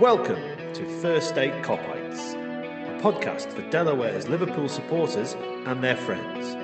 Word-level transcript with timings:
Welcome 0.00 0.40
to 0.74 1.00
First 1.00 1.30
State 1.30 1.52
Kopites, 1.64 2.34
a 2.34 3.02
podcast 3.02 3.52
for 3.52 3.68
Delaware's 3.68 4.28
Liverpool 4.28 4.68
supporters 4.68 5.34
and 5.66 5.82
their 5.82 5.96
friends. 5.96 6.54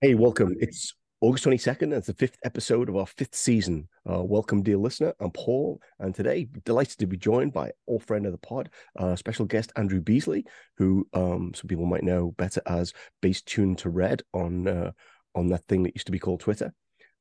Hey, 0.00 0.14
welcome. 0.14 0.54
It's 0.58 0.94
August 1.20 1.46
22nd. 1.46 1.92
It's 1.92 2.06
the 2.06 2.14
fifth 2.14 2.38
episode 2.44 2.88
of 2.88 2.94
our 2.94 3.06
fifth 3.06 3.34
season. 3.34 3.88
Uh, 4.08 4.22
welcome, 4.22 4.62
dear 4.62 4.76
listener. 4.76 5.12
I'm 5.18 5.32
Paul, 5.32 5.82
and 5.98 6.14
today, 6.14 6.46
delighted 6.64 6.96
to 6.98 7.08
be 7.08 7.16
joined 7.16 7.52
by 7.52 7.72
old 7.88 8.04
friend 8.04 8.24
of 8.24 8.30
the 8.30 8.38
pod, 8.38 8.70
uh, 8.96 9.16
special 9.16 9.44
guest 9.44 9.72
Andrew 9.74 10.00
Beasley, 10.00 10.44
who 10.76 11.08
um, 11.14 11.52
some 11.54 11.66
people 11.66 11.86
might 11.86 12.04
know 12.04 12.30
better 12.38 12.62
as 12.66 12.92
Bass 13.20 13.42
Tuned 13.42 13.78
to 13.78 13.90
Red 13.90 14.22
on 14.32 14.68
uh, 14.68 14.92
on 15.34 15.48
that 15.48 15.66
thing 15.66 15.82
that 15.82 15.96
used 15.96 16.06
to 16.06 16.12
be 16.12 16.20
called 16.20 16.38
Twitter. 16.38 16.72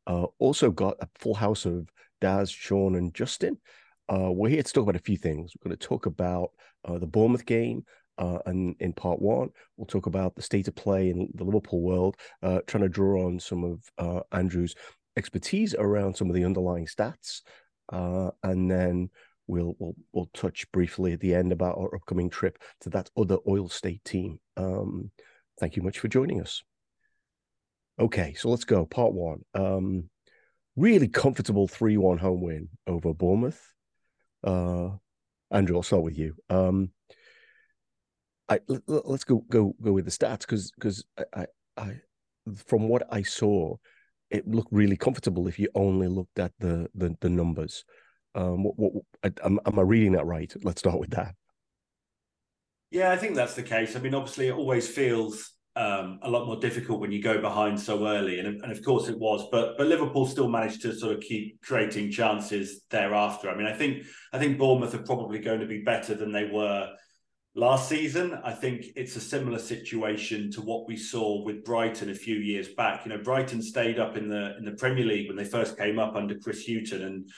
Uh, 0.05 0.27
also 0.37 0.69
got 0.69 0.97
a 0.99 1.09
full 1.15 1.33
house 1.33 1.65
of 1.65 1.89
Daz, 2.21 2.51
Sean, 2.51 2.93
and 2.93 3.15
Justin. 3.15 3.57
Uh, 4.07 4.31
we're 4.31 4.49
here 4.49 4.61
to 4.61 4.73
talk 4.73 4.83
about 4.83 4.95
a 4.95 4.99
few 4.99 5.17
things. 5.17 5.53
We're 5.55 5.69
going 5.69 5.77
to 5.77 5.87
talk 5.87 6.05
about 6.05 6.51
uh, 6.85 6.99
the 6.99 7.07
Bournemouth 7.07 7.47
game, 7.47 7.83
uh, 8.17 8.39
and 8.45 8.75
in 8.79 8.93
part 8.93 9.21
one, 9.21 9.49
we'll 9.75 9.85
talk 9.85 10.05
about 10.05 10.35
the 10.35 10.41
state 10.41 10.67
of 10.67 10.75
play 10.75 11.09
in 11.09 11.29
the 11.35 11.43
Liverpool 11.43 11.81
world, 11.81 12.15
uh, 12.43 12.59
trying 12.67 12.83
to 12.83 12.89
draw 12.89 13.25
on 13.25 13.39
some 13.39 13.63
of 13.63 13.81
uh, 13.97 14.21
Andrew's 14.31 14.75
expertise 15.17 15.75
around 15.75 16.15
some 16.15 16.29
of 16.29 16.35
the 16.35 16.45
underlying 16.45 16.85
stats, 16.85 17.41
uh, 17.91 18.31
and 18.43 18.69
then 18.69 19.09
we'll, 19.47 19.75
we'll 19.79 19.95
we'll 20.13 20.29
touch 20.33 20.69
briefly 20.71 21.13
at 21.13 21.19
the 21.19 21.33
end 21.33 21.51
about 21.51 21.77
our 21.77 21.93
upcoming 21.95 22.29
trip 22.29 22.57
to 22.81 22.89
that 22.89 23.09
other 23.17 23.37
oil 23.47 23.69
state 23.69 24.03
team. 24.03 24.39
Um, 24.55 25.11
thank 25.59 25.75
you 25.75 25.81
much 25.81 25.99
for 25.99 26.07
joining 26.07 26.41
us. 26.41 26.63
Okay, 27.99 28.35
so 28.35 28.49
let's 28.49 28.65
go. 28.65 28.85
Part 28.85 29.13
one. 29.13 29.43
Um, 29.55 30.09
really 30.75 31.07
comfortable 31.07 31.67
three-one 31.67 32.19
home 32.19 32.41
win 32.41 32.69
over 32.85 33.13
Bournemouth. 33.13 33.59
Uh, 34.43 34.89
Andrew, 35.49 35.77
I'll 35.77 35.83
start 35.83 36.03
with 36.03 36.17
you. 36.17 36.35
Um, 36.49 36.91
I 38.49 38.59
let, 38.67 39.05
us 39.05 39.23
go 39.23 39.43
go 39.49 39.75
go 39.81 39.91
with 39.91 40.05
the 40.05 40.11
stats 40.11 40.39
because 40.39 40.71
because 40.71 41.03
I, 41.17 41.23
I, 41.41 41.45
I 41.77 41.99
from 42.55 42.87
what 42.87 43.03
I 43.11 43.21
saw, 43.21 43.75
it 44.29 44.47
looked 44.47 44.71
really 44.71 44.97
comfortable 44.97 45.47
if 45.47 45.59
you 45.59 45.69
only 45.75 46.07
looked 46.07 46.39
at 46.39 46.53
the 46.59 46.87
the, 46.95 47.15
the 47.19 47.29
numbers. 47.29 47.83
Um, 48.35 48.63
what, 48.63 48.75
what 48.77 49.03
am, 49.43 49.59
am 49.65 49.79
I 49.79 49.81
reading 49.81 50.11
that 50.13 50.25
right? 50.25 50.53
Let's 50.63 50.79
start 50.79 50.99
with 50.99 51.09
that. 51.11 51.33
Yeah, 52.91 53.11
I 53.11 53.17
think 53.17 53.35
that's 53.35 53.55
the 53.55 53.63
case. 53.63 53.95
I 53.95 53.99
mean, 53.99 54.13
obviously, 54.13 54.47
it 54.47 54.53
always 54.53 54.87
feels 54.87 55.51
um, 55.75 56.19
a 56.23 56.29
lot 56.29 56.45
more 56.45 56.59
difficult 56.59 56.99
when 56.99 57.11
you 57.11 57.21
go 57.21 57.41
behind 57.41 57.79
so 57.79 58.07
early, 58.07 58.39
and, 58.39 58.61
and 58.63 58.71
of 58.71 58.83
course 58.83 59.09
it 59.09 59.19
was. 59.19 59.47
But 59.51 59.77
but 59.77 59.87
Liverpool 59.87 60.25
still 60.25 60.49
managed 60.49 60.81
to 60.83 60.93
sort 60.93 61.15
of 61.15 61.21
keep 61.21 61.61
creating 61.61 62.11
chances 62.11 62.81
thereafter. 62.89 63.49
I 63.49 63.57
mean, 63.57 63.67
I 63.67 63.73
think 63.73 64.05
I 64.31 64.39
think 64.39 64.57
Bournemouth 64.57 64.93
are 64.93 65.03
probably 65.03 65.39
going 65.39 65.59
to 65.59 65.67
be 65.67 65.81
better 65.83 66.15
than 66.15 66.31
they 66.31 66.45
were 66.45 66.89
last 67.57 67.89
season. 67.89 68.39
I 68.43 68.53
think 68.53 68.85
it's 68.95 69.15
a 69.15 69.21
similar 69.21 69.59
situation 69.59 70.51
to 70.51 70.61
what 70.61 70.87
we 70.87 70.95
saw 70.95 71.43
with 71.43 71.65
Brighton 71.65 72.09
a 72.09 72.15
few 72.15 72.37
years 72.37 72.69
back. 72.69 73.03
You 73.03 73.11
know, 73.11 73.21
Brighton 73.21 73.61
stayed 73.61 73.99
up 73.99 74.15
in 74.15 74.29
the 74.29 74.55
in 74.57 74.63
the 74.63 74.71
Premier 74.71 75.05
League 75.05 75.27
when 75.27 75.35
they 75.35 75.43
first 75.43 75.77
came 75.77 75.99
up 75.99 76.15
under 76.15 76.37
Chris 76.37 76.65
Hughton, 76.65 77.01
and 77.01 77.29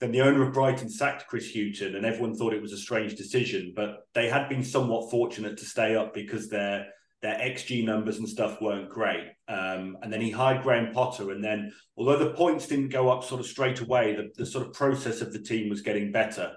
then 0.00 0.12
the 0.12 0.22
owner 0.22 0.46
of 0.46 0.54
Brighton 0.54 0.88
sacked 0.88 1.26
Chris 1.26 1.52
Hughton, 1.52 1.96
and 1.96 2.06
everyone 2.06 2.34
thought 2.34 2.54
it 2.54 2.62
was 2.62 2.72
a 2.72 2.78
strange 2.78 3.16
decision. 3.16 3.72
But 3.74 4.06
they 4.14 4.28
had 4.28 4.48
been 4.48 4.64
somewhat 4.64 5.10
fortunate 5.10 5.58
to 5.58 5.64
stay 5.64 5.96
up 5.96 6.14
because 6.14 6.48
their 6.48 6.86
their 7.20 7.36
XG 7.36 7.84
numbers 7.84 8.18
and 8.18 8.28
stuff 8.28 8.60
weren't 8.60 8.88
great. 8.88 9.28
Um, 9.46 9.96
and 10.02 10.12
then 10.12 10.20
he 10.20 10.30
hired 10.30 10.62
Graham 10.62 10.92
Potter. 10.92 11.30
And 11.30 11.42
then, 11.42 11.72
although 11.96 12.18
the 12.18 12.34
points 12.34 12.66
didn't 12.66 12.88
go 12.88 13.10
up 13.10 13.22
sort 13.22 13.40
of 13.40 13.46
straight 13.46 13.80
away, 13.80 14.16
the, 14.16 14.30
the 14.36 14.44
sort 14.44 14.66
of 14.66 14.72
process 14.72 15.20
of 15.20 15.32
the 15.32 15.38
team 15.38 15.70
was 15.70 15.82
getting 15.82 16.10
better. 16.10 16.52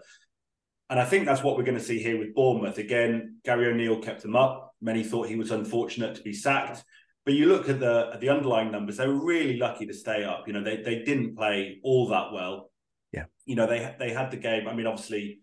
And 0.89 0.99
I 0.99 1.05
think 1.05 1.25
that's 1.25 1.41
what 1.41 1.57
we're 1.57 1.63
going 1.63 1.77
to 1.77 1.83
see 1.83 2.01
here 2.01 2.19
with 2.19 2.35
Bournemouth. 2.35 2.77
Again, 2.77 3.37
Gary 3.43 3.67
O'Neill 3.67 4.01
kept 4.01 4.21
them 4.21 4.35
up. 4.35 4.75
Many 4.81 5.03
thought 5.03 5.27
he 5.27 5.35
was 5.35 5.51
unfortunate 5.51 6.15
to 6.15 6.21
be 6.21 6.33
sacked. 6.33 6.83
But 7.25 7.33
you 7.33 7.47
look 7.47 7.69
at 7.69 7.79
the 7.79 8.11
at 8.13 8.21
the 8.21 8.29
underlying 8.29 8.71
numbers; 8.71 8.97
they 8.97 9.07
were 9.07 9.25
really 9.25 9.57
lucky 9.57 9.87
to 9.87 9.93
stay 9.93 10.23
up. 10.23 10.47
You 10.47 10.53
know, 10.53 10.63
they 10.63 10.77
they 10.77 11.03
didn't 11.03 11.35
play 11.35 11.79
all 11.83 12.07
that 12.09 12.31
well. 12.31 12.71
Yeah. 13.11 13.25
You 13.47 13.55
know, 13.55 13.65
they 13.65 13.95
they 13.97 14.11
had 14.11 14.29
the 14.29 14.37
game. 14.37 14.67
I 14.67 14.75
mean, 14.75 14.85
obviously, 14.85 15.39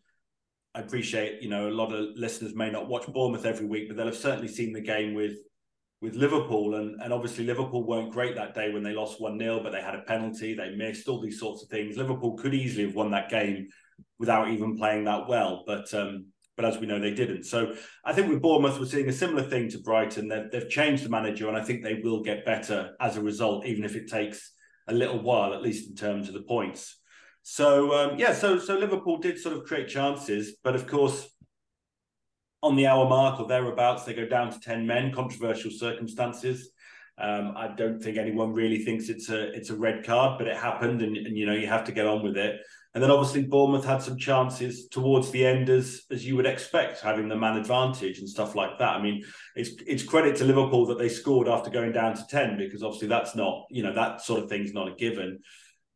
I 0.77 0.81
appreciate 0.81 1.43
you 1.43 1.51
know 1.51 1.69
a 1.69 1.71
lot 1.71 1.93
of 1.93 2.17
listeners 2.17 2.55
may 2.55 2.71
not 2.71 2.89
watch 2.89 3.07
Bournemouth 3.09 3.45
every 3.45 3.67
week, 3.67 3.89
but 3.89 3.97
they'll 3.97 4.07
have 4.07 4.17
certainly 4.17 4.47
seen 4.47 4.73
the 4.73 4.81
game 4.81 5.15
with 5.15 5.35
with 6.01 6.15
Liverpool. 6.15 6.77
And 6.77 7.03
and 7.03 7.13
obviously 7.13 7.45
Liverpool 7.45 7.85
weren't 7.85 8.13
great 8.13 8.37
that 8.37 8.55
day 8.55 8.73
when 8.73 8.85
they 8.85 8.93
lost 8.93 9.21
one 9.21 9.37
0 9.37 9.61
but 9.61 9.73
they 9.73 9.83
had 9.83 9.97
a 9.97 10.03
penalty, 10.03 10.55
they 10.55 10.77
missed 10.77 11.09
all 11.09 11.21
these 11.21 11.41
sorts 11.41 11.65
of 11.65 11.69
things. 11.69 11.97
Liverpool 11.97 12.37
could 12.37 12.55
easily 12.55 12.85
have 12.85 12.95
won 12.95 13.11
that 13.11 13.29
game 13.29 13.69
without 14.19 14.51
even 14.51 14.77
playing 14.77 15.05
that 15.05 15.29
well. 15.29 15.65
But 15.67 15.93
um, 15.95 16.27
but 16.57 16.65
as 16.65 16.79
we 16.79 16.87
know, 16.87 17.01
they 17.01 17.15
didn't. 17.15 17.45
So 17.45 17.75
I 18.05 18.13
think 18.13 18.29
with 18.29 18.43
Bournemouth, 18.43 18.79
we're 18.79 18.87
seeing 18.87 19.09
a 19.09 19.13
similar 19.13 19.43
thing 19.43 19.71
to 19.71 19.79
Brighton. 19.79 20.29
They've, 20.29 20.51
they've 20.51 20.69
changed 20.69 21.05
the 21.05 21.09
manager, 21.09 21.49
and 21.49 21.57
I 21.57 21.65
think 21.65 21.83
they 21.83 22.01
will 22.03 22.23
get 22.23 22.45
better 22.45 22.95
as 23.01 23.17
a 23.17 23.23
result, 23.23 23.67
even 23.67 23.85
if 23.85 23.97
it 23.97 24.09
takes 24.09 24.53
a 24.89 24.93
little 24.93 25.21
while, 25.21 25.55
at 25.55 25.63
least 25.63 25.89
in 25.89 25.97
terms 25.97 26.29
of 26.29 26.35
the 26.35 26.43
points. 26.43 26.99
So 27.43 27.93
um, 27.93 28.19
yeah, 28.19 28.33
so 28.33 28.59
so 28.59 28.79
Liverpool 28.79 29.19
did 29.19 29.39
sort 29.39 29.57
of 29.57 29.65
create 29.65 29.89
chances, 29.89 30.57
but 30.63 30.75
of 30.75 30.87
course, 30.87 31.29
on 32.63 32.77
the 32.77 32.87
hour 32.87 33.09
mark 33.09 33.41
or 33.41 33.49
thereabouts, 33.49 34.05
they 34.05 34.15
go 34.15 34.27
down 34.27 34.53
to 34.53 34.61
ten 34.61 34.87
men. 34.87 35.13
Controversial 35.13 35.71
circumstances. 35.71 36.71
Um, 37.19 37.55
I 37.57 37.69
don't 37.69 38.01
think 38.01 38.17
anyone 38.17 38.53
really 38.53 38.85
thinks 38.85 39.09
it's 39.09 39.29
a 39.29 39.53
it's 39.53 39.71
a 39.71 39.77
red 39.77 40.05
card, 40.05 40.39
but 40.39 40.47
it 40.47 40.57
happened, 40.57 41.03
and, 41.03 41.17
and 41.17 41.37
you 41.37 41.47
know 41.47 41.55
you 41.55 41.67
have 41.67 41.85
to 41.85 41.93
get 41.93 42.07
on 42.07 42.23
with 42.23 42.37
it. 42.37 42.61
And 42.95 43.03
then 43.03 43.11
obviously 43.11 43.45
Bournemouth 43.45 43.87
had 43.87 44.03
some 44.03 44.19
chances 44.19 44.87
towards 44.89 45.31
the 45.31 45.47
end 45.47 45.71
as 45.71 46.03
as 46.11 46.27
you 46.27 46.37
would 46.37 46.47
expect, 46.47 47.01
having 47.01 47.29
the 47.29 47.37
man 47.37 47.57
advantage 47.57 48.19
and 48.19 48.29
stuff 48.29 48.55
like 48.55 48.79
that. 48.79 48.97
I 48.97 49.03
mean, 49.03 49.23
it's 49.57 49.71
it's 49.87 50.03
credit 50.03 50.37
to 50.37 50.45
Liverpool 50.45 50.87
that 50.87 50.99
they 50.99 51.09
scored 51.09 51.49
after 51.49 51.71
going 51.71 51.93
down 51.93 52.15
to 52.17 52.27
10, 52.27 52.59
because 52.59 52.83
obviously 52.83 53.09
that's 53.09 53.35
not, 53.35 53.65
you 53.71 53.83
know, 53.83 53.95
that 53.95 54.21
sort 54.21 54.43
of 54.43 54.51
thing's 54.51 54.75
not 54.75 54.89
a 54.89 54.95
given. 54.95 55.39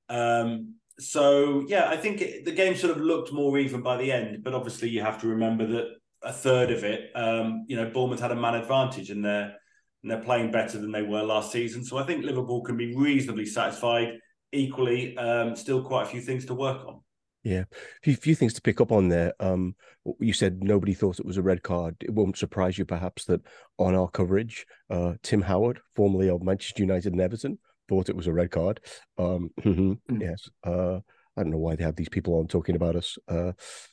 Um, 0.08 0.76
so 0.98 1.64
yeah, 1.68 1.90
I 1.90 1.98
think 1.98 2.22
it, 2.22 2.46
the 2.46 2.52
game 2.52 2.74
sort 2.74 2.96
of 2.96 3.02
looked 3.02 3.30
more 3.30 3.58
even 3.58 3.82
by 3.82 3.98
the 3.98 4.10
end, 4.10 4.42
but 4.42 4.54
obviously 4.54 4.88
you 4.88 5.02
have 5.02 5.20
to 5.20 5.28
remember 5.28 5.66
that 5.66 5.88
a 6.22 6.32
third 6.32 6.70
of 6.70 6.82
it, 6.82 7.10
um, 7.14 7.66
you 7.68 7.76
know, 7.76 7.90
Bournemouth 7.90 8.20
had 8.20 8.32
a 8.32 8.36
man 8.36 8.54
advantage 8.54 9.10
and 9.10 9.24
they're 9.24 9.54
and 10.02 10.10
they're 10.10 10.22
playing 10.22 10.52
better 10.52 10.78
than 10.78 10.92
they 10.92 11.02
were 11.02 11.22
last 11.22 11.50
season. 11.50 11.84
So 11.84 11.98
I 11.98 12.04
think 12.04 12.24
Liverpool 12.24 12.62
can 12.62 12.76
be 12.76 12.94
reasonably 12.94 13.44
satisfied 13.44 14.18
equally 14.56 15.16
um, 15.18 15.54
still 15.56 15.82
quite 15.82 16.02
a 16.02 16.06
few 16.06 16.20
things 16.20 16.44
to 16.46 16.54
work 16.54 16.86
on. 16.86 17.00
Yeah, 17.46 17.60
a 17.60 18.00
few, 18.02 18.16
few 18.16 18.34
things 18.34 18.54
to 18.54 18.60
pick 18.60 18.80
up 18.80 18.90
on 18.90 19.08
there. 19.08 19.32
Um, 19.38 19.76
you 20.18 20.32
said 20.32 20.64
nobody 20.64 20.94
thought 20.94 21.20
it 21.20 21.26
was 21.26 21.36
a 21.36 21.42
red 21.42 21.62
card. 21.62 21.94
It 22.00 22.12
won't 22.12 22.36
surprise 22.36 22.76
you, 22.76 22.84
perhaps, 22.84 23.24
that 23.26 23.40
on 23.78 23.94
our 23.94 24.08
coverage, 24.08 24.66
uh, 24.90 25.12
Tim 25.22 25.42
Howard, 25.42 25.80
formerly 25.94 26.28
of 26.28 26.42
Manchester 26.42 26.82
United 26.82 27.12
and 27.12 27.20
Everton, 27.20 27.58
thought 27.88 28.08
it 28.08 28.16
was 28.16 28.26
a 28.26 28.32
red 28.32 28.50
card. 28.50 28.80
Um, 29.16 29.50
mm. 29.60 29.96
yes, 30.10 30.48
uh, 30.64 30.96
I 31.36 31.42
don't 31.42 31.52
know 31.52 31.58
why 31.58 31.76
they 31.76 31.84
have 31.84 31.94
these 31.94 32.08
people 32.08 32.36
on 32.38 32.48
talking 32.48 32.74
about 32.74 32.96
us. 32.96 33.16
Uh, 33.28 33.52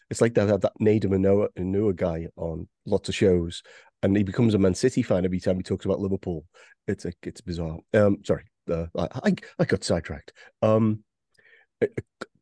it's 0.09 0.21
like 0.21 0.33
they 0.33 0.45
have 0.45 0.61
that 0.61 0.73
Nedum 0.81 1.49
Onuoha 1.57 1.95
guy 1.95 2.27
on 2.35 2.67
lots 2.87 3.09
of 3.09 3.15
shows, 3.15 3.61
and 4.01 4.17
he 4.17 4.23
becomes 4.23 4.53
a 4.53 4.57
Man 4.57 4.73
City 4.73 5.03
fan 5.03 5.25
every 5.25 5.39
time 5.39 5.57
he 5.57 5.63
talks 5.63 5.85
about 5.85 5.99
Liverpool. 5.99 6.45
It's 6.87 7.05
a, 7.05 7.13
it's 7.21 7.41
bizarre. 7.41 7.77
Um, 7.93 8.17
sorry, 8.23 8.45
uh, 8.71 8.85
I, 8.95 9.33
I 9.59 9.65
got 9.65 9.83
sidetracked. 9.83 10.33
Um, 10.61 11.03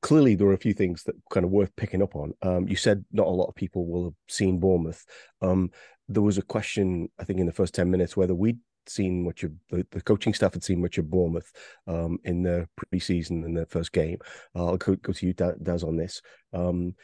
clearly, 0.01 0.35
there 0.35 0.47
are 0.47 0.53
a 0.53 0.57
few 0.57 0.73
things 0.73 1.03
that 1.03 1.15
kind 1.29 1.45
of 1.45 1.51
worth 1.51 1.75
picking 1.75 2.01
up 2.01 2.15
on. 2.15 2.33
Um, 2.41 2.67
you 2.67 2.75
said 2.75 3.05
not 3.11 3.27
a 3.27 3.29
lot 3.29 3.47
of 3.47 3.55
people 3.55 3.87
will 3.87 4.05
have 4.05 4.15
seen 4.27 4.59
Bournemouth. 4.59 5.03
Um, 5.41 5.71
there 6.07 6.21
was 6.21 6.37
a 6.37 6.43
question, 6.43 7.09
I 7.19 7.23
think, 7.23 7.39
in 7.39 7.45
the 7.45 7.51
first 7.51 7.73
ten 7.73 7.89
minutes 7.89 8.17
whether 8.17 8.35
we'd 8.35 8.59
seen 8.87 9.23
much 9.23 9.43
of 9.43 9.51
the, 9.69 9.85
the 9.91 10.01
coaching 10.01 10.33
staff 10.33 10.53
had 10.53 10.63
seen 10.63 10.81
much 10.81 10.97
of 10.97 11.09
Bournemouth 11.09 11.51
um, 11.87 12.17
in 12.23 12.43
the 12.43 12.67
preseason 12.79 13.45
in 13.45 13.53
the 13.53 13.65
first 13.67 13.91
game. 13.91 14.17
Uh, 14.55 14.67
I'll 14.67 14.77
go, 14.77 14.95
go 14.95 15.13
to 15.13 15.25
you, 15.25 15.33
Daz, 15.33 15.83
on 15.83 15.97
this. 15.97 16.21
Um, 16.51 16.95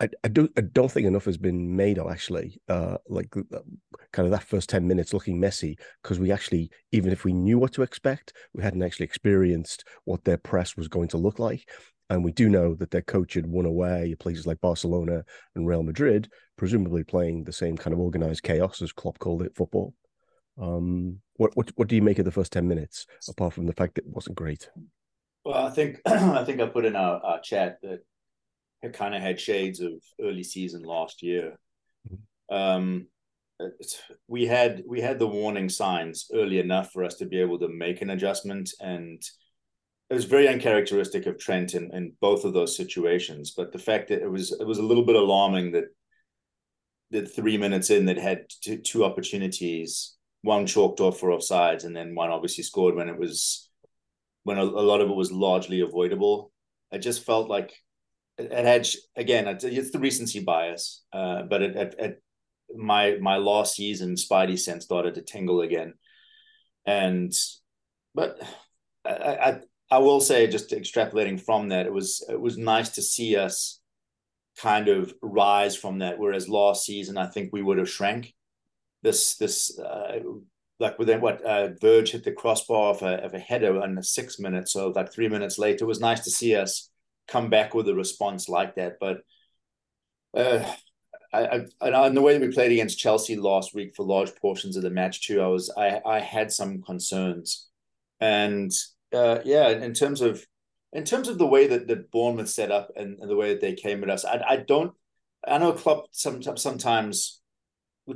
I, 0.00 0.08
I 0.24 0.28
don't 0.28 0.50
I 0.56 0.62
don't 0.62 0.90
think 0.90 1.06
enough 1.06 1.26
has 1.26 1.36
been 1.36 1.76
made 1.76 1.98
of 1.98 2.10
actually 2.10 2.60
uh, 2.68 2.96
like 3.08 3.36
uh, 3.36 3.58
kind 4.12 4.26
of 4.26 4.32
that 4.32 4.44
first 4.44 4.70
10 4.70 4.86
minutes 4.86 5.12
looking 5.12 5.38
messy 5.38 5.76
because 6.02 6.18
we 6.18 6.32
actually 6.32 6.70
even 6.90 7.12
if 7.12 7.24
we 7.24 7.32
knew 7.32 7.58
what 7.58 7.72
to 7.74 7.82
expect 7.82 8.32
we 8.54 8.62
hadn't 8.62 8.82
actually 8.82 9.04
experienced 9.04 9.84
what 10.04 10.24
their 10.24 10.38
press 10.38 10.76
was 10.76 10.88
going 10.88 11.08
to 11.08 11.18
look 11.18 11.38
like. 11.38 11.68
And 12.08 12.24
we 12.24 12.32
do 12.32 12.48
know 12.48 12.74
that 12.74 12.90
their 12.90 13.02
coach 13.02 13.34
had 13.34 13.46
won 13.46 13.66
away 13.66 14.10
at 14.10 14.18
places 14.18 14.44
like 14.44 14.60
Barcelona 14.60 15.22
and 15.54 15.66
Real 15.66 15.84
Madrid 15.84 16.28
presumably 16.56 17.04
playing 17.04 17.44
the 17.44 17.52
same 17.52 17.76
kind 17.76 17.94
of 17.94 18.00
organized 18.00 18.42
chaos 18.42 18.82
as 18.82 18.92
Klopp 18.92 19.18
called 19.18 19.42
it 19.42 19.54
football. 19.54 19.94
Um, 20.58 21.20
what 21.36 21.56
what 21.56 21.70
what 21.76 21.88
do 21.88 21.96
you 21.96 22.02
make 22.02 22.18
of 22.18 22.24
the 22.24 22.32
first 22.32 22.52
10 22.52 22.66
minutes 22.66 23.06
apart 23.28 23.52
from 23.52 23.66
the 23.66 23.72
fact 23.74 23.94
that 23.94 24.06
it 24.06 24.10
wasn't 24.10 24.36
great? 24.36 24.70
Well 25.44 25.66
I 25.66 25.70
think 25.70 26.00
I 26.06 26.42
think 26.44 26.60
I 26.60 26.66
put 26.66 26.86
in 26.86 26.96
our, 26.96 27.22
our 27.22 27.40
chat 27.40 27.78
that 27.82 28.00
it 28.82 28.92
kind 28.92 29.14
of 29.14 29.22
had 29.22 29.40
shades 29.40 29.80
of 29.80 29.92
early 30.20 30.42
season 30.42 30.82
last 30.82 31.22
year. 31.22 31.58
Mm-hmm. 32.08 32.54
Um, 32.54 33.06
we 34.26 34.46
had 34.46 34.82
we 34.88 35.00
had 35.00 35.18
the 35.18 35.26
warning 35.26 35.68
signs 35.68 36.28
early 36.32 36.58
enough 36.58 36.92
for 36.92 37.04
us 37.04 37.16
to 37.16 37.26
be 37.26 37.38
able 37.40 37.58
to 37.58 37.68
make 37.68 38.00
an 38.00 38.10
adjustment 38.10 38.70
and 38.80 39.22
it 40.10 40.14
was 40.14 40.24
very 40.24 40.48
uncharacteristic 40.48 41.26
of 41.26 41.38
Trent 41.38 41.74
in, 41.74 41.94
in 41.94 42.12
both 42.20 42.44
of 42.44 42.52
those 42.52 42.76
situations. 42.76 43.52
But 43.56 43.70
the 43.70 43.78
fact 43.78 44.08
that 44.08 44.22
it 44.22 44.30
was 44.30 44.52
it 44.52 44.66
was 44.66 44.78
a 44.78 44.82
little 44.82 45.04
bit 45.04 45.14
alarming 45.14 45.70
that 45.72 45.84
that 47.12 47.34
three 47.34 47.56
minutes 47.56 47.90
in 47.90 48.06
that 48.06 48.18
had 48.18 48.46
two, 48.60 48.78
two 48.78 49.04
opportunities, 49.04 50.16
one 50.42 50.66
chalked 50.66 51.00
off 51.00 51.18
for 51.18 51.30
offsides, 51.30 51.84
and 51.84 51.94
then 51.94 52.14
one 52.14 52.30
obviously 52.30 52.64
scored 52.64 52.96
when 52.96 53.08
it 53.08 53.18
was 53.18 53.70
when 54.42 54.58
a, 54.58 54.62
a 54.62 54.64
lot 54.64 55.00
of 55.00 55.08
it 55.08 55.16
was 55.16 55.30
largely 55.30 55.80
avoidable. 55.80 56.52
I 56.92 56.98
just 56.98 57.24
felt 57.24 57.48
like 57.48 57.72
it, 58.40 58.52
it 58.52 58.64
had 58.64 58.88
again 59.16 59.46
it's 59.48 59.90
the 59.90 59.98
recency 59.98 60.40
bias, 60.40 61.02
uh, 61.12 61.42
but 61.42 61.62
it, 61.62 61.76
it, 61.76 61.94
it 61.98 62.22
my 62.74 63.16
my 63.20 63.36
last 63.36 63.74
season 63.76 64.14
Spidey 64.14 64.58
sense 64.58 64.84
started 64.84 65.14
to 65.14 65.22
tingle 65.22 65.60
again, 65.60 65.94
and 66.86 67.32
but 68.14 68.40
I, 69.04 69.10
I 69.10 69.60
I 69.90 69.98
will 69.98 70.20
say 70.20 70.46
just 70.46 70.70
extrapolating 70.70 71.40
from 71.40 71.68
that 71.68 71.86
it 71.86 71.92
was 71.92 72.24
it 72.28 72.40
was 72.40 72.56
nice 72.56 72.90
to 72.90 73.02
see 73.02 73.36
us 73.36 73.80
kind 74.58 74.88
of 74.88 75.14
rise 75.22 75.76
from 75.76 75.98
that. 75.98 76.18
Whereas 76.18 76.48
last 76.48 76.84
season 76.84 77.16
I 77.16 77.26
think 77.26 77.50
we 77.52 77.62
would 77.62 77.78
have 77.78 77.90
shrank. 77.90 78.34
This 79.02 79.36
this 79.36 79.78
uh, 79.78 80.20
like 80.78 80.98
within 80.98 81.20
what 81.20 81.42
uh, 81.42 81.68
Verge 81.80 82.12
hit 82.12 82.24
the 82.24 82.32
crossbar 82.32 82.90
of 82.90 83.02
a, 83.02 83.24
of 83.24 83.34
a 83.34 83.38
header 83.38 83.82
in 83.84 83.94
the 83.94 84.02
six 84.02 84.38
minutes, 84.38 84.72
so 84.72 84.88
like 84.88 85.12
three 85.12 85.28
minutes 85.28 85.58
later, 85.58 85.84
it 85.84 85.88
was 85.88 86.00
nice 86.00 86.20
to 86.20 86.30
see 86.30 86.54
us 86.54 86.90
come 87.28 87.50
back 87.50 87.74
with 87.74 87.88
a 87.88 87.94
response 87.94 88.48
like 88.48 88.76
that. 88.76 88.98
But 89.00 89.18
uh, 90.36 90.64
I, 91.32 91.66
I, 91.80 91.88
and 92.06 92.16
the 92.16 92.22
way 92.22 92.38
we 92.38 92.52
played 92.52 92.72
against 92.72 92.98
Chelsea 92.98 93.36
last 93.36 93.74
week 93.74 93.94
for 93.94 94.04
large 94.04 94.34
portions 94.36 94.76
of 94.76 94.82
the 94.82 94.90
match 94.90 95.26
too, 95.26 95.40
I 95.40 95.46
was 95.46 95.72
I 95.76 96.00
I 96.04 96.20
had 96.20 96.52
some 96.52 96.82
concerns, 96.82 97.68
and 98.20 98.72
uh, 99.12 99.38
yeah, 99.44 99.68
in 99.68 99.94
terms 99.94 100.20
of 100.20 100.44
in 100.92 101.04
terms 101.04 101.28
of 101.28 101.38
the 101.38 101.46
way 101.46 101.66
that 101.68 101.86
that 101.88 102.10
Bournemouth 102.10 102.48
set 102.48 102.70
up 102.70 102.90
and, 102.96 103.18
and 103.20 103.30
the 103.30 103.36
way 103.36 103.50
that 103.50 103.60
they 103.60 103.74
came 103.74 104.02
at 104.02 104.10
us, 104.10 104.24
I 104.24 104.42
I 104.48 104.56
don't 104.56 104.92
I 105.46 105.58
know 105.58 105.72
Klopp 105.72 106.06
sometimes 106.10 106.62
sometimes 106.62 107.40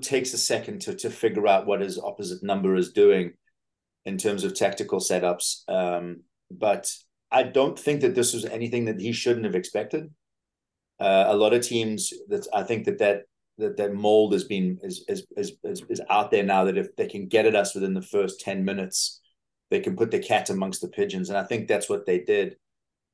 takes 0.01 0.35
a 0.35 0.39
second 0.39 0.81
to 0.83 0.97
to 0.97 1.11
figure 1.11 1.47
out 1.47 1.67
what 1.67 1.81
his 1.81 1.99
opposite 1.99 2.43
number 2.43 2.75
is 2.75 2.93
doing 2.93 3.35
in 4.05 4.19
terms 4.19 4.45
of 4.45 4.55
tactical 4.55 4.99
setups, 4.99 5.69
um, 5.69 6.23
but 6.51 6.93
I 7.35 7.43
don't 7.43 7.79
think 7.79 8.01
that 8.03 8.15
this 8.15 8.33
was 8.33 8.45
anything 8.45 8.85
that 8.85 9.01
he 9.01 9.13
shouldn't 9.13 9.45
have 9.45 9.57
expected. 9.57 10.09
Uh, 11.01 11.25
a 11.27 11.37
lot 11.37 11.53
of 11.53 11.67
teams 11.67 12.13
that 12.29 12.47
I 12.55 12.63
think 12.63 12.85
that 12.85 12.99
that 12.99 13.23
that 13.59 13.77
that 13.77 13.93
mold 13.93 14.33
has 14.33 14.45
been 14.45 14.79
is, 14.83 15.05
is 15.09 15.27
is 15.37 15.53
is 15.63 16.01
out 16.09 16.31
there 16.31 16.45
now 16.45 16.65
that 16.65 16.79
if 16.79 16.95
they 16.97 17.09
can 17.09 17.27
get 17.27 17.47
at 17.47 17.57
us 17.57 17.75
within 17.75 17.95
the 17.95 18.03
first 18.03 18.41
10 18.41 18.65
minutes 18.65 19.21
they 19.71 19.81
can 19.81 19.97
put 19.97 20.11
the 20.11 20.19
cat 20.19 20.51
amongst 20.51 20.81
the 20.81 20.89
pigeons. 20.89 21.29
And 21.29 21.39
i 21.39 21.45
think 21.45 21.67
that's 21.67 21.89
what 21.89 22.07
they 22.07 22.21
did. 22.21 22.57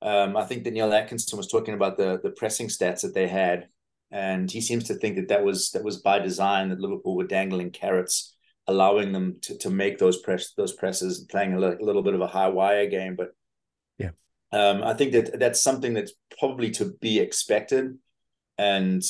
Um, 0.03 0.37
i 0.37 0.45
think 0.45 0.65
daniel 0.65 0.93
atkinson 0.93 1.37
was 1.37 1.49
talking 1.49 1.75
about 1.75 1.97
the 1.97 2.21
the 2.23 2.31
pressing 2.31 2.69
stats 2.69 3.03
that 3.03 3.15
they 3.15 3.29
had. 3.29 3.69
And 4.11 4.51
he 4.51 4.61
seems 4.61 4.85
to 4.85 4.95
think 4.95 5.17
that 5.17 5.29
that 5.29 5.45
was 5.45 5.71
that 5.71 5.85
was 5.85 5.99
by 5.99 6.19
design 6.19 6.69
that 6.69 6.81
liverpool 6.81 7.17
were 7.17 7.27
dangling 7.27 7.71
carrots 7.71 8.35
allowing 8.67 9.13
them 9.13 9.37
to, 9.43 9.59
to 9.59 9.71
make 9.71 9.99
those 9.99 10.19
press 10.19 10.53
those 10.57 10.73
presses 10.73 11.27
playing 11.31 11.55
a, 11.55 11.59
a 11.59 11.85
little 11.89 12.03
bit 12.03 12.15
of 12.15 12.21
a 12.21 12.27
high 12.27 12.49
wire 12.49 12.87
game. 12.87 13.17
But 13.17 13.31
um, 14.53 14.83
I 14.83 14.95
think 14.95 15.13
that 15.13 15.39
that's 15.39 15.63
something 15.63 15.95
that's 15.95 16.13
probably 16.39 16.71
to 16.73 16.93
be 17.01 17.21
expected, 17.21 17.97
and 18.59 19.03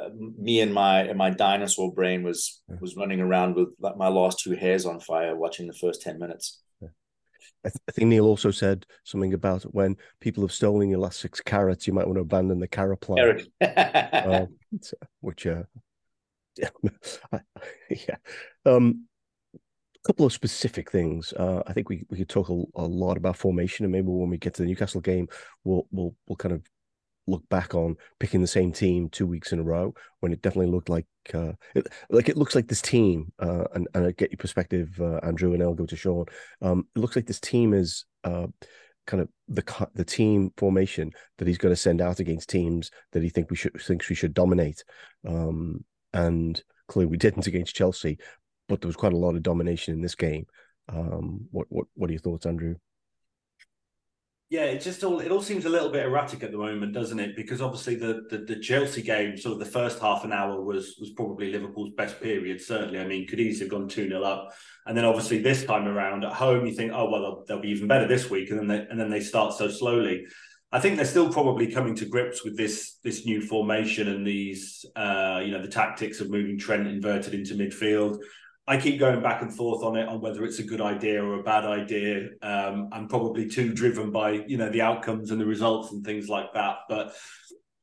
uh, 0.00 0.08
me 0.16 0.60
and 0.60 0.74
my 0.74 1.02
and 1.02 1.16
my 1.16 1.30
dinosaur 1.30 1.92
brain 1.92 2.22
was 2.24 2.62
was 2.80 2.96
running 2.96 3.20
around 3.20 3.54
with 3.54 3.68
like 3.78 3.96
my 3.96 4.08
last 4.08 4.40
two 4.40 4.52
hairs 4.52 4.84
on 4.84 4.98
fire 4.98 5.36
watching 5.36 5.66
the 5.66 5.74
first 5.74 6.02
ten 6.02 6.18
minutes. 6.18 6.60
I, 7.64 7.68
th- 7.68 7.80
I, 7.88 7.92
think 7.92 8.08
Neil 8.08 8.26
also 8.26 8.50
said 8.50 8.84
something 9.04 9.32
about 9.32 9.62
when 9.62 9.96
people 10.20 10.42
have 10.44 10.52
stolen 10.52 10.90
your 10.90 10.98
last 10.98 11.20
six 11.20 11.40
carrots, 11.40 11.86
you 11.86 11.94
might 11.94 12.06
want 12.06 12.16
to 12.16 12.22
abandon 12.22 12.58
the 12.58 12.68
carrot 12.68 13.00
plan. 13.00 13.40
uh, 13.60 14.46
which, 15.20 15.46
uh, 15.46 15.62
yeah, 16.58 16.68
yeah. 17.88 18.16
Um, 18.66 19.06
couple 20.04 20.26
of 20.26 20.32
specific 20.32 20.90
things. 20.90 21.32
Uh, 21.32 21.62
I 21.66 21.72
think 21.72 21.88
we, 21.88 22.04
we 22.10 22.18
could 22.18 22.28
talk 22.28 22.50
a, 22.50 22.62
a, 22.76 22.84
lot 22.84 23.16
about 23.16 23.36
formation, 23.36 23.84
and 23.84 23.92
maybe 23.92 24.08
when 24.08 24.30
we 24.30 24.38
get 24.38 24.54
to 24.54 24.62
the 24.62 24.68
Newcastle 24.68 25.00
game, 25.00 25.28
we'll 25.64 25.86
we'll 25.90 26.14
we'll 26.26 26.36
kind 26.36 26.54
of 26.54 26.62
look 27.26 27.48
back 27.48 27.74
on 27.74 27.96
picking 28.20 28.42
the 28.42 28.46
same 28.46 28.70
team 28.70 29.08
two 29.08 29.26
weeks 29.26 29.52
in 29.52 29.58
a 29.58 29.62
row 29.62 29.94
when 30.20 30.30
it 30.30 30.42
definitely 30.42 30.70
looked 30.70 30.90
like 30.90 31.06
uh, 31.32 31.52
it, 31.74 31.86
like 32.10 32.28
it 32.28 32.36
looks 32.36 32.54
like 32.54 32.68
this 32.68 32.82
team. 32.82 33.32
Uh, 33.38 33.64
and 33.74 33.88
and 33.94 34.06
I 34.06 34.12
get 34.12 34.30
your 34.30 34.38
perspective, 34.38 34.98
uh, 35.00 35.20
Andrew, 35.22 35.54
and 35.54 35.62
I'll 35.62 35.74
go 35.74 35.86
to 35.86 35.96
Sean. 35.96 36.26
Um, 36.60 36.86
it 36.94 36.98
looks 36.98 37.16
like 37.16 37.26
this 37.26 37.40
team 37.40 37.72
is 37.72 38.04
uh, 38.24 38.46
kind 39.06 39.22
of 39.22 39.28
the 39.48 39.88
the 39.94 40.04
team 40.04 40.52
formation 40.56 41.12
that 41.38 41.48
he's 41.48 41.58
going 41.58 41.72
to 41.72 41.80
send 41.80 42.00
out 42.00 42.20
against 42.20 42.50
teams 42.50 42.90
that 43.12 43.22
he 43.22 43.30
think 43.30 43.50
we 43.50 43.56
should 43.56 43.80
thinks 43.80 44.08
we 44.08 44.16
should 44.16 44.34
dominate. 44.34 44.84
Um, 45.26 45.84
and 46.12 46.62
clearly 46.88 47.10
we 47.10 47.16
didn't 47.16 47.46
against 47.46 47.74
Chelsea, 47.74 48.18
but 48.68 48.80
there 48.80 48.88
was 48.88 48.96
quite 48.96 49.12
a 49.12 49.18
lot 49.18 49.34
of 49.34 49.42
domination 49.42 49.94
in 49.94 50.00
this 50.00 50.14
game. 50.14 50.46
Um, 50.88 51.48
what 51.50 51.66
what 51.70 51.86
what 51.94 52.10
are 52.10 52.12
your 52.12 52.20
thoughts, 52.20 52.46
Andrew? 52.46 52.76
Yeah, 54.50 54.66
it 54.66 54.82
just 54.82 55.02
all 55.02 55.20
it 55.20 55.32
all 55.32 55.40
seems 55.40 55.64
a 55.64 55.70
little 55.70 55.90
bit 55.90 56.04
erratic 56.04 56.42
at 56.42 56.52
the 56.52 56.58
moment, 56.58 56.92
doesn't 56.92 57.18
it? 57.18 57.34
Because 57.34 57.62
obviously 57.62 57.96
the, 57.96 58.22
the 58.28 58.38
the, 58.38 58.60
Chelsea 58.60 59.02
game, 59.02 59.36
sort 59.36 59.54
of 59.54 59.58
the 59.58 59.64
first 59.64 60.00
half 60.00 60.22
an 60.24 60.32
hour 60.32 60.62
was 60.62 60.96
was 61.00 61.10
probably 61.10 61.50
Liverpool's 61.50 61.94
best 61.96 62.20
period. 62.20 62.60
Certainly, 62.60 63.00
I 63.00 63.06
mean, 63.06 63.26
could 63.26 63.40
easily 63.40 63.64
have 63.64 63.70
gone 63.70 63.88
two 63.88 64.06
0 64.06 64.22
up, 64.22 64.52
and 64.86 64.96
then 64.96 65.06
obviously 65.06 65.38
this 65.38 65.64
time 65.64 65.88
around 65.88 66.24
at 66.24 66.34
home, 66.34 66.66
you 66.66 66.74
think, 66.74 66.92
oh 66.94 67.10
well, 67.10 67.22
they'll, 67.22 67.44
they'll 67.46 67.62
be 67.62 67.70
even 67.70 67.88
better 67.88 68.06
this 68.06 68.28
week, 68.28 68.50
and 68.50 68.58
then 68.58 68.68
they, 68.68 68.86
and 68.88 69.00
then 69.00 69.10
they 69.10 69.20
start 69.20 69.54
so 69.54 69.68
slowly. 69.68 70.26
I 70.70 70.78
think 70.78 70.96
they're 70.96 71.04
still 71.04 71.32
probably 71.32 71.72
coming 71.72 71.94
to 71.96 72.04
grips 72.04 72.44
with 72.44 72.56
this 72.56 72.98
this 73.02 73.24
new 73.24 73.40
formation 73.40 74.08
and 74.08 74.26
these 74.26 74.84
uh, 74.94 75.40
you 75.44 75.52
know 75.52 75.62
the 75.62 75.68
tactics 75.68 76.20
of 76.20 76.30
moving 76.30 76.58
Trent 76.58 76.86
inverted 76.86 77.32
into 77.32 77.54
midfield. 77.54 78.18
I 78.66 78.78
keep 78.78 78.98
going 78.98 79.22
back 79.22 79.42
and 79.42 79.54
forth 79.54 79.82
on 79.82 79.96
it 79.96 80.08
on 80.08 80.20
whether 80.20 80.42
it's 80.44 80.58
a 80.58 80.62
good 80.62 80.80
idea 80.80 81.22
or 81.22 81.38
a 81.38 81.42
bad 81.42 81.64
idea. 81.64 82.30
Um, 82.40 82.88
I'm 82.92 83.08
probably 83.08 83.48
too 83.48 83.74
driven 83.74 84.10
by 84.10 84.44
you 84.46 84.56
know 84.56 84.70
the 84.70 84.80
outcomes 84.80 85.30
and 85.30 85.40
the 85.40 85.46
results 85.46 85.92
and 85.92 86.04
things 86.04 86.28
like 86.28 86.54
that. 86.54 86.76
But 86.88 87.14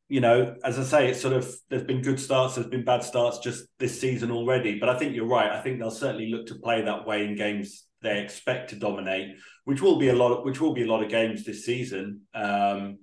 you 0.10 0.22
know, 0.22 0.56
as 0.64 0.80
I 0.80 0.84
say, 0.84 1.10
it's 1.10 1.22
sort 1.22 1.36
of 1.36 1.54
there's 1.70 1.84
been 1.84 2.02
good 2.02 2.20
starts, 2.20 2.56
there's 2.56 2.68
been 2.68 2.84
bad 2.84 3.04
starts 3.04 3.40
just 3.40 3.66
this 3.78 4.02
season 4.02 4.32
already. 4.32 4.80
But 4.80 4.90
I 4.90 4.98
think 4.98 5.16
you're 5.16 5.28
right. 5.28 5.52
I 5.52 5.62
think 5.62 5.80
they'll 5.80 5.92
certainly 5.92 6.30
look 6.30 6.48
to 6.48 6.56
play 6.56 6.82
that 6.82 7.06
way 7.06 7.26
in 7.26 7.36
games 7.36 7.86
they 8.02 8.20
expect 8.20 8.72
to 8.72 8.76
dominate, 8.76 9.38
which 9.66 9.82
will 9.84 10.00
be 10.00 10.10
a 10.10 10.16
lot. 10.16 10.32
Of, 10.32 10.44
which 10.46 10.60
will 10.60 10.74
be 10.74 10.84
a 10.84 10.92
lot 10.92 11.04
of 11.04 11.10
games 11.10 11.46
this 11.46 11.64
season. 11.64 12.22
Um, 12.34 12.98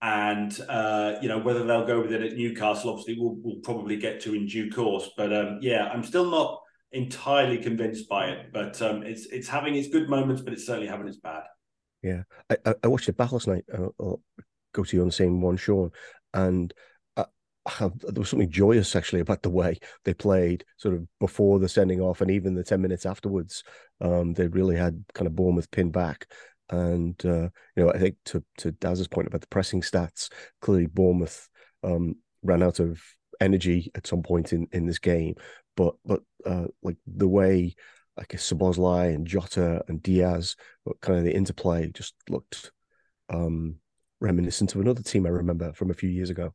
and 0.00 0.58
uh, 0.68 1.16
you 1.20 1.28
know 1.28 1.38
whether 1.38 1.64
they'll 1.64 1.86
go 1.86 2.00
with 2.00 2.12
it 2.12 2.22
at 2.22 2.32
Newcastle, 2.32 2.90
obviously, 2.90 3.16
we'll, 3.18 3.36
we'll 3.42 3.62
probably 3.62 3.98
get 3.98 4.22
to 4.22 4.34
in 4.34 4.46
due 4.46 4.70
course. 4.70 5.10
But 5.18 5.34
um, 5.34 5.58
yeah, 5.60 5.88
I'm 5.92 6.02
still 6.02 6.30
not 6.30 6.62
entirely 6.94 7.58
convinced 7.58 8.08
by 8.08 8.26
it, 8.26 8.52
but 8.52 8.80
um, 8.80 9.02
it's 9.02 9.26
it's 9.26 9.48
having 9.48 9.74
its 9.74 9.88
good 9.88 10.08
moments, 10.08 10.40
but 10.40 10.52
it's 10.52 10.64
certainly 10.64 10.86
having 10.88 11.08
its 11.08 11.18
bad. 11.18 11.42
Yeah, 12.02 12.22
I, 12.48 12.74
I 12.82 12.86
watched 12.86 13.08
it 13.08 13.16
back 13.16 13.32
last 13.32 13.48
night. 13.48 13.64
I'll, 13.74 13.94
I'll 14.00 14.20
go 14.72 14.84
to 14.84 14.96
you 14.96 15.02
on 15.02 15.08
the 15.08 15.12
same 15.12 15.40
one, 15.40 15.56
Sean, 15.56 15.90
and 16.32 16.72
I, 17.16 17.24
I, 17.66 17.90
there 17.98 18.20
was 18.20 18.30
something 18.30 18.50
joyous 18.50 18.94
actually 18.94 19.20
about 19.20 19.42
the 19.42 19.50
way 19.50 19.78
they 20.04 20.14
played, 20.14 20.64
sort 20.76 20.94
of 20.94 21.06
before 21.18 21.58
the 21.58 21.68
sending 21.68 22.00
off, 22.00 22.20
and 22.20 22.30
even 22.30 22.54
the 22.54 22.64
ten 22.64 22.80
minutes 22.80 23.06
afterwards. 23.06 23.64
Um, 24.00 24.32
they 24.34 24.46
really 24.46 24.76
had 24.76 25.04
kind 25.14 25.26
of 25.26 25.36
Bournemouth 25.36 25.70
pinned 25.70 25.92
back. 25.92 26.26
And 26.70 27.20
uh, 27.26 27.48
you 27.76 27.84
know, 27.84 27.92
I 27.92 27.98
think 27.98 28.16
to 28.26 28.42
to 28.58 28.70
Daz's 28.72 29.08
point 29.08 29.26
about 29.26 29.40
the 29.40 29.48
pressing 29.48 29.82
stats, 29.82 30.30
clearly 30.60 30.86
Bournemouth 30.86 31.48
um, 31.82 32.16
ran 32.42 32.62
out 32.62 32.80
of 32.80 33.02
energy 33.40 33.90
at 33.94 34.06
some 34.06 34.22
point 34.22 34.52
in 34.52 34.68
in 34.72 34.86
this 34.86 34.98
game, 34.98 35.34
but 35.76 35.94
but 36.04 36.22
uh, 36.46 36.66
like 36.82 36.96
the 37.06 37.28
way 37.28 37.74
I 38.16 38.24
guess 38.28 38.50
Szoboszlai 38.50 39.14
and 39.14 39.26
Jota 39.26 39.82
and 39.88 40.02
Diaz, 40.02 40.56
kind 41.00 41.18
of 41.18 41.24
the 41.24 41.34
interplay 41.34 41.90
just 41.90 42.14
looked 42.28 42.70
um, 43.28 43.76
reminiscent 44.20 44.74
of 44.74 44.80
another 44.80 45.02
team 45.02 45.26
I 45.26 45.30
remember 45.30 45.72
from 45.72 45.90
a 45.90 45.94
few 45.94 46.08
years 46.08 46.30
ago. 46.30 46.54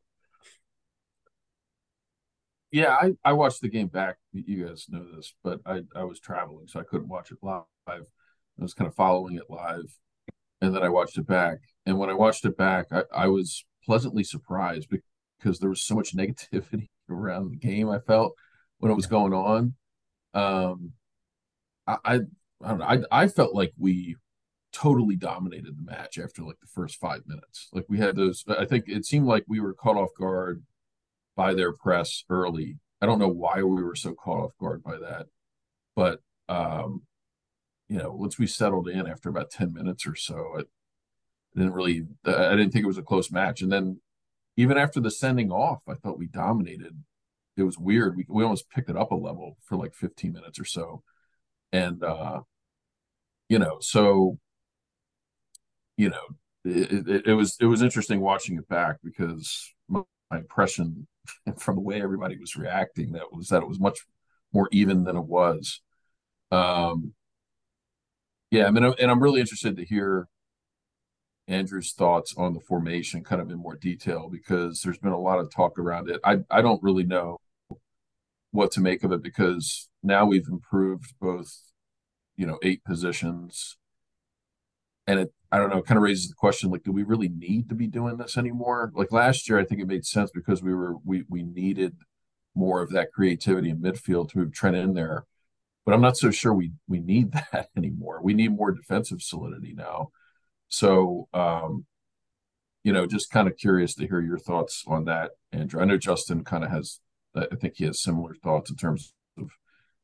Yeah, 2.72 2.96
I, 2.96 3.14
I 3.26 3.34
watched 3.34 3.62
the 3.62 3.70
game 3.70 3.88
back. 3.88 4.18
You 4.32 4.68
guys 4.68 4.86
know 4.90 5.04
this, 5.16 5.34
but 5.44 5.60
I, 5.66 5.82
I 5.96 6.04
was 6.04 6.20
traveling, 6.20 6.68
so 6.68 6.80
I 6.80 6.84
couldn't 6.84 7.10
watch 7.10 7.32
it 7.32 7.40
live. 7.42 7.64
I 7.88 8.02
was 8.58 8.76
kind 8.76 8.88
of 8.88 8.96
following 8.96 9.36
it 9.36 9.50
live, 9.50 9.92
and 10.62 10.76
then 10.76 10.84
I 10.84 10.90
watched 10.90 11.18
it 11.18 11.26
back. 11.26 11.58
And 11.86 11.98
when 11.98 12.12
I 12.12 12.14
watched 12.14 12.46
it 12.46 12.58
back, 12.58 12.88
I, 12.92 13.04
I 13.12 13.28
was 13.28 13.66
pleasantly 13.86 14.24
surprised 14.24 14.88
because 15.42 15.60
there 15.60 15.70
was 15.70 15.82
so 15.82 15.96
much 15.96 16.16
negativity 16.16 16.90
around 17.10 17.50
the 17.50 17.58
game. 17.58 17.90
I 17.90 18.00
felt 18.00 18.34
when 18.80 18.92
it 18.92 18.96
was 18.96 19.08
going 19.08 19.34
on. 19.34 19.76
Um, 20.34 20.92
I, 21.88 21.98
I, 22.04 22.14
I 22.64 22.70
don't 22.70 22.80
know. 22.80 22.86
I, 22.86 23.00
I 23.12 23.28
felt 23.28 23.56
like 23.56 23.74
we 23.78 24.16
totally 24.74 25.16
dominated 25.16 25.78
the 25.78 25.84
match 25.84 26.18
after 26.18 26.44
like 26.44 26.60
the 26.60 26.68
first 26.68 27.00
five 27.00 27.22
minutes. 27.26 27.70
Like 27.72 27.86
we 27.88 28.00
had 28.00 28.16
those. 28.16 28.44
I 28.48 28.66
think 28.66 28.86
it 28.88 29.06
seemed 29.06 29.28
like 29.28 29.46
we 29.48 29.60
were 29.60 29.74
caught 29.74 29.98
off 29.98 30.10
guard 30.18 30.64
by 31.36 31.54
their 31.54 31.72
press 31.72 32.26
early, 32.30 32.78
I 33.02 33.06
don't 33.06 33.20
know 33.20 33.30
why 33.30 33.64
we 33.64 33.82
were 33.82 33.96
so 33.96 34.14
caught 34.14 34.44
off 34.44 34.58
guard 34.60 34.84
by 34.84 34.98
that, 34.98 35.28
but 35.96 36.20
um, 36.50 37.04
you 37.88 37.98
know, 37.98 38.12
once 38.12 38.38
we 38.38 38.46
settled 38.46 38.90
in 38.90 39.08
after 39.08 39.30
about 39.30 39.50
ten 39.50 39.74
minutes 39.74 40.06
or 40.06 40.16
so, 40.16 40.58
it 40.58 40.68
didn't 41.56 41.74
really. 41.74 42.06
I 42.26 42.52
didn't 42.52 42.72
think 42.72 42.84
it 42.84 42.88
was 42.88 42.98
a 42.98 43.04
close 43.04 43.32
match, 43.32 43.62
and 43.62 43.72
then 43.72 44.02
even 44.58 44.78
after 44.78 45.00
the 45.00 45.12
sending 45.12 45.52
off, 45.52 45.80
I 45.88 45.94
thought 45.94 46.20
we 46.20 46.28
dominated. 46.28 47.04
It 47.60 47.64
was 47.64 47.78
weird. 47.78 48.16
We 48.18 48.26
we 48.30 48.44
almost 48.44 48.70
picked 48.70 48.90
it 48.90 48.98
up 48.98 49.12
a 49.12 49.16
level 49.16 49.58
for 49.64 49.78
like 49.78 49.94
fifteen 49.96 50.34
minutes 50.34 50.60
or 50.60 50.66
so, 50.66 51.04
and 51.74 52.04
uh, 52.04 52.42
you 53.50 53.60
know, 53.60 53.78
so 53.82 54.38
you 55.98 56.10
know, 56.10 56.22
it, 56.66 57.08
it, 57.08 57.28
it 57.28 57.34
was 57.34 57.58
it 57.60 57.66
was 57.66 57.82
interesting 57.82 58.22
watching 58.22 58.58
it 58.58 58.68
back 58.68 58.98
because 59.04 59.74
my, 59.88 60.02
my 60.32 60.38
impression 60.38 61.08
from 61.58 61.76
the 61.76 61.82
way 61.82 62.02
everybody 62.02 62.38
was 62.38 62.56
reacting 62.56 63.12
that 63.14 63.32
was 63.34 63.50
that 63.50 63.62
it 63.64 63.68
was 63.70 63.80
much 63.80 64.00
more 64.54 64.68
even 64.72 65.04
than 65.04 65.16
it 65.18 65.26
was. 65.26 65.82
Um, 66.52 67.14
yeah, 68.52 68.66
I 68.66 68.72
mean, 68.72 68.84
and 68.84 69.12
I'm 69.12 69.22
really 69.22 69.40
interested 69.42 69.78
to 69.78 69.86
hear 69.86 70.28
Andrew's 71.48 71.94
thoughts 71.94 72.34
on 72.38 72.54
the 72.54 72.60
formation 72.60 73.24
kind 73.24 73.42
of 73.42 73.50
in 73.50 73.58
more 73.58 73.76
detail 73.76 74.30
because 74.30 74.82
there's 74.82 75.00
been 75.00 75.12
a 75.12 75.20
lot 75.20 75.40
of 75.40 75.52
talk 75.52 75.80
around 75.80 76.10
it. 76.10 76.20
I 76.24 76.40
I 76.52 76.62
don't 76.62 76.82
really 76.84 77.04
know 77.04 77.40
what 78.52 78.72
to 78.72 78.82
make 78.82 79.04
of 79.04 79.12
it 79.12 79.22
because 79.22 79.90
now 80.02 80.26
we've 80.26 80.48
improved 80.48 81.14
both, 81.22 81.56
you 82.36 82.46
know, 82.46 82.58
eight 82.64 82.84
positions 82.84 83.78
and 85.08 85.20
it 85.20 85.34
I 85.52 85.58
don't 85.58 85.72
know, 85.72 85.82
kind 85.82 85.98
of 85.98 86.04
raises 86.04 86.28
the 86.28 86.36
question 86.36 86.70
like, 86.70 86.84
do 86.84 86.92
we 86.92 87.04
really 87.04 87.30
need 87.30 87.70
to 87.70 87.76
be 87.76 87.88
doing 87.88 88.18
this 88.18 88.38
anymore? 88.38 88.92
Like 88.94 89.12
last 89.12 89.50
year, 89.50 89.58
I 89.58 89.66
think 89.66 89.82
it 89.82 89.88
made 89.88 90.06
sense 90.06 90.30
because 90.32 90.62
we 90.62 90.74
were 90.74 90.96
we 91.04 91.24
we 91.28 91.42
needed 91.42 91.96
more 92.56 92.82
of 92.82 92.92
that 92.92 93.12
creativity 93.12 93.70
in 93.70 93.80
midfield 93.80 94.30
to 94.30 94.38
move 94.40 94.54
Trent 94.54 94.76
in 94.76 94.94
there. 94.94 95.26
But 95.86 95.96
I'm 95.96 96.02
not 96.02 96.18
so 96.18 96.30
sure 96.30 96.54
we 96.54 96.74
we 96.88 97.00
need 97.00 97.32
that 97.52 97.70
anymore. 97.76 98.20
We 98.22 98.34
need 98.36 98.56
more 98.56 98.72
defensive 98.72 99.22
solidity 99.22 99.74
now. 99.74 100.10
So 100.68 101.28
um, 101.34 101.86
you 102.84 102.94
know, 102.94 103.08
just 103.08 103.32
kind 103.32 103.48
of 103.48 103.58
curious 103.58 103.96
to 103.96 104.08
hear 104.08 104.22
your 104.22 104.38
thoughts 104.38 104.84
on 104.88 105.06
that, 105.06 105.32
Andrew. 105.52 105.82
I 105.82 105.86
know 105.86 105.98
Justin 105.98 106.44
kind 106.44 106.64
of 106.64 106.70
has 106.70 107.00
I 107.36 107.56
think 107.56 107.76
he 107.78 107.86
has 107.86 108.02
similar 108.02 108.34
thoughts 108.36 108.70
in 108.70 108.76
terms 108.76 109.14
of 109.38 109.50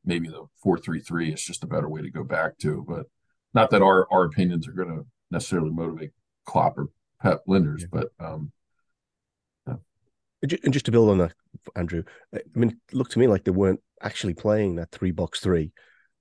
maybe 0.04 0.28
the 0.28 0.46
four 0.62 0.78
three 0.78 1.00
three 1.00 1.34
is 1.34 1.44
just 1.44 1.64
a 1.64 1.68
better 1.68 1.90
way 1.90 2.02
to 2.02 2.12
go 2.12 2.24
back 2.24 2.58
to, 2.60 2.86
but 2.88 3.08
not 3.54 3.72
that 3.72 3.82
our 3.82 4.08
our 4.12 4.26
opinions 4.26 4.68
are 4.68 4.74
going 4.74 4.90
to 4.90 5.06
necessarily 5.32 5.72
motivate 5.72 6.12
Klopp 6.46 6.78
or 6.78 6.90
Pep 7.22 7.44
Lijnders, 7.48 7.82
yeah. 7.82 7.88
but 7.92 8.08
um, 8.20 8.52
yeah. 9.68 9.76
and 10.64 10.74
just 10.74 10.86
to 10.86 10.92
build 10.92 11.10
on 11.10 11.18
that, 11.20 11.34
Andrew, 11.76 12.04
I 12.34 12.42
mean, 12.54 12.70
it 12.70 12.96
looked 12.96 13.14
to 13.14 13.20
me 13.20 13.28
like 13.28 13.44
they 13.44 13.52
weren't 13.52 13.82
actually 14.02 14.34
playing 14.34 14.76
that 14.76 14.92
three 14.92 15.12
box 15.12 15.40
three 15.40 15.72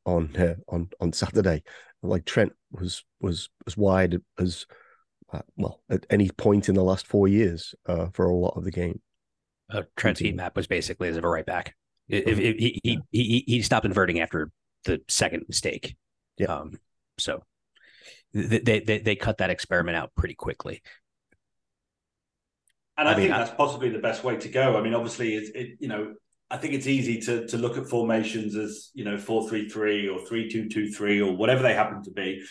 on 0.06 0.34
uh, 0.36 0.56
on 0.68 0.88
on 1.00 1.12
Saturday. 1.12 1.62
Like 2.02 2.24
Trent 2.24 2.52
was 2.70 3.04
was 3.20 3.48
as 3.66 3.76
wide 3.76 4.20
as 4.38 4.66
uh, 5.32 5.42
well 5.56 5.80
at 5.90 6.06
any 6.10 6.30
point 6.30 6.68
in 6.68 6.74
the 6.74 6.84
last 6.84 7.06
four 7.06 7.28
years 7.28 7.74
uh, 7.86 8.08
for 8.12 8.26
a 8.26 8.34
lot 8.34 8.56
of 8.56 8.64
the 8.64 8.70
game. 8.70 9.00
Uh, 9.74 9.82
Trent's 9.96 10.20
heat 10.20 10.34
map 10.34 10.56
was 10.56 10.66
basically 10.66 11.08
as 11.08 11.16
of 11.16 11.24
a 11.24 11.28
right 11.28 11.44
back. 11.44 11.74
If, 12.08 12.26
if, 12.26 12.38
if 12.38 12.56
he, 12.56 12.80
he, 12.82 12.98
he 13.10 13.44
he 13.46 13.62
stopped 13.62 13.86
inverting 13.86 14.20
after 14.20 14.50
the 14.84 15.00
second 15.08 15.44
mistake. 15.48 15.96
Yeah. 16.38 16.46
Um, 16.46 16.78
so 17.18 17.42
they, 18.32 18.80
they 18.80 18.98
they 18.98 19.16
cut 19.16 19.38
that 19.38 19.50
experiment 19.50 19.96
out 19.96 20.12
pretty 20.16 20.34
quickly. 20.34 20.82
And 22.96 23.08
I, 23.08 23.12
I 23.12 23.16
mean, 23.16 23.28
think 23.28 23.36
that's 23.36 23.56
possibly 23.56 23.88
the 23.88 23.98
best 23.98 24.22
way 24.22 24.36
to 24.36 24.48
go. 24.48 24.76
I 24.76 24.82
mean, 24.82 24.94
obviously, 24.94 25.34
it, 25.34 25.56
it 25.56 25.76
you 25.80 25.88
know 25.88 26.14
I 26.50 26.56
think 26.56 26.74
it's 26.74 26.86
easy 26.86 27.20
to 27.22 27.46
to 27.48 27.58
look 27.58 27.78
at 27.78 27.88
formations 27.88 28.54
as 28.54 28.90
you 28.94 29.04
know 29.04 29.18
four 29.18 29.48
three 29.48 29.68
three 29.68 30.08
or 30.08 30.20
three 30.26 30.48
two 30.48 30.68
two 30.68 30.90
three 30.90 31.20
or 31.20 31.34
whatever 31.34 31.62
they 31.62 31.74
happen 31.74 32.02
to 32.04 32.10
be, 32.10 32.44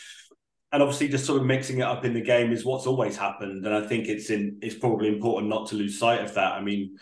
and 0.74 0.82
obviously 0.82 1.08
just 1.08 1.25
sort 1.25 1.39
of 1.39 1.46
mixing 1.46 1.77
it 1.77 1.84
up 1.84 2.03
in 2.03 2.13
the 2.13 2.22
game 2.22 2.51
is 2.51 2.65
what's 2.65 2.88
always 2.88 3.15
happened. 3.15 3.63
And 3.63 3.75
I 3.75 3.86
think 3.86 4.08
it's 4.08 4.32
in 4.32 4.58
it's 4.62 4.75
probably 4.75 5.08
important 5.08 5.48
not 5.48 5.68
to 5.68 5.75
lose 5.75 6.00
sight 6.00 6.22
of 6.22 6.34
that. 6.34 6.53
I 6.53 6.62
mean, 6.62 6.98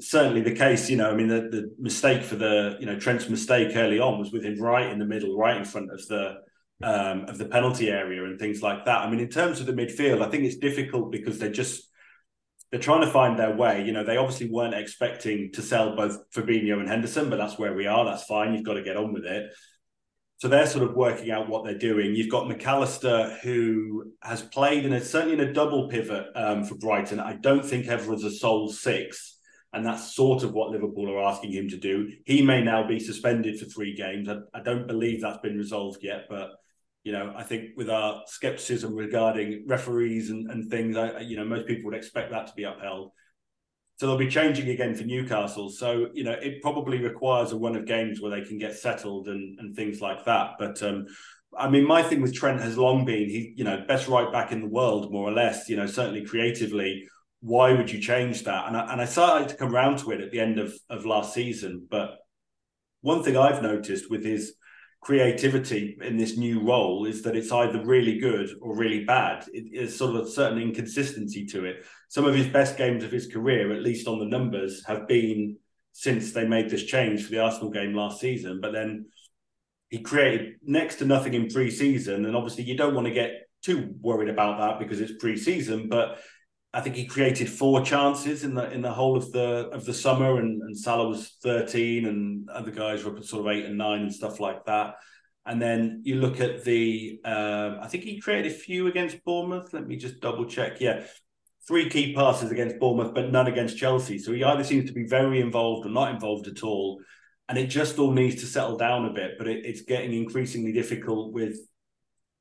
certainly 0.00 0.42
the 0.42 0.54
case. 0.54 0.88
You 0.88 0.96
know, 0.96 1.10
I 1.10 1.14
mean, 1.14 1.26
the 1.26 1.40
the 1.40 1.74
mistake 1.76 2.22
for 2.22 2.36
the 2.36 2.76
you 2.78 2.86
know 2.86 2.98
Trent's 2.98 3.28
mistake 3.28 3.74
early 3.74 3.98
on 3.98 4.20
was 4.20 4.30
with 4.30 4.44
him 4.44 4.60
right 4.60 4.88
in 4.88 5.00
the 5.00 5.04
middle, 5.04 5.36
right 5.36 5.56
in 5.56 5.64
front 5.64 5.90
of 5.90 6.06
the 6.06 6.36
um, 6.84 7.24
of 7.24 7.36
the 7.36 7.46
penalty 7.46 7.90
area 7.90 8.24
and 8.24 8.38
things 8.38 8.62
like 8.62 8.84
that. 8.84 9.00
I 9.00 9.10
mean, 9.10 9.18
in 9.18 9.28
terms 9.28 9.58
of 9.58 9.66
the 9.66 9.72
midfield, 9.72 10.22
I 10.22 10.30
think 10.30 10.44
it's 10.44 10.58
difficult 10.58 11.10
because 11.10 11.40
they're 11.40 11.50
just 11.50 11.82
they're 12.70 12.78
trying 12.78 13.00
to 13.00 13.10
find 13.10 13.36
their 13.36 13.56
way. 13.56 13.84
You 13.84 13.92
know, 13.92 14.04
they 14.04 14.18
obviously 14.18 14.50
weren't 14.50 14.74
expecting 14.74 15.50
to 15.54 15.62
sell 15.62 15.96
both 15.96 16.30
Fabinho 16.30 16.78
and 16.78 16.88
Henderson, 16.88 17.28
but 17.28 17.38
that's 17.38 17.58
where 17.58 17.74
we 17.74 17.88
are. 17.88 18.04
That's 18.04 18.24
fine. 18.24 18.54
You've 18.54 18.64
got 18.64 18.74
to 18.74 18.82
get 18.82 18.96
on 18.96 19.12
with 19.12 19.24
it. 19.24 19.52
So 20.38 20.48
they're 20.48 20.66
sort 20.66 20.88
of 20.88 20.94
working 20.94 21.30
out 21.30 21.48
what 21.48 21.64
they're 21.64 21.78
doing. 21.78 22.14
You've 22.14 22.30
got 22.30 22.46
Mac 22.46 22.66
Allister, 22.66 23.38
who 23.42 24.12
has 24.22 24.42
played 24.42 24.84
in 24.84 24.92
a 24.92 25.00
certainly 25.00 25.34
in 25.34 25.48
a 25.48 25.52
double 25.52 25.88
pivot 25.88 26.26
um, 26.34 26.64
for 26.64 26.74
Brighton. 26.74 27.20
I 27.20 27.34
don't 27.36 27.64
think 27.64 27.86
ever 27.86 28.12
as 28.12 28.22
a 28.22 28.30
sole 28.30 28.68
six, 28.70 29.38
and 29.72 29.84
that's 29.84 30.14
sort 30.14 30.42
of 30.42 30.52
what 30.52 30.70
Liverpool 30.70 31.10
are 31.10 31.22
asking 31.22 31.52
him 31.52 31.68
to 31.70 31.78
do. 31.78 32.12
He 32.26 32.42
may 32.42 32.62
now 32.62 32.86
be 32.86 33.00
suspended 33.00 33.58
for 33.58 33.64
three 33.64 33.94
games. 33.94 34.28
I, 34.28 34.38
I 34.52 34.62
don't 34.62 34.86
believe 34.86 35.22
that's 35.22 35.38
been 35.38 35.56
resolved 35.56 36.02
yet, 36.02 36.26
but 36.28 36.50
you 37.02 37.12
know, 37.12 37.32
I 37.36 37.44
think 37.44 37.70
with 37.76 37.88
our 37.88 38.24
skepticism 38.26 38.92
regarding 38.92 39.64
referees 39.66 40.30
and, 40.30 40.50
and 40.50 40.68
things, 40.68 40.96
I, 40.96 41.20
you 41.20 41.36
know, 41.36 41.44
most 41.44 41.66
people 41.66 41.84
would 41.90 41.96
expect 41.96 42.32
that 42.32 42.48
to 42.48 42.52
be 42.54 42.64
upheld. 42.64 43.12
So 43.96 44.06
they'll 44.06 44.18
be 44.18 44.28
changing 44.28 44.68
again 44.68 44.94
for 44.94 45.04
Newcastle. 45.04 45.70
So, 45.70 46.08
you 46.12 46.22
know, 46.22 46.32
it 46.32 46.60
probably 46.60 46.98
requires 46.98 47.52
a 47.52 47.56
run 47.56 47.76
of 47.76 47.86
games 47.86 48.20
where 48.20 48.30
they 48.30 48.46
can 48.46 48.58
get 48.58 48.76
settled 48.76 49.28
and, 49.28 49.58
and 49.58 49.74
things 49.74 50.02
like 50.02 50.24
that. 50.26 50.52
But 50.58 50.82
um, 50.82 51.06
I 51.56 51.70
mean, 51.70 51.86
my 51.86 52.02
thing 52.02 52.20
with 52.20 52.34
Trent 52.34 52.60
has 52.60 52.76
long 52.76 53.06
been 53.06 53.30
he, 53.30 53.54
you 53.56 53.64
know, 53.64 53.84
best 53.88 54.06
right 54.06 54.30
back 54.30 54.52
in 54.52 54.60
the 54.60 54.68
world, 54.68 55.10
more 55.10 55.26
or 55.26 55.32
less, 55.32 55.70
you 55.70 55.76
know, 55.76 55.86
certainly 55.86 56.26
creatively. 56.26 57.08
Why 57.40 57.72
would 57.72 57.90
you 57.90 58.00
change 58.00 58.44
that? 58.44 58.68
And 58.68 58.76
I, 58.76 58.92
and 58.92 59.00
I 59.00 59.06
started 59.06 59.48
to 59.48 59.56
come 59.56 59.74
around 59.74 59.98
to 60.00 60.10
it 60.10 60.20
at 60.20 60.30
the 60.30 60.40
end 60.40 60.58
of, 60.58 60.74
of 60.90 61.06
last 61.06 61.32
season. 61.32 61.86
But 61.90 62.18
one 63.00 63.22
thing 63.22 63.36
I've 63.36 63.62
noticed 63.62 64.10
with 64.10 64.24
his 64.24 64.54
creativity 65.00 65.96
in 66.02 66.16
this 66.16 66.36
new 66.36 66.66
role 66.66 67.06
is 67.06 67.22
that 67.22 67.36
it's 67.36 67.52
either 67.52 67.84
really 67.84 68.18
good 68.18 68.50
or 68.60 68.76
really 68.76 69.04
bad. 69.04 69.44
It 69.52 69.72
is 69.72 69.96
sort 69.96 70.16
of 70.16 70.26
a 70.26 70.30
certain 70.30 70.60
inconsistency 70.60 71.46
to 71.46 71.64
it. 71.64 71.84
Some 72.08 72.24
of 72.24 72.34
his 72.34 72.48
best 72.48 72.76
games 72.76 73.04
of 73.04 73.12
his 73.12 73.26
career, 73.26 73.72
at 73.72 73.82
least 73.82 74.08
on 74.08 74.18
the 74.18 74.24
numbers, 74.24 74.84
have 74.86 75.06
been 75.06 75.56
since 75.92 76.32
they 76.32 76.46
made 76.46 76.68
this 76.68 76.84
change 76.84 77.24
for 77.24 77.30
the 77.30 77.40
Arsenal 77.40 77.70
game 77.70 77.94
last 77.94 78.20
season. 78.20 78.60
But 78.60 78.72
then 78.72 79.06
he 79.88 80.00
created 80.00 80.56
next 80.62 80.96
to 80.96 81.06
nothing 81.06 81.34
in 81.34 81.48
pre-season, 81.48 82.26
and 82.26 82.36
obviously 82.36 82.64
you 82.64 82.76
don't 82.76 82.94
want 82.94 83.06
to 83.06 83.14
get 83.14 83.48
too 83.62 83.94
worried 84.00 84.28
about 84.28 84.58
that 84.58 84.78
because 84.78 85.00
it's 85.00 85.20
pre-season. 85.20 85.88
But 85.88 86.18
I 86.76 86.80
think 86.82 86.94
he 86.94 87.06
created 87.06 87.48
four 87.48 87.80
chances 87.80 88.44
in 88.44 88.54
the 88.54 88.70
in 88.70 88.82
the 88.82 88.92
whole 88.92 89.16
of 89.16 89.32
the 89.32 89.48
of 89.72 89.82
the 89.86 89.94
summer, 89.94 90.38
and, 90.40 90.60
and 90.62 90.78
Salah 90.78 91.08
was 91.08 91.22
thirteen, 91.42 92.06
and 92.06 92.50
other 92.50 92.70
guys 92.70 93.02
were 93.02 93.12
up 93.12 93.18
at 93.18 93.24
sort 93.24 93.46
of 93.46 93.52
eight 93.52 93.64
and 93.64 93.78
nine 93.78 94.02
and 94.02 94.12
stuff 94.12 94.40
like 94.40 94.66
that. 94.66 94.96
And 95.48 95.62
then 95.62 96.02
you 96.04 96.16
look 96.16 96.40
at 96.40 96.64
the, 96.64 97.20
um, 97.24 97.78
I 97.80 97.86
think 97.88 98.02
he 98.02 98.20
created 98.20 98.50
a 98.50 98.54
few 98.54 98.88
against 98.88 99.24
Bournemouth. 99.24 99.72
Let 99.72 99.86
me 99.86 99.96
just 99.96 100.20
double 100.20 100.44
check. 100.44 100.80
Yeah, 100.80 101.04
three 101.68 101.88
key 101.88 102.14
passes 102.14 102.50
against 102.50 102.80
Bournemouth, 102.80 103.14
but 103.14 103.30
none 103.30 103.46
against 103.46 103.78
Chelsea. 103.78 104.18
So 104.18 104.32
he 104.32 104.42
either 104.42 104.64
seems 104.64 104.86
to 104.88 104.92
be 104.92 105.06
very 105.06 105.40
involved 105.40 105.86
or 105.86 105.90
not 105.90 106.12
involved 106.12 106.48
at 106.48 106.64
all. 106.64 107.00
And 107.48 107.56
it 107.56 107.68
just 107.68 107.98
all 108.00 108.10
needs 108.10 108.36
to 108.40 108.46
settle 108.46 108.76
down 108.76 109.04
a 109.06 109.12
bit. 109.12 109.38
But 109.38 109.46
it, 109.46 109.64
it's 109.64 109.82
getting 109.82 110.12
increasingly 110.12 110.72
difficult 110.72 111.32
with 111.32 111.56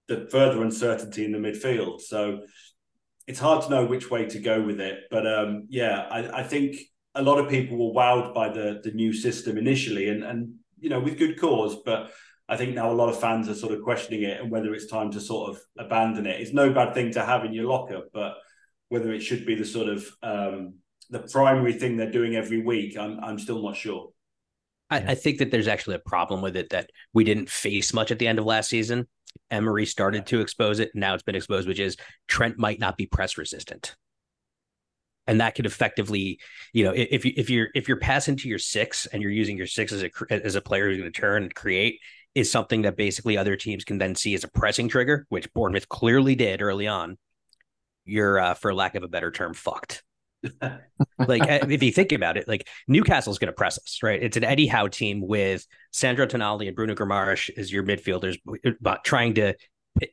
the 0.07 0.27
further 0.31 0.63
uncertainty 0.63 1.25
in 1.25 1.31
the 1.31 1.37
midfield. 1.37 2.01
So 2.01 2.39
it's 3.27 3.39
hard 3.39 3.63
to 3.63 3.69
know 3.69 3.85
which 3.85 4.11
way 4.11 4.25
to 4.25 4.39
go 4.39 4.61
with 4.61 4.79
it. 4.79 4.99
But 5.09 5.25
um, 5.25 5.67
yeah, 5.69 6.07
I, 6.09 6.41
I, 6.41 6.43
think 6.43 6.77
a 7.15 7.23
lot 7.23 7.39
of 7.39 7.49
people 7.49 7.77
were 7.77 7.99
wowed 7.99 8.33
by 8.33 8.49
the 8.49 8.81
the 8.83 8.91
new 8.91 9.13
system 9.13 9.57
initially, 9.57 10.09
and 10.09 10.23
and 10.23 10.55
you 10.79 10.89
know 10.89 10.99
with 10.99 11.17
good 11.17 11.39
cause. 11.39 11.77
But 11.83 12.11
I 12.47 12.57
think 12.57 12.75
now 12.75 12.91
a 12.91 12.93
lot 12.93 13.09
of 13.09 13.19
fans 13.19 13.49
are 13.49 13.55
sort 13.55 13.73
of 13.73 13.81
questioning 13.81 14.23
it 14.23 14.39
and 14.39 14.51
whether 14.51 14.73
it's 14.73 14.85
time 14.85 15.11
to 15.11 15.19
sort 15.19 15.49
of 15.49 15.59
abandon 15.77 16.27
it. 16.27 16.39
It's 16.39 16.53
no 16.53 16.71
bad 16.71 16.93
thing 16.93 17.11
to 17.13 17.25
have 17.25 17.43
in 17.43 17.53
your 17.53 17.65
locker, 17.65 18.03
but 18.13 18.35
whether 18.89 19.11
it 19.11 19.21
should 19.21 19.45
be 19.45 19.55
the 19.55 19.65
sort 19.65 19.89
of 19.89 20.07
um, 20.21 20.75
the 21.09 21.19
primary 21.19 21.73
thing 21.73 21.97
they're 21.97 22.11
doing 22.11 22.35
every 22.35 22.61
week, 22.61 22.97
I'm 22.97 23.19
I'm 23.19 23.39
still 23.39 23.63
not 23.63 23.75
sure. 23.75 24.11
I, 24.91 24.97
I 24.97 25.15
think 25.15 25.39
that 25.39 25.49
there's 25.49 25.67
actually 25.67 25.95
a 25.95 25.99
problem 25.99 26.41
with 26.41 26.55
it 26.55 26.69
that 26.69 26.91
we 27.13 27.23
didn't 27.23 27.49
face 27.49 27.91
much 27.91 28.11
at 28.11 28.19
the 28.19 28.27
end 28.27 28.37
of 28.37 28.45
last 28.45 28.69
season 28.69 29.07
Emery 29.51 29.85
started 29.85 30.25
to 30.27 30.41
expose 30.41 30.79
it. 30.79 30.91
Now 30.93 31.13
it's 31.13 31.23
been 31.23 31.35
exposed, 31.35 31.67
which 31.67 31.79
is 31.79 31.97
Trent 32.27 32.57
might 32.57 32.79
not 32.79 32.97
be 32.97 33.05
press 33.05 33.37
resistant. 33.37 33.95
And 35.27 35.41
that 35.41 35.55
could 35.55 35.65
effectively, 35.65 36.39
you 36.71 36.83
know, 36.83 36.93
if 36.95 37.25
you 37.25 37.33
if 37.35 37.49
you're 37.49 37.69
if 37.73 37.87
you're 37.87 37.97
passing 37.97 38.35
to 38.37 38.47
your 38.47 38.59
six 38.59 39.07
and 39.07 39.23
you're 39.23 39.31
using 39.31 39.57
your 39.57 39.65
six 39.65 39.91
as 39.91 40.03
a 40.03 40.09
as 40.29 40.55
a 40.55 40.61
player 40.61 40.87
who's 40.87 40.99
going 40.99 41.11
to 41.11 41.19
turn 41.19 41.43
and 41.43 41.55
create, 41.55 41.99
is 42.35 42.51
something 42.51 42.83
that 42.83 42.97
basically 42.97 43.37
other 43.37 43.55
teams 43.55 43.83
can 43.83 43.97
then 43.97 44.13
see 44.13 44.35
as 44.35 44.43
a 44.43 44.49
pressing 44.49 44.89
trigger, 44.89 45.25
which 45.29 45.51
Bournemouth 45.53 45.89
clearly 45.89 46.35
did 46.35 46.61
early 46.61 46.85
on. 46.85 47.17
You're, 48.03 48.39
uh, 48.39 48.53
for 48.53 48.73
lack 48.73 48.93
of 48.93 49.03
a 49.03 49.07
better 49.07 49.31
term, 49.31 49.55
fucked. 49.55 50.03
like 51.27 51.47
eh, 51.47 51.65
if 51.69 51.83
you 51.83 51.91
think 51.91 52.11
about 52.11 52.37
it, 52.37 52.47
like 52.47 52.67
Newcastle's 52.87 53.39
going 53.39 53.47
to 53.47 53.53
press 53.53 53.77
us, 53.77 53.99
right? 54.03 54.21
It's 54.21 54.37
an 54.37 54.43
Eddie 54.43 54.67
Howe 54.67 54.87
team 54.87 55.25
with 55.25 55.65
Sandro 55.91 56.25
Tonali 56.25 56.67
and 56.67 56.75
Bruno 56.75 56.95
Guimaraes 56.95 57.49
as 57.57 57.71
your 57.71 57.83
midfielders, 57.83 58.37
but 58.81 59.03
trying 59.03 59.35
to 59.35 59.53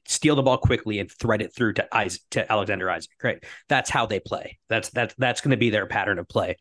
steal 0.07 0.37
the 0.37 0.43
ball 0.43 0.59
quickly 0.59 0.99
and 0.99 1.11
thread 1.11 1.43
it 1.43 1.55
through 1.55 1.75
to 1.75 1.89
Isak, 1.95 2.23
to 2.31 2.51
Alexander 2.51 2.91
Isak. 2.91 3.11
Right, 3.23 3.45
that's 3.69 3.91
how 3.91 4.07
they 4.07 4.21
play. 4.21 4.59
That's 4.69 4.91
that's 4.91 5.15
that's 5.19 5.41
going 5.41 5.53
to 5.53 5.57
be 5.57 5.71
their 5.71 5.87
pattern 5.87 6.19
of 6.19 6.29
play. 6.29 6.57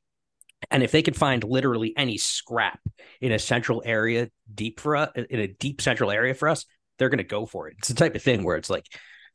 And 0.69 0.83
if 0.83 0.91
they 0.91 1.01
can 1.01 1.15
find 1.15 1.43
literally 1.43 1.93
any 1.97 2.17
scrap 2.17 2.79
in 3.19 3.31
a 3.31 3.39
central 3.39 3.81
area 3.83 4.29
deep 4.53 4.79
for 4.79 4.95
us, 4.95 5.09
in 5.15 5.39
a 5.39 5.47
deep 5.47 5.81
central 5.81 6.11
area 6.11 6.35
for 6.35 6.47
us, 6.47 6.65
they're 6.99 7.09
going 7.09 7.17
to 7.17 7.23
go 7.23 7.47
for 7.47 7.67
it. 7.67 7.75
It's 7.79 7.87
the 7.87 7.95
type 7.95 8.15
of 8.15 8.21
thing 8.21 8.43
where 8.43 8.57
it's 8.57 8.69
like 8.69 8.85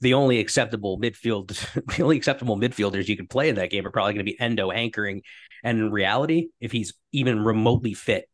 the 0.00 0.14
only 0.14 0.38
acceptable 0.38 0.98
midfield, 0.98 1.48
the 1.96 2.02
only 2.02 2.16
acceptable 2.16 2.58
midfielders 2.58 3.08
you 3.08 3.16
can 3.16 3.26
play 3.26 3.48
in 3.48 3.56
that 3.56 3.70
game 3.70 3.86
are 3.86 3.90
probably 3.90 4.14
going 4.14 4.24
to 4.24 4.30
be 4.30 4.38
Endo 4.38 4.70
anchoring. 4.70 5.22
And 5.64 5.78
in 5.78 5.90
reality, 5.90 6.48
if 6.60 6.72
he's 6.72 6.94
even 7.12 7.44
remotely 7.44 7.94
fit, 7.94 8.28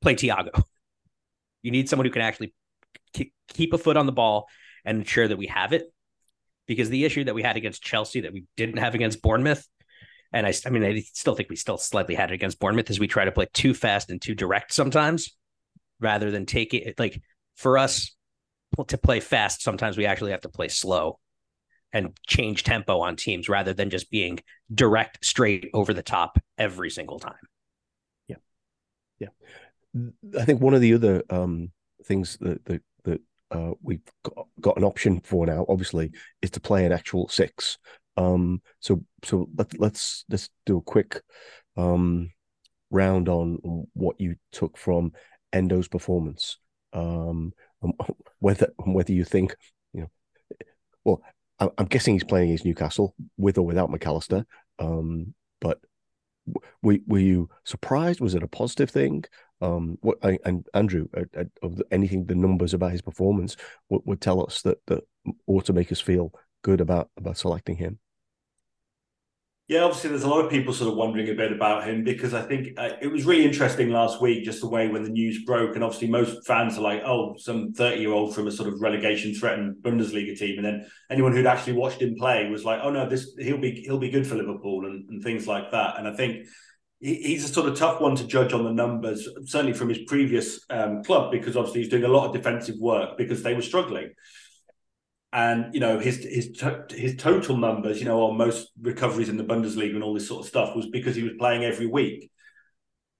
play 0.00 0.14
Thiago. 0.14 0.62
You 1.60 1.72
need 1.72 1.88
someone 1.88 2.06
who 2.06 2.12
can 2.12 2.22
actually 2.22 2.54
keep 3.52 3.72
a 3.72 3.78
foot 3.78 3.96
on 3.96 4.06
the 4.06 4.12
ball 4.12 4.46
and 4.84 4.98
ensure 4.98 5.26
that 5.26 5.36
we 5.36 5.48
have 5.48 5.72
it. 5.72 5.92
Because 6.68 6.88
the 6.88 7.04
issue 7.04 7.24
that 7.24 7.34
we 7.34 7.42
had 7.42 7.56
against 7.56 7.82
Chelsea 7.82 8.20
that 8.20 8.32
we 8.32 8.44
didn't 8.56 8.76
have 8.76 8.94
against 8.94 9.20
Bournemouth 9.20 9.66
and 10.32 10.46
I, 10.46 10.52
I 10.66 10.70
mean, 10.70 10.84
I 10.84 11.00
still 11.12 11.34
think 11.34 11.48
we 11.48 11.56
still 11.56 11.78
slightly 11.78 12.14
had 12.14 12.30
it 12.30 12.34
against 12.34 12.58
Bournemouth 12.58 12.90
as 12.90 13.00
we 13.00 13.06
try 13.06 13.24
to 13.24 13.32
play 13.32 13.46
too 13.52 13.72
fast 13.72 14.10
and 14.10 14.20
too 14.20 14.34
direct 14.34 14.72
sometimes, 14.72 15.34
rather 16.00 16.30
than 16.30 16.46
take 16.46 16.74
it 16.74 16.98
like 16.98 17.20
for 17.56 17.78
us 17.78 18.14
to 18.86 18.98
play 18.98 19.20
fast. 19.20 19.62
Sometimes 19.62 19.96
we 19.96 20.06
actually 20.06 20.32
have 20.32 20.42
to 20.42 20.48
play 20.48 20.68
slow 20.68 21.18
and 21.92 22.16
change 22.26 22.64
tempo 22.64 23.00
on 23.00 23.16
teams 23.16 23.48
rather 23.48 23.72
than 23.72 23.90
just 23.90 24.10
being 24.10 24.38
direct, 24.72 25.24
straight 25.24 25.70
over 25.72 25.94
the 25.94 26.02
top 26.02 26.38
every 26.58 26.90
single 26.90 27.18
time. 27.18 27.34
Yeah, 28.28 28.36
yeah. 29.18 29.28
I 30.38 30.44
think 30.44 30.60
one 30.60 30.74
of 30.74 30.80
the 30.80 30.94
other 30.94 31.22
um, 31.30 31.72
things 32.04 32.36
that 32.40 32.64
that 32.66 32.82
that 33.04 33.20
uh, 33.50 33.72
we've 33.82 34.02
got, 34.22 34.46
got, 34.60 34.76
an 34.76 34.84
option 34.84 35.20
for 35.20 35.46
now, 35.46 35.64
obviously, 35.68 36.12
is 36.42 36.50
to 36.52 36.60
play 36.60 36.84
an 36.84 36.92
actual 36.92 37.28
six. 37.28 37.78
Um, 38.16 38.60
so 38.80 39.04
so 39.24 39.48
let, 39.56 39.78
let's 39.78 40.24
let's 40.28 40.50
do 40.66 40.78
a 40.78 40.82
quick 40.82 41.22
um, 41.76 42.30
round 42.90 43.28
on 43.28 43.86
what 43.94 44.20
you 44.20 44.36
took 44.52 44.76
from 44.76 45.12
Endo's 45.52 45.88
performance. 45.88 46.58
Um, 46.92 47.52
whether 48.38 48.72
whether 48.84 49.12
you 49.12 49.24
think 49.24 49.54
you 49.92 50.02
know, 50.02 50.10
well, 51.04 51.22
I'm 51.60 51.86
guessing 51.86 52.14
he's 52.14 52.24
playing 52.24 52.50
against 52.50 52.64
Newcastle 52.64 53.14
with 53.36 53.58
or 53.58 53.66
without 53.66 53.90
Mac 53.90 54.06
Allister. 54.06 54.46
Um, 54.78 55.34
but 55.60 55.80
were 56.82 56.98
were 57.06 57.18
you 57.18 57.48
surprised? 57.64 58.20
Was 58.20 58.34
it 58.34 58.42
a 58.42 58.48
positive 58.48 58.90
thing? 58.90 59.24
Um, 59.60 59.98
what 60.00 60.18
and 60.22 60.66
Andrew, 60.72 61.08
uh, 61.16 61.24
uh, 61.36 61.44
of 61.62 61.82
anything 61.90 62.26
the 62.26 62.36
numbers 62.36 62.74
about 62.74 62.92
his 62.92 63.02
performance 63.02 63.56
would, 63.88 64.02
would 64.04 64.20
tell 64.20 64.44
us 64.44 64.62
that 64.62 64.78
that 64.86 65.02
ought 65.46 65.64
to 65.66 65.72
make 65.72 65.90
us 65.90 66.00
feel 66.00 66.32
good 66.62 66.80
about 66.80 67.10
about 67.16 67.38
selecting 67.38 67.76
him. 67.76 67.98
Yeah, 69.68 69.82
obviously, 69.82 70.08
there's 70.08 70.22
a 70.22 70.28
lot 70.28 70.42
of 70.42 70.50
people 70.50 70.72
sort 70.72 70.90
of 70.90 70.96
wondering 70.96 71.28
a 71.28 71.34
bit 71.34 71.52
about 71.52 71.86
him 71.86 72.02
because 72.02 72.32
I 72.32 72.40
think 72.40 72.68
uh, 72.78 72.92
it 73.02 73.08
was 73.08 73.26
really 73.26 73.44
interesting 73.44 73.90
last 73.90 74.18
week, 74.18 74.42
just 74.42 74.62
the 74.62 74.68
way 74.68 74.88
when 74.88 75.02
the 75.02 75.10
news 75.10 75.44
broke, 75.44 75.74
and 75.74 75.84
obviously 75.84 76.08
most 76.08 76.46
fans 76.46 76.78
are 76.78 76.80
like, 76.80 77.02
"Oh, 77.04 77.34
some 77.36 77.74
30 77.74 78.00
year 78.00 78.10
old 78.10 78.34
from 78.34 78.46
a 78.46 78.50
sort 78.50 78.72
of 78.72 78.80
relegation 78.80 79.34
threatened 79.34 79.76
Bundesliga 79.82 80.38
team," 80.38 80.56
and 80.56 80.64
then 80.64 80.86
anyone 81.10 81.32
who'd 81.34 81.44
actually 81.44 81.74
watched 81.74 82.00
him 82.00 82.14
play 82.14 82.48
was 82.48 82.64
like, 82.64 82.80
"Oh 82.82 82.90
no, 82.90 83.06
this 83.06 83.34
he'll 83.38 83.60
be 83.60 83.82
he'll 83.82 83.98
be 83.98 84.08
good 84.08 84.26
for 84.26 84.36
Liverpool," 84.36 84.86
and, 84.86 85.06
and 85.10 85.22
things 85.22 85.46
like 85.46 85.70
that. 85.72 85.98
And 85.98 86.08
I 86.08 86.14
think 86.14 86.46
he's 86.98 87.44
a 87.44 87.52
sort 87.52 87.68
of 87.68 87.76
tough 87.76 88.00
one 88.00 88.16
to 88.16 88.26
judge 88.26 88.54
on 88.54 88.64
the 88.64 88.72
numbers, 88.72 89.28
certainly 89.44 89.74
from 89.74 89.90
his 89.90 89.98
previous 90.06 90.64
um, 90.70 91.04
club, 91.04 91.30
because 91.30 91.58
obviously 91.58 91.82
he's 91.82 91.90
doing 91.90 92.04
a 92.04 92.08
lot 92.08 92.26
of 92.26 92.32
defensive 92.32 92.76
work 92.80 93.18
because 93.18 93.42
they 93.42 93.52
were 93.52 93.60
struggling 93.60 94.14
and 95.32 95.74
you 95.74 95.80
know 95.80 95.98
his 95.98 96.18
his 96.18 96.62
his 96.90 97.16
total 97.16 97.56
numbers, 97.56 97.98
you 97.98 98.06
know, 98.06 98.22
on 98.24 98.36
most 98.36 98.70
recoveries 98.80 99.28
in 99.28 99.36
the 99.36 99.44
Bundesliga 99.44 99.94
and 99.94 100.02
all 100.02 100.14
this 100.14 100.28
sort 100.28 100.42
of 100.42 100.48
stuff 100.48 100.74
was 100.74 100.86
because 100.86 101.16
he 101.16 101.22
was 101.22 101.32
playing 101.38 101.64
every 101.64 101.86
week. 101.86 102.30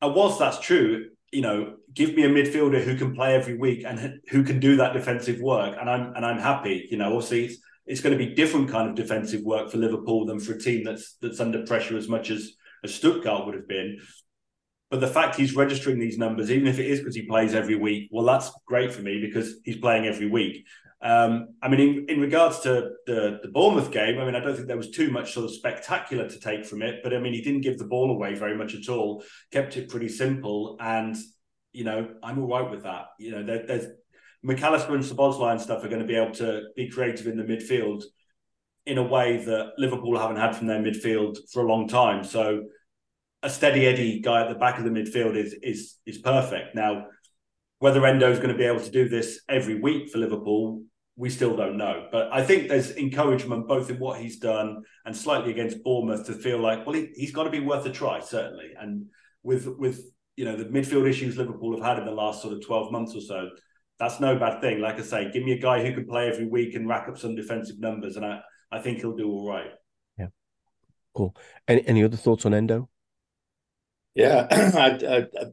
And 0.01 0.15
whilst 0.15 0.39
that's 0.39 0.61
true, 0.61 1.11
you 1.33 1.43
know, 1.43 1.77
give 1.93 2.15
me 2.15 2.25
a 2.25 2.29
midfielder 2.29 2.83
who 2.83 2.97
can 2.97 3.15
play 3.15 3.35
every 3.35 3.59
week 3.59 3.85
and 3.85 4.21
who 4.31 4.43
can 4.43 4.61
do 4.61 4.77
that 4.77 4.95
defensive 4.95 5.41
work, 5.41 5.77
and 5.79 5.91
I'm 5.91 6.15
and 6.15 6.25
I'm 6.25 6.39
happy. 6.39 6.89
You 6.91 6.97
know, 6.97 7.15
obviously 7.15 7.47
it's 7.47 7.59
it's 7.87 8.01
going 8.01 8.17
to 8.17 8.25
be 8.25 8.35
different 8.35 8.71
kind 8.71 8.89
of 8.89 8.95
defensive 8.95 9.43
work 9.43 9.71
for 9.71 9.79
Liverpool 9.79 10.27
than 10.27 10.41
for 10.41 10.53
a 10.53 10.59
team 10.59 10.85
that's 10.85 11.17
that's 11.21 11.41
under 11.41 11.67
pressure 11.67 11.97
as 11.97 12.09
much 12.09 12.31
as 12.31 12.53
as 12.85 12.95
Stuttgart 12.95 13.45
would 13.45 13.55
have 13.55 13.69
been. 13.69 13.99
But 14.91 15.01
the 15.01 15.09
fact 15.09 15.37
he's 15.37 15.55
registering 15.55 15.99
these 15.99 16.17
numbers, 16.17 16.51
even 16.51 16.67
if 16.67 16.79
it 16.79 16.87
is 16.87 17.01
because 17.01 17.15
he 17.15 17.27
plays 17.27 17.55
every 17.55 17.77
week, 17.77 18.09
well, 18.11 18.25
that's 18.25 18.51
great 18.67 18.91
for 18.93 19.03
me 19.03 19.21
because 19.21 19.57
he's 19.63 19.77
playing 19.77 20.07
every 20.07 20.29
week. 20.29 20.65
Um, 21.01 21.55
I 21.63 21.69
mean, 21.69 21.81
in, 21.81 22.07
in 22.09 22.21
regards 22.21 22.61
to 22.61 22.91
the, 23.07 23.39
the 23.43 23.49
Bournemouth 23.49 23.93
game, 23.93 24.19
I 24.19 24.25
mean, 24.25 24.35
I 24.35 24.41
don't 24.41 24.55
think 24.55 24.67
there 24.67 24.77
was 24.77 24.91
too 24.91 25.11
much 25.11 25.33
sort 25.33 25.45
of 25.45 25.53
spectacular 25.53 26.29
to 26.29 26.41
take 26.41 26.65
from 26.65 26.83
it, 26.83 27.01
but 27.03 27.15
I 27.15 27.19
mean, 27.19 27.33
he 27.33 27.41
didn't 27.41 27.61
give 27.61 27.79
the 27.79 27.85
ball 27.85 28.11
away 28.11 28.35
very 28.35 28.57
much 28.57 28.75
at 28.75 28.89
all, 28.89 29.23
kept 29.53 29.77
it 29.77 29.89
pretty 29.89 30.09
simple. 30.09 30.77
And, 30.81 31.17
you 31.73 31.85
know, 31.85 32.09
I'm 32.23 32.41
all 32.41 32.49
right 32.49 32.69
with 32.69 32.83
that. 32.83 33.07
You 33.19 33.31
know, 33.31 33.45
there, 33.45 33.65
there's 33.65 33.87
Mac 34.43 34.63
Allister 34.63 34.95
and 34.95 35.05
Szoboszlai 35.05 35.53
and 35.53 35.61
stuff 35.61 35.85
are 35.85 35.89
going 35.89 36.03
to 36.03 36.07
be 36.07 36.17
able 36.17 36.35
to 36.35 36.63
be 36.75 36.91
creative 36.91 37.27
in 37.27 37.37
the 37.37 37.45
midfield 37.45 38.03
in 38.87 38.99
a 38.99 39.03
way 39.03 39.37
that 39.37 39.73
Liverpool 39.79 40.19
haven't 40.19 40.39
had 40.39 40.57
from 40.57 40.67
their 40.67 40.81
midfield 40.81 41.37
for 41.53 41.63
a 41.63 41.69
long 41.69 41.87
time. 41.87 42.25
So 42.25 42.65
a 43.43 43.51
steady 43.51 43.87
Eddie 43.87 44.21
guy 44.21 44.43
at 44.43 44.49
the 44.49 44.59
back 44.59 44.79
of 44.79 44.85
the 44.85 44.91
midfield 44.91 45.37
is 45.37 45.55
is 45.63 45.97
is 46.07 46.19
perfect. 46.19 46.75
Now, 46.75 47.07
whether 47.79 48.05
Endo 48.05 48.31
is 48.31 48.39
going 48.39 48.51
to 48.51 48.59
be 48.59 48.65
able 48.65 48.81
to 48.81 48.91
do 48.91 49.09
this 49.09 49.41
every 49.49 49.81
week 49.81 50.11
for 50.11 50.19
Liverpool, 50.19 50.83
we 51.17 51.31
still 51.31 51.57
don't 51.57 51.77
know. 51.77 52.09
But 52.11 52.33
I 52.33 52.43
think 52.43 52.69
there's 52.69 52.97
encouragement 52.97 53.69
both 53.69 53.91
in 53.91 53.99
what 53.99 54.21
he's 54.21 54.39
done 54.39 54.83
and 55.05 55.17
slightly 55.17 55.51
against 55.51 55.83
Bournemouth 55.83 56.27
to 56.27 56.33
feel 56.33 56.59
like, 56.59 56.87
well, 56.87 56.95
he, 56.95 57.13
has 57.21 57.33
got 57.33 57.45
to 57.45 57.51
be 57.51 57.61
worth 57.61 57.87
a 57.87 57.91
try, 57.91 58.21
certainly. 58.21 58.71
And 58.79 59.07
with 59.43 59.67
with 59.67 60.01
you 60.37 60.45
know 60.45 60.57
the 60.57 60.65
midfield 60.65 61.09
issues 61.09 61.37
Liverpool 61.37 61.77
have 61.77 61.85
had 61.85 61.99
in 61.99 62.05
the 62.05 62.13
last 62.13 62.43
sort 62.43 62.55
of 62.55 62.65
12 62.65 62.93
months 62.93 63.15
or 63.15 63.21
so, 63.21 63.51
that's 63.99 64.21
no 64.21 64.39
bad 64.39 64.61
thing. 64.61 64.81
Like 64.81 64.99
I 64.99 65.03
say, 65.03 65.31
give 65.33 65.45
me 65.45 65.53
a 65.53 65.59
guy 65.59 65.85
who 65.85 65.93
can 65.93 66.07
play 66.07 66.29
every 66.29 66.47
week 66.47 66.75
and 66.75 66.89
rack 66.89 67.09
up 67.09 67.19
some 67.19 67.35
defensive 67.35 67.81
numbers, 67.81 68.17
and 68.17 68.25
I, 68.25 68.41
I 68.71 68.81
think 68.81 68.99
he'll 68.99 69.17
do 69.17 69.29
all 69.29 69.49
right. 69.49 69.71
Yeah. 70.17 70.29
Cool. 71.15 71.35
Any 71.67 71.87
any 71.87 72.05
other 72.05 72.17
thoughts 72.17 72.47
on 72.47 72.55
Endo? 72.55 72.89
Yeah, 74.15 74.47
I, 74.51 74.99
I, 75.17 75.47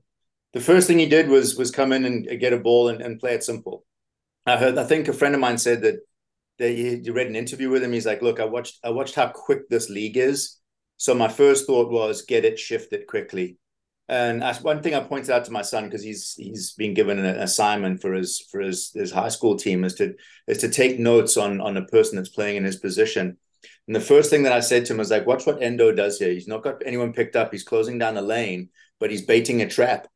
the 0.56 0.62
first 0.62 0.88
thing 0.88 0.98
he 0.98 1.06
did 1.06 1.28
was 1.28 1.58
was 1.58 1.70
come 1.70 1.92
in 1.92 2.06
and 2.06 2.40
get 2.40 2.54
a 2.54 2.58
ball 2.58 2.88
and, 2.88 3.02
and 3.02 3.20
play 3.20 3.34
it 3.34 3.44
simple. 3.44 3.86
I 4.46 4.56
heard. 4.56 4.78
I 4.78 4.86
think 4.86 5.10
a 5.10 5.14
friend 5.14 5.36
of 5.36 5.42
mine 5.42 5.58
said 5.58 5.82
that 5.82 5.96
that 6.60 6.70
he 6.70 7.12
read 7.12 7.28
an 7.28 7.36
interview 7.36 7.70
with 7.70 7.84
him. 7.84 7.92
He's 7.92 8.06
like, 8.06 8.22
"Look, 8.22 8.40
I 8.40 8.46
watched 8.46 8.80
I 8.82 8.90
watched 8.92 9.16
how 9.16 9.28
quick 9.28 9.68
this 9.68 9.90
league 9.90 10.16
is. 10.16 10.58
So 10.96 11.14
my 11.14 11.28
first 11.28 11.68
thought 11.68 11.92
was 11.92 12.22
get 12.22 12.46
it 12.46 12.58
shifted 12.58 13.06
quickly." 13.06 13.58
And 14.08 14.42
that's 14.44 14.62
one 14.62 14.82
thing 14.82 14.96
I 14.96 15.02
pointed 15.02 15.32
out 15.32 15.44
to 15.46 15.52
my 15.52 15.62
son 15.62 15.86
because 15.86 16.04
he's 16.04 16.36
he's 16.38 16.72
been 16.72 16.94
given 16.94 17.20
an 17.20 17.26
assignment 17.26 18.02
for 18.02 18.14
his 18.14 18.40
for 18.50 18.62
his 18.62 18.92
his 18.94 19.12
high 19.12 19.30
school 19.30 19.58
team 19.58 19.84
is 19.84 19.96
to 19.96 20.14
is 20.48 20.60
to 20.60 20.70
take 20.70 21.00
notes 21.00 21.36
on 21.36 21.60
on 21.60 21.76
a 21.76 21.86
person 21.88 22.16
that's 22.16 22.30
playing 22.30 22.56
in 22.56 22.64
his 22.64 22.78
position. 22.78 23.38
And 23.88 23.96
the 23.96 24.00
first 24.00 24.30
thing 24.30 24.44
that 24.44 24.54
I 24.54 24.62
said 24.62 24.86
to 24.86 24.94
him 24.94 25.00
was 25.00 25.12
like, 25.12 25.28
"Watch 25.28 25.46
what 25.46 25.62
Endo 25.62 25.92
does 25.92 26.18
here. 26.18 26.32
He's 26.32 26.48
not 26.48 26.64
got 26.64 26.82
anyone 26.86 27.12
picked 27.12 27.36
up. 27.36 27.52
He's 27.52 27.64
closing 27.66 27.98
down 27.98 28.16
the 28.16 28.22
lane, 28.22 28.70
but 29.02 29.12
he's 29.12 29.26
baiting 29.26 29.62
a 29.62 29.68
trap." 29.68 30.08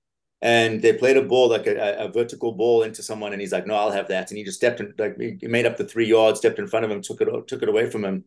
And 0.42 0.82
they 0.82 0.94
played 0.94 1.18
a 1.18 1.22
ball 1.22 1.50
like 1.50 1.68
a, 1.68 2.06
a, 2.06 2.12
vertical 2.12 2.54
ball 2.54 2.84
into 2.84 3.04
someone 3.04 3.34
and 3.34 3.42
he's 3.42 3.52
like 3.52 3.68
no 3.68 3.76
i'll 3.76 3.92
have 3.92 4.08
that. 4.08 4.32
And 4.32 4.38
he 4.38 4.44
just 4.44 4.58
stepped 4.58 4.80
in 4.80 4.94
like 4.98 5.18
he 5.20 5.48
made 5.48 5.66
up 5.66 5.78
the 5.78 5.88
three 5.88 6.08
yards 6.08 6.40
stepped 6.40 6.60
in 6.60 6.68
front 6.68 6.86
of 6.86 6.92
him 6.92 7.02
took 7.02 7.22
it 7.22 7.48
took 7.48 7.62
it 7.62 7.70
away 7.70 7.90
from 7.90 8.06
him 8.06 8.24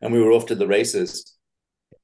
and 0.00 0.12
we 0.12 0.20
were 0.20 0.32
off 0.32 0.46
to 0.46 0.54
the 0.54 0.66
races. 0.66 1.32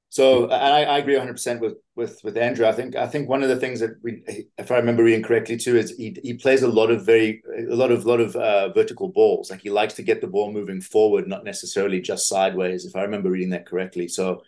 So 0.09 0.51
I, 0.51 0.83
I 0.83 0.99
agree 0.99 1.15
100% 1.15 1.61
with 1.61 1.79
with 1.97 2.21
with 2.23 2.37
andrew. 2.37 2.67
I 2.67 2.73
think 2.73 2.95
i 2.97 3.07
think 3.07 3.29
one 3.29 3.43
of 3.43 3.49
the 3.49 3.57
things 3.57 3.81
that 3.81 3.93
we 4.03 4.23
if 4.59 4.71
i 4.71 4.77
remember 4.77 5.03
reading 5.03 5.23
correctly 5.23 5.57
too 5.57 5.77
is 5.77 5.97
he, 5.97 6.17
he 6.23 6.35
plays 6.35 6.63
a 6.63 6.69
lot 6.69 6.91
of 6.91 7.05
very 7.05 7.43
a 7.71 7.75
lot 7.75 7.91
of 7.91 8.05
lot 8.05 8.21
of 8.21 8.37
uh, 8.37 8.73
vertical 8.73 9.09
balls. 9.09 9.51
Like 9.51 9.63
he 9.63 9.71
likes 9.71 9.95
to 9.95 10.03
get 10.03 10.21
the 10.21 10.27
ball 10.29 10.53
moving 10.53 10.81
forward 10.81 11.27
not 11.27 11.45
necessarily 11.45 12.01
just 12.01 12.29
sideways 12.29 12.85
if 12.85 12.95
i 12.95 13.03
remember 13.03 13.31
reading 13.31 13.51
that 13.51 13.67
correctly. 13.67 14.07
So 14.07 14.43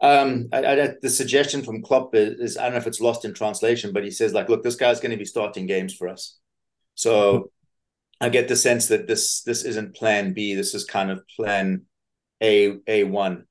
um, 0.00 0.48
I, 0.52 0.64
I, 0.64 0.94
the 1.02 1.10
suggestion 1.10 1.62
from 1.62 1.82
Klopp 1.82 2.14
is, 2.14 2.40
is, 2.40 2.56
I 2.56 2.64
don't 2.64 2.72
know 2.72 2.78
if 2.78 2.86
it's 2.86 3.00
lost 3.00 3.24
in 3.24 3.34
translation, 3.34 3.92
but 3.92 4.04
he 4.04 4.10
says 4.10 4.32
like, 4.32 4.48
look, 4.48 4.62
this 4.62 4.76
guy's 4.76 5.00
going 5.00 5.12
to 5.12 5.16
be 5.16 5.24
starting 5.24 5.66
games 5.66 5.94
for 5.94 6.08
us. 6.08 6.38
So 6.94 7.50
I 8.20 8.28
get 8.28 8.48
the 8.48 8.56
sense 8.56 8.88
that 8.88 9.06
this 9.06 9.42
this 9.42 9.64
isn't 9.64 9.94
Plan 9.94 10.32
B. 10.34 10.54
This 10.54 10.74
is 10.74 10.84
kind 10.84 11.10
of 11.10 11.26
Plan 11.36 11.82
A 12.42 12.76
A 12.86 13.04
one, 13.04 13.46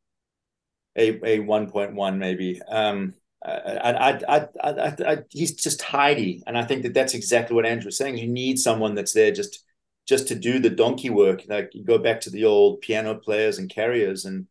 A 0.96 1.20
A 1.24 1.40
one 1.40 1.70
point 1.72 1.96
one 1.96 2.20
maybe. 2.20 2.62
Um, 2.70 3.16
I, 3.44 4.20
I, 4.28 4.48
I, 4.62 4.96
I, 5.08 5.18
he's 5.30 5.54
just 5.56 5.80
tidy, 5.80 6.44
and 6.46 6.58
I 6.58 6.66
think 6.66 6.84
that 6.84 6.94
that's 6.94 7.14
exactly 7.14 7.56
what 7.56 7.66
Andrew 7.66 7.86
was 7.88 7.98
saying. 7.98 8.18
You 8.18 8.28
need 8.28 8.60
someone 8.60 8.96
that's 8.96 9.14
there 9.14 9.32
just 9.32 9.64
just 10.08 10.28
to 10.28 10.36
do 10.36 10.60
the 10.60 10.70
donkey 10.70 11.10
work. 11.10 11.44
Like 11.48 11.72
you 11.74 11.84
go 11.84 11.98
back 11.98 12.22
to 12.22 12.30
the 12.30 12.46
old 12.46 12.82
piano 12.82 13.16
players 13.16 13.58
and 13.58 13.70
carriers, 13.70 14.26
and 14.26 14.48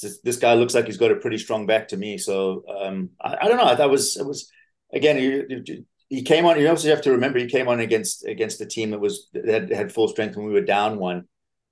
just, 0.00 0.24
this 0.24 0.36
guy 0.36 0.54
looks 0.54 0.74
like 0.74 0.86
he's 0.86 0.96
got 0.96 1.10
a 1.10 1.16
pretty 1.16 1.38
strong 1.38 1.66
back 1.66 1.88
to 1.88 1.96
me. 1.96 2.18
So 2.18 2.64
um, 2.68 3.10
I, 3.20 3.36
I, 3.42 3.48
don't 3.48 3.56
know. 3.56 3.74
That 3.74 3.90
was 3.90 4.16
it 4.16 4.26
was 4.26 4.50
again. 4.92 5.16
He, 5.16 5.84
he 6.08 6.22
came 6.22 6.46
on. 6.46 6.60
You 6.60 6.68
also 6.68 6.88
have 6.88 7.02
to 7.02 7.12
remember 7.12 7.38
he 7.38 7.46
came 7.46 7.68
on 7.68 7.80
against 7.80 8.24
against 8.24 8.60
a 8.60 8.66
team 8.66 8.90
that 8.90 9.00
was 9.00 9.28
that 9.32 9.70
had, 9.70 9.92
full 9.92 10.08
strength 10.08 10.36
when 10.36 10.46
we 10.46 10.52
were 10.52 10.60
down 10.60 10.98
one. 10.98 11.24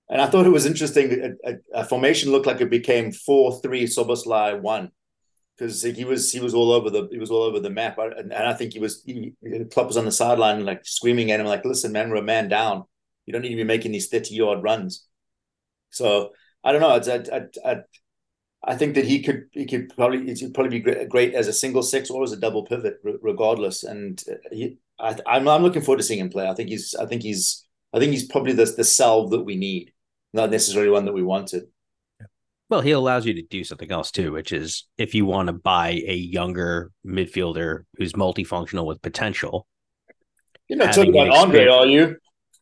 And 0.09 0.21
I 0.21 0.27
thought 0.27 0.47
it 0.47 0.51
was 0.51 0.67
interesting. 0.67 1.37
A, 1.45 1.51
a, 1.51 1.81
a 1.81 1.85
formation 1.85 2.33
looked 2.33 2.47
like 2.47 2.61
it 2.61 2.71
became 2.71 3.13
four 3.13 3.61
three 3.61 3.85
Szoboszlai 3.85 4.61
one 4.61 4.91
because 5.57 5.83
he 5.83 6.05
was 6.05 6.33
he 6.33 6.41
was 6.41 6.55
all 6.55 6.73
over 6.73 6.91
the 6.91 7.09
he 7.11 7.19
was 7.19 7.31
all 7.31 7.43
over 7.43 7.61
the 7.61 7.71
map. 7.71 7.99
And, 7.99 8.33
and 8.33 8.33
I 8.33 8.55
think 8.55 8.73
he 8.73 8.81
was 8.81 9.03
he, 9.05 9.35
Klopp 9.71 9.87
was 9.87 9.97
on 9.97 10.05
the 10.05 10.13
sideline 10.13 10.65
like 10.65 10.85
screaming 10.85 11.31
at 11.31 11.41
him 11.41 11.47
like, 11.47 11.65
"Listen, 11.65 11.93
man, 11.93 12.11
we're 12.11 12.17
a 12.17 12.23
man 12.23 12.49
down. 12.49 12.85
You 13.27 13.33
don't 13.33 13.43
need 13.43 13.51
to 13.51 13.57
be 13.57 13.65
making 13.65 13.93
these 13.93 14.09
thirty 14.09 14.35
yard 14.35 14.63
runs." 14.63 15.07
So 15.91 16.33
I 16.65 16.73
don't 16.73 16.81
know. 16.81 16.97
It's, 16.97 17.09
I, 17.09 17.23
I, 17.33 17.71
I, 17.71 17.77
I 18.66 18.77
think 18.77 18.94
that 18.94 19.05
he 19.05 19.22
could 19.22 19.48
he 19.53 19.66
could 19.66 19.94
probably 19.94 20.35
he'd 20.35 20.55
probably 20.55 20.81
be 20.81 21.07
great, 21.07 21.35
as 21.35 21.48
a 21.48 21.53
single 21.53 21.83
six 21.83 22.11
or 22.11 22.22
as 22.22 22.33
a 22.33 22.37
double 22.37 22.64
pivot, 22.64 22.98
regardless. 23.03 23.85
And 23.85 24.22
uh, 24.31 24.35
he, 24.50 24.79
I, 24.98 25.16
I'm 25.27 25.46
I'm 25.48 25.62
looking 25.62 25.83
forward 25.83 25.98
to 25.98 26.03
seeing 26.05 26.20
him 26.20 26.31
play. 26.31 26.48
I 26.48 26.55
think 26.55 26.70
he's 26.70 26.94
I 26.94 27.07
think 27.07 27.22
he's 27.22 27.66
I 27.92 27.98
think 27.98 28.12
he's 28.12 28.27
probably 28.27 28.53
the 28.53 28.64
the 28.64 28.85
salve 28.85 29.31
that 29.31 29.42
we 29.42 29.57
need, 29.57 29.92
not 30.33 30.50
necessarily 30.50 30.90
one 30.90 31.05
that 31.05 31.12
we 31.12 31.22
wanted. 31.22 31.64
Well, 32.70 32.81
he 32.81 32.92
allows 32.92 33.27
you 33.27 33.35
to 33.35 33.42
do 33.42 33.62
something 33.62 33.92
else 33.92 34.11
too, 34.11 34.33
which 34.33 34.50
is 34.50 34.87
if 34.96 35.14
you 35.14 35.27
want 35.27 35.48
to 35.48 35.53
buy 35.53 36.03
a 36.07 36.14
younger 36.14 36.90
midfielder 37.07 37.85
who's 37.98 38.14
multifunctional 38.14 38.87
with 38.87 39.03
potential. 39.03 39.66
You're 40.68 40.79
not 40.79 40.94
talking 40.94 41.11
about 41.11 41.29
Andre, 41.29 41.68
are 41.68 41.87
you? 41.87 42.16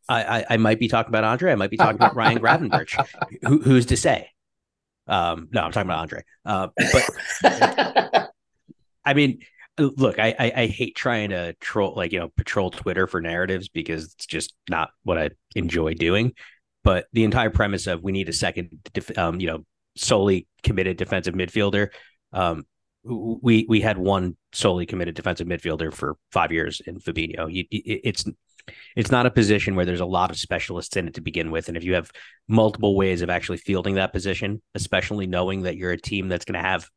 I, 0.09 0.39
I, 0.41 0.45
I 0.51 0.57
might 0.57 0.81
be 0.81 0.89
talking 0.89 1.11
about 1.11 1.23
Andre. 1.23 1.53
I 1.53 1.55
might 1.55 1.71
be 1.71 1.77
talking 1.77 1.95
about 1.95 2.17
Ryan 2.17 2.39
Gravenberch. 2.43 3.07
Who, 3.47 3.61
who's 3.63 3.87
to 3.87 3.97
say? 3.97 4.29
Um, 5.07 5.49
no, 5.53 5.63
I'm 5.63 5.73
talking 5.73 5.89
about 5.89 6.01
Andre. 6.01 6.23
Uh, 6.45 6.69
but 7.43 8.31
I 9.05 9.15
mean, 9.15 9.41
look, 9.79 10.19
I, 10.19 10.35
I, 10.39 10.53
I 10.63 10.67
hate 10.67 10.95
trying 10.95 11.31
to 11.31 11.55
troll 11.55 11.95
like 11.97 12.13
you 12.13 12.21
know 12.21 12.31
patrol 12.37 12.71
Twitter 12.71 13.07
for 13.07 13.21
narratives 13.21 13.69
because 13.69 14.15
it's 14.15 14.27
just 14.27 14.55
not 14.69 14.91
what 15.03 15.19
I 15.19 15.31
enjoy 15.55 15.95
doing. 15.95 16.33
But 16.85 17.07
the 17.13 17.25
entire 17.25 17.51
premise 17.51 17.87
of 17.87 18.03
we 18.03 18.13
need 18.13 18.29
a 18.29 18.33
second, 18.33 18.71
um, 19.17 19.41
you 19.41 19.47
know, 19.47 19.65
solely 19.97 20.49
committed 20.63 20.97
defensive 20.97 21.35
midfielder. 21.35 21.89
Um, 22.33 22.65
we 23.05 23.67
we 23.69 23.81
had 23.81 23.99
one 23.99 24.37
solely 24.53 24.87
committed 24.87 25.15
defensive 25.15 25.47
midfielder 25.47 25.93
for 25.93 26.17
five 26.31 26.53
years 26.53 26.81
in 26.87 26.99
Fabinho. 26.99 27.49
It's 27.71 28.25
it's 28.97 29.11
not 29.11 29.27
a 29.27 29.31
position 29.31 29.75
where 29.75 29.85
there's 29.85 30.01
a 30.01 30.07
lot 30.07 30.31
of 30.31 30.39
specialists 30.39 30.97
in 30.97 31.09
it 31.09 31.15
to 31.15 31.21
begin 31.21 31.51
with. 31.51 31.69
And 31.69 31.77
if 31.77 31.85
you 31.85 31.95
have 31.95 32.11
multiple 32.49 32.97
ways 32.97 33.23
of 33.23 33.31
actually 33.31 33.59
fielding 33.59 33.97
that 33.97 34.13
position, 34.13 34.63
especially 34.75 35.27
knowing 35.27 35.63
that 35.63 35.77
you're 35.77 35.93
a 35.93 36.01
team 36.01 36.29
that's 36.29 36.45
going 36.45 36.61
to 36.61 36.69
have 36.69 36.89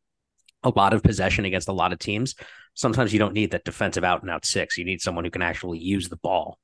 a 0.64 0.70
lot 0.70 0.94
of 0.94 1.04
possession 1.04 1.46
against 1.46 1.68
a 1.68 1.74
lot 1.74 1.94
of 1.94 2.00
teams, 2.00 2.36
sometimes 2.74 3.14
you 3.14 3.20
don't 3.20 3.34
need 3.34 3.52
that 3.52 3.66
defensive 3.66 4.04
out 4.04 4.22
and 4.22 4.32
out 4.32 4.46
six. 4.46 4.78
You 4.78 4.86
need 4.86 5.02
someone 5.02 5.26
who 5.26 5.32
can 5.32 5.42
actually 5.42 5.80
use 5.80 6.10
the 6.10 6.18
ball. 6.18 6.60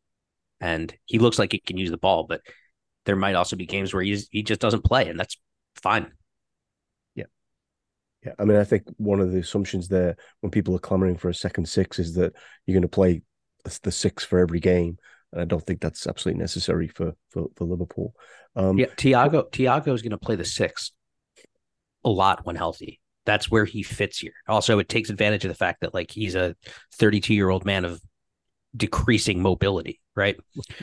And 0.60 0.94
he 1.06 1.18
looks 1.18 1.40
like 1.40 1.52
he 1.52 1.60
can 1.60 1.78
use 1.78 1.90
the 1.90 1.98
ball, 1.98 2.26
but 2.28 2.42
there 3.06 3.16
might 3.16 3.36
also 3.36 3.56
be 3.56 3.66
games 3.66 3.94
where 3.94 4.04
he, 4.04 4.20
he 4.32 4.44
just 4.44 4.62
doesn't 4.62 4.84
play, 4.84 5.10
and 5.10 5.20
that's 5.20 5.38
fine. 5.76 6.12
Yeah. 7.16 7.26
Yeah. 8.24 8.34
I 8.38 8.46
mean, 8.46 8.58
I 8.58 8.64
think 8.64 8.84
one 8.98 9.20
of 9.20 9.32
the 9.32 9.40
assumptions 9.40 9.88
there 9.88 10.18
when 10.42 10.52
people 10.52 10.76
are 10.76 10.80
clamoring 10.80 11.18
for 11.18 11.30
a 11.30 11.34
second 11.34 11.68
six 11.68 11.98
is 11.98 12.14
that 12.16 12.34
you're 12.66 12.76
going 12.76 12.84
to 12.84 12.88
play 12.88 13.24
the 13.84 13.92
six 13.92 14.24
for 14.24 14.40
every 14.40 14.60
game. 14.60 14.98
And 15.32 15.42
I 15.42 15.46
don't 15.46 15.66
think 15.66 15.82
that's 15.82 16.08
absolutely 16.08 16.42
necessary 16.42 16.88
for 16.88 17.14
for, 17.30 17.48
for 17.56 17.66
Liverpool. 17.66 18.14
Um, 18.56 18.78
yeah, 18.78 18.88
Thiago 18.88 19.50
Thiago 19.52 19.94
is 19.94 20.02
going 20.02 20.12
to 20.12 20.18
play 20.18 20.36
the 20.36 20.46
six 20.46 20.92
a 22.04 22.10
lot 22.10 22.46
when 22.46 22.56
healthy. 22.56 23.00
That's 23.26 23.52
where 23.52 23.66
he 23.66 23.84
fits 23.84 24.20
here. 24.20 24.34
Also, 24.48 24.80
it 24.80 24.90
takes 24.90 25.10
advantage 25.10 25.46
of 25.46 25.50
the 25.50 25.56
fact 25.56 25.82
that 25.82 25.94
like 25.94 26.12
he's 26.12 26.36
a 26.36 26.56
32 26.96 27.34
year 27.34 27.50
old 27.50 27.66
man 27.66 27.86
of 27.86 28.02
decreasing 28.76 29.42
mobility, 29.42 30.00
right? 30.16 30.38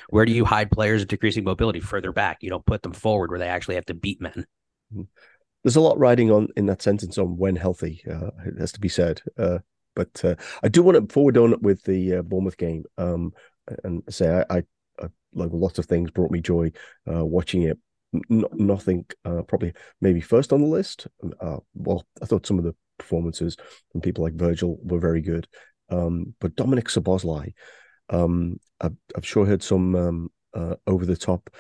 Where 0.08 0.24
do 0.24 0.32
you 0.32 0.44
hide 0.44 0.70
players 0.70 1.02
of 1.02 1.08
decreasing 1.08 1.44
mobility? 1.44 1.80
Further 1.80 2.12
back. 2.12 2.38
You 2.40 2.50
don't 2.50 2.66
put 2.66 2.82
them 2.82 2.92
forward 2.92 3.30
where 3.30 3.38
they 3.38 3.48
actually 3.48 3.74
have 3.74 3.86
to 3.86 3.94
beat 3.94 4.20
men. 4.20 4.46
Mm-hmm. 4.92 5.02
There's 5.64 5.76
a 5.76 5.80
lot 5.80 5.98
riding 5.98 6.30
on 6.30 6.48
in 6.56 6.66
that 6.66 6.82
sentence 6.82 7.18
on 7.18 7.36
when 7.36 7.56
healthy. 7.56 8.02
Uh, 8.08 8.30
it 8.46 8.58
has 8.58 8.72
to 8.72 8.80
be 8.80 8.88
said. 8.88 9.20
Uh, 9.36 9.58
but 9.98 10.24
uh, 10.24 10.37
I 10.62 10.68
do 10.68 10.84
want 10.84 10.94
to 11.08 11.12
forward 11.12 11.37
on 11.37 11.61
with 11.61 11.82
the 11.82 12.18
uh, 12.18 12.22
Bournemouth 12.22 12.56
game 12.56 12.84
um, 12.98 13.32
and 13.82 14.00
say 14.08 14.44
I, 14.48 14.58
I, 14.58 14.62
I, 15.02 15.08
like 15.32 15.50
lots 15.52 15.80
of 15.80 15.87
things 15.87 16.12
brought 16.12 16.30
me 16.30 16.40
joy 16.40 16.70
uh, 17.12 17.24
watching 17.24 17.62
it. 17.62 17.78
N- 18.30 18.44
nothing 18.52 19.06
uh, 19.24 19.42
probably 19.42 19.72
maybe 20.00 20.20
first 20.20 20.52
on 20.52 20.61
the 20.61 20.68
list. 20.68 21.08
Uh, 21.40 21.56
well, 21.74 22.06
I 22.22 22.26
thought 22.26 22.46
some 22.46 22.58
of 22.58 22.64
the 22.64 22.76
performances 22.96 23.56
from 23.90 24.02
people 24.02 24.22
like 24.22 24.34
Virgil 24.34 24.78
were 24.84 25.00
very 25.00 25.20
good, 25.20 25.48
um, 25.90 26.32
but 26.38 26.54
Dominic 26.54 26.87
Szoboszlai, 26.87 27.52
um, 28.08 28.61
I've, 28.80 28.94
I've, 29.16 29.26
sure 29.26 29.46
heard 29.46 29.64
some 29.64 29.96
um, 29.96 30.28
uh, 30.54 30.76
over 30.87 31.04
the 31.04 31.16
top 31.16 31.50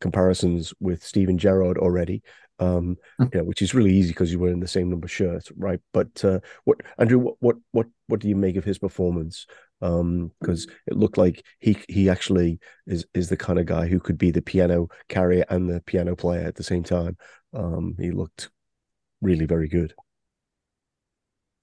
comparisons 0.00 0.72
with 0.78 1.02
Steven 1.02 1.36
Gerrard 1.36 1.78
already 1.78 2.22
um, 2.58 2.96
hmm. 3.18 3.24
you 3.32 3.38
know, 3.38 3.44
which 3.44 3.62
is 3.62 3.74
really 3.74 3.92
easy 3.92 4.08
because 4.08 4.32
you 4.32 4.38
were 4.38 4.50
in 4.50 4.60
the 4.60 4.68
same 4.68 4.90
number 4.90 5.08
shirt, 5.08 5.48
right? 5.56 5.80
But 5.92 6.24
uh, 6.24 6.40
what 6.64 6.80
Andrew, 6.98 7.18
what 7.18 7.36
what 7.40 7.56
what 7.72 7.86
what 8.06 8.20
do 8.20 8.28
you 8.28 8.36
make 8.36 8.56
of 8.56 8.64
his 8.64 8.78
performance? 8.78 9.46
Um, 9.80 10.32
because 10.40 10.66
it 10.86 10.96
looked 10.96 11.18
like 11.18 11.44
he 11.60 11.78
he 11.88 12.10
actually 12.10 12.58
is 12.86 13.06
is 13.14 13.28
the 13.28 13.36
kind 13.36 13.58
of 13.58 13.66
guy 13.66 13.86
who 13.86 14.00
could 14.00 14.18
be 14.18 14.30
the 14.30 14.42
piano 14.42 14.88
carrier 15.08 15.44
and 15.48 15.68
the 15.68 15.80
piano 15.82 16.16
player 16.16 16.46
at 16.46 16.56
the 16.56 16.64
same 16.64 16.82
time. 16.82 17.16
Um, 17.54 17.94
he 17.98 18.10
looked 18.10 18.50
really 19.20 19.46
very 19.46 19.68
good. 19.68 19.94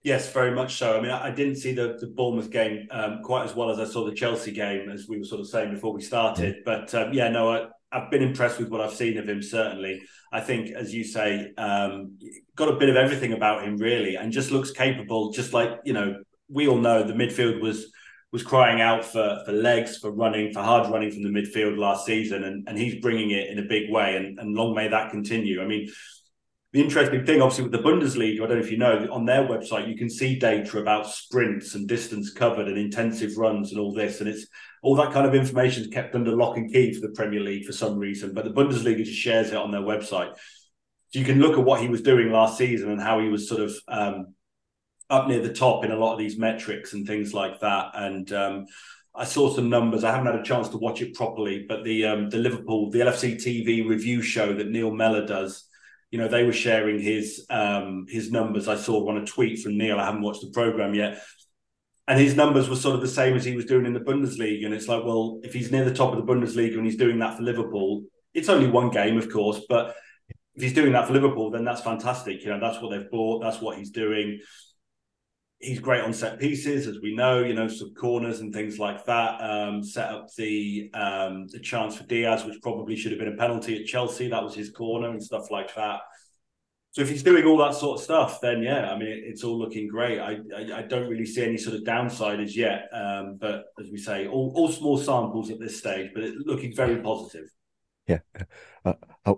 Yes, 0.03 0.31
very 0.31 0.51
much 0.51 0.75
so. 0.77 0.95
I 0.95 1.01
mean, 1.01 1.09
I 1.09 1.31
didn't 1.31 1.55
see 1.55 1.73
the, 1.73 1.97
the 1.99 2.05
Bournemouth 2.05 2.51
game 2.51 2.87
um, 2.91 3.23
quite 3.23 3.43
as 3.43 3.55
well 3.55 3.71
as 3.71 3.79
I 3.79 3.91
saw 3.91 4.05
the 4.05 4.13
Chelsea 4.13 4.51
game, 4.51 4.87
as 4.87 5.07
we 5.07 5.17
were 5.17 5.25
sort 5.25 5.41
of 5.41 5.47
saying 5.47 5.73
before 5.73 5.93
we 5.93 6.01
started. 6.03 6.57
But 6.63 6.93
um, 6.93 7.11
yeah, 7.11 7.27
no, 7.29 7.51
I, 7.51 7.67
I've 7.95 8.11
been 8.11 8.21
impressed 8.21 8.59
with 8.59 8.69
what 8.69 8.81
I've 8.81 8.93
seen 8.93 9.17
of 9.17 9.27
him. 9.27 9.41
Certainly, 9.41 10.01
I 10.31 10.41
think, 10.41 10.71
as 10.71 10.93
you 10.93 11.05
say, 11.05 11.53
um, 11.57 12.17
got 12.55 12.67
a 12.67 12.75
bit 12.75 12.89
of 12.89 12.97
everything 12.97 13.31
about 13.31 13.63
him 13.63 13.77
really, 13.77 14.15
and 14.15 14.33
just 14.33 14.51
looks 14.51 14.71
capable. 14.71 15.31
Just 15.31 15.53
like 15.53 15.71
you 15.85 15.93
know, 15.93 16.21
we 16.49 16.67
all 16.67 16.77
know 16.77 17.03
the 17.03 17.13
midfield 17.13 17.61
was 17.61 17.91
was 18.33 18.43
crying 18.43 18.81
out 18.81 19.05
for 19.05 19.41
for 19.45 19.53
legs, 19.53 19.97
for 19.97 20.11
running, 20.11 20.51
for 20.51 20.61
hard 20.61 20.91
running 20.91 21.11
from 21.11 21.23
the 21.23 21.29
midfield 21.29 21.77
last 21.77 22.05
season, 22.05 22.43
and 22.43 22.67
and 22.67 22.77
he's 22.77 22.99
bringing 23.01 23.31
it 23.31 23.49
in 23.49 23.59
a 23.59 23.63
big 23.63 23.89
way, 23.89 24.17
and 24.17 24.37
and 24.39 24.55
long 24.55 24.75
may 24.75 24.89
that 24.89 25.11
continue. 25.11 25.61
I 25.61 25.65
mean. 25.65 25.87
The 26.75 26.81
interesting 26.81 27.25
thing, 27.25 27.41
obviously, 27.41 27.63
with 27.63 27.71
the 27.71 27.77
Bundesliga, 27.89 28.43
I 28.43 28.47
don't 28.47 28.57
know 28.57 28.65
if 28.65 28.69
you 28.69 28.77
know, 28.77 29.07
on 29.09 29.23
their 29.23 29.47
website, 29.47 29.87
you 29.87 29.95
can 29.95 30.09
see 30.09 30.37
data 30.37 30.77
about 30.77 31.09
sprints 31.09 31.73
and 31.73 31.87
distance 31.87 32.33
covered 32.33 32.67
and 32.67 32.77
intensive 32.77 33.37
runs 33.37 33.71
and 33.71 33.79
all 33.79 33.93
this. 33.93 34.19
And 34.19 34.27
it's 34.27 34.45
all 34.83 34.93
that 34.97 35.13
kind 35.13 35.25
of 35.25 35.33
information 35.33 35.83
is 35.83 35.87
kept 35.87 36.15
under 36.15 36.35
lock 36.35 36.57
and 36.57 36.69
key 36.69 36.93
for 36.93 36.99
the 36.99 37.13
Premier 37.13 37.39
League 37.39 37.63
for 37.63 37.71
some 37.71 37.97
reason, 37.97 38.33
but 38.33 38.43
the 38.43 38.51
Bundesliga 38.51 39.05
just 39.05 39.17
shares 39.17 39.51
it 39.51 39.55
on 39.55 39.71
their 39.71 39.79
website. 39.79 40.35
So 41.11 41.19
you 41.19 41.23
can 41.23 41.39
look 41.39 41.57
at 41.57 41.63
what 41.63 41.79
he 41.79 41.87
was 41.87 42.01
doing 42.01 42.29
last 42.29 42.57
season 42.57 42.91
and 42.91 42.99
how 42.99 43.21
he 43.21 43.29
was 43.29 43.47
sort 43.47 43.61
of 43.61 43.73
um, 43.87 44.33
up 45.09 45.29
near 45.29 45.41
the 45.41 45.53
top 45.53 45.85
in 45.85 45.91
a 45.91 45.97
lot 45.97 46.11
of 46.11 46.19
these 46.19 46.37
metrics 46.37 46.91
and 46.91 47.07
things 47.07 47.33
like 47.33 47.61
that. 47.61 47.91
And 47.93 48.29
um, 48.33 48.65
I 49.15 49.23
saw 49.23 49.49
some 49.55 49.69
numbers. 49.69 50.03
I 50.03 50.11
haven't 50.11 50.27
had 50.27 50.41
a 50.41 50.43
chance 50.43 50.67
to 50.67 50.77
watch 50.77 51.01
it 51.01 51.13
properly, 51.13 51.65
but 51.69 51.85
the 51.85 52.05
um, 52.05 52.29
the 52.29 52.37
Liverpool, 52.37 52.91
the 52.91 52.99
LFC 52.99 53.35
TV 53.35 53.87
review 53.87 54.21
show 54.21 54.53
that 54.53 54.69
Neil 54.69 54.91
Mellor 54.91 55.25
does, 55.25 55.69
you 56.11 56.19
know, 56.19 56.27
they 56.27 56.43
were 56.43 56.53
sharing 56.53 56.99
his 56.99 57.45
um, 57.49 58.05
his 58.07 58.31
numbers. 58.31 58.67
I 58.67 58.75
saw 58.75 59.03
one 59.03 59.17
a 59.17 59.25
tweet 59.25 59.59
from 59.59 59.77
Neil. 59.77 59.99
I 59.99 60.05
haven't 60.05 60.21
watched 60.21 60.41
the 60.41 60.51
program 60.51 60.93
yet, 60.93 61.21
and 62.07 62.19
his 62.19 62.35
numbers 62.35 62.69
were 62.69 62.75
sort 62.75 62.95
of 62.95 63.01
the 63.01 63.07
same 63.07 63.35
as 63.35 63.43
he 63.43 63.55
was 63.55 63.65
doing 63.65 63.85
in 63.85 63.93
the 63.93 63.99
Bundesliga. 63.99 64.65
And 64.65 64.73
it's 64.73 64.87
like, 64.87 65.03
well, 65.03 65.39
if 65.43 65.53
he's 65.53 65.71
near 65.71 65.83
the 65.83 65.93
top 65.93 66.13
of 66.13 66.25
the 66.25 66.31
Bundesliga 66.31 66.77
and 66.77 66.85
he's 66.85 66.97
doing 66.97 67.19
that 67.19 67.37
for 67.37 67.43
Liverpool, 67.43 68.03
it's 68.33 68.49
only 68.49 68.67
one 68.67 68.91
game, 68.91 69.17
of 69.17 69.31
course, 69.31 69.61
but 69.67 69.95
if 70.55 70.63
he's 70.63 70.73
doing 70.73 70.93
that 70.93 71.07
for 71.07 71.13
Liverpool, 71.13 71.49
then 71.51 71.65
that's 71.65 71.81
fantastic. 71.81 72.43
You 72.43 72.51
know, 72.51 72.59
that's 72.59 72.81
what 72.81 72.91
they've 72.91 73.09
bought, 73.09 73.41
that's 73.41 73.61
what 73.61 73.77
he's 73.77 73.91
doing. 73.91 74.39
He's 75.59 75.79
great 75.79 76.01
on 76.01 76.13
set 76.13 76.39
pieces, 76.39 76.85
as 76.85 76.99
we 77.01 77.15
know, 77.15 77.43
you 77.43 77.53
know, 77.53 77.67
some 77.67 77.93
corners 77.93 78.41
and 78.41 78.53
things 78.53 78.77
like 78.77 79.05
that. 79.05 79.39
Um, 79.41 79.83
set 79.83 80.09
up 80.09 80.27
the 80.35 80.91
um, 80.93 81.47
the 81.47 81.59
chance 81.59 81.97
for 81.97 82.03
Diaz, 82.03 82.45
which 82.45 82.61
probably 82.61 82.95
should 82.95 83.11
have 83.11 83.19
been 83.19 83.33
a 83.33 83.37
penalty 83.37 83.79
at 83.79 83.87
Chelsea. 83.87 84.29
That 84.29 84.43
was 84.43 84.53
his 84.53 84.69
corner 84.69 85.09
and 85.09 85.23
stuff 85.23 85.49
like 85.51 85.73
that. 85.75 86.01
So 86.95 87.01
if 87.01 87.09
he's 87.09 87.23
doing 87.23 87.43
all 87.43 87.57
that 87.57 87.73
sort 87.73 87.99
of 87.99 88.03
stuff, 88.05 88.39
then 88.39 88.63
yeah, 88.63 88.89
I 88.89 88.97
mean, 88.97 89.09
it's 89.09 89.43
all 89.43 89.59
looking 89.59 89.85
great. 89.85 90.17
I, 90.17 90.37
I, 90.55 90.77
I 90.77 90.81
don't 90.83 91.09
really 91.09 91.25
see 91.25 91.43
any 91.43 91.57
sort 91.57 91.75
of 91.75 91.83
downside 91.83 92.39
as 92.39 92.55
yet. 92.55 92.87
Um, 92.93 93.37
but 93.37 93.65
as 93.77 93.89
we 93.91 93.97
say, 93.97 94.27
all, 94.27 94.53
all 94.55 94.71
small 94.71 94.97
samples 94.97 95.51
at 95.51 95.59
this 95.59 95.77
stage, 95.77 96.11
but 96.13 96.23
it's 96.23 96.37
looking 96.45 96.73
very 96.73 97.01
positive. 97.01 97.49
Yeah. 98.07 98.19
Uh, 98.85 98.91
uh, 98.91 98.93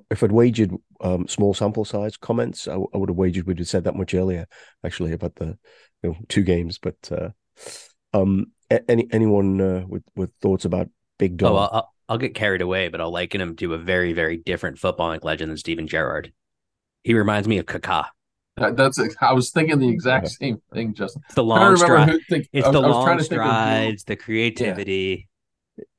if 0.10 0.24
I'd 0.24 0.32
wagered 0.32 0.72
um, 1.02 1.28
small 1.28 1.54
sample 1.54 1.86
size 1.86 2.18
comments, 2.18 2.68
I, 2.68 2.74
I, 2.74 2.98
would 2.98 3.10
have 3.10 3.18
wagered 3.18 3.48
we'd 3.48 3.60
have 3.60 3.68
said 3.68 3.86
that 3.86 3.96
much 3.96 4.14
earlier, 4.14 4.46
actually, 4.86 5.14
about 5.14 5.36
the 5.36 5.58
you 6.04 6.10
know, 6.10 6.18
two 6.28 6.44
games. 6.44 6.78
But 6.78 6.96
uh, 7.12 7.30
um, 8.14 8.48
any 8.70 9.08
anyone 9.12 9.62
uh, 9.62 9.86
with 9.88 10.04
with 10.16 10.32
thoughts 10.42 10.66
about 10.66 10.90
Big 11.18 11.38
Dom? 11.38 11.54
Oh, 11.54 11.58
I'll, 11.58 11.94
I'll, 12.10 12.18
get 12.18 12.36
carried 12.36 12.62
away, 12.62 12.90
but 12.90 13.02
I'll 13.02 13.12
liken 13.12 13.42
him 13.42 13.56
to 13.58 13.74
a 13.74 13.78
very 13.78 14.14
very 14.14 14.38
different 14.38 14.78
footballing 14.78 15.24
legend 15.24 15.50
than 15.50 15.58
Steven 15.58 15.88
Gerrard 15.88 16.34
He 17.04 17.14
reminds 17.14 17.48
me 17.48 17.58
of 17.58 17.66
Kaká. 17.66 18.08
That, 18.58 18.76
that's 18.76 19.00
I 19.22 19.34
was 19.34 19.52
thinking 19.52 19.78
the 19.80 19.90
exact 19.90 20.30
same 20.30 20.62
thing, 20.74 20.96
Justin. 20.96 21.22
It's 21.26 21.36
the 21.36 21.46
I 21.46 21.60
don't 21.60 21.60
long 21.60 21.74
remember 21.74 22.14
stride. 22.14 22.22
think, 22.28 22.50
It's 22.52 22.66
I 22.66 22.70
was- 22.70 22.82
the 22.82 22.88
I 22.88 22.90
long 22.90 23.06
trying 23.06 23.18
to 23.20 23.24
think 23.24 23.42
of 23.42 23.46
who- 23.46 23.52
strides, 23.54 24.04
the 24.04 24.16
creativity, 24.16 25.28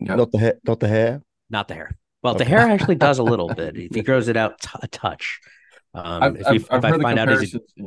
Yep. 0.01 0.17
Not 0.17 0.33
the 0.33 0.39
hair. 0.39 0.55
Not 0.65 0.81
the 0.81 0.89
hair. 0.89 1.23
not 1.51 1.69
the 1.69 1.75
hair. 1.75 1.91
Well, 2.23 2.35
the 2.35 2.45
hair 2.45 2.61
actually 2.61 2.97
does 2.97 3.19
a 3.19 3.23
little 3.23 3.49
bit 3.55 3.77
if 3.77 3.95
he 3.95 4.03
grows 4.03 4.29
it 4.29 4.37
out 4.37 4.61
t- 4.61 4.71
a 4.83 4.89
touch. 4.89 5.41
Um, 5.95 6.23
I've, 6.23 6.37
if, 6.37 6.41
we, 6.41 6.47
I've, 6.47 6.63
if 6.63 6.73
I've 6.73 6.85
I 6.85 6.99
find 6.99 7.19
out 7.19 7.41
he's. 7.41 7.57
Yeah. 7.77 7.87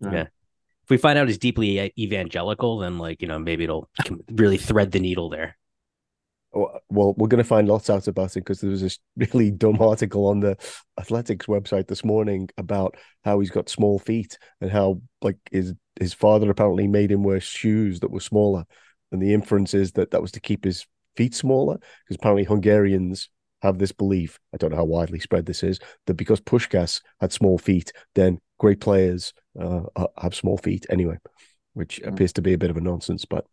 Yeah. 0.00 0.22
if 0.22 0.90
we 0.90 0.96
find 0.96 1.18
out 1.18 1.28
he's 1.28 1.38
deeply 1.38 1.92
evangelical, 1.98 2.78
then 2.78 2.98
like 2.98 3.22
you 3.22 3.28
know 3.28 3.38
maybe 3.38 3.64
it'll 3.64 3.88
really 4.30 4.56
thread 4.56 4.92
the 4.92 5.00
needle 5.00 5.28
there. 5.28 5.56
Well, 6.52 6.80
well, 6.90 7.14
we're 7.16 7.28
going 7.28 7.42
to 7.42 7.48
find 7.48 7.66
lots 7.66 7.88
out 7.88 8.08
about 8.08 8.36
it 8.36 8.40
because 8.40 8.60
there 8.60 8.70
was 8.70 8.82
this 8.82 8.98
really 9.16 9.50
dumb 9.50 9.80
article 9.80 10.26
on 10.26 10.40
the 10.40 10.56
Athletic's 10.98 11.46
website 11.46 11.88
this 11.88 12.04
morning 12.04 12.50
about 12.58 12.96
how 13.24 13.40
he's 13.40 13.50
got 13.50 13.70
small 13.70 13.98
feet 13.98 14.38
and 14.60 14.70
how 14.70 15.00
like 15.22 15.38
his 15.50 15.74
his 15.98 16.14
father 16.14 16.50
apparently 16.50 16.86
made 16.88 17.10
him 17.10 17.22
wear 17.22 17.40
shoes 17.40 18.00
that 18.00 18.10
were 18.10 18.20
smaller, 18.20 18.64
and 19.10 19.20
the 19.20 19.34
inference 19.34 19.74
is 19.74 19.92
that 19.92 20.10
that 20.10 20.22
was 20.22 20.32
to 20.32 20.40
keep 20.40 20.64
his 20.64 20.86
feet 21.16 21.34
smaller 21.34 21.78
because 22.04 22.16
apparently 22.16 22.44
Hungarians 22.44 23.28
have 23.62 23.78
this 23.78 23.92
belief. 23.92 24.38
I 24.52 24.56
don't 24.56 24.70
know 24.70 24.76
how 24.76 24.84
widely 24.84 25.20
spread 25.20 25.46
this 25.46 25.62
is 25.62 25.78
that 26.06 26.14
because 26.14 26.40
Puskás 26.40 27.00
had 27.20 27.32
small 27.32 27.58
feet, 27.58 27.92
then 28.14 28.38
great 28.58 28.80
players 28.80 29.32
uh, 29.58 29.82
have 30.20 30.34
small 30.34 30.58
feet 30.58 30.84
anyway, 30.90 31.18
which 31.74 32.00
appears 32.00 32.32
to 32.34 32.42
be 32.42 32.52
a 32.52 32.58
bit 32.58 32.70
of 32.70 32.76
a 32.76 32.80
nonsense, 32.80 33.24
but. 33.24 33.46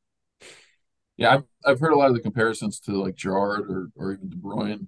Yeah, 1.17 1.33
I've 1.33 1.43
I've 1.65 1.79
heard 1.81 1.91
a 1.91 1.97
lot 1.97 2.07
of 2.07 2.15
the 2.15 2.21
comparisons 2.21 2.79
to 2.81 2.93
like 2.93 3.15
Gerrard 3.15 3.69
or 3.69 3.89
or 3.97 4.13
even 4.13 4.29
De 4.29 4.37
Bruyne, 4.37 4.87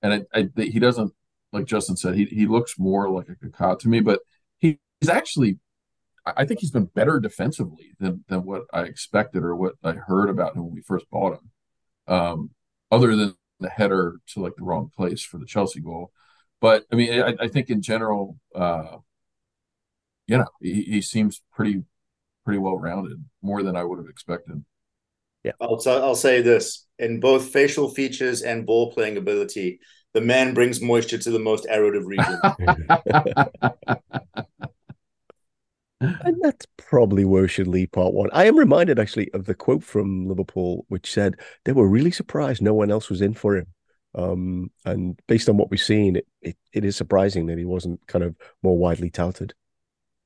and 0.00 0.26
I, 0.32 0.38
I 0.38 0.62
he 0.62 0.78
doesn't 0.78 1.12
like 1.52 1.66
Justin 1.66 1.96
said 1.96 2.14
he 2.14 2.26
he 2.26 2.46
looks 2.46 2.78
more 2.78 3.10
like 3.10 3.26
a 3.28 3.34
Kaká 3.34 3.78
to 3.80 3.88
me, 3.88 3.98
but 3.98 4.20
he, 4.60 4.78
he's 5.00 5.10
actually 5.10 5.58
I 6.24 6.34
I 6.36 6.44
think 6.44 6.60
he's 6.60 6.70
been 6.70 6.84
better 6.84 7.18
defensively 7.18 7.96
than 7.98 8.24
than 8.28 8.44
what 8.44 8.62
I 8.72 8.82
expected 8.82 9.42
or 9.42 9.56
what 9.56 9.74
I 9.82 9.94
heard 9.94 10.30
about 10.30 10.54
him 10.54 10.66
when 10.66 10.74
we 10.74 10.82
first 10.82 11.10
bought 11.10 11.40
him. 11.40 11.50
Um, 12.06 12.50
other 12.92 13.16
than 13.16 13.34
the 13.62 13.70
header 13.70 14.16
to 14.28 14.40
like 14.40 14.56
the 14.56 14.64
wrong 14.64 14.90
place 14.94 15.22
for 15.22 15.38
the 15.38 15.46
Chelsea 15.46 15.80
goal, 15.80 16.12
but 16.60 16.84
I 16.92 16.96
mean 16.96 17.22
I, 17.22 17.34
I 17.40 17.48
think 17.48 17.70
in 17.70 17.82
general, 17.82 18.38
uh, 18.54 18.98
you 20.26 20.38
know, 20.38 20.46
he, 20.60 20.82
he 20.82 21.00
seems 21.00 21.42
pretty 21.52 21.82
pretty 22.44 22.58
well 22.58 22.78
rounded, 22.78 23.24
more 23.42 23.62
than 23.62 23.76
I 23.76 23.84
would 23.84 23.98
have 23.98 24.08
expected. 24.08 24.64
Yeah, 25.44 25.52
I'll, 25.60 25.78
t- 25.78 25.90
I'll 25.90 26.14
say 26.14 26.40
this 26.40 26.86
in 26.98 27.20
both 27.20 27.48
facial 27.48 27.88
features 27.88 28.42
and 28.42 28.64
ball 28.64 28.92
playing 28.92 29.16
ability, 29.16 29.80
the 30.14 30.20
man 30.20 30.54
brings 30.54 30.80
moisture 30.80 31.18
to 31.18 31.30
the 31.30 31.38
most 31.38 31.66
arid 31.68 31.96
of 31.96 32.06
regions. 32.06 32.38
And 36.02 36.40
that's 36.42 36.66
probably 36.76 37.24
where 37.24 37.42
we 37.42 37.48
should 37.48 37.68
leave 37.68 37.92
part 37.92 38.14
one. 38.14 38.30
I 38.32 38.46
am 38.46 38.58
reminded 38.58 38.98
actually 38.98 39.30
of 39.32 39.44
the 39.44 39.54
quote 39.54 39.84
from 39.84 40.26
Liverpool, 40.26 40.84
which 40.88 41.12
said 41.12 41.36
they 41.64 41.72
were 41.72 41.88
really 41.88 42.10
surprised 42.10 42.62
no 42.62 42.74
one 42.74 42.90
else 42.90 43.08
was 43.08 43.20
in 43.20 43.34
for 43.34 43.56
him. 43.56 43.66
Um, 44.14 44.70
and 44.84 45.18
based 45.26 45.48
on 45.48 45.56
what 45.56 45.70
we've 45.70 45.80
seen, 45.80 46.16
it, 46.16 46.26
it, 46.42 46.56
it 46.72 46.84
is 46.84 46.96
surprising 46.96 47.46
that 47.46 47.58
he 47.58 47.64
wasn't 47.64 48.06
kind 48.06 48.24
of 48.24 48.36
more 48.62 48.76
widely 48.76 49.10
touted. 49.10 49.54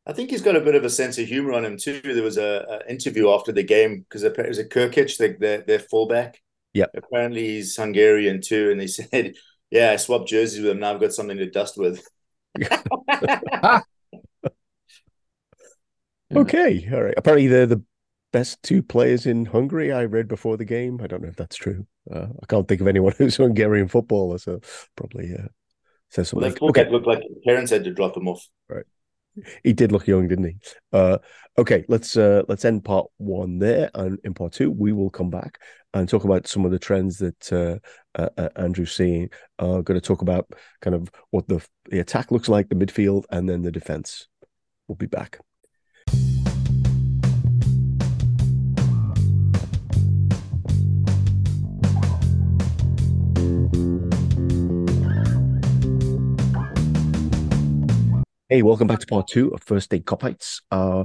I 0.06 0.12
think 0.12 0.30
he's 0.30 0.42
got 0.42 0.56
a 0.56 0.60
bit 0.60 0.76
of 0.76 0.84
a 0.84 0.90
sense 0.90 1.18
of 1.18 1.26
humor 1.26 1.52
on 1.52 1.64
him 1.64 1.76
too. 1.76 2.00
There 2.00 2.22
was 2.22 2.38
a, 2.38 2.64
a 2.68 2.90
interview 2.90 3.30
after 3.30 3.52
the 3.52 3.64
game 3.64 4.00
because 4.00 4.22
it 4.22 4.36
was 4.48 4.58
a 4.58 4.64
Kerkez, 4.64 5.18
the, 5.18 5.36
their 5.38 5.62
their 5.62 5.78
fullback. 5.80 6.40
Yeah. 6.72 6.86
Apparently 6.94 7.44
he's 7.46 7.76
Hungarian 7.76 8.40
too, 8.40 8.70
and 8.70 8.80
he 8.80 8.86
said, 8.88 9.34
"Yeah, 9.70 9.90
I 9.90 9.96
swapped 9.96 10.28
jerseys 10.28 10.62
with 10.62 10.70
him. 10.70 10.80
Now 10.80 10.94
I've 10.94 11.00
got 11.00 11.12
something 11.12 11.38
to 11.38 11.50
dust 11.50 11.76
with." 11.76 12.06
Okay, 16.34 16.88
all 16.92 17.02
right. 17.02 17.14
Apparently, 17.16 17.46
they're 17.46 17.66
the 17.66 17.82
best 18.32 18.62
two 18.62 18.82
players 18.82 19.26
in 19.26 19.44
Hungary. 19.46 19.92
I 19.92 20.04
read 20.04 20.28
before 20.28 20.56
the 20.56 20.64
game. 20.64 21.00
I 21.02 21.06
don't 21.06 21.22
know 21.22 21.28
if 21.28 21.36
that's 21.36 21.56
true. 21.56 21.86
Uh, 22.10 22.26
I 22.42 22.46
can't 22.46 22.66
think 22.66 22.80
of 22.80 22.88
anyone 22.88 23.14
who's 23.18 23.36
Hungarian 23.36 23.88
footballer, 23.88 24.38
so 24.38 24.60
probably 24.96 25.32
uh, 25.34 25.48
says 26.10 26.32
Well, 26.32 26.42
something. 26.42 26.50
the 26.50 26.56
fullback 26.58 26.86
Okay, 26.86 26.90
looked 26.90 27.06
like 27.06 27.22
parents 27.44 27.70
had 27.70 27.84
to 27.84 27.92
drop 27.92 28.16
him 28.16 28.28
off. 28.28 28.46
Right, 28.68 28.84
he 29.62 29.72
did 29.72 29.92
look 29.92 30.06
young, 30.06 30.28
didn't 30.28 30.44
he? 30.46 30.56
Uh, 30.92 31.18
okay, 31.58 31.84
let's 31.88 32.16
uh, 32.16 32.42
let's 32.48 32.64
end 32.64 32.84
part 32.84 33.06
one 33.18 33.58
there, 33.58 33.90
and 33.94 34.18
in 34.24 34.34
part 34.34 34.52
two 34.52 34.70
we 34.70 34.92
will 34.92 35.10
come 35.10 35.30
back 35.30 35.60
and 35.94 36.08
talk 36.08 36.24
about 36.24 36.46
some 36.46 36.64
of 36.64 36.70
the 36.70 36.78
trends 36.78 37.18
that 37.18 37.52
uh, 37.52 38.20
uh, 38.20 38.28
uh, 38.36 38.48
Andrew's 38.56 38.94
seeing. 38.94 39.30
Uh, 39.58 39.80
going 39.80 39.98
to 39.98 40.06
talk 40.06 40.22
about 40.22 40.50
kind 40.82 40.94
of 40.94 41.08
what 41.30 41.46
the 41.48 41.64
the 41.90 42.00
attack 42.00 42.30
looks 42.30 42.48
like, 42.48 42.68
the 42.68 42.74
midfield, 42.74 43.24
and 43.30 43.48
then 43.48 43.62
the 43.62 43.72
defense. 43.72 44.28
We'll 44.88 44.96
be 44.96 45.06
back. 45.06 45.40
Hey, 58.48 58.62
welcome 58.62 58.86
back 58.86 59.00
to 59.00 59.06
part 59.08 59.26
two 59.26 59.48
of 59.48 59.64
First 59.64 59.92
Aid 59.92 60.04
Kopites. 60.04 60.62
Uh, 60.70 61.04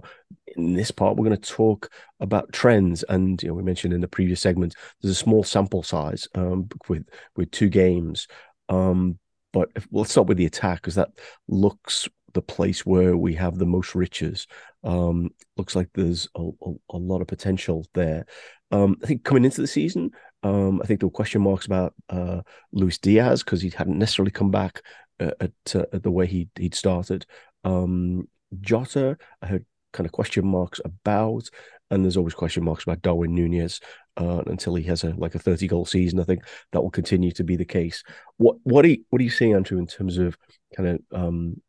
in 0.55 0.75
this 0.75 0.91
part, 0.91 1.17
we're 1.17 1.25
going 1.25 1.41
to 1.41 1.49
talk 1.49 1.91
about 2.19 2.53
trends, 2.53 3.01
and 3.09 3.41
you 3.41 3.49
know, 3.49 3.55
we 3.55 3.63
mentioned 3.63 3.95
in 3.95 4.01
the 4.01 4.07
previous 4.07 4.39
segment 4.39 4.75
there's 5.01 5.13
a 5.13 5.15
small 5.15 5.43
sample 5.43 5.81
size 5.81 6.27
um, 6.35 6.69
with 6.87 7.03
with 7.35 7.49
two 7.49 7.67
games. 7.67 8.27
Um, 8.69 9.17
but 9.53 9.69
if, 9.75 9.87
let's 9.91 10.11
start 10.11 10.27
with 10.27 10.37
the 10.37 10.45
attack 10.45 10.81
because 10.81 10.93
that 10.95 11.09
looks 11.47 12.07
the 12.33 12.43
place 12.43 12.85
where 12.85 13.17
we 13.17 13.33
have 13.33 13.57
the 13.57 13.65
most 13.65 13.95
riches. 13.95 14.45
Um, 14.83 15.31
looks 15.57 15.75
like 15.75 15.89
there's 15.95 16.27
a, 16.35 16.47
a, 16.61 16.71
a 16.91 16.97
lot 16.97 17.21
of 17.21 17.27
potential 17.27 17.87
there. 17.95 18.27
Um, 18.69 18.97
I 19.03 19.07
think 19.07 19.23
coming 19.23 19.45
into 19.45 19.61
the 19.61 19.67
season, 19.67 20.11
um, 20.43 20.79
I 20.79 20.85
think 20.85 20.99
there 20.99 21.07
were 21.07 21.11
question 21.11 21.41
marks 21.41 21.65
about 21.65 21.95
uh, 22.07 22.41
Luis 22.71 22.99
Diaz 22.99 23.43
because 23.43 23.63
he 23.63 23.71
hadn't 23.71 23.97
necessarily 23.97 24.31
come 24.31 24.51
back 24.51 24.83
at, 25.21 25.75
uh, 25.75 25.85
at 25.93 26.03
the 26.03 26.11
way 26.11 26.25
he 26.27 26.49
he'd 26.57 26.75
started. 26.75 27.25
Um, 27.63 28.27
Jota, 28.59 29.17
I 29.41 29.47
heard 29.47 29.65
kind 29.93 30.05
of 30.05 30.11
question 30.11 30.45
marks 30.45 30.79
about, 30.83 31.49
and 31.89 32.03
there's 32.03 32.17
always 32.17 32.33
question 32.33 32.63
marks 32.63 32.83
about 32.83 33.01
Darwin 33.01 33.35
Nunez 33.35 33.79
uh, 34.17 34.43
until 34.47 34.75
he 34.75 34.83
has 34.83 35.03
a 35.03 35.09
like 35.17 35.35
a 35.35 35.39
30 35.39 35.67
goal 35.67 35.85
season. 35.85 36.19
I 36.19 36.23
think 36.23 36.43
that 36.71 36.81
will 36.81 36.91
continue 36.91 37.31
to 37.31 37.43
be 37.43 37.55
the 37.55 37.65
case. 37.65 38.03
What 38.37 38.57
what 38.63 38.85
are 38.85 38.89
you, 38.89 39.03
what 39.09 39.21
are 39.21 39.23
you 39.23 39.29
seeing, 39.29 39.53
Andrew, 39.53 39.79
in 39.79 39.87
terms 39.87 40.17
of 40.17 40.37
kind 40.75 40.89
of 40.89 40.99
um, 41.11 41.61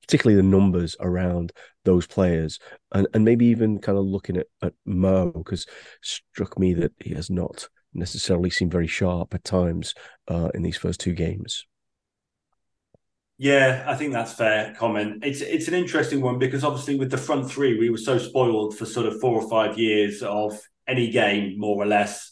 particularly 0.00 0.40
the 0.40 0.48
numbers 0.48 0.96
around 1.00 1.52
those 1.84 2.06
players, 2.06 2.58
and 2.92 3.06
and 3.14 3.24
maybe 3.24 3.46
even 3.46 3.78
kind 3.78 3.98
of 3.98 4.04
looking 4.04 4.36
at 4.36 4.46
at 4.62 4.74
Mo 4.86 5.30
because 5.30 5.66
struck 6.02 6.58
me 6.58 6.74
that 6.74 6.92
he 7.00 7.14
has 7.14 7.30
not 7.30 7.68
necessarily 7.92 8.50
seemed 8.50 8.72
very 8.72 8.88
sharp 8.88 9.34
at 9.34 9.44
times 9.44 9.94
uh, 10.28 10.48
in 10.54 10.62
these 10.62 10.76
first 10.76 11.00
two 11.00 11.12
games. 11.12 11.64
Yeah, 13.36 13.84
I 13.86 13.96
think 13.96 14.12
that's 14.12 14.32
fair 14.32 14.74
comment. 14.78 15.24
It's 15.24 15.40
it's 15.40 15.66
an 15.66 15.74
interesting 15.74 16.20
one 16.20 16.38
because 16.38 16.62
obviously 16.62 16.96
with 16.96 17.10
the 17.10 17.18
front 17.18 17.50
three, 17.50 17.76
we 17.78 17.90
were 17.90 17.98
so 17.98 18.16
spoiled 18.16 18.78
for 18.78 18.86
sort 18.86 19.06
of 19.06 19.20
four 19.20 19.34
or 19.40 19.48
five 19.50 19.76
years 19.76 20.22
of 20.22 20.58
any 20.86 21.10
game, 21.10 21.58
more 21.58 21.82
or 21.82 21.86
less. 21.86 22.30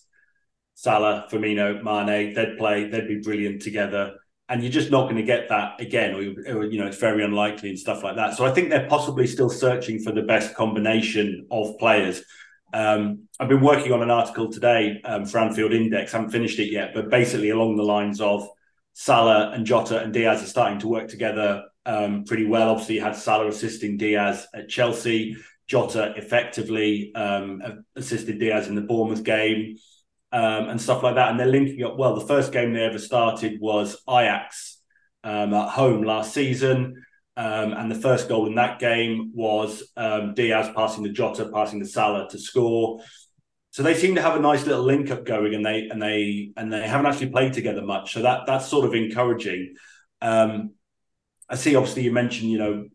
Salah, 0.74 1.26
Firmino, 1.30 1.82
Mane, 1.82 2.34
they'd 2.34 2.56
play, 2.58 2.88
they'd 2.88 3.06
be 3.06 3.20
brilliant 3.20 3.62
together. 3.62 4.14
And 4.48 4.62
you're 4.62 4.72
just 4.72 4.90
not 4.90 5.04
going 5.04 5.16
to 5.16 5.22
get 5.22 5.48
that 5.48 5.80
again, 5.80 6.14
or, 6.14 6.56
or, 6.56 6.64
you 6.64 6.78
know, 6.78 6.86
it's 6.86 6.98
very 6.98 7.24
unlikely 7.24 7.70
and 7.70 7.78
stuff 7.78 8.02
like 8.02 8.16
that. 8.16 8.36
So 8.36 8.44
I 8.44 8.50
think 8.50 8.68
they're 8.68 8.88
possibly 8.88 9.26
still 9.26 9.48
searching 9.48 10.00
for 10.00 10.12
the 10.12 10.22
best 10.22 10.54
combination 10.54 11.46
of 11.50 11.78
players. 11.78 12.22
Um, 12.74 13.28
I've 13.38 13.48
been 13.48 13.60
working 13.60 13.92
on 13.92 14.02
an 14.02 14.10
article 14.10 14.50
today 14.50 15.00
um, 15.04 15.24
for 15.24 15.38
Anfield 15.38 15.72
Index. 15.72 16.12
I 16.12 16.18
haven't 16.18 16.32
finished 16.32 16.58
it 16.58 16.72
yet, 16.72 16.92
but 16.94 17.10
basically 17.10 17.50
along 17.50 17.76
the 17.76 17.84
lines 17.84 18.20
of 18.20 18.46
Salah 18.94 19.50
and 19.52 19.66
Jota 19.66 20.02
and 20.02 20.12
Diaz 20.12 20.42
are 20.42 20.46
starting 20.46 20.78
to 20.80 20.88
work 20.88 21.08
together 21.08 21.64
um, 21.86 22.24
pretty 22.24 22.46
well. 22.46 22.70
Obviously, 22.70 22.96
you 22.96 23.00
had 23.02 23.16
Salah 23.16 23.48
assisting 23.48 23.96
Diaz 23.96 24.46
at 24.54 24.68
Chelsea. 24.68 25.36
Jota 25.66 26.12
effectively 26.16 27.14
um, 27.14 27.84
assisted 27.96 28.38
Diaz 28.38 28.68
in 28.68 28.74
the 28.74 28.82
Bournemouth 28.82 29.24
game 29.24 29.76
um, 30.30 30.68
and 30.68 30.80
stuff 30.80 31.02
like 31.02 31.14
that. 31.14 31.30
And 31.30 31.40
they're 31.40 31.46
linking 31.46 31.84
up 31.84 31.96
well. 31.96 32.14
The 32.14 32.26
first 32.26 32.52
game 32.52 32.72
they 32.72 32.82
ever 32.82 32.98
started 32.98 33.60
was 33.60 33.96
Ajax 34.08 34.78
um, 35.24 35.54
at 35.54 35.70
home 35.70 36.02
last 36.02 36.34
season. 36.34 37.02
Um, 37.34 37.72
and 37.72 37.90
the 37.90 37.96
first 37.96 38.28
goal 38.28 38.46
in 38.46 38.56
that 38.56 38.78
game 38.78 39.32
was 39.34 39.90
um, 39.96 40.34
Diaz 40.34 40.68
passing 40.76 41.04
to 41.04 41.10
Jota, 41.10 41.50
passing 41.52 41.80
to 41.80 41.86
Salah 41.86 42.28
to 42.28 42.38
score. 42.38 43.00
So 43.72 43.82
they 43.82 43.94
seem 43.94 44.16
to 44.16 44.22
have 44.22 44.36
a 44.36 44.40
nice 44.40 44.66
little 44.66 44.84
link 44.84 45.10
up 45.10 45.24
going, 45.24 45.54
and 45.54 45.64
they 45.64 45.88
and 45.90 46.00
they 46.00 46.52
and 46.58 46.70
they 46.70 46.86
haven't 46.86 47.06
actually 47.06 47.30
played 47.30 47.54
together 47.54 47.80
much. 47.80 48.12
So 48.12 48.20
that 48.20 48.40
that's 48.46 48.68
sort 48.68 48.84
of 48.84 48.94
encouraging. 48.94 49.74
Um, 50.20 50.74
I 51.48 51.56
see. 51.56 51.74
Obviously, 51.74 52.02
you 52.02 52.12
mentioned 52.12 52.50
you 52.50 52.58
know 52.58 52.88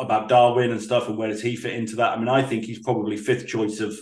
about 0.00 0.28
Darwin 0.28 0.72
and 0.72 0.82
stuff, 0.82 1.08
and 1.08 1.16
where 1.16 1.28
does 1.28 1.42
he 1.42 1.54
fit 1.54 1.74
into 1.74 1.96
that? 1.96 2.12
I 2.12 2.18
mean, 2.18 2.28
I 2.28 2.42
think 2.42 2.64
he's 2.64 2.80
probably 2.80 3.16
fifth 3.16 3.46
choice 3.46 3.78
of 3.78 3.96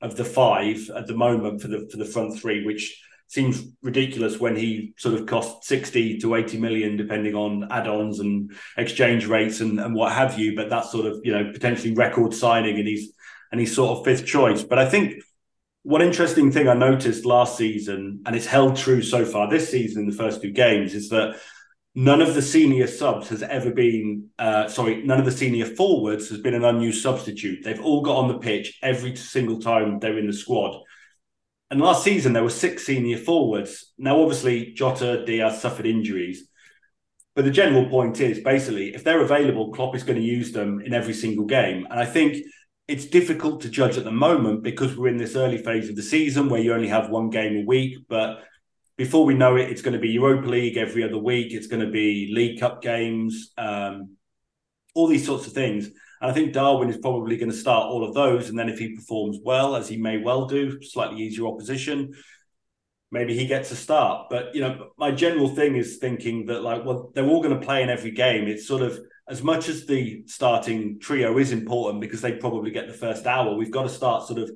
of 0.00 0.16
the 0.16 0.24
five 0.24 0.90
at 0.96 1.06
the 1.06 1.14
moment 1.14 1.62
for 1.62 1.68
the 1.68 1.88
for 1.88 1.96
the 1.96 2.04
front 2.04 2.36
three, 2.36 2.66
which 2.66 3.00
seems 3.28 3.62
ridiculous 3.80 4.40
when 4.40 4.56
he 4.56 4.94
sort 4.96 5.14
of 5.14 5.26
cost 5.26 5.62
60 5.64 6.18
to 6.18 6.34
80 6.34 6.58
million 6.58 6.96
depending 6.96 7.34
on 7.34 7.70
add-ons 7.70 8.20
and 8.20 8.50
exchange 8.78 9.26
rates 9.26 9.60
and, 9.60 9.78
and 9.78 9.94
what 9.94 10.12
have 10.12 10.38
you 10.38 10.56
but 10.56 10.70
that's 10.70 10.90
sort 10.90 11.04
of 11.04 11.20
you 11.24 11.32
know 11.32 11.52
potentially 11.52 11.92
record 11.92 12.32
signing 12.32 12.78
and 12.78 12.88
he's 12.88 13.12
and 13.52 13.60
he's 13.60 13.74
sort 13.74 13.98
of 13.98 14.04
fifth 14.06 14.24
choice 14.24 14.62
but 14.62 14.78
i 14.78 14.88
think 14.88 15.22
one 15.88 16.02
interesting 16.02 16.52
thing 16.52 16.68
i 16.68 16.74
noticed 16.74 17.24
last 17.24 17.56
season 17.56 18.20
and 18.26 18.36
it's 18.36 18.46
held 18.46 18.76
true 18.76 19.00
so 19.00 19.24
far 19.24 19.48
this 19.48 19.70
season 19.70 20.02
in 20.02 20.08
the 20.08 20.16
first 20.16 20.42
two 20.42 20.50
games 20.50 20.94
is 20.94 21.08
that 21.08 21.34
none 21.94 22.20
of 22.20 22.34
the 22.34 22.42
senior 22.42 22.86
subs 22.86 23.28
has 23.28 23.42
ever 23.42 23.70
been 23.70 24.28
uh, 24.38 24.68
sorry 24.68 25.02
none 25.02 25.18
of 25.18 25.24
the 25.24 25.32
senior 25.32 25.64
forwards 25.64 26.28
has 26.28 26.40
been 26.40 26.54
an 26.54 26.64
unused 26.64 27.02
substitute 27.02 27.64
they've 27.64 27.82
all 27.82 28.02
got 28.02 28.16
on 28.16 28.28
the 28.28 28.38
pitch 28.38 28.78
every 28.82 29.16
single 29.16 29.58
time 29.58 29.98
they're 29.98 30.18
in 30.18 30.26
the 30.26 30.32
squad 30.32 30.78
and 31.70 31.80
last 31.80 32.02
season, 32.02 32.32
there 32.32 32.42
were 32.42 32.50
six 32.50 32.86
senior 32.86 33.18
forwards. 33.18 33.92
Now, 33.98 34.22
obviously, 34.22 34.72
Jota, 34.72 35.24
Diaz 35.26 35.60
suffered 35.60 35.84
injuries. 35.84 36.48
But 37.36 37.44
the 37.44 37.50
general 37.50 37.88
point 37.88 38.20
is 38.20 38.40
basically, 38.40 38.94
if 38.94 39.04
they're 39.04 39.20
available, 39.20 39.70
Klopp 39.70 39.94
is 39.94 40.02
going 40.02 40.18
to 40.18 40.24
use 40.24 40.50
them 40.50 40.80
in 40.80 40.94
every 40.94 41.12
single 41.12 41.44
game. 41.44 41.86
And 41.90 42.00
I 42.00 42.06
think 42.06 42.38
it's 42.88 43.04
difficult 43.04 43.60
to 43.60 43.68
judge 43.68 43.98
at 43.98 44.04
the 44.04 44.10
moment 44.10 44.62
because 44.62 44.96
we're 44.96 45.08
in 45.08 45.18
this 45.18 45.36
early 45.36 45.58
phase 45.58 45.90
of 45.90 45.96
the 45.96 46.02
season 46.02 46.48
where 46.48 46.60
you 46.60 46.72
only 46.72 46.88
have 46.88 47.10
one 47.10 47.28
game 47.28 47.58
a 47.58 47.66
week. 47.66 47.98
But 48.08 48.42
before 48.96 49.26
we 49.26 49.34
know 49.34 49.56
it, 49.56 49.68
it's 49.68 49.82
going 49.82 49.92
to 49.92 50.00
be 50.00 50.08
Europa 50.08 50.48
League 50.48 50.78
every 50.78 51.04
other 51.04 51.18
week. 51.18 51.52
It's 51.52 51.66
going 51.66 51.84
to 51.84 51.90
be 51.90 52.30
League 52.32 52.58
Cup 52.58 52.80
games, 52.80 53.52
um, 53.58 54.16
all 54.94 55.06
these 55.06 55.26
sorts 55.26 55.46
of 55.46 55.52
things. 55.52 55.86
And 56.20 56.30
I 56.30 56.32
think 56.32 56.54
Darwin 56.54 56.88
is 56.88 56.96
probably 56.96 57.36
going 57.36 57.50
to 57.50 57.56
start 57.56 57.86
all 57.86 58.08
of 58.08 58.14
those. 58.14 58.48
And 58.48 58.58
then 58.58 58.70
if 58.70 58.78
he 58.78 58.96
performs 58.96 59.38
well, 59.44 59.76
as 59.76 59.86
he 59.86 59.98
may 59.98 60.16
well 60.16 60.46
do, 60.46 60.82
slightly 60.82 61.20
easier 61.22 61.46
opposition, 61.46 62.14
maybe 63.10 63.36
he 63.36 63.46
gets 63.46 63.70
a 63.70 63.76
start. 63.76 64.28
But, 64.30 64.54
you 64.54 64.62
know, 64.62 64.88
my 64.96 65.10
general 65.10 65.48
thing 65.48 65.76
is 65.76 65.98
thinking 65.98 66.46
that, 66.46 66.62
like, 66.62 66.86
well, 66.86 67.12
they're 67.14 67.28
all 67.28 67.42
going 67.42 67.60
to 67.60 67.64
play 67.64 67.82
in 67.82 67.90
every 67.90 68.12
game. 68.12 68.48
It's 68.48 68.66
sort 68.66 68.80
of 68.80 68.98
as 69.28 69.42
much 69.42 69.68
as 69.68 69.86
the 69.86 70.24
starting 70.26 70.98
trio 70.98 71.38
is 71.38 71.52
important 71.52 72.00
because 72.00 72.22
they 72.22 72.32
probably 72.32 72.70
get 72.70 72.86
the 72.86 72.94
first 72.94 73.26
hour, 73.26 73.54
we've 73.54 73.70
got 73.70 73.82
to 73.82 73.88
start 73.88 74.26
sort 74.26 74.38
of 74.38 74.50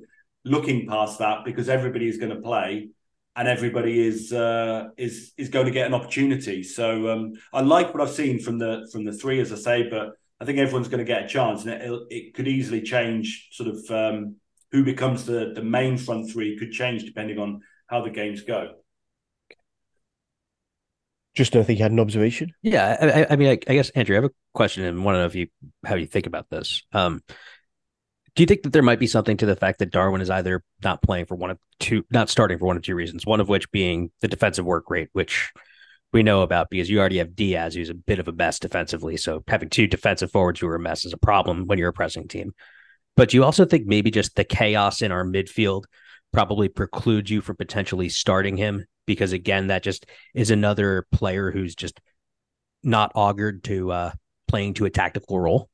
looking 0.45 0.87
past 0.87 1.19
that 1.19 1.45
because 1.45 1.69
everybody 1.69 2.07
is 2.07 2.17
going 2.17 2.33
to 2.35 2.41
play 2.41 2.89
and 3.35 3.47
everybody 3.47 4.05
is 4.05 4.33
uh, 4.33 4.89
is 4.97 5.33
is 5.37 5.49
going 5.49 5.65
to 5.65 5.71
get 5.71 5.87
an 5.87 5.93
opportunity. 5.93 6.63
So 6.63 7.09
um, 7.09 7.33
I 7.51 7.61
like 7.61 7.93
what 7.93 8.01
I've 8.01 8.13
seen 8.13 8.39
from 8.39 8.57
the 8.59 8.87
from 8.91 9.05
the 9.05 9.13
three, 9.13 9.39
as 9.39 9.51
I 9.51 9.55
say, 9.55 9.89
but 9.89 10.13
I 10.39 10.45
think 10.45 10.59
everyone's 10.59 10.87
going 10.87 10.99
to 10.99 11.05
get 11.05 11.23
a 11.23 11.27
chance, 11.27 11.63
and 11.63 11.71
it, 11.71 12.01
it 12.09 12.33
could 12.33 12.47
easily 12.47 12.81
change. 12.81 13.49
Sort 13.51 13.69
of 13.69 13.91
um, 13.91 14.35
who 14.71 14.83
becomes 14.83 15.25
the 15.25 15.53
the 15.55 15.63
main 15.63 15.97
front 15.97 16.31
three 16.31 16.57
could 16.57 16.71
change 16.71 17.05
depending 17.05 17.39
on 17.39 17.61
how 17.87 18.01
the 18.01 18.09
games 18.09 18.41
go. 18.41 18.73
Justin, 21.35 21.61
I 21.61 21.63
think 21.63 21.79
you 21.79 21.83
had 21.83 21.91
an 21.91 21.99
observation. 21.99 22.53
Yeah, 22.61 22.97
I, 23.29 23.33
I 23.33 23.35
mean, 23.35 23.49
I, 23.49 23.59
I, 23.67 23.73
guess 23.73 23.89
Andrew, 23.91 24.15
I 24.15 24.21
have 24.21 24.25
a 24.25 24.33
question, 24.53 24.83
and 24.83 25.03
want 25.03 25.15
to 25.15 25.19
know 25.19 25.25
if 25.25 25.35
you 25.35 25.47
how 25.85 25.95
you 25.95 26.05
think 26.05 26.27
about 26.27 26.49
this. 26.49 26.83
Um, 26.91 27.21
do 28.35 28.43
you 28.43 28.47
think 28.47 28.63
that 28.63 28.73
there 28.73 28.83
might 28.83 28.99
be 28.99 29.07
something 29.07 29.37
to 29.37 29.45
the 29.45 29.55
fact 29.55 29.79
that 29.79 29.91
Darwin 29.91 30.21
is 30.21 30.29
either 30.29 30.63
not 30.83 31.01
playing 31.01 31.25
for 31.25 31.35
one 31.35 31.51
of 31.51 31.59
two, 31.79 32.03
not 32.11 32.29
starting 32.29 32.57
for 32.57 32.65
one 32.65 32.77
of 32.77 32.83
two 32.83 32.95
reasons? 32.95 33.25
One 33.25 33.39
of 33.39 33.49
which 33.49 33.71
being 33.71 34.11
the 34.21 34.27
defensive 34.27 34.65
work 34.65 34.89
rate, 34.89 35.09
which 35.13 35.51
we 36.11 36.23
know 36.23 36.41
about 36.41 36.69
because 36.69 36.89
you 36.89 36.99
already 36.99 37.17
have 37.17 37.35
Diaz, 37.35 37.73
who's 37.73 37.89
a 37.89 37.95
bit 37.95 38.19
of 38.19 38.27
a 38.27 38.31
mess 38.31 38.59
defensively. 38.59 39.17
So 39.17 39.43
having 39.47 39.69
two 39.69 39.87
defensive 39.87 40.31
forwards 40.31 40.59
who 40.59 40.67
are 40.67 40.75
a 40.75 40.79
mess 40.79 41.05
is 41.05 41.13
a 41.13 41.17
problem 41.17 41.65
when 41.65 41.79
you're 41.79 41.89
a 41.89 41.93
pressing 41.93 42.27
team. 42.27 42.53
But 43.15 43.33
you 43.33 43.43
also 43.43 43.65
think 43.65 43.85
maybe 43.85 44.11
just 44.11 44.35
the 44.35 44.43
chaos 44.43 45.01
in 45.01 45.11
our 45.11 45.23
midfield 45.23 45.83
probably 46.31 46.69
precludes 46.69 47.29
you 47.29 47.41
from 47.41 47.55
potentially 47.55 48.09
starting 48.09 48.57
him 48.57 48.85
because 49.05 49.33
again, 49.33 49.67
that 49.67 49.83
just 49.83 50.05
is 50.33 50.51
another 50.51 51.07
player 51.11 51.51
who's 51.51 51.75
just 51.75 51.99
not 52.83 53.11
augured 53.15 53.63
to 53.65 53.91
uh, 53.91 54.11
playing 54.47 54.73
to 54.75 54.85
a 54.85 54.89
tactical 54.89 55.39
role. 55.39 55.69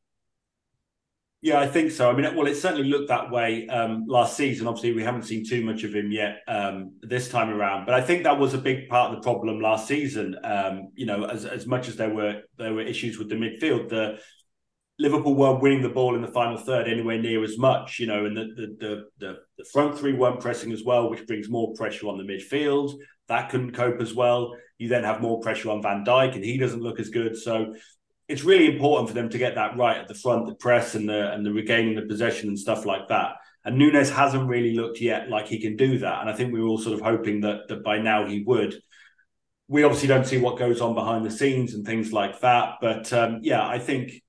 Yeah, 1.41 1.61
I 1.61 1.67
think 1.67 1.91
so. 1.91 2.09
I 2.09 2.13
mean, 2.13 2.35
well, 2.35 2.47
it 2.47 2.55
certainly 2.55 2.89
looked 2.89 3.07
that 3.07 3.31
way 3.31 3.65
um, 3.67 4.03
last 4.07 4.35
season. 4.35 4.67
Obviously, 4.67 4.91
we 4.91 5.03
haven't 5.03 5.23
seen 5.23 5.47
too 5.47 5.63
much 5.63 5.83
of 5.83 5.95
him 5.95 6.11
yet 6.11 6.41
um, 6.49 6.95
this 7.01 7.29
time 7.29 7.49
around, 7.49 7.85
but 7.85 7.95
I 7.95 8.01
think 8.01 8.23
that 8.23 8.37
was 8.37 8.53
a 8.53 8.57
big 8.57 8.89
part 8.89 9.11
of 9.11 9.15
the 9.15 9.21
problem 9.21 9.61
last 9.61 9.87
season. 9.87 10.35
Um, 10.43 10.89
you 10.95 11.05
know, 11.05 11.23
as 11.23 11.45
as 11.45 11.65
much 11.65 11.87
as 11.87 11.95
there 11.95 12.13
were 12.13 12.41
there 12.57 12.73
were 12.73 12.81
issues 12.81 13.17
with 13.17 13.29
the 13.29 13.35
midfield, 13.35 13.87
the 13.87 14.19
Liverpool 14.99 15.33
weren't 15.33 15.61
winning 15.61 15.81
the 15.81 15.87
ball 15.87 16.13
in 16.15 16.21
the 16.21 16.27
final 16.27 16.57
third 16.57 16.89
anywhere 16.89 17.21
near 17.21 17.41
as 17.41 17.57
much. 17.57 17.99
You 17.99 18.07
know, 18.07 18.25
and 18.25 18.35
the 18.35 18.43
the 18.43 18.75
the, 18.79 19.05
the, 19.19 19.37
the 19.59 19.65
front 19.71 19.97
three 19.97 20.11
weren't 20.11 20.41
pressing 20.41 20.73
as 20.73 20.83
well, 20.83 21.09
which 21.09 21.25
brings 21.25 21.47
more 21.47 21.73
pressure 21.73 22.07
on 22.07 22.17
the 22.17 22.25
midfield. 22.25 22.95
That 23.29 23.49
couldn't 23.49 23.71
cope 23.71 24.01
as 24.01 24.13
well. 24.13 24.55
You 24.77 24.89
then 24.89 25.03
have 25.03 25.21
more 25.21 25.39
pressure 25.39 25.69
on 25.69 25.81
Van 25.81 26.03
Dijk, 26.03 26.35
and 26.35 26.43
he 26.43 26.57
doesn't 26.57 26.81
look 26.81 26.99
as 26.99 27.09
good. 27.09 27.37
So 27.37 27.73
it's 28.27 28.43
really 28.43 28.67
important 28.67 29.09
for 29.09 29.15
them 29.15 29.29
to 29.29 29.37
get 29.37 29.55
that 29.55 29.75
right 29.75 29.97
at 29.97 30.07
the 30.07 30.13
front, 30.13 30.45
the 30.45 30.55
press 30.55 30.95
and 30.95 31.09
the 31.09 31.33
and 31.33 31.45
the 31.45 31.51
regaining 31.51 31.95
the 31.95 32.03
possession 32.03 32.47
and 32.49 32.59
stuff 32.59 32.85
like 32.85 33.07
that. 33.09 33.33
And 33.65 33.77
Nunez 33.77 34.09
hasn't 34.09 34.47
really 34.47 34.73
looked 34.75 35.01
yet 35.01 35.29
like 35.29 35.47
he 35.47 35.59
can 35.59 35.75
do 35.75 35.97
that. 35.99 36.21
And 36.21 36.29
I 36.29 36.33
think 36.33 36.53
we 36.53 36.61
were 36.61 36.67
all 36.67 36.77
sort 36.77 36.93
of 36.93 37.01
hoping 37.01 37.41
that 37.41 37.67
that 37.67 37.83
by 37.83 37.97
now 37.97 38.25
he 38.25 38.43
would. 38.43 38.75
We 39.67 39.83
obviously 39.83 40.07
don't 40.07 40.25
see 40.25 40.37
what 40.37 40.57
goes 40.57 40.81
on 40.81 40.95
behind 40.95 41.25
the 41.25 41.31
scenes 41.31 41.73
and 41.73 41.85
things 41.85 42.13
like 42.13 42.39
that. 42.41 42.75
But 42.81 43.11
um, 43.13 43.39
yeah, 43.41 43.67
I 43.67 43.79
think 43.79 44.21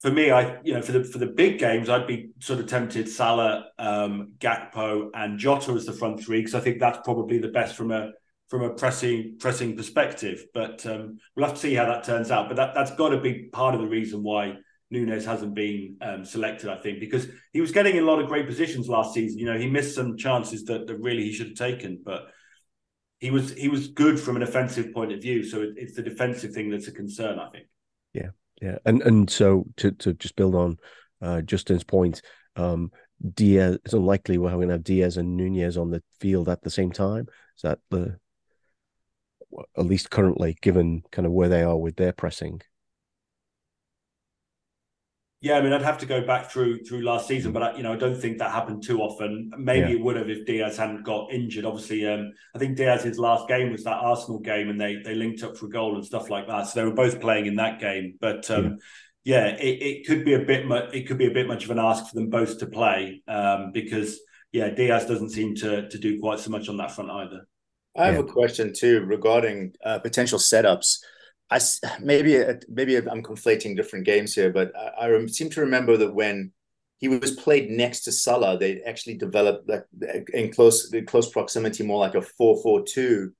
for 0.00 0.10
me, 0.10 0.30
I 0.30 0.60
you 0.62 0.74
know 0.74 0.82
for 0.82 0.92
the 0.92 1.04
for 1.04 1.18
the 1.18 1.26
big 1.26 1.58
games, 1.58 1.88
I'd 1.88 2.06
be 2.06 2.30
sort 2.40 2.60
of 2.60 2.66
tempted 2.66 3.08
Salah, 3.08 3.66
um, 3.78 4.32
Gakpo, 4.38 5.10
and 5.14 5.38
Jota 5.38 5.72
as 5.72 5.86
the 5.86 5.92
front 5.92 6.24
three 6.24 6.40
because 6.40 6.54
I 6.54 6.60
think 6.60 6.80
that's 6.80 6.98
probably 7.04 7.38
the 7.38 7.48
best 7.48 7.76
from 7.76 7.90
a 7.90 8.12
from 8.48 8.62
a 8.62 8.70
pressing 8.70 9.36
pressing 9.38 9.76
perspective. 9.76 10.44
But 10.54 10.84
um, 10.86 11.18
we'll 11.34 11.46
have 11.46 11.54
to 11.54 11.60
see 11.60 11.74
how 11.74 11.86
that 11.86 12.04
turns 12.04 12.30
out. 12.30 12.48
But 12.48 12.56
that 12.56 12.74
that's 12.74 12.94
got 12.94 13.10
to 13.10 13.20
be 13.20 13.48
part 13.52 13.74
of 13.74 13.80
the 13.80 13.88
reason 13.88 14.22
why 14.22 14.54
Nunez 14.90 15.24
hasn't 15.24 15.54
been 15.54 15.96
um, 16.00 16.24
selected. 16.24 16.70
I 16.70 16.80
think 16.80 17.00
because 17.00 17.26
he 17.52 17.60
was 17.60 17.72
getting 17.72 17.96
in 17.96 18.04
a 18.04 18.06
lot 18.06 18.20
of 18.20 18.28
great 18.28 18.46
positions 18.46 18.88
last 18.88 19.14
season. 19.14 19.38
You 19.38 19.46
know, 19.46 19.58
he 19.58 19.68
missed 19.68 19.94
some 19.94 20.16
chances 20.16 20.64
that, 20.64 20.86
that 20.86 20.96
really 20.96 21.24
he 21.24 21.32
should 21.32 21.48
have 21.48 21.56
taken, 21.56 22.00
but. 22.04 22.28
He 23.18 23.30
was 23.30 23.54
he 23.54 23.68
was 23.68 23.88
good 23.88 24.20
from 24.20 24.36
an 24.36 24.42
offensive 24.42 24.92
point 24.92 25.10
of 25.10 25.22
view, 25.22 25.42
so 25.42 25.62
it, 25.62 25.70
it's 25.76 25.94
the 25.94 26.02
defensive 26.02 26.52
thing 26.52 26.68
that's 26.68 26.86
a 26.86 26.92
concern, 26.92 27.38
I 27.38 27.48
think. 27.48 27.64
Yeah, 28.12 28.28
yeah, 28.60 28.76
and 28.84 29.00
and 29.00 29.30
so 29.30 29.64
to 29.78 29.90
to 29.92 30.12
just 30.12 30.36
build 30.36 30.54
on 30.54 30.76
uh, 31.22 31.40
Justin's 31.40 31.82
point, 31.82 32.20
um, 32.56 32.90
Diaz 33.34 33.78
it's 33.84 33.94
unlikely 33.94 34.36
we're 34.38 34.50
going 34.50 34.68
to 34.68 34.74
have 34.74 34.84
Diaz 34.84 35.16
and 35.16 35.34
Nunez 35.36 35.76
on 35.76 35.90
the 35.90 36.02
field 36.20 36.50
at 36.50 36.62
the 36.62 36.70
same 36.70 36.92
time. 36.92 37.26
Is 37.56 37.62
that 37.62 37.78
the 37.90 38.18
at 39.76 39.86
least 39.86 40.10
currently, 40.10 40.56
given 40.60 41.02
kind 41.10 41.26
of 41.26 41.32
where 41.32 41.48
they 41.48 41.62
are 41.62 41.76
with 41.76 41.96
their 41.96 42.12
pressing. 42.12 42.62
Yeah, 45.42 45.58
I 45.58 45.60
mean, 45.60 45.72
I'd 45.72 45.82
have 45.82 45.98
to 45.98 46.06
go 46.06 46.26
back 46.26 46.50
through 46.50 46.84
through 46.84 47.02
last 47.02 47.28
season, 47.28 47.52
but 47.52 47.62
I, 47.62 47.76
you 47.76 47.82
know, 47.82 47.92
I 47.92 47.96
don't 47.96 48.18
think 48.20 48.38
that 48.38 48.50
happened 48.50 48.82
too 48.82 49.00
often. 49.00 49.50
Maybe 49.56 49.90
yeah. 49.90 49.96
it 49.96 50.00
would 50.00 50.16
have 50.16 50.30
if 50.30 50.46
Diaz 50.46 50.78
hadn't 50.78 51.04
got 51.04 51.30
injured. 51.30 51.66
Obviously, 51.66 52.06
um, 52.06 52.32
I 52.54 52.58
think 52.58 52.76
Diaz's 52.76 53.18
last 53.18 53.46
game 53.46 53.70
was 53.70 53.84
that 53.84 53.98
Arsenal 53.98 54.40
game, 54.40 54.70
and 54.70 54.80
they 54.80 54.96
they 55.04 55.14
linked 55.14 55.42
up 55.42 55.56
for 55.56 55.66
a 55.66 55.70
goal 55.70 55.94
and 55.94 56.04
stuff 56.04 56.30
like 56.30 56.48
that. 56.48 56.64
So 56.66 56.80
they 56.80 56.86
were 56.86 56.94
both 56.94 57.20
playing 57.20 57.46
in 57.46 57.56
that 57.56 57.80
game. 57.80 58.16
But 58.18 58.50
um, 58.50 58.78
yeah, 59.24 59.46
yeah 59.46 59.56
it, 59.56 59.82
it, 59.82 60.06
could 60.06 60.24
be 60.24 60.34
a 60.34 60.40
bit 60.40 60.66
much. 60.66 60.94
It 60.94 61.06
could 61.06 61.18
be 61.18 61.26
a 61.26 61.34
bit 61.34 61.46
much 61.46 61.64
of 61.64 61.70
an 61.70 61.78
ask 61.78 62.08
for 62.08 62.14
them 62.14 62.30
both 62.30 62.58
to 62.60 62.66
play 62.66 63.22
um, 63.28 63.72
because 63.72 64.18
yeah, 64.52 64.70
Diaz 64.70 65.04
doesn't 65.04 65.30
seem 65.30 65.54
to 65.56 65.86
to 65.88 65.98
do 65.98 66.18
quite 66.18 66.40
so 66.40 66.50
much 66.50 66.70
on 66.70 66.78
that 66.78 66.92
front 66.92 67.10
either. 67.10 67.46
I 67.96 68.06
have 68.06 68.14
yeah. 68.14 68.20
a 68.20 68.24
question 68.24 68.72
too 68.72 69.04
regarding 69.04 69.74
uh, 69.84 69.98
potential 69.98 70.38
setups. 70.38 70.98
I 71.50 71.60
maybe 72.00 72.42
maybe 72.68 72.96
I'm 72.96 73.22
conflating 73.22 73.76
different 73.76 74.04
games 74.04 74.34
here, 74.34 74.52
but 74.52 74.72
I, 74.76 75.06
I, 75.06 75.26
seem 75.26 75.48
to 75.50 75.60
remember 75.60 75.96
that 75.96 76.12
when 76.12 76.52
he 76.98 77.08
was 77.08 77.32
played 77.32 77.70
next 77.70 78.00
to 78.02 78.12
Salah, 78.12 78.58
they 78.58 78.80
actually 78.82 79.16
developed 79.16 79.68
that 79.68 79.84
in 80.32 80.52
close 80.52 80.92
close 81.06 81.30
proximity, 81.30 81.84
more 81.84 82.00
like 82.00 82.14
a 82.14 82.22
four 82.22 82.60
four 82.62 82.82
two 82.82 83.32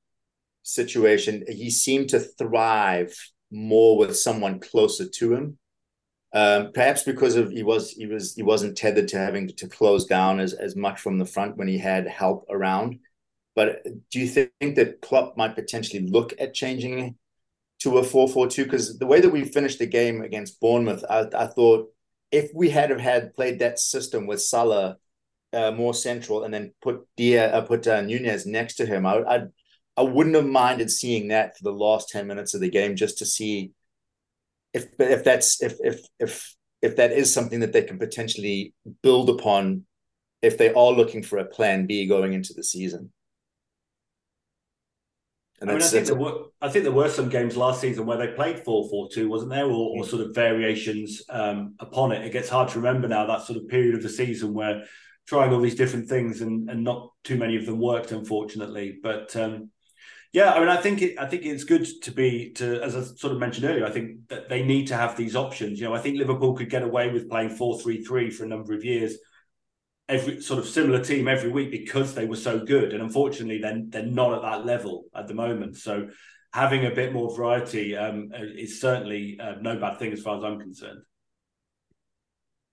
situation. 0.63 1.45
He 1.49 1.71
seemed 1.71 2.11
to 2.11 2.21
thrive 2.21 3.15
more 3.51 3.97
with 3.97 4.17
someone 4.17 4.61
closer 4.61 5.09
to 5.09 5.35
him. 5.35 5.59
Um, 6.33 6.73
perhaps 6.75 7.03
because 7.03 7.37
of 7.37 7.51
he 7.51 7.63
was 7.63 7.93
he 7.93 8.07
was 8.07 8.35
he 8.35 8.43
wasn't 8.43 8.77
tethered 8.77 9.09
to 9.09 9.19
having 9.19 9.49
to 9.49 9.69
close 9.69 10.05
down 10.07 10.39
as, 10.39 10.53
as 10.53 10.77
much 10.77 11.01
from 11.01 11.19
the 11.19 11.25
front 11.25 11.57
when 11.57 11.69
he 11.69 11.79
had 11.79 12.07
help 12.07 12.47
around. 12.51 12.99
But 13.57 13.85
do 14.13 14.21
you 14.21 14.29
think 14.29 14.77
that 14.77 15.01
Klopp 15.01 15.37
might 15.37 15.57
potentially 15.57 16.07
look 16.07 16.35
at 16.39 16.55
changing 16.55 17.17
to 17.81 17.99
a 17.99 18.03
4-4-2? 18.03 18.65
Because 18.65 18.99
the 18.99 19.07
way 19.07 19.21
that 19.21 19.31
we 19.31 19.45
finished 19.45 19.79
the 19.81 19.87
game 19.87 20.21
against 20.21 20.61
Bournemouth, 20.61 21.05
I, 21.11 21.27
I 21.37 21.47
thought 21.47 21.91
if 22.31 22.51
we 22.55 22.71
had 22.71 22.91
have 22.91 23.01
had 23.01 23.35
played 23.35 23.59
that 23.59 23.79
system 23.79 24.27
with 24.27 24.43
Salah 24.43 24.99
uh, 25.53 25.71
more 25.71 25.95
central 25.95 26.45
and 26.45 26.53
then 26.53 26.75
put 26.83 27.07
Dia, 27.17 27.51
uh, 27.53 27.63
put 27.63 27.87
uh, 27.89 28.03
Nunez 28.03 28.47
next 28.47 28.75
to 28.75 28.87
him, 28.87 29.07
I, 29.07 29.23
I 29.23 29.43
I 29.97 30.03
wouldn't 30.03 30.37
have 30.37 30.47
minded 30.47 30.91
seeing 30.91 31.29
that 31.29 31.57
for 31.57 31.65
the 31.65 31.73
last 31.73 32.11
10 32.11 32.27
minutes 32.27 32.55
of 32.55 32.61
the 32.61 32.69
game 32.69 32.97
just 32.97 33.19
to 33.19 33.27
see 33.27 33.73
if 34.75 34.89
if 34.99 35.25
that's 35.25 35.63
if 35.63 35.75
if 35.81 36.01
if 36.21 36.55
if 36.83 36.97
that 36.97 37.13
is 37.13 37.33
something 37.33 37.61
that 37.61 37.73
they 37.73 37.83
can 37.83 37.99
potentially 37.99 38.75
build 39.03 39.31
upon 39.31 39.87
if 40.43 40.59
they 40.59 40.73
are 40.75 40.93
looking 40.93 41.23
for 41.23 41.39
a 41.39 41.47
plan 41.47 41.87
B 41.87 42.07
going 42.07 42.35
into 42.35 42.53
the 42.53 42.63
season. 42.63 43.11
I 45.63 45.65
mean, 45.65 45.83
I 45.83 45.87
think 45.87 46.07
there 46.07 46.17
were 46.17 46.45
I 46.61 46.69
think 46.69 46.85
there 46.85 46.93
were 46.93 47.09
some 47.09 47.29
games 47.29 47.57
last 47.57 47.81
season 47.81 48.05
where 48.05 48.19
they 48.19 48.29
played 48.29 48.65
4-4-2, 48.65 49.29
wasn't 49.29 49.51
there, 49.51 49.65
or, 49.65 49.99
or 49.99 50.05
sort 50.05 50.23
of 50.23 50.35
variations 50.35 51.23
um, 51.31 51.75
upon 51.81 52.13
it. 52.13 52.25
It 52.27 52.33
gets 52.33 52.49
hard 52.49 52.69
to 52.71 52.79
remember 52.79 53.09
now 53.09 53.27
that 53.27 53.43
sort 53.43 53.59
of 53.59 53.69
period 53.69 53.95
of 53.95 54.03
the 54.03 54.09
season 54.09 54.53
where 54.53 54.85
trying 55.27 55.53
all 55.53 55.61
these 55.61 55.75
different 55.75 56.09
things 56.09 56.41
and, 56.41 56.71
and 56.71 56.85
not 56.85 57.11
too 57.25 57.37
many 57.37 57.57
of 57.57 57.67
them 57.67 57.81
worked, 57.81 58.13
unfortunately. 58.13 58.99
But 59.03 59.35
um, 59.35 59.71
yeah, 60.33 60.53
I 60.53 60.61
mean, 60.61 60.69
I 60.69 60.77
think 60.77 61.01
it, 61.03 61.19
I 61.19 61.27
think 61.27 61.45
it's 61.45 61.65
good 61.65 61.87
to 62.03 62.11
be 62.11 62.53
to 62.57 62.83
as 62.83 62.95
I 62.95 63.03
sort 63.03 63.33
of 63.33 63.39
mentioned 63.39 63.65
earlier. 63.65 63.87
I 63.87 63.91
think 63.91 64.29
that 64.29 64.49
they 64.51 64.63
need 64.63 64.89
to 64.89 64.97
have 64.97 65.17
these 65.17 65.35
options. 65.35 65.81
You 65.81 65.87
know, 65.87 65.95
I 65.95 66.01
think 66.01 66.19
Liverpool 66.19 66.55
could 66.55 66.71
get 66.71 66.83
away 66.83 67.11
with 67.11 67.31
playing 67.31 67.51
four 67.51 67.81
three 67.81 68.05
three 68.05 68.31
for 68.31 68.45
a 68.45 68.49
number 68.49 68.75
of 68.75 68.85
years, 68.85 69.17
every 70.09 70.41
sort 70.41 70.59
of 70.59 70.67
similar 70.67 71.03
team 71.03 71.29
every 71.29 71.51
week 71.51 71.71
because 71.71 72.15
they 72.15 72.27
were 72.27 72.37
so 72.37 72.65
good. 72.65 72.93
And 72.93 73.03
unfortunately, 73.03 73.59
then 73.59 73.89
they're, 73.91 74.03
they're 74.03 74.11
not 74.11 74.35
at 74.35 74.43
that 74.43 74.67
level 74.67 75.05
at 75.15 75.27
the 75.27 75.35
moment. 75.35 75.77
So 75.77 76.09
having 76.53 76.87
a 76.87 76.91
bit 76.91 77.13
more 77.13 77.35
variety 77.37 77.97
um, 77.97 78.31
is 78.35 78.81
certainly 78.81 79.39
uh, 79.41 79.57
no 79.61 79.79
bad 79.79 79.99
thing 79.99 80.13
as 80.13 80.23
far 80.23 80.39
as 80.39 80.45
I'm 80.45 80.61
concerned. 80.61 81.01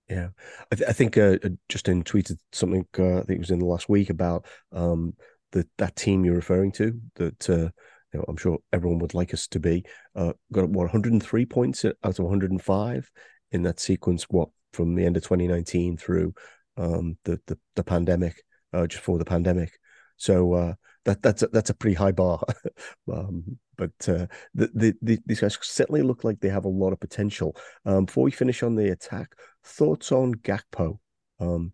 Yeah, 0.08 0.28
I, 0.70 0.74
th- 0.74 0.88
I 0.88 0.92
think 0.92 1.16
uh, 1.16 1.38
uh 1.42 1.48
Justin 1.68 2.04
tweeted 2.04 2.36
something. 2.52 2.86
Uh, 2.98 3.18
I 3.18 3.22
think 3.22 3.36
it 3.36 3.38
was 3.38 3.50
in 3.50 3.58
the 3.58 3.64
last 3.64 3.88
week 3.88 4.10
about 4.10 4.46
um, 4.70 5.14
the 5.52 5.66
that 5.78 5.96
team 5.96 6.24
you're 6.24 6.34
referring 6.34 6.72
to. 6.72 7.00
That 7.16 7.48
uh, 7.48 7.70
you 8.12 8.18
know, 8.18 8.24
I'm 8.28 8.36
sure 8.36 8.58
everyone 8.70 8.98
would 8.98 9.14
like 9.14 9.32
us 9.32 9.48
to 9.48 9.60
be. 9.60 9.84
Uh, 10.14 10.34
got 10.52 10.68
what 10.68 10.92
103 10.92 11.46
points 11.46 11.86
out 11.86 11.96
of 12.04 12.18
105 12.18 13.10
in 13.52 13.62
that 13.62 13.80
sequence. 13.80 14.24
What 14.24 14.50
from 14.74 14.94
the 14.94 15.06
end 15.06 15.16
of 15.16 15.22
2019 15.22 15.96
through 15.96 16.34
um, 16.76 17.16
the, 17.24 17.40
the 17.46 17.58
the 17.76 17.84
pandemic, 17.84 18.42
uh, 18.72 18.86
just 18.86 19.02
before 19.02 19.18
the 19.18 19.24
pandemic. 19.24 19.78
So 20.16 20.52
uh, 20.54 20.74
that 21.04 21.22
that's 21.22 21.42
a, 21.42 21.48
that's 21.48 21.70
a 21.70 21.74
pretty 21.74 21.94
high 21.94 22.12
bar. 22.12 22.42
um, 23.12 23.58
but 23.76 23.92
uh, 24.08 24.26
the, 24.54 24.70
the, 24.74 24.94
the, 25.02 25.18
these 25.26 25.40
guys 25.40 25.58
certainly 25.60 26.02
look 26.02 26.22
like 26.22 26.40
they 26.40 26.48
have 26.48 26.64
a 26.64 26.68
lot 26.68 26.92
of 26.92 27.00
potential. 27.00 27.56
Um, 27.84 28.04
before 28.04 28.24
we 28.24 28.30
finish 28.30 28.62
on 28.62 28.76
the 28.76 28.92
attack, 28.92 29.34
thoughts 29.64 30.12
on 30.12 30.34
Gakpo? 30.34 30.98
Um, 31.40 31.72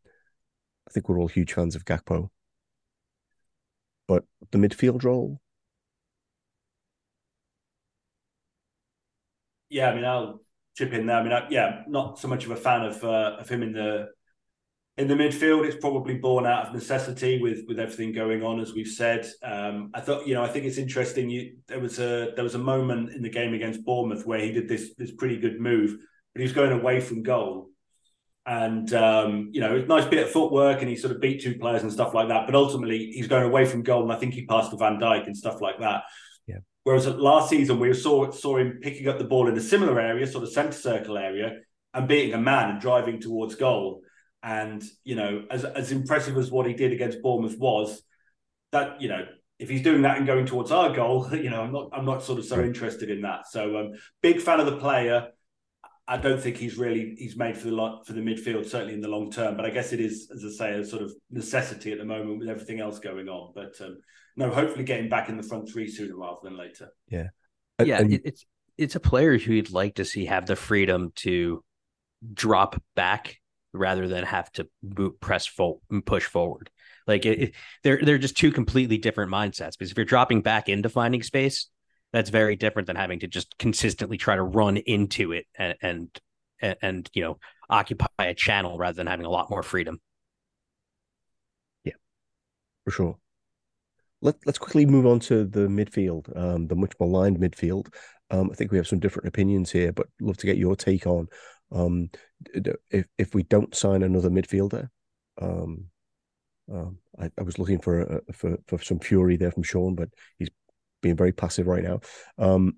I 0.89 0.93
think 0.93 1.09
we're 1.09 1.21
all 1.21 1.29
huge 1.29 1.53
fans 1.53 1.77
of 1.77 1.85
Gakpo, 1.85 2.31
but 4.09 4.25
the 4.51 4.59
midfield 4.59 5.05
role. 5.05 5.41
Yeah, 9.69 9.91
I 9.91 9.95
mean, 9.95 10.05
I'll 10.05 10.41
chip 10.77 10.93
in 10.93 11.07
there. 11.07 11.17
I 11.17 11.23
mean, 11.23 11.33
I, 11.33 11.49
yeah, 11.49 11.83
not 11.87 12.19
so 12.19 12.27
much 12.27 12.45
of 12.45 12.51
a 12.51 12.57
fan 12.57 12.83
of 12.83 13.05
uh, 13.05 13.37
of 13.39 13.49
him 13.49 13.63
in 13.63 13.73
the 13.73 14.09
in 14.97 15.09
the 15.09 15.15
midfield, 15.15 15.65
it's 15.65 15.77
probably 15.77 16.15
born 16.15 16.47
out 16.47 16.67
of 16.67 16.75
necessity 16.75 17.41
with 17.41 17.61
with 17.67 17.79
everything 17.79 18.13
going 18.13 18.43
on, 18.43 18.61
as 18.61 18.75
we've 18.75 18.89
said. 18.89 19.27
Um, 19.43 19.91
I 19.95 20.01
thought, 20.01 20.27
you 20.27 20.35
know, 20.35 20.43
I 20.43 20.49
think 20.49 20.67
it's 20.67 20.79
interesting. 20.79 21.31
You, 21.31 21.57
there 21.69 21.81
was 21.81 21.99
a 21.99 22.33
there 22.35 22.45
was 22.45 22.55
a 22.55 22.59
moment 22.59 23.13
in 23.13 23.23
the 23.23 23.31
game 23.31 23.55
against 23.55 23.85
Bournemouth 23.85 24.27
where 24.27 24.41
he 24.41 24.53
did 24.53 24.69
this 24.69 24.95
this 24.99 25.13
pretty 25.13 25.39
good 25.39 25.61
move, 25.61 25.97
but 26.35 26.41
he 26.41 26.43
was 26.43 26.53
going 26.53 26.73
away 26.73 27.01
from 27.01 27.23
goal, 27.23 27.71
and 28.45 28.93
um, 28.93 29.51
you 29.53 29.61
know, 29.61 29.81
nice 29.85 30.05
bit 30.07 30.27
of 30.27 30.33
footwork, 30.33 30.81
and 30.81 30.89
he 30.89 30.97
sort 30.97 31.15
of 31.15 31.21
beat 31.21 31.43
two 31.43 31.59
players 31.59 31.83
and 31.83 31.93
stuff 31.93 32.13
like 32.13 32.29
that. 32.29 32.47
But 32.47 32.55
ultimately, 32.55 33.11
he's 33.13 33.29
going 33.29 33.45
away 33.45 33.65
from 33.65 33.83
goal, 33.83 34.03
and 34.03 34.13
I 34.13 34.17
think 34.17 34.35
he 34.35 34.45
passed 34.45 34.71
to 34.73 34.77
Van 34.77 34.99
Dijk 34.99 35.27
and 35.27 35.37
stuff 35.37 35.61
like 35.61 35.79
that. 35.81 36.03
Yeah. 36.47 36.59
Whereas 36.85 37.07
last 37.07 37.49
season, 37.49 37.79
we 37.79 37.95
saw 37.95 38.31
saw 38.33 38.59
him 38.59 38.81
picking 38.83 39.09
up 39.09 39.19
the 39.19 39.25
ball 39.25 39.49
in 39.49 39.57
a 39.57 39.63
similar 39.63 39.99
area, 40.01 40.27
sort 40.27 40.45
of 40.45 40.53
centre 40.53 40.73
circle 40.73 41.17
area, 41.17 41.53
and 41.95 42.09
beating 42.09 42.35
a 42.35 42.39
man 42.39 42.71
and 42.71 42.81
driving 42.81 43.21
towards 43.21 43.55
goal. 43.55 44.03
And 44.43 44.83
you 45.05 45.17
know, 45.17 45.45
as 45.51 45.65
as 45.65 45.93
impressive 45.93 46.37
as 46.37 46.51
what 46.51 46.67
he 46.67 46.73
did 46.73 46.93
against 46.93 47.23
Bournemouth 47.23 47.59
was, 47.59 48.03
that 48.73 49.01
you 49.01 49.09
know, 49.09 49.27
if 49.59 49.69
he's 49.69 49.83
doing 49.83 50.03
that 50.03 50.17
and 50.17 50.27
going 50.27 50.47
towards 50.47 50.73
our 50.73 50.95
goal, 50.95 51.29
you 51.35 51.51
know, 51.51 51.63
I'm 51.63 51.73
not 51.73 51.91
I'm 51.93 52.05
not 52.05 52.23
sort 52.23 52.39
of 52.39 52.45
so 52.45 52.61
interested 52.61 53.11
in 53.11 53.23
that. 53.23 53.47
So 53.49 53.79
um, 53.79 53.93
big 54.23 54.41
fan 54.41 54.61
of 54.61 54.67
the 54.67 54.77
player. 54.77 55.29
I 56.09 56.17
don't 56.17 56.41
think 56.41 56.57
he's 56.57 56.77
really 56.77 57.15
he's 57.17 57.37
made 57.37 57.57
for 57.57 57.67
the 57.67 57.75
lot 57.75 58.05
for 58.05 58.15
the 58.15 58.21
midfield 58.21 58.67
certainly 58.67 58.95
in 58.95 59.01
the 59.01 59.09
long 59.09 59.31
term. 59.31 59.57
But 59.57 59.65
I 59.65 59.71
guess 59.71 59.93
it 59.93 60.01
is, 60.01 60.29
as 60.35 60.45
I 60.45 60.49
say, 60.49 60.81
a 60.81 60.85
sort 60.85 61.03
of 61.03 61.13
necessity 61.31 61.93
at 61.93 61.99
the 61.99 62.05
moment 62.05 62.41
with 62.41 62.49
everything 62.49 62.81
else 62.81 62.99
going 62.99 63.29
on. 63.29 63.53
But 63.55 63.81
um, 63.81 63.99
no, 64.37 64.51
hopefully 64.51 64.85
getting 64.85 65.09
back 65.09 65.29
in 65.29 65.37
the 65.37 65.43
front 65.43 65.69
three 65.71 65.89
sooner 65.89 66.17
rather 66.17 66.41
than 66.43 66.57
later. 66.57 66.89
Yeah, 67.09 67.29
yeah, 67.85 68.01
and, 68.01 68.13
it's 68.25 68.45
it's 68.77 68.97
a 68.97 69.01
player 69.01 69.39
who 69.39 69.53
you'd 69.53 69.71
like 69.71 69.97
to 69.97 70.05
see 70.05 70.25
have 70.25 70.47
the 70.47 70.57
freedom 70.57 71.13
to 71.17 71.63
drop 72.33 72.83
back 72.97 73.40
rather 73.73 74.09
than 74.09 74.25
have 74.25 74.51
to 74.53 74.69
boot, 74.83 75.21
press 75.21 75.47
full 75.47 75.83
push 76.05 76.25
forward. 76.25 76.71
Like 77.07 77.27
it, 77.27 77.43
it, 77.43 77.55
they're 77.83 78.01
they're 78.03 78.19
just 78.19 78.37
two 78.37 78.53
completely 78.53 78.99
different 78.99 79.33
mindsets. 79.33 79.73
Because 79.79 79.91
if 79.91 79.97
you're 79.97 80.05
dropping 80.05 80.43
back 80.43 80.69
into 80.69 80.89
finding 80.89 81.23
space, 81.23 81.69
that's 82.13 82.31
very 82.31 82.57
different 82.57 82.87
than 82.87 82.97
having 82.97 83.21
to 83.21 83.27
just 83.27 83.57
consistently 83.59 84.17
try 84.17 84.37
to 84.37 84.43
run 84.43 84.77
into 84.77 85.33
it 85.33 85.47
and 85.57 85.77
and 85.83 86.21
and, 86.83 87.11
you 87.15 87.23
know 87.23 87.39
occupy 87.71 88.07
a 88.19 88.35
channel 88.35 88.77
rather 88.77 88.97
than 88.97 89.07
having 89.07 89.25
a 89.25 89.31
lot 89.31 89.49
more 89.49 89.63
freedom. 89.63 90.01
Yeah, 91.85 91.93
for 92.85 92.91
sure. 92.91 93.19
Let, 94.23 94.35
let's 94.45 94.59
quickly 94.59 94.85
move 94.85 95.07
on 95.07 95.21
to 95.21 95.45
the 95.45 95.61
midfield, 95.61 96.37
um, 96.37 96.67
the 96.67 96.75
much 96.75 96.93
maligned 97.01 97.39
midfield. 97.39 97.95
Um, 98.31 98.51
I 98.51 98.55
think 98.55 98.73
we 98.73 98.77
have 98.77 98.89
some 98.89 98.99
different 98.99 99.29
opinions 99.29 99.71
here, 99.71 99.93
but 99.93 100.09
love 100.21 100.37
to 100.39 100.47
get 100.47 100.59
your 100.59 100.77
take 100.77 101.07
on 101.07 101.29
um, 101.73 102.11
if 102.91 103.07
if 103.19 103.35
we 103.35 103.43
don't 103.45 103.75
sign 103.75 104.03
another 104.03 104.31
midfielder, 104.31 104.89
um, 105.41 105.87
um, 106.73 106.99
I, 107.19 107.31
I, 107.39 107.43
was 107.43 107.59
looking 107.59 107.81
for 107.81 108.23
for 108.33 108.59
for 108.67 108.79
some 108.79 108.99
fury 109.01 109.37
there 109.37 109.51
from 109.51 109.63
Sean, 109.63 109.95
but 109.95 110.09
he's 110.39 110.51
being 111.03 111.17
very 111.17 111.33
passive 111.33 111.67
right 111.67 111.83
now. 111.83 112.01
Um, 112.39 112.77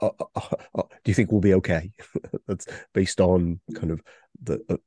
uh, 0.00 0.10
uh, 0.18 0.24
uh, 0.34 0.56
uh, 0.74 0.82
do 0.82 1.10
you 1.10 1.14
think 1.14 1.30
we'll 1.30 1.40
be 1.40 1.54
okay? 1.54 1.92
That's 2.48 2.66
based 2.92 3.20
on 3.20 3.60
kind 3.74 3.90
of 3.90 4.02
the 4.42 4.78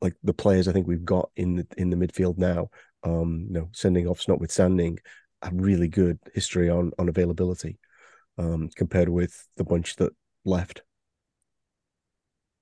like 0.00 0.14
the 0.22 0.34
players 0.34 0.66
I 0.66 0.72
think 0.72 0.86
we've 0.86 1.04
got 1.04 1.30
in 1.36 1.56
the 1.56 1.66
in 1.76 1.90
the 1.90 1.96
midfield 1.96 2.38
now. 2.38 2.70
Um, 3.02 3.46
you 3.48 3.54
know, 3.54 3.68
sending 3.72 4.06
offs 4.06 4.28
notwithstanding, 4.28 4.98
a 5.42 5.50
really 5.52 5.88
good 5.88 6.18
history 6.34 6.68
on 6.68 6.92
on 6.98 7.08
availability 7.08 7.78
um, 8.38 8.68
compared 8.74 9.08
with 9.08 9.46
the 9.56 9.64
bunch 9.64 9.96
that 9.96 10.12
left. 10.44 10.82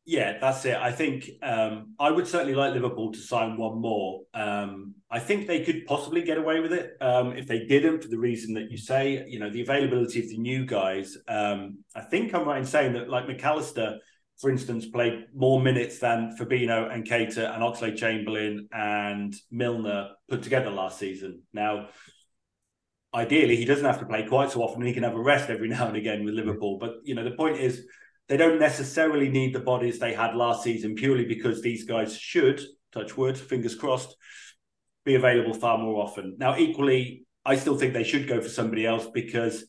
Yeah, 0.09 0.39
that's 0.41 0.65
it. 0.65 0.75
I 0.75 0.91
think 0.91 1.29
um, 1.43 1.95
I 2.01 2.11
would 2.11 2.27
certainly 2.27 2.55
like 2.55 2.73
Liverpool 2.73 3.13
to 3.13 3.19
sign 3.19 3.59
one 3.59 3.79
more. 3.79 4.23
Um, 4.33 4.95
I 5.11 5.19
think 5.19 5.47
they 5.47 5.63
could 5.63 5.85
possibly 5.85 6.23
get 6.23 6.39
away 6.39 6.61
with 6.61 6.73
it 6.73 6.97
um, 7.03 7.37
if 7.37 7.47
they 7.47 7.67
didn't, 7.67 8.05
for 8.05 8.09
the 8.09 8.17
reason 8.17 8.55
that 8.55 8.71
you 8.71 8.79
say. 8.79 9.27
You 9.29 9.39
know, 9.39 9.51
the 9.51 9.61
availability 9.61 10.21
of 10.21 10.31
the 10.31 10.39
new 10.39 10.65
guys. 10.65 11.15
Um, 11.29 11.85
I 11.95 12.01
think 12.01 12.35
I'm 12.35 12.49
right 12.49 12.57
in 12.57 12.65
saying 12.65 12.95
that, 12.95 13.11
like 13.11 13.29
Mac 13.29 13.45
Allister, 13.45 13.99
for 14.41 14.49
instance, 14.49 14.87
played 14.87 15.27
more 15.35 15.61
minutes 15.61 15.99
than 15.99 16.35
Fabinho 16.41 16.91
and 16.91 17.07
Keita 17.07 17.55
and 17.55 17.63
Oxlade-Chamberlain 17.63 18.67
and 18.73 19.35
Milner 19.51 20.13
put 20.31 20.43
together 20.43 20.71
last 20.71 20.99
season. 20.99 21.43
Now, 21.53 21.91
ideally, 23.15 23.57
he 23.57 23.67
doesn't 23.67 23.85
have 23.85 24.01
to 24.01 24.07
play 24.07 24.27
quite 24.27 24.53
so 24.53 24.63
often. 24.63 24.81
And 24.81 24.89
he 24.89 24.95
can 24.95 25.03
have 25.03 25.17
a 25.17 25.21
rest 25.21 25.51
every 25.51 25.69
now 25.77 25.87
and 25.87 25.99
again 25.99 26.25
with 26.25 26.33
Liverpool. 26.33 26.79
But 26.79 26.95
you 27.05 27.15
know, 27.15 27.25
the 27.25 27.33
point 27.33 27.59
is 27.59 27.85
they 28.29 28.37
don't 28.37 28.61
necessarily 28.61 29.29
need 29.29 29.55
the 29.55 29.61
bodies 29.61 29.99
they 29.99 30.13
had 30.13 30.35
last 30.35 30.63
season 30.63 30.95
purely 30.95 31.25
because 31.25 31.63
these 31.63 31.85
guys 31.85 32.17
should, 32.17 32.61
touch 32.93 33.17
wood, 33.17 33.39
fingers 33.39 33.75
crossed, 33.75 34.15
be 35.05 35.15
available 35.15 35.55
far 35.55 35.79
more 35.79 36.03
often. 36.03 36.37
Now, 36.39 36.59
equally, 36.59 37.25
I 37.45 37.57
still 37.57 37.79
think 37.79 37.95
they 37.95 38.05
should 38.05 38.29
go 38.29 38.41
for 38.41 38.49
somebody 38.49 38.85
else 38.85 39.07
because 39.13 39.65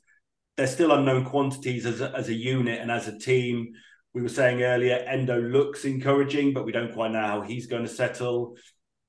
they're 0.57 0.67
still 0.67 0.91
unknown 0.91 1.23
quantities 1.23 1.85
as 1.85 2.01
a, 2.01 2.11
as 2.15 2.27
a 2.27 2.33
unit 2.33 2.81
and 2.81 2.91
as 2.91 3.07
a 3.07 3.17
team. 3.17 3.69
We 4.13 4.21
were 4.21 4.29
saying 4.29 4.61
earlier, 4.61 4.95
Endo 4.95 5.39
looks 5.41 5.85
encouraging, 5.85 6.53
but 6.53 6.65
we 6.65 6.73
don't 6.73 6.93
quite 6.93 7.11
know 7.11 7.25
how 7.25 7.41
he's 7.41 7.67
going 7.67 7.83
to 7.83 7.89
settle. 7.89 8.57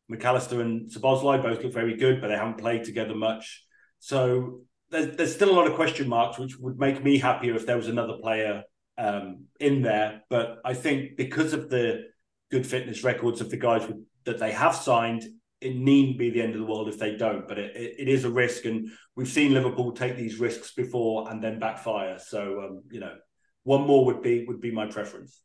Mac 0.09 0.24
Allister 0.24 0.61
and 0.61 0.88
Szoboszlai 0.88 1.42
both 1.42 1.64
look 1.64 1.72
very 1.72 1.96
good, 1.96 2.20
but 2.20 2.28
they 2.28 2.36
haven't 2.36 2.59
played 2.59 2.84
together 2.84 3.16
much. 3.16 3.64
So 3.98 4.61
there's, 4.90 5.16
there's 5.16 5.34
still 5.34 5.51
a 5.51 5.57
lot 5.57 5.66
of 5.66 5.74
question 5.74 6.09
marks, 6.09 6.38
which 6.38 6.57
would 6.59 6.78
make 6.78 7.03
me 7.03 7.18
happier 7.18 7.57
if 7.57 7.66
there 7.66 7.76
was 7.76 7.88
another 7.88 8.18
player 8.20 8.62
um, 9.01 9.46
in 9.59 9.82
there. 9.82 10.22
But 10.28 10.59
I 10.64 10.74
think 10.74 11.16
because 11.16 11.53
of 11.53 11.70
the 11.70 12.09
good 12.51 12.66
fitness 12.66 13.03
records 13.03 13.40
of 13.40 13.51
the 13.51 13.57
guys 13.57 13.86
with, 13.86 14.05
that 14.24 14.38
they 14.38 14.53
have 14.53 14.74
signed, 14.74 15.24
it 15.61 15.76
needn't 15.76 16.18
be 16.18 16.30
the 16.30 16.42
end 16.42 16.55
of 16.55 16.61
the 16.61 16.66
world 16.66 16.88
if 16.88 16.98
they 16.98 17.16
don't. 17.16 17.48
But 17.48 17.59
it, 17.59 17.74
it, 17.74 17.94
it 18.01 18.09
is 18.09 18.24
a 18.24 18.30
risk, 18.30 18.66
and 18.66 18.90
we've 19.16 19.28
seen 19.28 19.55
Liverpool 19.55 19.92
take 19.92 20.16
these 20.16 20.38
risks 20.38 20.72
before 20.72 21.30
and 21.30 21.42
then 21.42 21.59
backfire. 21.59 22.18
So 22.18 22.61
um, 22.61 22.82
you 22.90 23.01
know, 23.01 23.16
one 23.64 23.86
more 23.86 24.05
would 24.05 24.22
be 24.22 24.44
would 24.44 24.61
be 24.61 24.70
my 24.70 24.86
preference. 24.86 25.40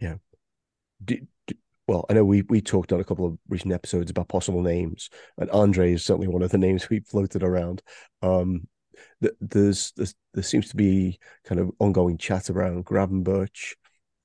Yeah. 0.00 0.16
Do, 1.04 1.18
do, 1.46 1.54
well, 1.86 2.06
I 2.08 2.14
know 2.14 2.24
we 2.24 2.42
we 2.42 2.60
talked 2.60 2.92
on 2.92 3.00
a 3.00 3.04
couple 3.04 3.26
of 3.26 3.38
recent 3.48 3.72
episodes 3.72 4.10
about 4.10 4.28
possible 4.28 4.62
names, 4.62 5.10
and 5.38 5.50
Andre 5.50 5.92
is 5.92 6.04
certainly 6.04 6.28
one 6.28 6.42
of 6.42 6.50
the 6.50 6.58
names 6.58 6.88
we 6.88 7.00
floated 7.00 7.42
around. 7.42 7.82
Um, 8.22 8.66
there's, 9.40 9.92
there 10.32 10.42
seems 10.42 10.68
to 10.70 10.76
be 10.76 11.18
kind 11.44 11.60
of 11.60 11.70
ongoing 11.78 12.18
chat 12.18 12.50
around 12.50 12.84
Gravenberch, 12.84 13.74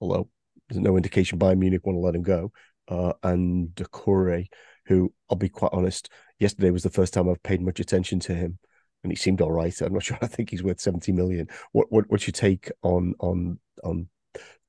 although 0.01 0.30
there's 0.70 0.82
no 0.82 0.97
indication 0.97 1.39
Bayern 1.39 1.57
Munich 1.57 1.86
want 1.86 1.95
to 1.95 2.01
let 2.01 2.15
him 2.15 2.24
go, 2.24 2.51
uh, 2.88 3.13
and 3.24 3.70
Doucouré, 3.70 4.47
who 4.86 5.13
I'll 5.30 5.38
be 5.38 5.49
quite 5.49 5.72
honest, 5.74 6.09
yesterday 6.39 6.72
was 6.72 6.84
the 6.84 6.89
first 6.89 7.13
time 7.13 7.30
I've 7.30 7.43
paid 7.43 7.61
much 7.61 7.80
attention 7.80 8.20
to 8.22 8.34
him. 8.34 8.59
and 9.03 9.11
he 9.11 9.15
seemed 9.15 9.41
all 9.41 9.51
right. 9.51 9.80
I'm 9.82 9.93
not 9.93 10.03
sure. 10.03 10.17
I 10.22 10.28
think 10.28 10.49
he's 10.49 10.63
worth 10.63 10.80
70 10.80 11.11
million. 11.11 11.47
What 11.72 11.91
what 11.91 12.05
what's 12.09 12.28
your 12.28 12.34
take 12.34 12.72
on 12.82 13.13
on 13.20 13.59
on 13.84 14.07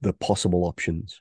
the 0.00 0.12
possible 0.14 0.64
options? 0.64 1.20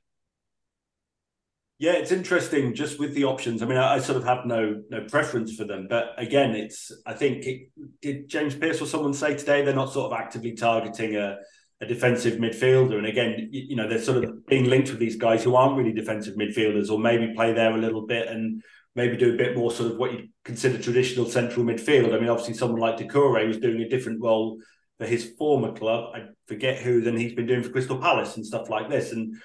Yeah, 1.79 1.93
it's 1.93 2.11
interesting 2.11 2.75
just 2.75 2.99
with 2.99 3.13
the 3.13 3.23
options. 3.23 3.63
I 3.63 3.65
mean, 3.65 3.77
I, 3.77 3.95
I, 3.95 3.99
sort 3.99 4.17
of 4.17 4.25
have 4.25 4.45
no 4.45 4.83
no 4.89 5.05
preference 5.05 5.55
for 5.55 5.63
them, 5.63 5.87
but 5.89 6.13
again, 6.17 6.53
it's 6.53 6.91
I 7.05 7.13
think 7.13 7.45
it, 7.45 7.69
did 8.01 8.27
James 8.27 8.53
Pearce 8.53 8.81
or 8.81 8.85
someone 8.85 9.13
say 9.13 9.35
today 9.37 9.63
they're 9.63 9.73
not 9.73 9.93
sort 9.93 10.11
of 10.11 10.19
actively 10.19 10.51
targeting 10.51 11.15
a, 11.15 11.37
a 11.79 11.85
defensive 11.85 12.37
midfielder, 12.37 12.97
and 12.97 13.05
again, 13.05 13.47
you, 13.49 13.67
you 13.69 13.75
know, 13.77 13.87
they're 13.87 14.01
sort 14.01 14.21
of 14.21 14.45
being 14.45 14.65
linked 14.65 14.89
with 14.89 14.99
these 14.99 15.15
guys 15.15 15.41
who 15.41 15.55
aren't 15.55 15.77
really 15.77 15.93
defensive 15.93 16.35
midfielders, 16.35 16.91
or 16.91 16.99
maybe 16.99 17.33
play 17.33 17.53
there 17.53 17.73
a 17.73 17.77
little 17.77 18.05
bit 18.05 18.27
and 18.27 18.61
maybe 18.95 19.15
do 19.15 19.33
a 19.33 19.37
bit 19.37 19.55
more 19.55 19.71
sort 19.71 19.93
of 19.93 19.97
what 19.97 20.11
you 20.11 20.27
consider 20.43 20.77
traditional 20.77 21.27
central 21.27 21.65
midfield. 21.65 22.13
I 22.13 22.19
mean, 22.19 22.27
obviously, 22.27 22.55
someone 22.55 22.81
like 22.81 22.97
Doucouré 22.97 23.47
was 23.47 23.57
doing 23.57 23.81
a 23.81 23.87
different 23.87 24.21
role 24.21 24.59
for 24.97 25.05
his 25.05 25.31
former 25.37 25.71
club. 25.71 26.13
I 26.13 26.23
forget 26.45 26.79
who. 26.79 26.99
Then 26.99 27.15
he's 27.15 27.35
been 27.35 27.47
doing 27.47 27.63
for 27.63 27.69
Crystal 27.69 27.97
Palace 27.97 28.35
and 28.35 28.45
stuff 28.45 28.69
like 28.69 28.89
this, 28.89 29.13
and 29.13 29.37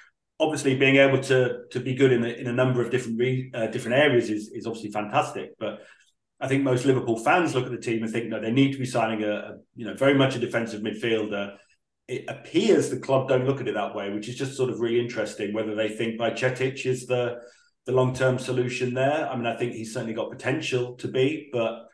obviously 0.45 0.77
being 0.77 0.97
able 0.97 1.21
to 1.23 1.65
to 1.71 1.81
be 1.81 1.95
good 1.95 2.13
in 2.13 2.25
a, 2.25 2.29
in 2.29 2.47
a 2.47 2.53
number 2.53 2.83
of 2.83 2.91
different 2.91 3.19
re, 3.19 3.51
uh, 3.55 3.67
different 3.69 3.99
areas 3.99 4.31
is 4.31 4.51
is 4.51 4.67
obviously 4.67 4.91
fantastic. 4.91 5.51
But 5.59 5.81
I 6.41 6.49
think 6.49 6.63
most 6.63 6.85
Liverpool 6.85 7.19
fans 7.19 7.55
look 7.55 7.67
at 7.67 7.73
the 7.73 7.79
team 7.79 8.03
and 8.03 8.13
think, 8.13 8.27
no, 8.27 8.41
they 8.41 8.51
need 8.53 8.73
to 8.73 8.79
be 8.79 8.87
signing 8.87 9.23
a, 9.25 9.33
a 9.33 9.57
you 9.75 9.87
know 9.87 9.95
very 9.95 10.15
much 10.15 10.37
a 10.37 10.39
defensive 10.39 10.83
midfielder. 10.83 11.57
It 12.07 12.25
appears 12.29 12.91
the 12.91 13.01
club 13.01 13.29
don't 13.29 13.47
look 13.47 13.61
at 13.61 13.69
it 13.69 13.75
that 13.75 13.95
way, 13.95 14.11
which 14.11 14.29
is 14.29 14.37
just 14.37 14.57
sort 14.57 14.71
of 14.71 14.81
really 14.81 15.01
interesting. 15.01 15.53
Whether 15.53 15.75
they 15.75 15.89
think 15.89 16.21
Bajcetic 16.21 16.85
is 16.87 17.07
the 17.07 17.41
the 17.87 17.93
long 17.93 18.15
term 18.15 18.39
solution 18.39 18.95
there. 18.95 19.29
I 19.29 19.37
mean, 19.37 19.47
I 19.47 19.57
think 19.57 19.73
he's 19.73 19.93
certainly 19.93 20.15
got 20.15 20.31
potential 20.31 20.95
to 20.97 21.09
be, 21.09 21.49
but 21.53 21.89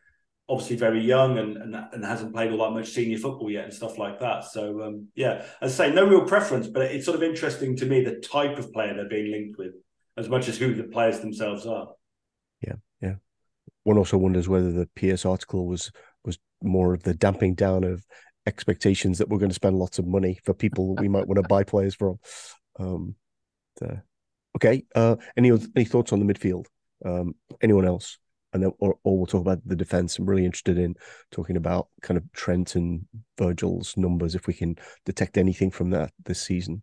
obviously 0.50 0.76
very 0.76 1.00
young 1.00 1.38
and, 1.38 1.56
and, 1.56 1.76
and 1.92 2.04
hasn't 2.04 2.34
played 2.34 2.50
all 2.50 2.58
that 2.58 2.72
much 2.72 2.88
senior 2.88 3.16
football 3.16 3.48
yet 3.48 3.64
and 3.64 3.72
stuff 3.72 3.96
like 3.98 4.18
that. 4.18 4.44
So 4.44 4.82
um, 4.82 5.06
yeah, 5.14 5.44
as 5.62 5.78
I 5.80 5.86
say, 5.86 5.94
no 5.94 6.04
real 6.04 6.26
preference, 6.26 6.66
but 6.66 6.82
it's 6.82 7.04
sort 7.04 7.16
of 7.16 7.22
interesting 7.22 7.76
to 7.76 7.86
me 7.86 8.02
the 8.02 8.16
type 8.16 8.58
of 8.58 8.72
player 8.72 8.92
they're 8.92 9.08
being 9.08 9.30
linked 9.30 9.58
with, 9.58 9.74
as 10.16 10.28
much 10.28 10.48
as 10.48 10.58
who 10.58 10.74
the 10.74 10.84
players 10.84 11.20
themselves 11.20 11.66
are. 11.66 11.88
Yeah, 12.60 12.74
yeah. 13.00 13.14
One 13.84 13.96
also 13.96 14.18
wonders 14.18 14.48
whether 14.48 14.72
the 14.72 14.88
PS 14.96 15.24
article 15.24 15.66
was 15.66 15.92
was 16.24 16.38
more 16.62 16.94
of 16.94 17.04
the 17.04 17.14
damping 17.14 17.54
down 17.54 17.84
of 17.84 18.04
expectations 18.46 19.18
that 19.18 19.28
we're 19.28 19.38
going 19.38 19.50
to 19.50 19.54
spend 19.54 19.78
lots 19.78 20.00
of 20.00 20.06
money 20.06 20.40
for 20.44 20.52
people 20.52 20.96
we 20.96 21.08
might 21.08 21.28
want 21.28 21.40
to 21.40 21.48
buy 21.48 21.62
players 21.62 21.94
from. 21.94 22.18
Um, 22.78 23.14
the, 23.76 24.02
okay. 24.56 24.84
Uh, 24.94 25.16
any 25.36 25.50
any 25.76 25.84
thoughts 25.84 26.12
on 26.12 26.24
the 26.24 26.34
midfield? 26.34 26.66
Um, 27.04 27.36
anyone 27.62 27.86
else? 27.86 28.18
And 28.52 28.62
then 28.62 28.72
or, 28.78 28.96
or 29.04 29.16
we'll 29.16 29.26
talk 29.26 29.42
about 29.42 29.60
the 29.64 29.76
defense. 29.76 30.18
I'm 30.18 30.26
really 30.26 30.44
interested 30.44 30.76
in 30.76 30.96
talking 31.30 31.56
about 31.56 31.88
kind 32.02 32.18
of 32.18 32.24
Trent 32.32 32.74
and 32.74 33.06
Virgil's 33.38 33.96
numbers 33.96 34.34
if 34.34 34.46
we 34.46 34.54
can 34.54 34.76
detect 35.04 35.38
anything 35.38 35.70
from 35.70 35.90
that 35.90 36.12
this 36.24 36.42
season. 36.42 36.82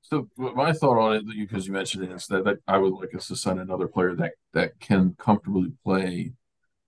So 0.00 0.28
my 0.36 0.72
thought 0.72 0.98
on 0.98 1.16
it, 1.16 1.24
because 1.26 1.66
you 1.66 1.72
mentioned 1.72 2.04
it, 2.04 2.12
is 2.12 2.26
that 2.26 2.58
I 2.68 2.76
would 2.76 2.92
like 2.92 3.14
us 3.14 3.28
to 3.28 3.36
sign 3.36 3.58
another 3.58 3.88
player 3.88 4.14
that 4.16 4.32
that 4.52 4.78
can 4.78 5.14
comfortably 5.18 5.72
play 5.82 6.32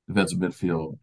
defensive 0.06 0.38
midfield. 0.38 0.98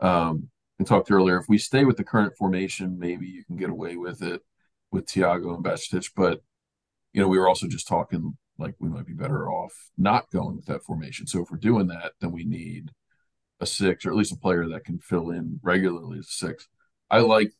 Um, 0.00 0.48
we 0.78 0.84
talked 0.84 1.10
earlier, 1.10 1.38
if 1.38 1.46
we 1.48 1.58
stay 1.58 1.84
with 1.84 1.96
the 1.96 2.04
current 2.04 2.36
formation, 2.36 2.98
maybe 2.98 3.26
you 3.26 3.44
can 3.44 3.56
get 3.56 3.70
away 3.70 3.96
with 3.96 4.22
it 4.22 4.42
with 4.90 5.06
Thiago 5.06 5.54
and 5.54 5.64
Bajcetic. 5.64 6.10
But 6.16 6.42
you 7.12 7.22
know, 7.22 7.28
we 7.28 7.38
were 7.38 7.48
also 7.48 7.66
just 7.66 7.88
talking 7.88 8.36
like 8.58 8.74
we 8.78 8.88
might 8.88 9.06
be 9.06 9.12
better 9.12 9.50
off 9.50 9.90
not 9.98 10.30
going 10.30 10.56
with 10.56 10.66
that 10.66 10.82
formation. 10.82 11.26
So 11.26 11.42
if 11.42 11.50
we're 11.50 11.58
doing 11.58 11.88
that, 11.88 12.12
then 12.20 12.32
we 12.32 12.44
need 12.44 12.90
a 13.60 13.66
six 13.66 14.04
or 14.04 14.10
at 14.10 14.16
least 14.16 14.32
a 14.32 14.36
player 14.36 14.66
that 14.68 14.84
can 14.84 14.98
fill 14.98 15.30
in 15.30 15.60
regularly 15.62 16.18
as 16.18 16.26
a 16.26 16.32
six. 16.32 16.68
I 17.10 17.20
like, 17.20 17.52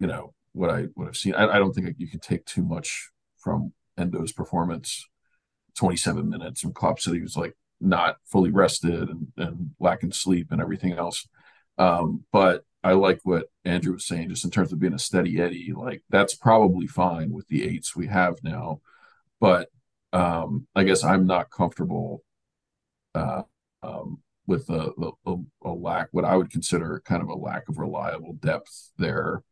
you 0.00 0.06
know, 0.06 0.34
what 0.52 0.70
I 0.70 0.84
what 0.94 1.08
I've 1.08 1.16
seen. 1.16 1.34
I, 1.34 1.48
I 1.48 1.58
don't 1.58 1.72
think 1.72 1.94
you 1.98 2.08
can 2.08 2.20
take 2.20 2.44
too 2.44 2.62
much 2.62 3.10
from 3.38 3.72
Endo's 3.98 4.32
performance. 4.32 5.06
27 5.76 6.28
minutes 6.28 6.64
and 6.64 6.74
Klopp 6.74 6.98
said 6.98 7.14
he 7.14 7.20
was 7.20 7.36
like 7.36 7.56
not 7.80 8.16
fully 8.26 8.50
rested 8.50 9.08
and, 9.08 9.28
and 9.36 9.70
lacking 9.78 10.10
sleep 10.10 10.48
and 10.50 10.60
everything 10.60 10.92
else. 10.94 11.28
Um, 11.78 12.24
but 12.32 12.64
I 12.82 12.92
like 12.92 13.20
what 13.22 13.46
Andrew 13.64 13.92
was 13.92 14.06
saying, 14.06 14.30
just 14.30 14.44
in 14.44 14.50
terms 14.50 14.72
of 14.72 14.80
being 14.80 14.94
a 14.94 14.98
steady 14.98 15.40
Eddie, 15.40 15.72
like 15.76 16.02
that's 16.10 16.34
probably 16.34 16.86
fine 16.86 17.30
with 17.30 17.46
the 17.48 17.64
eights 17.68 17.94
we 17.94 18.08
have 18.08 18.42
now. 18.42 18.80
But 19.40 19.68
um, 20.12 20.66
I 20.74 20.84
guess 20.84 21.04
I'm 21.04 21.26
not 21.26 21.50
comfortable 21.50 22.22
uh, 23.14 23.42
um, 23.82 24.20
with 24.46 24.68
a, 24.70 24.90
a, 25.26 25.36
a, 25.64 25.70
lack, 25.70 26.08
what 26.12 26.24
I 26.24 26.36
would 26.36 26.50
consider 26.50 27.02
kind 27.04 27.22
of 27.22 27.28
a 27.28 27.34
lack 27.34 27.68
of 27.68 27.78
reliable 27.78 28.34
depth 28.34 28.90
there. 28.98 29.42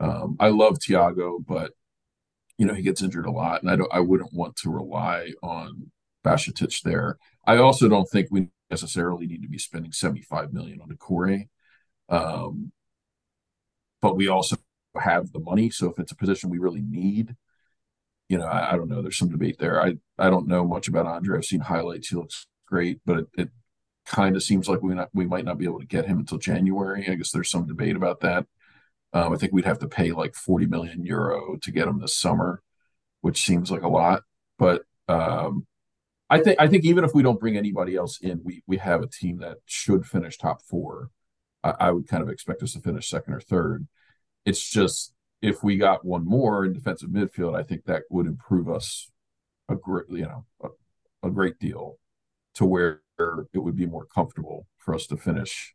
Um, 0.00 0.36
I 0.38 0.48
love 0.48 0.78
Thiago, 0.78 1.44
but 1.46 1.72
you 2.58 2.66
know 2.66 2.74
he 2.74 2.82
gets 2.82 3.02
injured 3.02 3.26
a 3.26 3.30
lot, 3.30 3.62
and 3.62 3.70
I 3.70 3.76
don't. 3.76 3.92
I 3.92 4.00
wouldn't 4.00 4.32
want 4.32 4.56
to 4.56 4.70
rely 4.70 5.32
on 5.42 5.90
Bajcetic 6.24 6.82
there. 6.82 7.18
I 7.46 7.56
also 7.56 7.88
don't 7.88 8.08
think 8.08 8.28
we 8.30 8.48
necessarily 8.70 9.26
need 9.26 9.42
to 9.42 9.48
be 9.48 9.58
spending 9.58 9.92
75 9.92 10.52
million 10.52 10.80
on 10.80 10.88
Doucouré. 10.88 11.48
Um, 12.08 12.72
but 14.00 14.16
we 14.16 14.28
also 14.28 14.56
have 15.00 15.32
the 15.32 15.38
money, 15.38 15.70
so 15.70 15.88
if 15.90 15.98
it's 15.98 16.12
a 16.12 16.16
position 16.16 16.50
we 16.50 16.58
really 16.58 16.82
need, 16.82 17.36
you 18.32 18.38
know, 18.38 18.46
I, 18.46 18.72
I, 18.72 18.76
don't 18.78 18.88
know. 18.88 19.02
There's 19.02 19.18
some 19.18 19.28
debate 19.28 19.58
there. 19.58 19.82
I 19.82 19.98
I 20.16 20.30
don't 20.30 20.48
know 20.48 20.64
much 20.64 20.88
about 20.88 21.04
Andre. 21.04 21.36
I've 21.36 21.44
seen 21.44 21.60
highlights. 21.60 22.08
He 22.08 22.16
looks 22.16 22.46
great, 22.64 22.98
but 23.04 23.18
it, 23.18 23.26
it 23.36 23.50
kind 24.06 24.36
of 24.36 24.42
seems 24.42 24.70
like 24.70 24.80
we 24.80 24.94
not 24.94 25.10
we 25.12 25.26
might 25.26 25.44
not 25.44 25.58
be 25.58 25.66
able 25.66 25.80
to 25.80 25.86
get 25.86 26.06
him 26.06 26.18
until 26.18 26.38
January. 26.38 27.06
I 27.06 27.14
guess 27.16 27.30
there's 27.30 27.50
some 27.50 27.66
debate 27.66 27.94
about 27.94 28.20
that. 28.20 28.46
Um, 29.12 29.34
I 29.34 29.36
think 29.36 29.52
we'd 29.52 29.66
have 29.66 29.80
to 29.80 29.86
pay 29.86 30.12
like 30.12 30.34
40 30.34 30.64
million 30.64 31.04
euro 31.04 31.58
to 31.60 31.70
get 31.70 31.86
him 31.86 32.00
this 32.00 32.16
summer, 32.16 32.62
which 33.20 33.42
seems 33.42 33.70
like 33.70 33.82
a 33.82 33.88
lot. 33.88 34.22
But 34.58 34.84
um, 35.08 35.66
I 36.30 36.40
think 36.40 36.58
I 36.58 36.68
think 36.68 36.86
even 36.86 37.04
if 37.04 37.12
we 37.12 37.22
don't 37.22 37.38
bring 37.38 37.58
anybody 37.58 37.96
else 37.96 38.18
in, 38.18 38.40
we 38.42 38.62
we 38.66 38.78
have 38.78 39.02
a 39.02 39.08
team 39.08 39.40
that 39.40 39.58
should 39.66 40.06
finish 40.06 40.38
top 40.38 40.62
four. 40.62 41.10
I, 41.62 41.74
I 41.80 41.90
would 41.90 42.08
kind 42.08 42.22
of 42.22 42.30
expect 42.30 42.62
us 42.62 42.72
to 42.72 42.80
finish 42.80 43.10
second 43.10 43.34
or 43.34 43.40
third. 43.40 43.86
It's 44.46 44.66
just 44.70 45.12
if 45.42 45.62
we 45.62 45.76
got 45.76 46.04
one 46.04 46.24
more 46.24 46.64
in 46.64 46.72
defensive 46.72 47.10
midfield, 47.10 47.58
I 47.58 47.64
think 47.64 47.84
that 47.84 48.04
would 48.08 48.26
improve 48.26 48.70
us 48.70 49.10
a 49.68 49.74
great, 49.74 50.06
you 50.08 50.22
know, 50.22 50.44
a, 50.62 50.68
a 51.26 51.30
great 51.30 51.58
deal 51.58 51.98
to 52.54 52.64
where 52.64 53.00
it 53.18 53.58
would 53.58 53.76
be 53.76 53.86
more 53.86 54.06
comfortable 54.06 54.66
for 54.78 54.94
us 54.94 55.06
to 55.08 55.16
finish. 55.16 55.74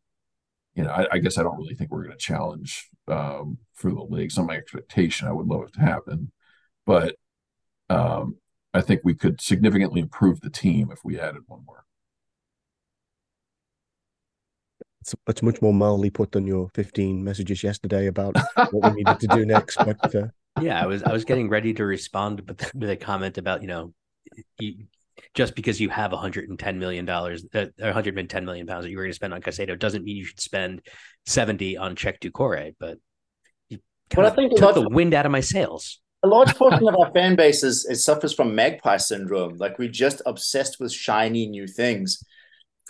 You 0.74 0.84
know, 0.84 0.90
I, 0.90 1.06
I 1.12 1.18
guess 1.18 1.38
I 1.38 1.42
don't 1.42 1.58
really 1.58 1.74
think 1.74 1.90
we're 1.90 2.04
going 2.04 2.16
to 2.16 2.24
challenge 2.24 2.88
um, 3.08 3.58
for 3.74 3.90
the 3.90 4.02
league. 4.02 4.32
Some 4.32 4.46
my 4.46 4.56
expectation. 4.56 5.28
I 5.28 5.32
would 5.32 5.46
love 5.46 5.64
it 5.64 5.74
to 5.74 5.80
happen, 5.80 6.32
but 6.86 7.16
um, 7.90 8.36
I 8.72 8.80
think 8.80 9.00
we 9.04 9.14
could 9.14 9.40
significantly 9.40 10.00
improve 10.00 10.40
the 10.40 10.50
team 10.50 10.90
if 10.90 11.00
we 11.04 11.18
added 11.18 11.42
one 11.46 11.64
more. 11.66 11.84
It's, 15.08 15.22
it's 15.28 15.42
much 15.42 15.62
more 15.62 15.72
mildly 15.72 16.10
put 16.10 16.32
than 16.32 16.46
your 16.46 16.68
15 16.74 17.22
messages 17.22 17.62
yesterday 17.62 18.06
about 18.06 18.36
what 18.70 18.94
we 18.94 19.02
needed 19.02 19.20
to 19.20 19.26
do 19.28 19.46
next. 19.46 19.76
But 19.76 20.14
uh... 20.14 20.28
yeah, 20.60 20.82
I 20.82 20.86
was 20.86 21.02
I 21.02 21.12
was 21.12 21.24
getting 21.24 21.48
ready 21.48 21.72
to 21.74 21.84
respond, 21.84 22.44
but 22.46 22.70
with 22.74 22.90
a 22.90 22.96
comment 22.96 23.38
about 23.38 23.62
you 23.62 23.68
know, 23.68 23.92
you, 24.58 24.84
just 25.34 25.54
because 25.54 25.80
you 25.80 25.88
have 25.88 26.12
110 26.12 26.78
million 26.78 27.04
dollars, 27.04 27.44
uh, 27.54 27.66
110 27.78 28.44
million 28.44 28.66
pounds 28.66 28.84
that 28.84 28.90
you 28.90 28.96
were 28.96 29.04
going 29.04 29.10
to 29.10 29.16
spend 29.16 29.34
on 29.34 29.40
Caicedo 29.40 29.78
doesn't 29.78 30.04
mean 30.04 30.16
you 30.16 30.24
should 30.24 30.40
spend 30.40 30.82
70 31.26 31.76
on 31.76 31.96
Cheick 31.96 32.20
Doucouré. 32.20 32.74
But 32.78 32.98
you 33.68 33.78
well, 34.16 34.26
I 34.26 34.30
think 34.30 34.56
took 34.56 34.74
the 34.74 34.88
wind 34.88 35.14
out 35.14 35.26
of 35.26 35.32
my 35.32 35.40
sails 35.40 36.00
a 36.24 36.26
large 36.26 36.52
portion 36.56 36.88
of 36.88 36.96
our 36.98 37.12
fan 37.12 37.36
base 37.36 37.62
is, 37.62 37.84
is, 37.84 38.04
suffers 38.04 38.34
from 38.34 38.52
magpie 38.52 38.96
syndrome. 38.96 39.56
Like 39.56 39.78
we're 39.78 39.88
just 39.88 40.20
obsessed 40.26 40.80
with 40.80 40.92
shiny 40.92 41.46
new 41.46 41.68
things 41.68 42.24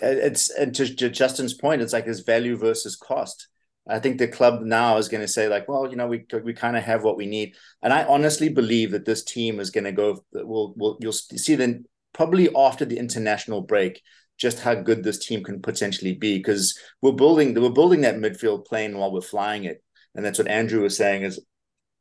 it's 0.00 0.50
and 0.50 0.74
to, 0.74 0.94
to 0.96 1.10
Justin's 1.10 1.54
point, 1.54 1.82
it's 1.82 1.92
like 1.92 2.06
this 2.06 2.20
value 2.20 2.56
versus 2.56 2.96
cost. 2.96 3.48
I 3.88 3.98
think 3.98 4.18
the 4.18 4.28
club 4.28 4.60
now 4.62 4.98
is 4.98 5.08
going 5.08 5.22
to 5.22 5.28
say 5.28 5.48
like, 5.48 5.66
well, 5.66 5.88
you 5.88 5.96
know, 5.96 6.06
we 6.06 6.26
we 6.44 6.52
kind 6.52 6.76
of 6.76 6.84
have 6.84 7.02
what 7.02 7.16
we 7.16 7.26
need, 7.26 7.54
and 7.82 7.92
I 7.92 8.04
honestly 8.04 8.48
believe 8.48 8.90
that 8.90 9.06
this 9.06 9.24
team 9.24 9.60
is 9.60 9.70
going 9.70 9.84
to 9.84 9.92
go. 9.92 10.22
Will 10.32 10.74
will 10.76 10.98
you'll 11.00 11.12
see 11.12 11.54
then 11.54 11.86
probably 12.12 12.48
after 12.54 12.84
the 12.84 12.98
international 12.98 13.62
break, 13.62 14.02
just 14.36 14.60
how 14.60 14.74
good 14.74 15.02
this 15.02 15.24
team 15.24 15.42
can 15.42 15.62
potentially 15.62 16.14
be 16.14 16.36
because 16.36 16.78
we're 17.00 17.12
building 17.12 17.54
we're 17.54 17.70
building 17.70 18.02
that 18.02 18.16
midfield 18.16 18.66
plane 18.66 18.98
while 18.98 19.12
we're 19.12 19.20
flying 19.22 19.64
it, 19.64 19.82
and 20.14 20.24
that's 20.24 20.38
what 20.38 20.48
Andrew 20.48 20.82
was 20.82 20.96
saying 20.96 21.22
is. 21.22 21.40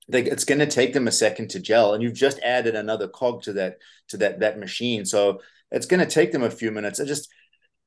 They, 0.10 0.24
it's 0.24 0.45
going 0.45 0.60
to 0.60 0.68
take 0.68 0.93
them 0.93 1.10
a 1.10 1.12
second 1.12 1.50
to 1.50 1.60
gel, 1.60 1.93
and 1.93 2.02
you've 2.02 2.14
just 2.14 2.39
added 2.39 2.76
another 2.76 3.10
cog 3.10 3.41
to 3.43 3.54
that 3.54 3.78
to 4.10 4.18
that 4.18 4.39
that 4.39 4.58
machine. 4.58 5.04
So 5.06 5.41
it's 5.70 5.86
going 5.86 6.00
to 6.00 6.06
take 6.06 6.32
them 6.32 6.43
a 6.43 6.50
few 6.50 6.72
minutes. 6.72 7.02
I 7.02 7.06
just 7.06 7.30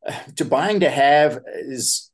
to 0.36 0.44
buying 0.44 0.80
to 0.80 0.90
have 0.90 1.40
is 1.46 2.10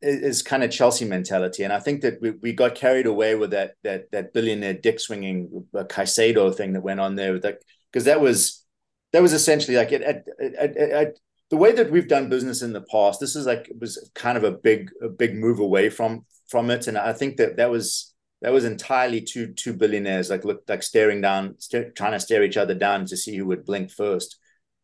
is 0.00 0.42
kind 0.42 0.62
of 0.62 0.70
Chelsea 0.70 1.04
mentality, 1.04 1.64
and 1.64 1.72
I 1.72 1.80
think 1.80 2.02
that 2.02 2.20
we, 2.20 2.30
we 2.30 2.52
got 2.52 2.76
carried 2.76 3.06
away 3.06 3.34
with 3.34 3.50
that 3.50 3.72
that 3.82 4.10
that 4.12 4.32
billionaire 4.32 4.74
dick 4.74 5.00
swinging 5.00 5.66
uh, 5.76 5.84
Caicedo 5.84 6.54
thing 6.54 6.74
that 6.74 6.82
went 6.82 7.00
on 7.00 7.16
there, 7.16 7.32
with 7.32 7.42
that 7.42 7.58
because 7.92 8.04
that 8.04 8.20
was 8.20 8.64
that 9.12 9.22
was 9.22 9.32
essentially 9.32 9.76
like 9.76 9.90
it, 9.92 10.02
it, 10.02 10.28
it, 10.38 10.76
it, 10.76 11.18
the 11.50 11.56
way 11.56 11.72
that 11.72 11.90
we've 11.90 12.08
done 12.08 12.28
business 12.28 12.62
in 12.62 12.72
the 12.72 12.82
past, 12.82 13.20
this 13.20 13.34
is 13.34 13.46
like 13.46 13.68
it 13.68 13.80
was 13.80 14.10
kind 14.14 14.36
of 14.36 14.44
a 14.44 14.52
big 14.52 14.90
a 15.02 15.08
big 15.08 15.34
move 15.34 15.58
away 15.58 15.90
from 15.90 16.24
from 16.48 16.70
it, 16.70 16.86
and 16.86 16.96
I 16.96 17.12
think 17.12 17.36
that 17.38 17.56
that 17.56 17.70
was 17.70 18.14
that 18.42 18.52
was 18.52 18.64
entirely 18.64 19.20
two 19.22 19.52
two 19.54 19.72
billionaires 19.72 20.30
like 20.30 20.44
look 20.44 20.62
like 20.68 20.82
staring 20.82 21.20
down, 21.20 21.56
trying 21.96 22.12
to 22.12 22.20
stare 22.20 22.44
each 22.44 22.56
other 22.56 22.74
down 22.74 23.06
to 23.06 23.16
see 23.16 23.36
who 23.36 23.46
would 23.46 23.64
blink 23.64 23.90
first, 23.90 24.38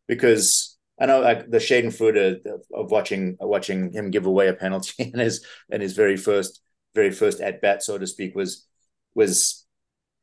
because 0.07 0.74
I 0.99 1.05
know 1.07 1.19
like 1.19 1.49
the 1.49 1.57
Schadenfreude 1.57 2.45
of, 2.45 2.61
of 2.73 2.91
watching 2.91 3.37
watching 3.39 3.91
him 3.91 4.11
give 4.11 4.25
away 4.25 4.47
a 4.47 4.53
penalty 4.53 5.03
in 5.13 5.19
his 5.19 5.45
in 5.69 5.81
his 5.81 5.93
very 5.93 6.17
first 6.17 6.61
very 6.95 7.11
first 7.11 7.41
at 7.41 7.61
bat, 7.61 7.83
so 7.83 7.97
to 7.97 8.07
speak, 8.07 8.35
was 8.35 8.65
was 9.13 9.65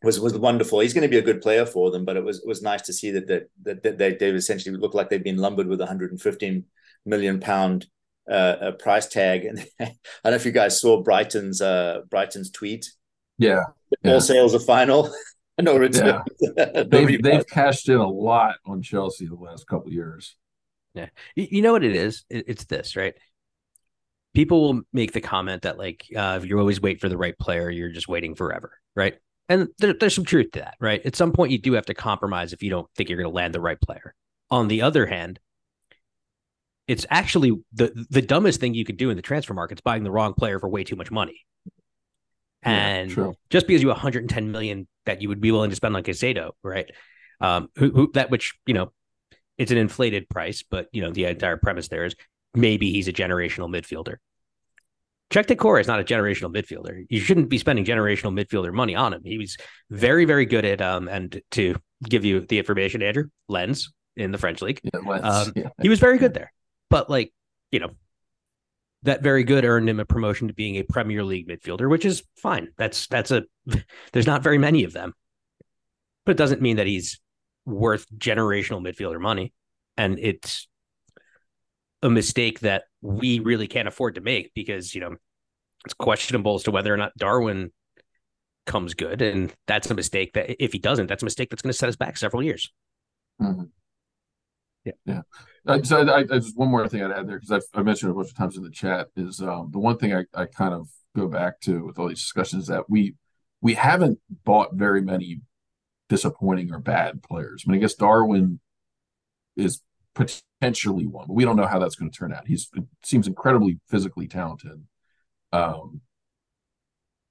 was 0.03 0.19
was 0.19 0.37
wonderful. 0.37 0.81
He's 0.81 0.95
going 0.95 1.03
to 1.03 1.09
be 1.09 1.19
a 1.19 1.23
good 1.23 1.43
player 1.43 1.67
for 1.67 1.91
them, 1.91 2.05
but 2.05 2.17
it 2.17 2.25
was 2.25 2.39
it 2.39 2.49
was 2.49 2.63
nice 2.63 2.83
to 2.83 2.93
see 2.93 3.11
that 3.13 3.29
that 3.29 3.51
that, 3.63 3.83
that 3.83 3.99
they 3.99 4.15
they 4.15 4.31
essentially 4.31 4.77
looked 4.77 4.95
like 4.95 5.11
they've 5.11 5.23
been 5.23 5.37
lumbered 5.37 5.69
with 5.69 5.81
a 5.81 5.85
115 5.85 6.65
million 7.05 7.41
pound 7.41 7.87
uh, 8.31 8.73
price 8.79 9.07
tag. 9.07 9.45
And 9.45 9.61
I 9.81 9.85
don't 10.25 10.33
know 10.33 10.35
if 10.35 10.47
you 10.47 10.53
guys 10.53 10.81
saw 10.81 11.03
Brighton's 11.03 11.61
uh, 11.61 12.01
Brighton's 12.11 12.51
tweet. 12.51 12.91
Yeah, 13.39 13.65
all 14.05 14.13
yeah. 14.15 14.19
sales 14.19 14.55
are 14.55 14.61
final. 14.61 15.13
no 15.61 15.77
return. 15.77 16.23
Yeah. 16.41 16.83
they've 16.85 17.23
they've 17.23 17.47
cashed 17.47 17.89
in 17.89 17.97
a 17.97 18.09
lot 18.09 18.57
on 18.65 18.83
Chelsea 18.83 19.27
the 19.27 19.35
last 19.35 19.67
couple 19.67 19.93
years. 19.93 20.37
Yeah, 20.95 21.07
you 21.35 21.63
know 21.63 21.73
what 21.73 21.85
it 21.85 21.97
is? 21.97 22.25
It's 22.29 22.65
this, 22.65 22.97
right? 22.97 23.15
People 24.35 24.61
will 24.63 24.83
make 24.93 25.13
the 25.13 25.21
comment 25.21 25.63
that 25.63 25.79
like 25.79 26.07
uh, 26.17 26.39
if 26.43 26.49
you 26.49 26.59
always 26.59 26.81
wait 26.81 27.01
for 27.01 27.09
the 27.09 27.17
right 27.17 27.39
player, 27.39 27.71
you're 27.71 27.91
just 27.91 28.09
waiting 28.09 28.35
forever, 28.35 28.79
right? 28.95 29.15
And 29.49 29.69
there, 29.79 29.93
there's 29.93 30.15
some 30.15 30.25
truth 30.25 30.53
to 30.53 30.61
that, 30.61 30.77
right? 30.81 31.05
At 31.05 31.17
some 31.17 31.33
point, 31.33 31.53
you 31.53 31.59
do 31.59 31.73
have 31.75 31.87
to 31.87 31.95
compromise 31.95 32.53
if 32.53 32.63
you 32.63 32.71
don't 32.71 32.89
think 32.97 33.09
you're 33.09 33.19
going 33.19 33.31
to 33.31 33.35
land 33.35 33.55
the 33.55 33.61
right 33.61 33.81
player. 33.81 34.15
On 34.51 34.69
the 34.69 34.83
other 34.83 35.07
hand, 35.07 35.39
it's 36.89 37.07
actually 37.11 37.53
the 37.73 38.07
the 38.11 38.23
dumbest 38.23 38.61
thing 38.61 38.75
you 38.75 38.85
could 38.85 38.97
do 38.97 39.11
in 39.11 39.17
the 39.17 39.23
transfer 39.23 39.55
market 39.55 39.79
is 39.79 39.83
buying 39.83 40.05
the 40.05 40.11
wrong 40.11 40.35
player 40.35 40.59
for 40.59 40.69
way 40.69 40.85
too 40.85 40.97
much 40.97 41.11
money. 41.11 41.41
And 42.63 43.11
yeah, 43.17 43.31
just 43.51 43.67
because 43.67 43.83
you 43.83 43.89
have 43.89 43.97
110 43.97 44.53
million 44.53 44.87
that 45.07 45.21
you 45.21 45.29
would 45.29 45.41
be 45.41 45.51
willing 45.51 45.71
to 45.71 45.77
spend 45.77 45.97
on 45.97 46.03
Caicedo, 46.03 46.53
right? 46.63 46.91
Um, 47.41 47.69
who, 47.77 47.91
who 47.91 48.11
that 48.15 48.31
which 48.31 48.55
you 48.67 48.75
know, 48.75 48.93
it's 49.59 49.71
an 49.71 49.79
inflated 49.79 50.29
price, 50.29 50.63
but 50.69 50.89
you 50.93 51.03
know 51.03 51.11
the 51.11 51.25
entire 51.25 51.57
premise 51.57 51.89
there 51.89 52.05
is 52.05 52.15
maybe 52.55 52.91
he's 52.91 53.09
a 53.09 53.13
generational 53.13 53.69
midfielder. 53.69 54.17
Cheick 55.31 55.47
Doucouré 55.47 55.81
is 55.81 55.87
not 55.87 55.99
a 55.99 56.05
generational 56.05 56.55
midfielder. 56.55 57.07
You 57.09 57.21
shouldn't 57.21 57.49
be 57.49 57.57
spending 57.57 57.87
generational 57.87 58.39
midfielder 58.39 58.73
money 58.73 58.95
on 58.95 59.15
him. 59.15 59.23
He 59.25 59.39
was 59.39 59.57
very, 59.89 60.25
very 60.27 60.45
good 60.45 60.65
at 60.65 60.81
um 60.81 61.09
and 61.09 61.41
to 61.53 61.77
give 62.05 62.25
you 62.25 62.41
the 62.41 62.59
information, 62.59 63.03
Andrew 63.03 63.25
Lens 63.49 63.93
in 64.17 64.33
the 64.33 64.39
French 64.39 64.61
league. 64.61 64.81
Yeah, 64.83 65.01
um, 65.01 65.53
yeah. 65.57 65.69
He 65.81 65.89
was 65.89 66.01
very 66.01 66.19
good 66.19 66.35
there, 66.35 66.53
but 66.91 67.09
like 67.09 67.33
you 67.71 67.81
know, 67.81 67.91
that 69.05 69.23
very 69.23 69.45
good 69.45 69.65
earned 69.65 69.89
him 69.89 70.01
a 70.01 70.05
promotion 70.05 70.49
to 70.49 70.55
being 70.55 70.77
a 70.77 70.83
Premier 70.83 71.25
League 71.25 71.49
midfielder, 71.49 71.89
which 71.89 72.05
is 72.05 72.23
fine. 72.37 72.69
That's 72.77 73.07
that's 73.07 73.31
a 73.31 73.45
there's 74.13 74.27
not 74.27 74.43
very 74.43 74.59
many 74.59 74.85
of 74.85 74.93
them, 74.93 75.15
but 76.25 76.33
it 76.33 76.39
doesn't 76.39 76.63
mean 76.63 76.77
that 76.77 76.87
he's 76.87 77.21
worth 77.65 78.07
generational 78.17 78.81
midfielder 78.81 79.21
money, 79.21 79.53
and 79.97 80.19
it's 80.19 80.69
a 82.03 82.11
mistake 82.11 82.61
that 82.61 82.85
we 83.01 83.39
really 83.39 83.69
can't 83.69 83.89
afford 83.89 84.17
to 84.17 84.21
make 84.21 84.53
because 84.55 84.95
you 84.95 85.01
know 85.01 85.17
it's 85.85 85.95
questionable 85.95 86.57
as 86.57 86.65
to 86.65 86.71
whether 86.71 86.93
or 86.93 86.97
not 86.97 87.17
Darwin 87.17 87.71
comes 88.67 88.95
good, 88.95 89.23
and 89.23 89.53
that's 89.67 89.91
a 89.91 89.95
mistake 89.95 90.35
that 90.35 90.63
if 90.63 90.73
he 90.73 90.79
doesn't, 90.79 91.07
that's 91.07 91.23
a 91.23 91.27
mistake 91.27 91.51
that's 91.51 91.63
going 91.63 91.73
to 91.73 91.79
set 91.79 91.89
us 91.89 91.97
back 91.97 92.17
several 92.17 92.43
years. 92.43 92.73
Mm-hmm. 93.41 93.65
Yeah, 94.85 94.93
yeah. 95.05 95.23
Uh, 95.67 95.83
so 95.83 96.07
I, 96.09 96.19
I, 96.19 96.25
just 96.25 96.57
one 96.57 96.71
more 96.71 96.89
thing 96.89 97.03
I'd 97.05 97.13
add 97.13 97.29
there 97.29 97.39
because 97.39 97.69
i 97.75 97.83
mentioned 97.83 98.11
a 98.11 98.15
bunch 98.15 98.31
of 98.31 98.37
times 98.37 98.57
in 98.57 98.65
the 98.65 98.71
chat 98.71 99.09
is 99.17 99.41
um, 99.41 99.71
the 99.71 99.79
one 99.79 99.97
thing 99.97 100.13
I, 100.13 100.25
I 100.35 100.47
kind 100.47 100.75
of 100.75 100.89
go 101.17 101.29
back 101.29 101.61
to 101.61 101.85
with 101.85 101.99
all 101.99 102.09
these 102.09 102.21
discussions 102.21 102.67
that 102.67 102.91
we 102.91 103.15
we 103.61 103.75
haven't 103.75 104.19
bought 104.45 104.75
very 104.75 105.03
many 105.03 105.41
disappointing 106.13 106.71
or 106.71 106.79
bad 106.79 107.23
players. 107.23 107.65
I 107.67 107.71
mean, 107.71 107.79
I 107.79 107.81
guess 107.81 107.95
Darwin 107.95 108.61
is 109.57 109.81
potentially 110.15 111.07
one, 111.07 111.25
but 111.27 111.33
we 111.33 111.47
don't 111.47 111.57
know 111.57 111.67
how 111.67 111.79
that's 111.79 111.95
going 111.95 112.11
to 112.11 112.17
turn 112.17 112.35
out. 112.35 112.47
He's 112.47 112.71
seems 113.03 113.27
incredibly 113.27 113.81
physically 113.89 114.29
talented. 114.29 114.85
Um, 115.55 116.03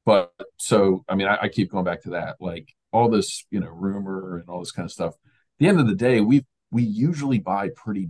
but 0.04 0.32
so 0.58 1.06
I 1.08 1.14
mean, 1.14 1.28
I, 1.28 1.44
I, 1.44 1.50
keep 1.50 1.70
going 1.70 1.86
back 1.86 2.02
to 2.04 2.12
that, 2.12 2.38
like 2.40 2.74
all 2.92 3.08
this, 3.08 3.46
you 3.52 3.60
know, 3.60 3.70
rumor 3.70 4.38
and 4.38 4.50
all 4.50 4.60
this 4.60 4.72
kind 4.72 4.88
of 4.88 4.92
stuff. 4.92 5.14
At 5.14 5.60
the 5.60 5.68
end 5.68 5.80
of 5.80 5.86
the 5.86 5.94
day, 5.94 6.22
we 6.22 6.44
we 6.72 6.82
usually 6.82 7.38
buy 7.38 7.70
pretty 7.76 8.10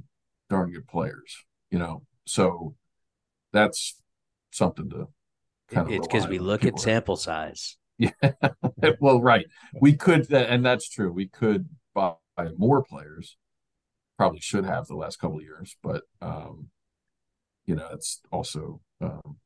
darn 0.50 0.72
good 0.72 0.88
players, 0.88 1.36
you 1.70 1.80
know. 1.80 2.04
So 2.26 2.76
that's 3.52 4.02
something 4.52 4.90
to 4.92 5.10
kind 5.70 5.88
of. 5.88 5.94
It's 5.94 6.08
because 6.08 6.30
we 6.30 6.40
look 6.40 6.64
at 6.64 6.80
sample 6.80 7.18
size. 7.18 7.76
Yeah. 8.82 8.92
well, 9.00 9.22
right. 9.22 9.46
We 9.80 9.94
could, 9.94 10.32
and 10.32 10.66
that's 10.66 10.90
true. 10.90 11.12
We 11.12 11.28
could 11.28 11.70
buy 11.94 12.16
more 12.58 12.84
players 12.84 13.38
probably 14.18 14.40
should 14.40 14.66
have 14.66 14.86
the 14.86 14.96
last 14.96 15.18
couple 15.18 15.38
of 15.38 15.44
years, 15.44 15.76
but 15.82 16.04
um, 16.22 16.68
you 17.66 17.76
know, 17.76 17.88
it's 17.94 18.22
also. 18.32 18.80
Um, 19.02 19.38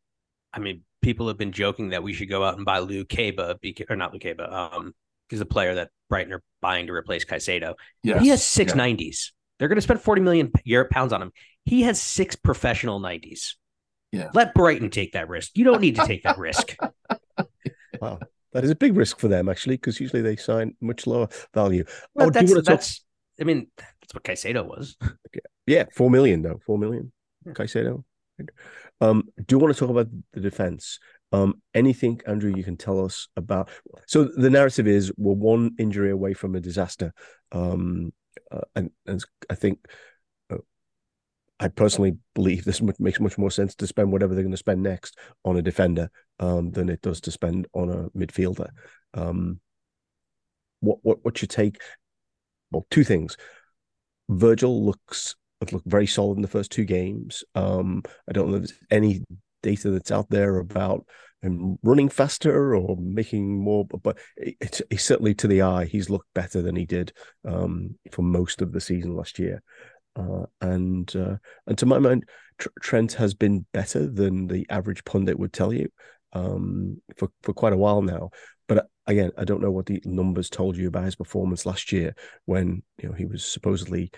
I 0.51 0.59
mean, 0.59 0.81
people 1.01 1.29
have 1.29 1.37
been 1.37 1.53
joking 1.53 1.89
that 1.89 2.03
we 2.03 2.11
should 2.11 2.29
go 2.29 2.43
out 2.43 2.57
and 2.57 2.65
buy 2.65 2.79
Lukeba, 2.79 3.57
or 3.89 3.95
not 3.95 4.13
Lukeba, 4.13 4.51
um, 4.51 4.93
he's 5.29 5.39
a 5.39 5.45
player 5.45 5.75
that 5.75 5.91
Brighton 6.09 6.33
are 6.33 6.41
buying 6.61 6.87
to 6.87 6.93
replace 6.93 7.23
Caicedo. 7.23 7.75
Yeah, 8.03 8.19
he 8.19 8.29
has 8.29 8.43
six 8.43 8.73
yeah. 8.75 8.81
90s. 8.81 9.31
They're 9.57 9.69
going 9.69 9.77
to 9.77 9.81
spend 9.81 10.01
40 10.01 10.21
million 10.21 10.51
pounds 10.91 11.13
on 11.13 11.21
him. 11.21 11.31
He 11.63 11.83
has 11.83 12.01
six 12.01 12.35
professional 12.35 12.99
90s. 12.99 13.55
Yeah. 14.11 14.29
Let 14.33 14.53
Brighton 14.53 14.89
take 14.89 15.13
that 15.13 15.29
risk. 15.29 15.51
You 15.55 15.63
don't 15.63 15.79
need 15.79 15.95
to 15.95 16.05
take 16.05 16.23
that 16.23 16.37
risk. 16.37 16.75
Wow. 18.01 18.19
That 18.55 18.63
is 18.63 18.71
a 18.71 18.75
big 18.75 18.95
risk 18.95 19.19
for 19.19 19.27
them, 19.27 19.49
actually, 19.49 19.75
because 19.75 19.99
usually 19.99 20.21
they 20.21 20.37
sign 20.37 20.77
much 20.79 21.05
lower 21.05 21.27
value. 21.53 21.83
Well, 22.13 22.27
oh, 22.27 22.29
that's, 22.29 22.61
that's 22.63 23.05
I 23.39 23.43
mean, 23.43 23.67
that's 23.77 24.13
what 24.13 24.23
Caicedo 24.23 24.65
was. 24.65 24.95
Yeah, 25.67 25.85
four 25.93 26.09
million 26.09 26.41
though. 26.41 26.61
Four 26.65 26.77
million. 26.77 27.11
Yeah. 27.45 27.51
Caicedo. 27.51 28.03
Um, 29.01 29.23
do 29.35 29.55
you 29.55 29.59
want 29.59 29.73
to 29.73 29.79
talk 29.79 29.89
about 29.89 30.07
the 30.31 30.39
defense? 30.39 30.99
Um, 31.33 31.61
anything, 31.73 32.21
Andrew, 32.27 32.53
you 32.55 32.63
can 32.63 32.77
tell 32.77 33.03
us 33.03 33.27
about? 33.35 33.69
So 34.07 34.23
the 34.23 34.49
narrative 34.49 34.87
is 34.87 35.11
we're 35.17 35.33
one 35.33 35.71
injury 35.77 36.11
away 36.11 36.33
from 36.33 36.55
a 36.55 36.61
disaster, 36.61 37.13
um, 37.51 38.13
uh, 38.51 38.61
and, 38.75 38.91
and, 39.05 39.21
I 39.49 39.55
think 39.55 39.79
I 41.59 41.69
personally 41.69 42.17
believe 42.33 42.65
this 42.65 42.81
makes 42.99 43.19
much 43.19 43.37
more 43.37 43.51
sense 43.51 43.75
to 43.75 43.87
spend 43.87 44.11
whatever 44.11 44.33
they're 44.33 44.43
going 44.43 44.51
to 44.51 44.57
spend 44.57 44.83
next 44.83 45.17
on 45.45 45.57
a 45.57 45.61
defender 45.61 46.09
um, 46.39 46.71
than 46.71 46.89
it 46.89 47.01
does 47.01 47.21
to 47.21 47.31
spend 47.31 47.67
on 47.73 47.89
a 47.89 48.09
midfielder. 48.17 48.69
Um, 49.13 49.59
what 50.81 50.99
what 51.01 51.19
what's 51.23 51.41
your 51.41 51.47
take? 51.47 51.79
well, 52.71 52.85
two 52.91 53.03
things. 53.03 53.37
Virgil 54.29 54.85
looks 54.85 55.35
looked 55.71 55.87
very 55.87 56.05
solid 56.05 56.35
in 56.35 56.41
the 56.41 56.47
first 56.47 56.71
two 56.71 56.83
games. 56.83 57.43
Um, 57.55 58.03
I 58.29 58.33
don't 58.33 58.49
know 58.51 58.57
if 58.57 58.63
there's 58.63 58.79
any 58.91 59.23
data 59.63 59.89
that's 59.89 60.11
out 60.11 60.29
there 60.29 60.57
about 60.57 61.07
him 61.41 61.77
running 61.81 62.09
faster 62.09 62.75
or 62.75 62.97
making 62.99 63.57
more, 63.57 63.85
but 63.85 64.17
it's, 64.37 64.81
certainly 64.97 65.33
to 65.35 65.47
the 65.47 65.63
eye, 65.63 65.85
he's 65.85 66.09
looked 66.09 66.31
better 66.35 66.61
than 66.61 66.75
he 66.75 66.85
did 66.85 67.13
um, 67.45 67.95
for 68.11 68.21
most 68.21 68.61
of 68.61 68.73
the 68.73 68.81
season 68.81 69.15
last 69.15 69.39
year. 69.39 69.63
Uh, 70.15 70.45
and 70.61 71.13
uh, 71.15 71.35
and 71.67 71.77
to 71.77 71.85
my 71.85 71.99
mind, 71.99 72.25
Tr- 72.57 72.69
Trent 72.81 73.13
has 73.13 73.33
been 73.33 73.65
better 73.73 74.07
than 74.07 74.47
the 74.47 74.65
average 74.69 75.03
pundit 75.03 75.37
would 75.37 75.53
tell 75.53 75.73
you 75.73 75.89
um, 76.33 77.01
for 77.17 77.29
for 77.41 77.53
quite 77.53 77.73
a 77.73 77.77
while 77.77 78.01
now. 78.01 78.29
But 78.67 78.87
again, 79.07 79.31
I 79.37 79.43
don't 79.43 79.61
know 79.61 79.71
what 79.71 79.85
the 79.85 80.01
numbers 80.05 80.49
told 80.49 80.77
you 80.77 80.87
about 80.87 81.05
his 81.05 81.15
performance 81.15 81.65
last 81.65 81.91
year 81.91 82.15
when 82.45 82.83
you 83.01 83.09
know 83.09 83.15
he 83.15 83.25
was 83.25 83.43
supposedly 83.45 84.11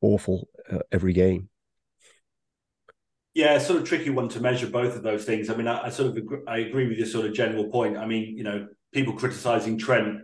awful 0.00 0.48
uh, 0.70 0.80
every 0.92 1.12
game. 1.12 1.48
Yeah, 3.34 3.58
sort 3.58 3.80
of 3.80 3.88
tricky 3.88 4.10
one 4.10 4.28
to 4.30 4.40
measure 4.40 4.68
both 4.68 4.94
of 4.94 5.02
those 5.02 5.24
things. 5.24 5.50
I 5.50 5.56
mean, 5.56 5.66
I, 5.66 5.86
I 5.86 5.88
sort 5.88 6.10
of 6.10 6.16
agree, 6.16 6.38
I 6.46 6.58
agree 6.58 6.86
with 6.86 6.98
your 6.98 7.06
sort 7.06 7.26
of 7.26 7.34
general 7.34 7.68
point. 7.68 7.96
I 7.96 8.06
mean, 8.06 8.36
you 8.36 8.44
know, 8.44 8.68
people 8.92 9.14
criticizing 9.14 9.76
Trent 9.76 10.20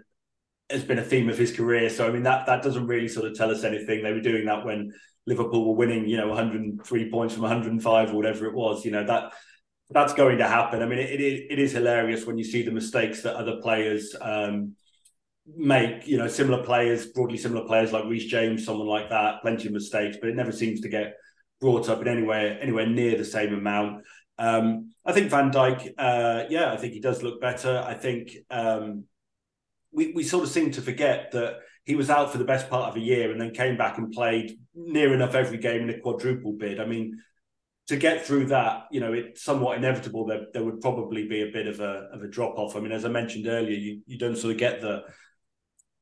has 0.71 0.85
been 0.85 1.01
a 1.01 1.05
theme 1.05 1.29
of 1.29 1.37
his 1.37 1.51
career. 1.51 1.91
So 1.91 2.07
I 2.07 2.13
mean, 2.13 2.23
that 2.23 2.47
that 2.47 2.63
doesn't 2.63 2.87
really 2.87 3.09
sort 3.09 3.27
of 3.27 3.37
tell 3.37 3.51
us 3.51 3.65
anything. 3.65 4.03
They 4.03 4.13
were 4.13 4.21
doing 4.21 4.47
that 4.47 4.65
when 4.65 4.93
Liverpool 5.27 5.69
were 5.69 5.77
winning, 5.77 6.09
you 6.09 6.17
know, 6.17 6.29
103 6.29 7.11
points 7.11 7.35
from 7.35 7.43
105 7.43 8.11
or 8.11 8.15
whatever 8.15 8.47
it 8.47 8.55
was. 8.55 8.85
You 8.85 8.91
know 8.93 9.07
that 9.07 9.33
that's 9.91 10.15
going 10.15 10.39
to 10.39 10.47
happen. 10.47 10.83
I 10.83 10.87
mean, 10.87 11.01
it, 11.01 11.21
it, 11.21 11.47
it 11.51 11.59
is 11.59 11.73
hilarious 11.73 12.25
when 12.25 12.39
you 12.39 12.45
see 12.45 12.63
the 12.63 12.71
mistakes 12.71 13.23
that 13.23 13.35
other 13.35 13.61
players 13.61 14.15
um, 14.21 14.75
make. 15.47 16.07
You 16.07 16.19
know, 16.19 16.29
similar 16.29 16.63
players, 16.63 17.07
broadly 17.07 17.39
similar 17.39 17.67
players 17.67 17.93
like 17.93 18.05
Reece 18.05 18.27
James, 18.27 18.65
someone 18.65 18.89
like 18.89 19.11
that, 19.11 19.43
plenty 19.43 19.67
of 19.67 19.73
mistakes, 19.73 20.17
but 20.21 20.31
it 20.31 20.37
never 20.37 20.53
seems 20.53 20.81
to 20.83 20.89
get 20.89 21.15
brought 21.61 21.89
up 21.89 22.01
in 22.01 22.09
anywhere 22.09 22.59
anywhere 22.61 22.87
near 22.87 23.17
the 23.17 23.25
same 23.25 23.53
amount. 23.53 24.05
Um, 24.39 24.93
I 25.05 25.13
think 25.13 25.31
Van 25.31 25.51
Dijk, 25.51 25.93
uh, 25.99 26.45
yeah, 26.49 26.73
I 26.73 26.77
think 26.77 26.95
he 26.95 27.01
does 27.01 27.23
look 27.23 27.41
better. 27.41 27.85
I 27.87 27.95
think 27.95 28.37
um, 28.51 29.05
we 29.93 30.13
we 30.13 30.23
sort 30.23 30.45
of 30.45 30.51
seem 30.51 30.71
to 30.73 30.83
forget 30.83 31.33
that 31.33 31.59
he 31.85 31.95
was 31.95 32.11
out 32.11 32.33
for 32.33 32.39
the 32.39 32.45
best 32.45 32.71
part 32.71 32.89
of 32.89 32.97
a 32.97 33.05
year 33.05 33.33
and 33.33 33.41
then 33.41 33.53
came 33.53 33.77
back 33.77 33.99
and 33.99 34.13
played 34.13 34.59
near 34.75 35.13
enough 35.15 35.35
every 35.35 35.59
game 35.59 35.83
in 35.83 35.91
a 35.91 36.01
quadruple 36.01 36.53
bid. 36.53 36.81
I 36.81 36.87
mean, 36.87 37.19
to 37.89 37.97
get 37.97 38.25
through 38.25 38.47
that, 38.47 38.87
you 38.93 39.01
know, 39.01 39.13
it's 39.13 39.43
somewhat 39.43 39.77
inevitable 39.77 40.27
that 40.27 40.53
there 40.53 40.65
would 40.65 40.81
probably 40.81 41.27
be 41.27 41.43
a 41.43 41.51
bit 41.51 41.67
of 41.67 41.81
a 41.81 42.09
of 42.13 42.23
a 42.23 42.29
drop 42.29 42.57
off. 42.59 42.77
I 42.77 42.81
mean, 42.81 42.93
as 42.93 43.05
I 43.05 43.09
mentioned 43.09 43.47
earlier, 43.47 43.77
you 43.77 44.03
you 44.07 44.19
don't 44.19 44.37
sort 44.37 44.53
of 44.53 44.59
get 44.59 44.81
the 44.81 45.03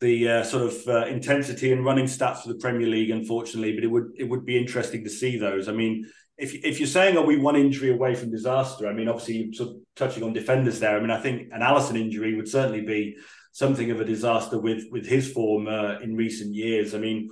the 0.00 0.28
uh, 0.28 0.44
sort 0.44 0.64
of 0.64 0.86
uh, 0.86 1.06
intensity 1.06 1.72
and 1.72 1.84
running 1.84 2.04
stats 2.04 2.42
for 2.42 2.48
the 2.48 2.58
Premier 2.58 2.86
League, 2.86 3.10
unfortunately, 3.10 3.74
but 3.74 3.84
it 3.84 3.88
would 3.88 4.10
it 4.16 4.24
would 4.24 4.44
be 4.44 4.58
interesting 4.58 5.02
to 5.04 5.10
see 5.10 5.38
those. 5.38 5.68
I 5.68 5.72
mean, 5.72 6.06
if 6.36 6.54
if 6.64 6.78
you're 6.78 6.86
saying 6.86 7.16
are 7.16 7.24
we 7.24 7.36
one 7.36 7.56
injury 7.56 7.90
away 7.90 8.14
from 8.14 8.30
disaster? 8.30 8.86
I 8.86 8.92
mean, 8.92 9.08
obviously 9.08 9.36
you're 9.36 9.52
sort 9.54 9.70
of 9.70 9.76
touching 9.96 10.22
on 10.22 10.32
defenders 10.32 10.78
there. 10.80 10.96
I 10.96 11.00
mean, 11.00 11.10
I 11.10 11.20
think 11.20 11.48
an 11.52 11.62
Alisson 11.62 11.98
injury 11.98 12.36
would 12.36 12.48
certainly 12.48 12.82
be 12.82 13.16
something 13.52 13.90
of 13.90 14.00
a 14.00 14.04
disaster 14.04 14.58
with 14.58 14.84
with 14.90 15.06
his 15.06 15.32
form 15.32 15.66
uh, 15.66 15.98
in 16.00 16.16
recent 16.16 16.54
years. 16.54 16.94
I 16.94 16.98
mean, 16.98 17.30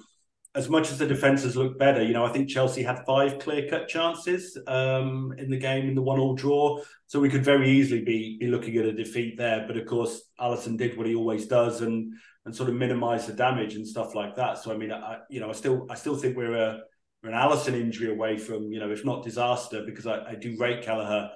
as 0.56 0.70
much 0.70 0.90
as 0.90 0.98
the 0.98 1.06
defenses 1.06 1.54
look 1.54 1.78
better, 1.78 2.02
you 2.02 2.14
know, 2.14 2.24
I 2.24 2.32
think 2.32 2.48
Chelsea 2.48 2.82
had 2.82 3.04
five 3.04 3.38
clear 3.38 3.68
cut 3.68 3.88
chances 3.88 4.56
um, 4.66 5.34
in 5.36 5.50
the 5.50 5.58
game 5.58 5.86
in 5.86 5.94
the 5.94 6.00
one 6.00 6.18
all 6.18 6.34
draw, 6.34 6.80
so 7.06 7.20
we 7.20 7.28
could 7.28 7.44
very 7.44 7.68
easily 7.70 8.02
be 8.02 8.38
be 8.40 8.46
looking 8.46 8.74
at 8.78 8.86
a 8.86 8.92
defeat 8.92 9.36
there. 9.36 9.64
But 9.66 9.76
of 9.76 9.84
course, 9.84 10.22
Alisson 10.40 10.78
did 10.78 10.96
what 10.96 11.06
he 11.06 11.14
always 11.14 11.46
does 11.46 11.82
and 11.82 12.14
and 12.46 12.56
sort 12.56 12.70
of 12.70 12.74
minimise 12.74 13.26
the 13.26 13.34
damage 13.34 13.74
and 13.74 13.86
stuff 13.86 14.14
like 14.14 14.34
that. 14.36 14.56
So 14.56 14.72
I 14.72 14.78
mean, 14.78 14.92
I 14.92 15.18
you 15.28 15.40
know, 15.40 15.50
I 15.50 15.52
still 15.52 15.86
I 15.90 15.94
still 15.94 16.16
think 16.16 16.38
we're 16.38 16.56
a 16.56 16.80
we're 17.22 17.30
an 17.30 17.36
Alisson 17.36 17.74
injury 17.74 18.10
away 18.10 18.38
from 18.38 18.72
you 18.72 18.80
know, 18.80 18.90
if 18.90 19.04
not 19.04 19.24
disaster, 19.24 19.84
because 19.84 20.06
I, 20.06 20.30
I 20.30 20.34
do 20.36 20.56
rate 20.58 20.82
Kelleher. 20.82 21.32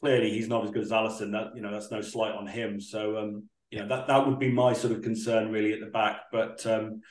Clearly, 0.00 0.30
he's 0.30 0.48
not 0.48 0.64
as 0.64 0.72
good 0.72 0.82
as 0.82 0.90
Alisson. 0.90 1.30
That 1.30 1.54
you 1.54 1.62
know, 1.62 1.70
that's 1.70 1.92
no 1.92 2.00
slight 2.00 2.34
on 2.34 2.48
him. 2.48 2.80
So 2.80 3.18
um, 3.18 3.48
you 3.70 3.78
know, 3.78 3.86
that 3.86 4.08
that 4.08 4.26
would 4.26 4.40
be 4.40 4.50
my 4.50 4.72
sort 4.72 4.92
of 4.92 5.02
concern 5.02 5.52
really 5.52 5.72
at 5.72 5.78
the 5.78 5.86
back, 5.86 6.22
but. 6.32 6.66
um 6.66 7.02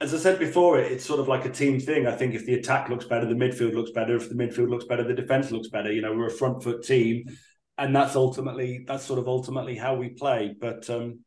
as 0.00 0.14
I 0.14 0.18
said 0.18 0.38
before, 0.38 0.78
it's 0.78 1.04
sort 1.04 1.20
of 1.20 1.28
like 1.28 1.44
a 1.44 1.50
team 1.50 1.78
thing. 1.78 2.06
I 2.06 2.12
think 2.16 2.34
if 2.34 2.46
the 2.46 2.54
attack 2.54 2.88
looks 2.88 3.04
better, 3.04 3.26
the 3.26 3.34
midfield 3.34 3.74
looks 3.74 3.90
better. 3.90 4.16
If 4.16 4.30
the 4.30 4.34
midfield 4.34 4.70
looks 4.70 4.86
better, 4.86 5.04
the 5.04 5.14
defense 5.14 5.50
looks 5.50 5.68
better. 5.68 5.92
You 5.92 6.00
know, 6.00 6.14
we're 6.14 6.28
a 6.28 6.30
front 6.30 6.62
foot 6.62 6.84
team, 6.84 7.24
and 7.76 7.94
that's 7.94 8.16
ultimately 8.16 8.84
that's 8.86 9.04
sort 9.04 9.18
of 9.18 9.28
ultimately 9.28 9.76
how 9.76 9.96
we 9.96 10.10
play. 10.10 10.54
But 10.58 10.88
um, 10.88 11.20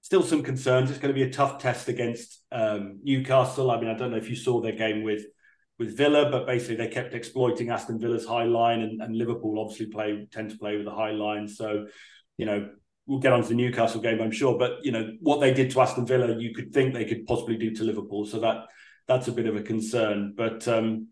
still, 0.00 0.22
some 0.22 0.44
concerns. 0.44 0.90
It's 0.90 1.00
going 1.00 1.12
to 1.12 1.20
be 1.20 1.28
a 1.28 1.32
tough 1.32 1.58
test 1.58 1.88
against 1.88 2.40
um, 2.52 3.00
Newcastle. 3.02 3.70
I 3.72 3.80
mean, 3.80 3.90
I 3.90 3.94
don't 3.94 4.12
know 4.12 4.16
if 4.16 4.30
you 4.30 4.36
saw 4.36 4.60
their 4.60 4.76
game 4.76 5.02
with 5.02 5.24
with 5.78 5.96
Villa, 5.96 6.30
but 6.30 6.46
basically 6.46 6.76
they 6.76 6.88
kept 6.88 7.14
exploiting 7.14 7.70
Aston 7.70 7.98
Villa's 7.98 8.26
high 8.26 8.44
line, 8.44 8.80
and, 8.80 9.02
and 9.02 9.16
Liverpool 9.16 9.60
obviously 9.60 9.86
play 9.86 10.26
tend 10.30 10.50
to 10.50 10.58
play 10.58 10.76
with 10.76 10.86
a 10.86 10.94
high 10.94 11.10
line. 11.10 11.48
So, 11.48 11.86
you 12.38 12.46
know, 12.46 12.70
we'll 13.06 13.20
get 13.20 13.32
on 13.32 13.42
to 13.42 13.48
the 13.48 13.54
Newcastle 13.54 14.00
game, 14.00 14.20
I'm 14.20 14.30
sure. 14.30 14.58
But 14.58 14.84
you 14.84 14.92
know 14.92 15.12
what 15.20 15.40
they 15.40 15.52
did 15.52 15.70
to 15.70 15.80
Aston 15.80 16.06
Villa, 16.06 16.38
you 16.38 16.54
could 16.54 16.72
think 16.72 16.92
they 16.92 17.04
could 17.04 17.26
possibly 17.26 17.56
do 17.56 17.70
to 17.74 17.84
Liverpool. 17.84 18.26
So 18.26 18.40
that 18.40 18.66
that's 19.06 19.28
a 19.28 19.32
bit 19.32 19.46
of 19.46 19.56
a 19.56 19.62
concern. 19.62 20.34
But 20.36 20.66
um, 20.68 21.08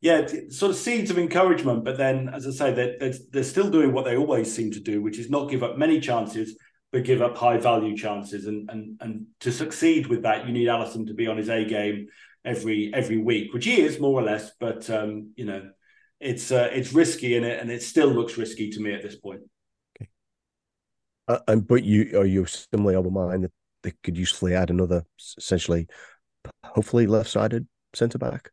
yeah, 0.00 0.26
sort 0.50 0.70
of 0.70 0.76
seeds 0.76 1.10
of 1.10 1.18
encouragement. 1.18 1.84
But 1.84 1.98
then, 1.98 2.28
as 2.28 2.46
I 2.46 2.50
say, 2.50 2.72
they're, 2.72 2.96
they're, 2.98 3.18
they're 3.30 3.44
still 3.44 3.70
doing 3.70 3.92
what 3.92 4.04
they 4.04 4.16
always 4.16 4.54
seem 4.54 4.70
to 4.72 4.80
do, 4.80 5.02
which 5.02 5.18
is 5.18 5.30
not 5.30 5.50
give 5.50 5.62
up 5.62 5.78
many 5.78 6.00
chances, 6.00 6.56
but 6.92 7.04
give 7.04 7.22
up 7.22 7.36
high 7.36 7.58
value 7.58 7.96
chances. 7.96 8.46
And 8.46 8.70
and 8.70 8.96
and 9.00 9.26
to 9.40 9.52
succeed 9.52 10.06
with 10.06 10.22
that, 10.22 10.46
you 10.46 10.52
need 10.52 10.68
Alisson 10.68 11.06
to 11.06 11.14
be 11.14 11.26
on 11.26 11.36
his 11.36 11.48
A 11.48 11.64
game 11.64 12.06
every 12.44 12.92
every 12.94 13.18
week, 13.18 13.52
which 13.52 13.64
he 13.64 13.80
is 13.80 14.00
more 14.00 14.18
or 14.18 14.22
less. 14.22 14.52
But 14.58 14.88
um, 14.90 15.32
you 15.36 15.44
know, 15.44 15.70
it's 16.20 16.50
uh, 16.50 16.70
it's 16.72 16.92
risky 16.92 17.36
in 17.36 17.44
it, 17.44 17.60
and 17.60 17.70
it 17.70 17.82
still 17.82 18.08
looks 18.08 18.38
risky 18.38 18.70
to 18.70 18.80
me 18.80 18.94
at 18.94 19.02
this 19.02 19.16
point. 19.16 19.40
Uh, 21.28 21.38
and 21.48 21.66
but 21.66 21.84
you 21.84 22.18
are 22.18 22.26
you 22.26 22.46
similarly 22.46 22.96
of 22.96 23.06
a 23.06 23.10
mind 23.10 23.44
that 23.44 23.52
they 23.82 23.92
could 24.02 24.16
usefully 24.16 24.54
add 24.54 24.70
another 24.70 25.04
essentially, 25.38 25.86
hopefully 26.64 27.06
left-sided 27.06 27.66
centre 27.94 28.18
back. 28.18 28.50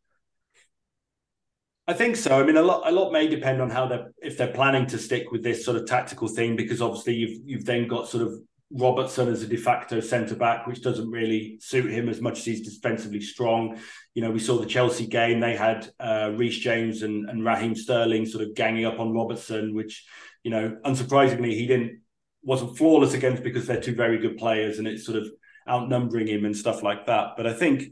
I 1.86 1.92
think 1.92 2.16
so. 2.16 2.40
I 2.40 2.44
mean, 2.44 2.56
a 2.56 2.62
lot 2.62 2.88
a 2.88 2.92
lot 2.92 3.12
may 3.12 3.28
depend 3.28 3.60
on 3.60 3.70
how 3.70 3.86
they're 3.86 4.12
if 4.22 4.38
they're 4.38 4.52
planning 4.52 4.86
to 4.86 4.98
stick 4.98 5.30
with 5.30 5.42
this 5.42 5.64
sort 5.64 5.76
of 5.76 5.86
tactical 5.86 6.28
thing, 6.28 6.56
because 6.56 6.80
obviously 6.80 7.14
you've 7.14 7.40
you've 7.44 7.64
then 7.64 7.86
got 7.86 8.08
sort 8.08 8.22
of 8.22 8.34
Robertson 8.70 9.28
as 9.28 9.42
a 9.42 9.46
de 9.46 9.56
facto 9.56 10.00
centre 10.00 10.34
back, 10.34 10.66
which 10.66 10.82
doesn't 10.82 11.10
really 11.10 11.58
suit 11.60 11.92
him 11.92 12.08
as 12.08 12.20
much 12.20 12.38
as 12.38 12.44
he's 12.46 12.62
defensively 12.62 13.20
strong. 13.20 13.78
You 14.14 14.22
know, 14.22 14.30
we 14.30 14.38
saw 14.38 14.56
the 14.58 14.66
Chelsea 14.66 15.06
game; 15.06 15.40
they 15.40 15.54
had 15.54 15.90
uh, 16.00 16.32
Reece 16.34 16.58
James 16.58 17.02
and, 17.02 17.28
and 17.28 17.44
Raheem 17.44 17.74
Sterling 17.74 18.24
sort 18.24 18.44
of 18.44 18.54
ganging 18.54 18.86
up 18.86 18.98
on 18.98 19.12
Robertson, 19.12 19.74
which 19.74 20.06
you 20.42 20.50
know, 20.50 20.76
unsurprisingly, 20.84 21.52
he 21.52 21.66
didn't 21.66 22.00
wasn't 22.44 22.76
flawless 22.76 23.14
against 23.14 23.42
because 23.42 23.66
they're 23.66 23.80
two 23.80 23.94
very 23.94 24.18
good 24.18 24.36
players 24.36 24.78
and 24.78 24.86
it's 24.86 25.04
sort 25.04 25.18
of 25.18 25.28
outnumbering 25.68 26.26
him 26.26 26.44
and 26.44 26.56
stuff 26.56 26.82
like 26.82 27.06
that. 27.06 27.30
But 27.36 27.46
I 27.46 27.54
think, 27.54 27.84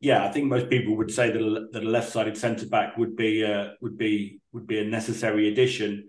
yeah, 0.00 0.24
I 0.24 0.32
think 0.32 0.46
most 0.46 0.68
people 0.68 0.96
would 0.96 1.10
say 1.10 1.30
that 1.30 1.40
a, 1.40 1.66
that 1.72 1.84
a 1.84 1.88
left-sided 1.88 2.36
centre 2.36 2.66
back 2.66 2.96
would 2.96 3.16
be 3.16 3.44
uh, 3.44 3.68
would 3.80 3.96
be 3.96 4.40
would 4.52 4.66
be 4.66 4.80
a 4.80 4.84
necessary 4.84 5.48
addition. 5.48 6.08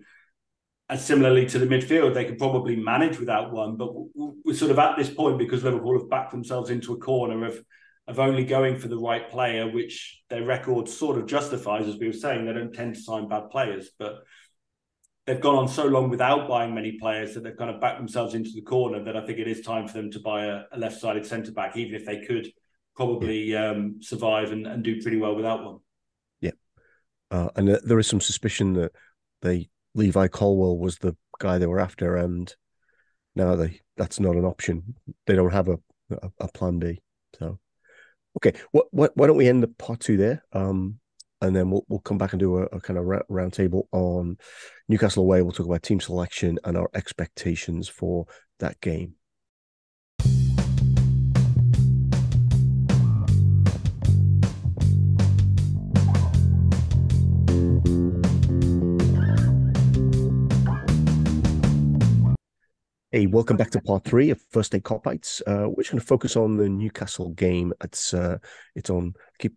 And 0.90 0.98
similarly 0.98 1.44
to 1.46 1.58
the 1.58 1.66
midfield, 1.66 2.14
they 2.14 2.24
could 2.24 2.38
probably 2.38 2.74
manage 2.74 3.18
without 3.18 3.52
one, 3.52 3.76
but 3.76 3.90
we're 4.14 4.54
sort 4.54 4.70
of 4.70 4.78
at 4.78 4.96
this 4.96 5.10
point 5.10 5.38
because 5.38 5.62
Liverpool 5.62 5.98
have 5.98 6.08
backed 6.08 6.30
themselves 6.30 6.70
into 6.70 6.94
a 6.94 6.98
corner 6.98 7.44
of 7.46 7.62
of 8.08 8.18
only 8.18 8.42
going 8.42 8.78
for 8.78 8.88
the 8.88 8.98
right 8.98 9.30
player, 9.30 9.70
which 9.70 10.22
their 10.30 10.42
record 10.42 10.88
sort 10.88 11.18
of 11.18 11.26
justifies, 11.26 11.86
as 11.86 11.98
we 11.98 12.06
were 12.06 12.12
saying. 12.14 12.46
They 12.46 12.54
don't 12.54 12.72
tend 12.72 12.94
to 12.94 13.00
sign 13.00 13.28
bad 13.28 13.50
players, 13.50 13.90
but 13.98 14.22
they've 15.28 15.40
gone 15.42 15.56
on 15.56 15.68
so 15.68 15.84
long 15.84 16.08
without 16.08 16.48
buying 16.48 16.74
many 16.74 16.92
players 16.92 17.34
that 17.34 17.42
they've 17.42 17.56
kind 17.56 17.70
of 17.70 17.82
backed 17.82 17.98
themselves 17.98 18.34
into 18.34 18.50
the 18.50 18.62
corner 18.62 19.04
that 19.04 19.14
I 19.14 19.26
think 19.26 19.38
it 19.38 19.46
is 19.46 19.60
time 19.60 19.86
for 19.86 19.92
them 19.92 20.10
to 20.12 20.20
buy 20.20 20.46
a, 20.46 20.62
a 20.72 20.78
left-sided 20.78 21.26
centre 21.26 21.52
back, 21.52 21.76
even 21.76 21.94
if 21.94 22.06
they 22.06 22.22
could 22.22 22.50
probably 22.96 23.54
um, 23.54 23.98
survive 24.00 24.52
and, 24.52 24.66
and, 24.66 24.82
do 24.82 25.02
pretty 25.02 25.18
well 25.18 25.36
without 25.36 25.62
one. 25.62 25.78
Yeah, 26.40 26.52
uh, 27.30 27.50
and 27.56 27.68
uh, 27.68 27.78
there 27.84 27.98
is 27.98 28.06
some 28.06 28.22
suspicion 28.22 28.72
that 28.72 28.92
they 29.42 29.68
Levi 29.94 30.28
Colwill 30.28 30.78
was 30.78 30.96
the 30.96 31.14
guy 31.38 31.58
they 31.58 31.66
were 31.66 31.78
after, 31.78 32.16
and 32.16 32.52
now 33.36 33.54
they 33.54 33.80
that's 33.98 34.18
not 34.18 34.34
an 34.34 34.46
option. 34.46 34.94
They 35.26 35.36
don't 35.36 35.52
have 35.52 35.68
a 35.68 35.78
a, 36.10 36.30
a 36.40 36.48
plan 36.48 36.78
B. 36.78 37.02
So, 37.38 37.58
okay, 38.38 38.58
what 38.72 38.86
what 38.92 39.14
why 39.14 39.26
don't 39.26 39.36
we 39.36 39.48
end 39.48 39.62
the 39.62 39.68
part 39.68 40.00
two 40.00 40.16
there? 40.16 40.42
Um, 40.52 41.00
and 41.40 41.54
then 41.54 41.70
we'll 41.70 41.84
we'll 41.88 42.00
come 42.00 42.18
back 42.18 42.32
and 42.32 42.40
do 42.40 42.58
a, 42.58 42.62
a 42.64 42.80
kind 42.80 42.98
of 42.98 43.04
roundtable 43.04 43.84
on 43.92 44.36
Newcastle 44.88 45.22
away. 45.22 45.42
We'll 45.42 45.52
talk 45.52 45.66
about 45.66 45.82
team 45.82 46.00
selection 46.00 46.58
and 46.64 46.76
our 46.76 46.90
expectations 46.94 47.88
for 47.88 48.26
that 48.58 48.80
game. 48.80 49.14
Hey, 63.10 63.26
welcome 63.26 63.56
back 63.56 63.70
to 63.70 63.80
part 63.80 64.04
three 64.04 64.30
of 64.30 64.40
First 64.50 64.66
State 64.68 64.82
Kopites. 64.82 65.40
Uh, 65.46 65.68
we're 65.68 65.82
just 65.82 65.90
going 65.90 66.00
to 66.00 66.06
focus 66.06 66.36
on 66.36 66.56
the 66.56 66.68
Newcastle 66.68 67.30
game. 67.30 67.72
It's 67.82 68.12
uh, 68.12 68.38
it's 68.74 68.90
on. 68.90 69.14
Keep 69.38 69.54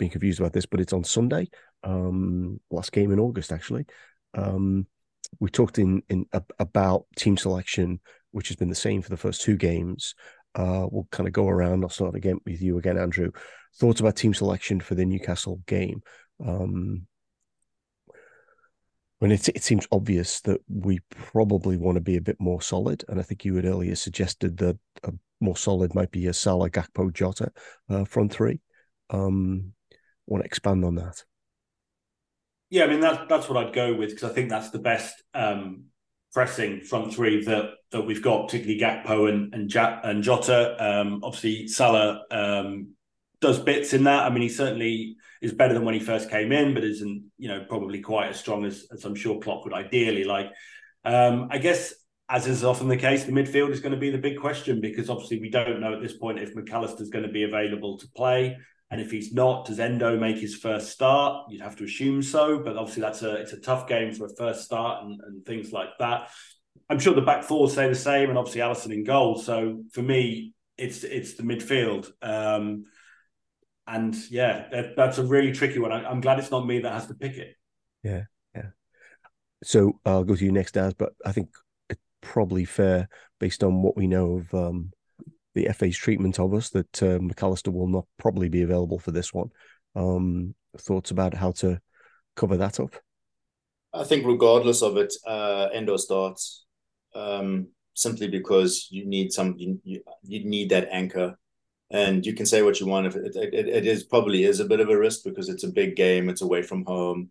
being 0.00 0.10
confused 0.10 0.40
about 0.40 0.52
this, 0.52 0.66
but 0.66 0.80
it's 0.80 0.92
on 0.92 1.04
Sunday. 1.04 1.48
Um, 1.84 2.58
last 2.70 2.90
game 2.90 3.12
in 3.12 3.20
August, 3.20 3.52
actually. 3.52 3.86
Um, 4.34 4.86
we 5.38 5.50
talked 5.50 5.78
in 5.78 6.02
in 6.08 6.26
about 6.58 7.06
team 7.16 7.36
selection, 7.36 8.00
which 8.32 8.48
has 8.48 8.56
been 8.56 8.70
the 8.70 8.74
same 8.74 9.02
for 9.02 9.10
the 9.10 9.16
first 9.16 9.42
two 9.42 9.56
games. 9.56 10.14
Uh, 10.56 10.86
we'll 10.90 11.06
kind 11.12 11.28
of 11.28 11.32
go 11.32 11.46
around. 11.46 11.84
I'll 11.84 11.90
start 11.90 12.16
again 12.16 12.40
with 12.44 12.60
you 12.60 12.78
again, 12.78 12.98
Andrew. 12.98 13.30
Thoughts 13.78 14.00
about 14.00 14.16
team 14.16 14.34
selection 14.34 14.80
for 14.80 14.96
the 14.96 15.04
Newcastle 15.04 15.60
game? 15.66 16.02
Um, 16.44 17.06
when 19.20 19.30
it, 19.30 19.48
it 19.50 19.62
seems 19.62 19.86
obvious 19.92 20.40
that 20.40 20.60
we 20.68 21.00
probably 21.10 21.76
want 21.76 21.96
to 21.96 22.00
be 22.00 22.16
a 22.16 22.22
bit 22.22 22.40
more 22.40 22.62
solid, 22.62 23.04
and 23.08 23.20
I 23.20 23.22
think 23.22 23.44
you 23.44 23.54
had 23.54 23.66
earlier 23.66 23.94
suggested 23.94 24.56
that 24.56 24.78
a 25.04 25.12
more 25.40 25.56
solid 25.56 25.94
might 25.94 26.10
be 26.10 26.26
a 26.26 26.32
Salah, 26.32 26.70
Gakpo, 26.70 27.12
Jota 27.12 27.52
uh, 27.90 28.04
front 28.04 28.32
three. 28.32 28.60
Um, 29.10 29.74
want 30.30 30.44
to 30.44 30.46
expand 30.46 30.84
on 30.84 30.94
that? 30.94 31.24
Yeah, 32.70 32.84
I 32.84 32.86
mean 32.86 33.00
that's 33.00 33.28
that's 33.28 33.48
what 33.48 33.62
I'd 33.62 33.74
go 33.74 33.94
with 33.94 34.10
because 34.10 34.30
I 34.30 34.32
think 34.32 34.48
that's 34.48 34.70
the 34.70 34.78
best 34.78 35.22
um, 35.34 35.86
pressing 36.32 36.82
front 36.82 37.12
three 37.12 37.44
that 37.44 37.70
that 37.90 38.02
we've 38.02 38.22
got, 38.22 38.46
particularly 38.46 38.80
Gakpo 38.80 39.28
and 39.28 39.52
and, 39.52 39.74
and 39.74 40.22
Jota. 40.22 40.76
Um, 40.78 41.20
obviously, 41.24 41.66
Salah 41.66 42.22
um, 42.30 42.94
does 43.40 43.58
bits 43.58 43.92
in 43.92 44.04
that. 44.04 44.24
I 44.24 44.30
mean, 44.30 44.42
he 44.42 44.48
certainly 44.48 45.16
is 45.42 45.52
better 45.52 45.74
than 45.74 45.84
when 45.84 45.94
he 45.94 46.00
first 46.00 46.30
came 46.30 46.52
in, 46.52 46.74
but 46.74 46.84
isn't 46.84 47.30
you 47.36 47.48
know 47.48 47.64
probably 47.68 48.00
quite 48.00 48.28
as 48.28 48.38
strong 48.38 48.64
as, 48.64 48.86
as 48.92 49.04
I'm 49.04 49.16
sure 49.16 49.40
Klopp 49.40 49.64
would 49.64 49.74
ideally 49.74 50.24
like. 50.24 50.52
Um, 51.04 51.48
I 51.50 51.58
guess 51.58 51.92
as 52.28 52.46
is 52.46 52.62
often 52.62 52.86
the 52.86 52.96
case, 52.96 53.24
the 53.24 53.32
midfield 53.32 53.70
is 53.70 53.80
going 53.80 53.94
to 53.94 53.98
be 53.98 54.10
the 54.10 54.18
big 54.18 54.38
question 54.38 54.80
because 54.80 55.10
obviously 55.10 55.40
we 55.40 55.50
don't 55.50 55.80
know 55.80 55.94
at 55.94 56.00
this 56.00 56.16
point 56.16 56.38
if 56.38 56.54
Mac 56.54 56.70
Allister 56.70 57.02
is 57.02 57.10
going 57.10 57.26
to 57.26 57.32
be 57.32 57.42
available 57.42 57.98
to 57.98 58.08
play. 58.14 58.56
And 58.90 59.00
if 59.00 59.10
he's 59.10 59.32
not, 59.32 59.66
does 59.66 59.78
Endo 59.78 60.18
make 60.18 60.38
his 60.38 60.56
first 60.56 60.90
start? 60.90 61.48
You'd 61.48 61.60
have 61.60 61.76
to 61.76 61.84
assume 61.84 62.22
so, 62.22 62.58
but 62.58 62.76
obviously 62.76 63.02
that's 63.02 63.22
a 63.22 63.34
it's 63.36 63.52
a 63.52 63.60
tough 63.60 63.86
game 63.86 64.12
for 64.12 64.26
a 64.26 64.34
first 64.34 64.64
start 64.64 65.04
and, 65.04 65.20
and 65.20 65.46
things 65.46 65.72
like 65.72 65.90
that. 66.00 66.30
I'm 66.88 66.98
sure 66.98 67.14
the 67.14 67.20
back 67.20 67.44
four 67.44 67.70
say 67.70 67.88
the 67.88 67.94
same, 67.94 68.30
and 68.30 68.38
obviously 68.38 68.62
Alisson 68.62 68.92
in 68.92 69.04
goal. 69.04 69.38
So 69.38 69.84
for 69.92 70.02
me, 70.02 70.54
it's 70.76 71.04
it's 71.04 71.34
the 71.34 71.44
midfield. 71.44 72.10
Um, 72.20 72.84
and 73.86 74.16
yeah, 74.30 74.68
that, 74.70 74.96
that's 74.96 75.18
a 75.18 75.24
really 75.24 75.52
tricky 75.52 75.78
one. 75.78 75.92
I, 75.92 76.10
am 76.10 76.20
glad 76.20 76.38
it's 76.38 76.50
not 76.50 76.66
me 76.66 76.80
that 76.80 76.92
has 76.92 77.06
to 77.06 77.14
pick 77.14 77.36
it. 77.36 77.56
Yeah, 78.02 78.24
yeah. 78.54 78.70
So 79.62 80.00
I'll 80.04 80.24
go 80.24 80.34
to 80.34 80.44
you 80.44 80.52
next, 80.52 80.72
Daz. 80.72 80.94
But 80.94 81.12
I 81.24 81.32
think 81.32 81.50
it's 81.88 82.00
probably 82.20 82.64
fair, 82.64 83.08
based 83.38 83.62
on 83.62 83.82
what 83.82 83.96
we 83.96 84.06
know 84.06 84.38
of 84.38 84.54
um, 84.54 84.92
the 85.54 85.68
FA's 85.72 85.96
treatment 85.96 86.38
of 86.38 86.54
us, 86.54 86.70
that 86.70 87.02
uh, 87.02 87.18
Mac 87.20 87.42
Allister 87.42 87.70
will 87.70 87.88
not 87.88 88.06
probably 88.18 88.48
be 88.48 88.62
available 88.62 88.98
for 88.98 89.10
this 89.10 89.32
one. 89.32 89.50
Um, 89.94 90.54
thoughts 90.78 91.10
about 91.10 91.34
how 91.34 91.52
to 91.52 91.80
cover 92.36 92.56
that 92.56 92.78
up? 92.78 92.94
I 93.92 94.04
think, 94.04 94.24
regardless 94.24 94.82
of 94.82 94.96
it, 94.96 95.12
uh, 95.26 95.68
Endo 95.72 95.96
starts 95.96 96.64
um, 97.14 97.68
simply 97.94 98.28
because 98.28 98.86
you 98.90 99.06
need 99.06 99.32
some 99.32 99.54
you, 99.58 99.78
you 100.22 100.48
need 100.48 100.70
that 100.70 100.88
anchor 100.90 101.36
and 101.90 102.24
you 102.24 102.34
can 102.34 102.46
say 102.46 102.62
what 102.62 102.78
you 102.80 102.86
want 102.86 103.06
if 103.06 103.16
it, 103.16 103.34
it, 103.34 103.68
it 103.68 103.86
is 103.86 104.04
probably 104.04 104.44
is 104.44 104.60
a 104.60 104.64
bit 104.64 104.80
of 104.80 104.88
a 104.88 104.96
risk 104.96 105.20
because 105.24 105.48
it's 105.48 105.64
a 105.64 105.72
big 105.72 105.96
game 105.96 106.28
it's 106.28 106.42
away 106.42 106.62
from 106.62 106.84
home 106.84 107.30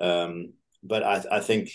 um, 0.00 0.52
but 0.82 1.02
I, 1.02 1.24
I 1.32 1.40
think 1.40 1.70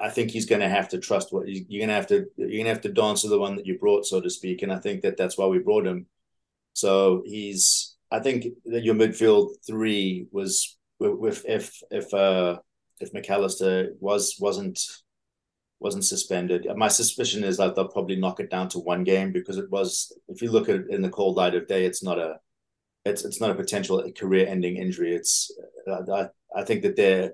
I 0.00 0.08
think 0.08 0.30
he's 0.30 0.46
going 0.46 0.60
to 0.60 0.68
have 0.68 0.88
to 0.90 0.98
trust 0.98 1.32
what 1.32 1.46
you're 1.46 1.80
going 1.80 1.88
to 1.88 1.94
have 1.94 2.06
to 2.08 2.26
you're 2.36 2.48
going 2.48 2.64
to 2.64 2.70
have 2.70 2.80
to 2.82 2.92
dance 2.92 3.22
to 3.22 3.28
the 3.28 3.38
one 3.38 3.56
that 3.56 3.66
you 3.66 3.78
brought 3.78 4.06
so 4.06 4.20
to 4.20 4.30
speak 4.30 4.62
and 4.62 4.72
I 4.72 4.78
think 4.78 5.02
that 5.02 5.16
that's 5.16 5.36
why 5.36 5.46
we 5.46 5.58
brought 5.58 5.86
him 5.86 6.06
so 6.72 7.22
he's 7.26 7.96
I 8.10 8.20
think 8.20 8.46
that 8.66 8.84
your 8.84 8.94
midfield 8.94 9.50
three 9.66 10.26
was 10.30 10.76
with 10.98 11.44
if 11.46 11.82
if 11.90 12.12
uh 12.14 12.58
if 13.00 13.12
Mac 13.12 13.28
Allister 13.28 13.92
was 14.00 14.36
wasn't 14.38 14.80
wasn't 15.80 16.04
suspended. 16.04 16.66
My 16.76 16.88
suspicion 16.88 17.44
is 17.44 17.58
that 17.58 17.74
they'll 17.74 17.88
probably 17.88 18.16
knock 18.16 18.40
it 18.40 18.50
down 18.50 18.68
to 18.70 18.78
one 18.78 19.04
game 19.04 19.32
because 19.32 19.58
it 19.58 19.70
was. 19.70 20.16
If 20.28 20.40
you 20.40 20.50
look 20.50 20.68
at 20.68 20.76
it 20.76 20.86
in 20.88 21.02
the 21.02 21.10
cold 21.10 21.36
light 21.36 21.54
of 21.54 21.66
day, 21.68 21.84
it's 21.84 22.02
not 22.02 22.18
a, 22.18 22.38
it's 23.04 23.24
it's 23.24 23.40
not 23.40 23.50
a 23.50 23.54
potential 23.54 24.02
career-ending 24.16 24.76
injury. 24.76 25.14
It's 25.14 25.52
I 25.86 26.28
I 26.56 26.64
think 26.64 26.82
that 26.82 26.96
they 26.96 27.30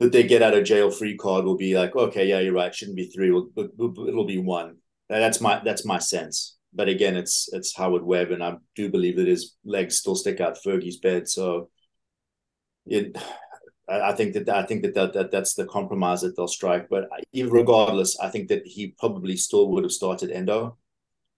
that 0.00 0.12
they 0.12 0.22
get 0.22 0.42
out 0.42 0.54
of 0.54 0.64
jail 0.64 0.90
free 0.90 1.16
card 1.16 1.44
will 1.44 1.56
be 1.56 1.76
like 1.76 1.94
okay 1.96 2.28
yeah 2.28 2.38
you're 2.38 2.52
right 2.52 2.74
shouldn't 2.74 2.96
be 2.96 3.06
three 3.06 3.28
it'll, 3.28 4.08
it'll 4.08 4.26
be 4.26 4.38
one. 4.38 4.76
That's 5.08 5.40
my 5.40 5.60
that's 5.64 5.84
my 5.84 5.98
sense. 5.98 6.56
But 6.74 6.88
again, 6.88 7.16
it's 7.16 7.48
it's 7.52 7.74
Howard 7.74 8.02
Webb, 8.02 8.30
and 8.30 8.42
I 8.44 8.56
do 8.76 8.90
believe 8.90 9.16
that 9.16 9.26
his 9.26 9.56
legs 9.64 9.96
still 9.96 10.14
stick 10.14 10.40
out 10.40 10.58
Fergie's 10.62 10.98
bed. 10.98 11.28
So 11.28 11.70
it 12.86 13.16
I 13.88 14.12
think 14.12 14.34
that 14.34 14.48
I 14.50 14.64
think 14.64 14.82
that, 14.82 14.94
that, 14.94 15.14
that 15.14 15.30
that's 15.30 15.54
the 15.54 15.64
compromise 15.64 16.20
that 16.20 16.36
they'll 16.36 16.46
strike. 16.46 16.88
But 16.90 17.08
regardless, 17.34 18.18
I 18.20 18.28
think 18.28 18.48
that 18.48 18.66
he 18.66 18.88
probably 18.98 19.36
still 19.36 19.70
would 19.70 19.84
have 19.84 19.92
started 19.92 20.30
Endo. 20.30 20.76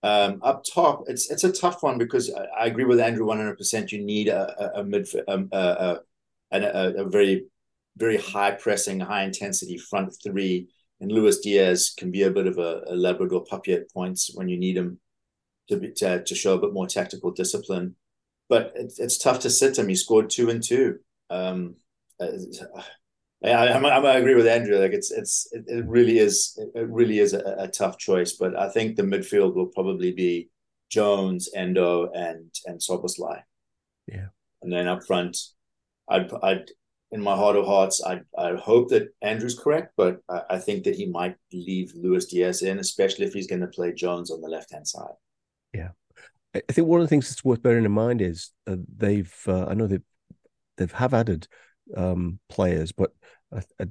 Um, 0.03 0.41
up 0.43 0.65
top, 0.65 1.05
it's 1.07 1.31
it's 1.31 1.45
a 1.45 1.53
tough 1.53 1.83
one 1.83 1.99
because 1.99 2.33
I, 2.35 2.63
I 2.63 2.67
agree 2.67 2.85
with 2.85 3.01
Andrew 3.01 3.27
one 3.27 3.37
hundred 3.37 3.59
percent. 3.59 3.93
You 3.93 4.03
need 4.03 4.29
a 4.29 4.77
a, 4.79 4.81
a 4.81 4.85
mid 4.85 5.09
um, 5.29 5.49
a, 5.53 6.01
a, 6.51 6.59
a, 6.59 7.05
a 7.05 7.09
very 7.09 7.47
very 7.97 8.17
high 8.17 8.53
pressing, 8.53 9.01
high 9.01 9.25
intensity 9.25 9.79
front 9.79 10.15
three, 10.23 10.69
and 11.01 11.11
Luis 11.11 11.39
Diaz 11.39 11.93
can 11.97 12.11
be 12.11 12.23
a 12.23 12.31
bit 12.31 12.47
of 12.47 12.59
a, 12.59 12.83
a 12.87 12.95
Labrador 12.95 13.45
puppy 13.45 13.73
at 13.73 13.91
points 13.93 14.31
when 14.35 14.49
you 14.49 14.59
need 14.59 14.77
him 14.77 15.01
to 15.69 15.77
be, 15.79 15.93
to 15.93 16.23
to 16.23 16.35
show 16.35 16.55
a 16.55 16.61
bit 16.61 16.73
more 16.73 16.87
tactical 16.87 17.31
discipline. 17.31 17.97
But 18.49 18.73
it's 18.75 18.99
it's 18.99 19.19
tough 19.19 19.41
to 19.41 19.51
sit 19.51 19.79
him. 19.79 19.89
He 19.89 19.95
scored 19.95 20.31
two 20.31 20.51
and 20.51 20.63
two. 20.63 20.99
Um, 21.31 21.77
I, 22.21 23.69
I'm, 23.69 23.87
I'm, 23.87 24.05
I 24.05 24.17
agree 24.17 24.35
with 24.35 24.47
Andrew. 24.47 24.79
Like 24.79 24.93
it's 24.93 25.11
it's 25.11 25.49
it, 25.53 25.65
it 25.67 25.87
really 25.87 26.19
is 26.19 26.59
it 26.75 26.89
really 26.89 27.21
is 27.21 27.33
a, 27.33 27.57
a, 27.59 27.69
tough 27.69 27.97
choice, 27.97 28.33
but 28.33 28.59
I 28.59 28.69
think 28.69 28.97
the 28.97 29.03
midfield 29.03 29.55
will 29.55 29.69
probably 29.69 30.13
be 30.13 30.51
Jones, 30.91 31.49
Endo, 31.55 32.11
and 32.13 32.53
and 32.67 32.81
Szoboszlai. 32.81 33.43
Yeah, 34.07 34.27
and 34.61 34.73
then 34.73 34.89
up 34.89 35.05
front, 35.07 35.39
I'd 36.09 36.31
I'd 36.43 36.71
in 37.13 37.23
my 37.23 37.35
heart 37.35 37.57
of 37.57 37.67
hearts, 37.67 38.03
I 38.05 38.21
I 38.39 38.55
hope 38.55 38.91
that 38.91 39.09
Andrew's 39.21 39.59
correct, 39.59 39.95
but 39.97 40.21
I, 40.29 40.43
I 40.51 40.59
think 40.59 40.85
that 40.85 40.95
he 40.95 41.07
might 41.07 41.37
leave 41.53 41.93
Luis 41.95 42.27
Diaz 42.27 42.63
in, 42.63 42.79
especially 42.79 43.27
if 43.27 43.33
he's 43.33 43.49
going 43.49 43.63
to 43.63 43.67
play 43.67 43.93
Jones 43.93 44.31
on 44.31 44.41
the 44.41 44.49
left 44.49 44.73
hand 44.73 44.87
side. 44.87 45.15
Yeah, 45.75 45.91
I 46.55 46.61
think 46.73 46.87
one 46.87 47.01
of 47.01 47.05
the 47.05 47.09
things 47.09 47.29
that's 47.29 47.45
worth 47.45 47.63
bearing 47.63 47.85
in 47.85 47.93
mind 47.93 48.23
is 48.23 48.51
uh, 48.67 48.77
they've 48.97 49.35
uh, 49.47 49.67
I 49.67 49.75
know 49.75 49.87
they 49.87 50.01
they've 50.77 50.93
have 50.93 51.15
added 51.15 51.49
um, 51.97 52.39
players, 52.49 52.93
but 52.93 53.13
uh, 53.53 53.61
uh, 53.81 53.87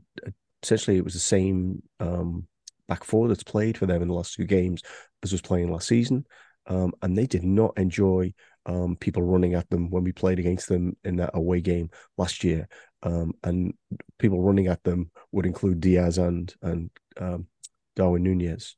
essentially 0.64 0.98
it 0.98 1.04
was 1.04 1.14
the 1.14 1.20
same 1.20 1.84
um, 2.00 2.48
back 2.88 3.04
four 3.04 3.28
that's 3.28 3.44
played 3.44 3.78
for 3.78 3.86
them 3.86 4.02
in 4.02 4.08
the 4.08 4.14
last 4.14 4.34
two 4.34 4.46
games 4.46 4.82
as 5.24 5.32
was 5.32 5.42
playing 5.42 5.72
last 5.72 5.88
season. 5.88 6.26
Um, 6.68 6.94
and 7.02 7.18
they 7.18 7.26
did 7.26 7.44
not 7.44 7.78
enjoy 7.78 8.34
um, 8.66 8.96
people 8.96 9.24
running 9.24 9.56
at 9.56 9.70
them 9.70 9.90
when 9.90 10.04
we 10.04 10.12
played 10.12 10.40
against 10.40 10.70
them 10.70 10.96
in 11.04 11.16
that 11.18 11.32
away 11.34 11.62
game 11.62 11.90
last 12.18 12.44
year. 12.44 12.68
Um, 13.02 13.34
and 13.44 13.74
people 14.18 14.42
running 14.42 14.68
at 14.68 14.84
them 14.84 15.12
would 15.32 15.46
include 15.46 15.80
Diaz 15.80 16.18
and 16.18 16.54
and 16.62 16.90
um, 17.18 17.48
Darwin 17.96 18.24
Nunez. 18.24 18.76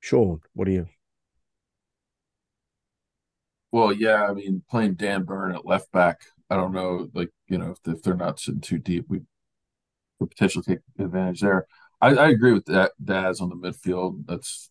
Sean, 0.00 0.40
what 0.52 0.66
do 0.66 0.72
you? 0.72 0.88
Well, 3.72 3.92
yeah, 3.92 4.24
I 4.24 4.32
mean, 4.32 4.62
playing 4.68 4.94
Dan 4.94 5.24
Burn 5.24 5.54
at 5.54 5.66
left 5.66 5.92
back 5.92 6.20
I 6.48 6.56
don't 6.56 6.72
know, 6.72 7.08
like 7.12 7.30
you 7.48 7.58
know, 7.58 7.72
if, 7.72 7.96
if 7.96 8.02
they're 8.02 8.14
not 8.14 8.38
sitting 8.38 8.60
too 8.60 8.78
deep, 8.78 9.06
we 9.08 9.20
could 10.18 10.30
potentially 10.30 10.64
take 10.64 10.78
advantage 10.98 11.40
there. 11.40 11.66
I, 12.00 12.14
I 12.14 12.28
agree 12.28 12.52
with 12.52 12.66
that. 12.66 12.92
Daz 13.02 13.40
on 13.40 13.48
the 13.48 13.56
midfield. 13.56 14.26
That's 14.26 14.70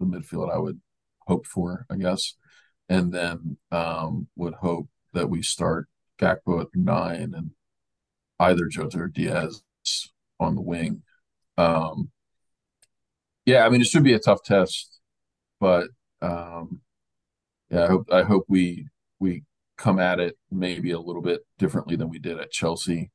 the 0.00 0.06
midfield 0.06 0.52
I 0.52 0.58
would 0.58 0.80
hope 1.26 1.46
for, 1.46 1.86
I 1.90 1.96
guess, 1.96 2.34
and 2.88 3.12
then 3.12 3.56
um, 3.70 4.28
would 4.36 4.54
hope 4.54 4.88
that 5.14 5.30
we 5.30 5.42
start 5.42 5.88
Gakpo 6.20 6.60
at 6.60 6.68
nine 6.74 7.34
and 7.34 7.50
either 8.38 8.66
Jota 8.66 8.98
or 8.98 9.08
Diaz 9.08 9.62
on 10.38 10.54
the 10.54 10.60
wing. 10.60 11.02
Um, 11.56 12.10
yeah, 13.44 13.64
I 13.66 13.68
mean, 13.68 13.80
it 13.80 13.86
should 13.86 14.04
be 14.04 14.14
a 14.14 14.18
tough 14.18 14.42
test, 14.44 15.00
but 15.60 15.88
um, 16.20 16.80
yeah, 17.70 17.84
I 17.84 17.86
hope 17.88 18.08
I 18.12 18.22
hope 18.22 18.44
we 18.48 18.86
we 19.18 19.44
come 19.76 19.98
at 19.98 20.20
it 20.20 20.36
maybe 20.50 20.92
a 20.92 21.00
little 21.00 21.22
bit 21.22 21.40
differently 21.58 21.96
than 21.96 22.08
we 22.08 22.18
did 22.18 22.38
at 22.38 22.52
Chelsea. 22.52 23.10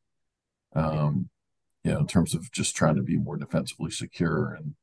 Um, 0.75 1.29
you 1.83 1.91
know, 1.91 1.99
in 1.99 2.07
terms 2.07 2.33
of 2.35 2.51
just 2.51 2.75
trying 2.75 2.95
to 2.95 3.01
be 3.01 3.17
more 3.17 3.37
defensively 3.37 3.91
secure 3.91 4.53
and 4.53 4.75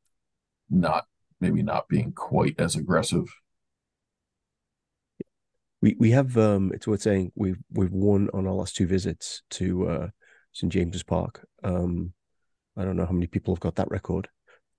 not 0.71 1.05
maybe 1.41 1.63
not 1.63 1.89
being 1.89 2.13
quite 2.13 2.55
as 2.59 2.75
aggressive. 2.75 3.27
We 5.85 5.95
we 5.99 6.11
have 6.13 6.39
um 6.39 6.73
it's 6.73 6.87
worth 6.87 7.03
saying 7.03 7.31
we've 7.35 7.59
we've 7.71 7.93
won 7.93 8.31
on 8.33 8.47
our 8.47 8.55
last 8.55 8.75
two 8.75 8.87
visits 8.87 9.43
to 9.51 9.87
uh 9.87 10.09
St 10.55 10.73
James's 10.73 11.03
Park. 11.03 11.47
Um 11.63 12.15
I 12.75 12.87
don't 12.87 12.97
know 12.97 13.05
how 13.05 13.13
many 13.13 13.27
people 13.27 13.55
have 13.55 13.61
got 13.61 13.75
that 13.75 13.91
record. 13.91 14.27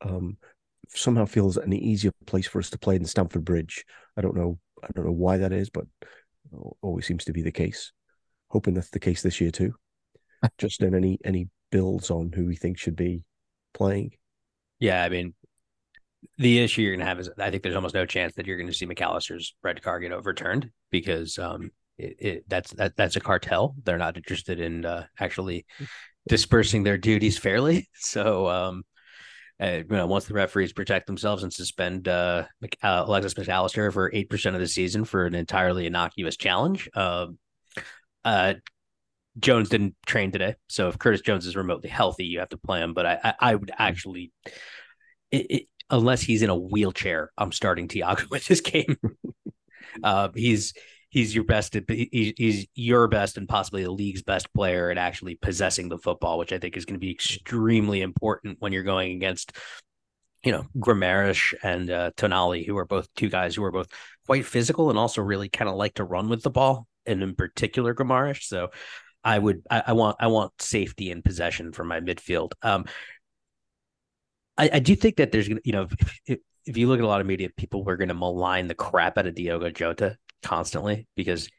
Um 0.01 0.37
somehow 0.87 1.25
feels 1.25 1.57
an 1.57 1.73
easier 1.73 2.11
place 2.25 2.47
for 2.47 2.57
us 2.57 2.71
to 2.71 2.79
play 2.79 2.97
than 2.97 3.05
Stamford 3.05 3.45
Bridge. 3.45 3.85
I 4.17 4.21
don't 4.21 4.35
know 4.35 4.57
I 4.83 4.87
don't 4.95 5.05
know 5.05 5.11
why 5.11 5.37
that 5.37 5.53
is, 5.53 5.69
but 5.69 5.85
always 6.81 7.05
seems 7.05 7.23
to 7.25 7.33
be 7.33 7.43
the 7.43 7.51
case. 7.51 7.91
Hoping 8.47 8.73
that's 8.73 8.89
the 8.89 8.99
case 8.99 9.21
this 9.21 9.39
year 9.39 9.51
too. 9.51 9.75
Justin 10.57 10.95
any 10.95 11.19
any 11.23 11.49
builds 11.71 12.09
on 12.09 12.31
who 12.33 12.47
we 12.47 12.55
think 12.55 12.79
should 12.79 12.95
be 12.95 13.21
playing. 13.75 14.13
Yeah, 14.79 15.03
I 15.03 15.09
mean, 15.09 15.35
the 16.37 16.59
issue 16.59 16.81
you're 16.81 16.91
going 16.91 16.99
to 16.99 17.05
have 17.05 17.19
is 17.19 17.29
I 17.37 17.49
think 17.49 17.63
there's 17.63 17.75
almost 17.75 17.95
no 17.95 18.05
chance 18.05 18.33
that 18.35 18.45
you're 18.45 18.57
going 18.57 18.67
to 18.67 18.73
see 18.73 18.85
Mac 18.85 19.01
Allister's 19.01 19.55
red 19.63 19.81
card 19.81 20.03
get 20.03 20.11
overturned 20.11 20.71
because 20.91 21.37
um, 21.37 21.71
it, 21.97 22.15
it, 22.19 22.43
that's 22.47 22.71
that 22.73 22.95
that's 22.95 23.15
a 23.15 23.21
cartel. 23.21 23.75
They're 23.83 23.97
not 23.97 24.17
interested 24.17 24.59
in 24.59 24.85
uh, 24.85 25.05
actually 25.19 25.65
dispersing 26.27 26.83
their 26.83 26.97
duties 26.97 27.37
fairly. 27.37 27.89
So 27.97 28.47
um, 28.47 28.83
uh, 29.59 29.81
you 29.89 29.95
know, 29.95 30.05
once 30.07 30.25
the 30.25 30.33
referees 30.33 30.73
protect 30.73 31.07
themselves 31.07 31.43
and 31.43 31.51
suspend 31.51 32.07
uh, 32.07 32.45
uh, 32.83 33.03
Alexis 33.07 33.33
McAllister 33.35 33.91
for 33.91 34.11
eight 34.13 34.29
percent 34.29 34.55
of 34.55 34.61
the 34.61 34.67
season 34.67 35.05
for 35.05 35.25
an 35.25 35.35
entirely 35.35 35.85
innocuous 35.85 36.37
challenge. 36.37 36.89
Uh, 36.93 37.27
uh, 38.23 38.55
Jones 39.39 39.69
didn't 39.69 39.95
train 40.05 40.31
today, 40.31 40.55
so 40.69 40.87
if 40.87 40.97
Curtis 40.97 41.21
Jones 41.21 41.45
is 41.45 41.55
remotely 41.55 41.89
healthy, 41.89 42.25
you 42.25 42.39
have 42.39 42.49
to 42.49 42.57
play 42.57 42.81
him. 42.81 42.93
But 42.93 43.05
I, 43.05 43.19
I, 43.23 43.33
I 43.39 43.55
would 43.55 43.71
actually, 43.77 44.31
it, 45.31 45.67
unless 45.89 46.21
he's 46.21 46.41
in 46.41 46.49
a 46.49 46.55
wheelchair, 46.55 47.31
I'm 47.37 47.51
starting 47.51 47.87
Thiago 47.87 48.29
with 48.29 48.47
this 48.47 48.61
game. 48.61 48.97
uh, 50.03 50.29
he's 50.35 50.73
he's 51.09 51.33
your 51.33 51.45
best 51.45 51.77
he's 51.87 52.67
your 52.75 53.07
best 53.07 53.37
and 53.37 53.47
possibly 53.47 53.83
the 53.83 53.91
league's 53.91 54.23
best 54.23 54.53
player 54.53 54.91
at 54.91 54.97
actually 54.97 55.35
possessing 55.35 55.89
the 55.89 55.97
football, 55.97 56.37
which 56.37 56.51
I 56.51 56.57
think 56.57 56.77
is 56.77 56.85
going 56.85 56.99
to 56.99 57.05
be 57.05 57.11
extremely 57.11 58.01
important 58.01 58.57
when 58.59 58.73
you're 58.73 58.83
going 58.83 59.13
against 59.13 59.53
you 60.43 60.51
know 60.51 60.65
Guimaraes 60.77 61.53
and 61.63 61.89
uh, 61.89 62.11
Tonali, 62.17 62.65
who 62.65 62.77
are 62.77 62.85
both 62.85 63.07
two 63.15 63.29
guys 63.29 63.55
who 63.55 63.63
are 63.63 63.71
both 63.71 63.87
quite 64.25 64.45
physical 64.45 64.89
and 64.89 64.99
also 64.99 65.21
really 65.21 65.49
kind 65.49 65.69
of 65.69 65.75
like 65.75 65.95
to 65.95 66.03
run 66.03 66.29
with 66.29 66.43
the 66.43 66.51
ball, 66.51 66.87
and 67.05 67.23
in 67.23 67.35
particular 67.35 67.95
Guimaraes. 67.95 68.43
So 68.43 68.69
I 69.23 69.39
would 69.39 69.63
I, 69.69 69.83
I, 69.87 69.93
want 69.93 70.17
I 70.19 70.27
want 70.27 70.53
safety 70.61 71.09
and 71.11 71.23
possession 71.23 71.71
for 71.73 71.83
my 71.83 71.99
midfield. 71.99 72.51
Um, 72.61 72.85
I, 74.57 74.69
I 74.73 74.79
do 74.79 74.95
think 74.95 75.17
that 75.17 75.31
there's 75.31 75.47
gonna, 75.47 75.61
you 75.63 75.73
know 75.73 75.87
if 76.65 76.77
you 76.77 76.87
look 76.87 76.99
at 76.99 77.03
a 77.03 77.07
lot 77.07 77.21
of 77.21 77.27
media, 77.27 77.49
people 77.55 77.83
were 77.83 77.97
going 77.97 78.07
to 78.07 78.13
malign 78.13 78.67
the 78.67 78.75
crap 78.75 79.17
out 79.17 79.27
of 79.27 79.35
Diogo 79.35 79.69
Jota 79.69 80.17
constantly 80.41 81.07
because 81.15 81.49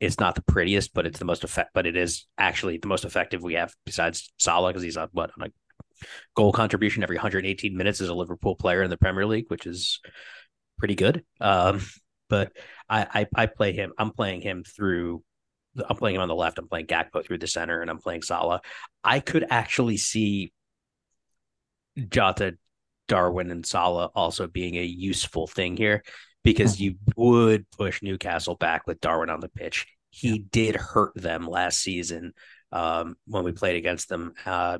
it's 0.00 0.18
not 0.18 0.34
the 0.34 0.42
prettiest, 0.42 0.94
but 0.94 1.06
it's 1.06 1.18
the 1.18 1.24
most 1.24 1.44
effect. 1.44 1.70
But 1.74 1.86
it 1.86 1.96
is 1.96 2.26
actually 2.38 2.78
the 2.78 2.88
most 2.88 3.04
effective 3.04 3.42
we 3.42 3.54
have 3.54 3.74
besides 3.84 4.32
Salah 4.38 4.70
because 4.70 4.82
he's 4.82 4.96
on 4.96 5.08
what 5.12 5.30
on 5.38 5.48
a 5.48 5.52
goal 6.34 6.52
contribution 6.52 7.02
every 7.02 7.16
118 7.16 7.76
minutes 7.76 8.00
as 8.00 8.08
a 8.08 8.14
Liverpool 8.14 8.56
player 8.56 8.82
in 8.82 8.90
the 8.90 8.98
Premier 8.98 9.26
League, 9.26 9.46
which 9.48 9.66
is 9.66 10.00
pretty 10.78 10.94
good. 10.94 11.24
Um, 11.40 11.80
but 12.28 12.52
I, 12.88 13.06
I 13.36 13.42
I 13.42 13.46
play 13.46 13.72
him. 13.72 13.92
I'm 13.98 14.10
playing 14.10 14.40
him 14.40 14.64
through. 14.64 15.22
I'm 15.88 15.96
playing 15.96 16.16
him 16.16 16.22
on 16.22 16.28
the 16.28 16.34
left. 16.34 16.58
I'm 16.58 16.68
playing 16.68 16.86
Gakpo 16.86 17.24
through 17.24 17.38
the 17.38 17.46
center, 17.46 17.82
and 17.82 17.90
I'm 17.90 17.98
playing 17.98 18.22
Salah. 18.22 18.62
I 19.04 19.20
could 19.20 19.46
actually 19.50 19.98
see 19.98 20.52
Jota, 22.08 22.56
Darwin, 23.08 23.50
and 23.50 23.64
Salah 23.64 24.10
also 24.14 24.46
being 24.46 24.76
a 24.76 24.84
useful 24.84 25.46
thing 25.46 25.76
here 25.76 26.02
because 26.44 26.80
you 26.80 26.96
would 27.16 27.68
push 27.72 28.02
Newcastle 28.02 28.54
back 28.54 28.86
with 28.86 29.00
Darwin 29.00 29.30
on 29.30 29.40
the 29.40 29.48
pitch. 29.48 29.86
He 30.10 30.38
did 30.38 30.76
hurt 30.76 31.12
them 31.14 31.46
last 31.46 31.80
season 31.80 32.32
um, 32.72 33.16
when 33.26 33.44
we 33.44 33.52
played 33.52 33.76
against 33.76 34.08
them. 34.08 34.34
Uh, 34.44 34.78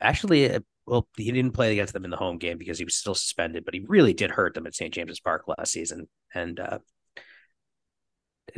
actually, 0.00 0.52
uh, 0.54 0.60
well, 0.86 1.08
he 1.16 1.30
didn't 1.30 1.52
play 1.52 1.72
against 1.72 1.92
them 1.92 2.04
in 2.04 2.10
the 2.10 2.16
home 2.16 2.38
game 2.38 2.58
because 2.58 2.78
he 2.78 2.84
was 2.84 2.94
still 2.94 3.14
suspended, 3.14 3.64
but 3.64 3.74
he 3.74 3.84
really 3.86 4.14
did 4.14 4.30
hurt 4.30 4.54
them 4.54 4.66
at 4.66 4.74
St. 4.74 4.92
James's 4.92 5.20
Park 5.20 5.44
last 5.48 5.72
season. 5.72 6.08
And 6.34 6.58
uh, 6.60 6.78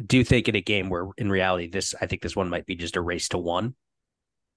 do 0.04 0.22
think 0.24 0.48
in 0.48 0.54
a 0.54 0.60
game 0.60 0.88
where, 0.88 1.08
in 1.16 1.30
reality, 1.30 1.68
this 1.68 1.94
I 2.00 2.06
think 2.06 2.22
this 2.22 2.36
one 2.36 2.48
might 2.48 2.66
be 2.66 2.76
just 2.76 2.96
a 2.96 3.00
race 3.00 3.28
to 3.28 3.38
one. 3.38 3.74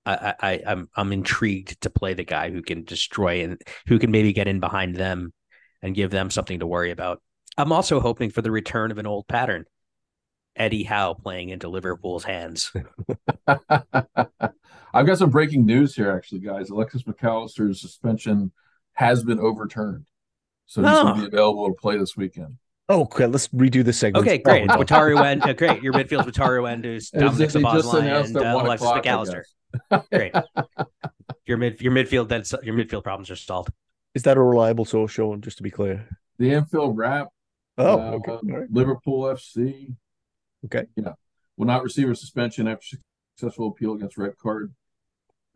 I, 0.06 0.34
I 0.40 0.62
I'm 0.66 0.90
I'm 0.96 1.12
intrigued 1.12 1.82
to 1.82 1.90
play 1.90 2.14
the 2.14 2.24
guy 2.24 2.52
who 2.52 2.62
can 2.62 2.84
destroy 2.84 3.44
and 3.44 3.62
who 3.88 4.00
can 4.00 4.12
maybe 4.12 4.34
get 4.34 4.48
in 4.48 4.60
behind 4.60 4.96
them 4.96 5.34
and 5.82 5.96
give 5.96 6.12
them 6.12 6.30
something 6.30 6.60
to 6.60 6.68
worry 6.68 6.92
about. 6.92 7.22
I'm 7.58 7.72
also 7.72 8.00
hoping 8.00 8.30
for 8.30 8.42
the 8.42 8.52
return 8.52 8.92
of 8.92 8.98
an 8.98 9.08
old 9.08 9.28
pattern. 9.28 9.66
Eddie 10.56 10.84
Howe 10.84 11.14
playing 11.16 11.50
into 11.50 11.68
Liverpool's 11.68 12.24
hands. 12.24 12.72
I've 13.48 15.08
got 15.08 15.18
some 15.18 15.32
breaking 15.32 15.66
news 15.66 15.96
here, 15.96 16.12
actually, 16.12 16.42
guys. 16.42 16.70
Alexis 16.70 17.08
Mac 17.08 17.24
Allister's 17.24 17.82
suspension 17.82 18.52
has 18.94 19.24
been 19.24 19.40
overturned. 19.40 20.06
So 20.66 20.82
he's 20.82 20.92
oh. 20.92 21.04
going 21.04 21.16
to 21.16 21.22
be 21.22 21.28
available 21.28 21.68
to 21.68 21.74
play 21.74 21.98
this 21.98 22.16
weekend. 22.16 22.58
Oh, 22.90 23.02
okay. 23.02 23.26
Let's 23.26 23.48
redo 23.50 23.84
the 23.84 23.94
segment. 23.94 24.26
Okay, 24.26 24.38
great. 24.38 24.66
It's 24.66 24.74
Wataru 24.74 25.16
Wen. 25.16 25.42
Uh, 25.42 25.54
great. 25.54 25.82
Your 25.82 25.94
midfield's 25.94 26.28
Wataru 26.28 26.64
Wen, 26.64 26.82
Dominic 26.82 27.50
Szoboszlai, 27.50 28.26
and 28.26 28.38
uh, 28.38 28.62
Alexis 28.62 28.90
Mac 28.90 29.08
Allister. 29.08 29.46
Great. 30.12 30.34
Your 31.46 31.58
mid 31.58 31.82
your 31.82 31.92
midfield 31.92 32.30
then 32.30 32.44
your 32.64 32.74
midfield 32.74 33.04
problems 33.04 33.30
are 33.30 33.36
solved. 33.36 33.70
Is 34.16 34.24
that 34.24 34.38
a 34.38 34.42
reliable 34.42 34.86
source, 34.86 35.12
Sean? 35.12 35.42
Just 35.42 35.58
to 35.58 35.64
be 35.64 35.70
clear. 35.70 36.08
The 36.40 36.54
Anfield 36.54 36.98
Wrap. 36.98 37.28
Oh, 37.78 38.00
uh, 38.00 38.12
okay. 38.12 38.38
Right. 38.44 38.68
Liverpool 38.72 39.24
FC. 39.24 39.94
Okay. 40.66 40.86
Yeah. 40.96 41.14
Will 41.58 41.66
not 41.66 41.84
receive 41.84 42.10
a 42.10 42.16
suspension 42.16 42.68
after 42.68 42.98
successful 43.36 43.70
appeal 43.70 43.94
against 43.94 44.18
red 44.18 44.38
card. 44.42 44.74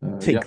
Uh, 0.06 0.20
take 0.20 0.36
yeah. 0.36 0.42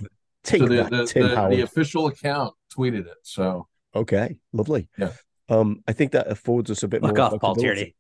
take 0.45 0.61
so 0.61 0.69
the, 0.69 0.77
that, 0.77 0.91
the, 0.91 1.07
Tim 1.07 1.23
the, 1.23 1.57
the, 1.57 1.63
official 1.63 2.09
account 2.09 2.55
tweeted 2.77 3.07
it. 3.07 3.17
So 3.23 3.67
okay, 3.95 4.37
lovely. 4.53 4.89
Yeah. 4.99 5.13
Um, 5.49 5.83
I 5.89 5.93
think 5.93 6.13
that 6.13 6.29
affords 6.29 6.71
us 6.71 6.83
a 6.83 6.89
bit 6.89 7.03
Look 7.03 7.17
more. 7.17 7.27
off, 7.27 7.41
Paul 7.41 7.57
Tierney. 7.57 7.95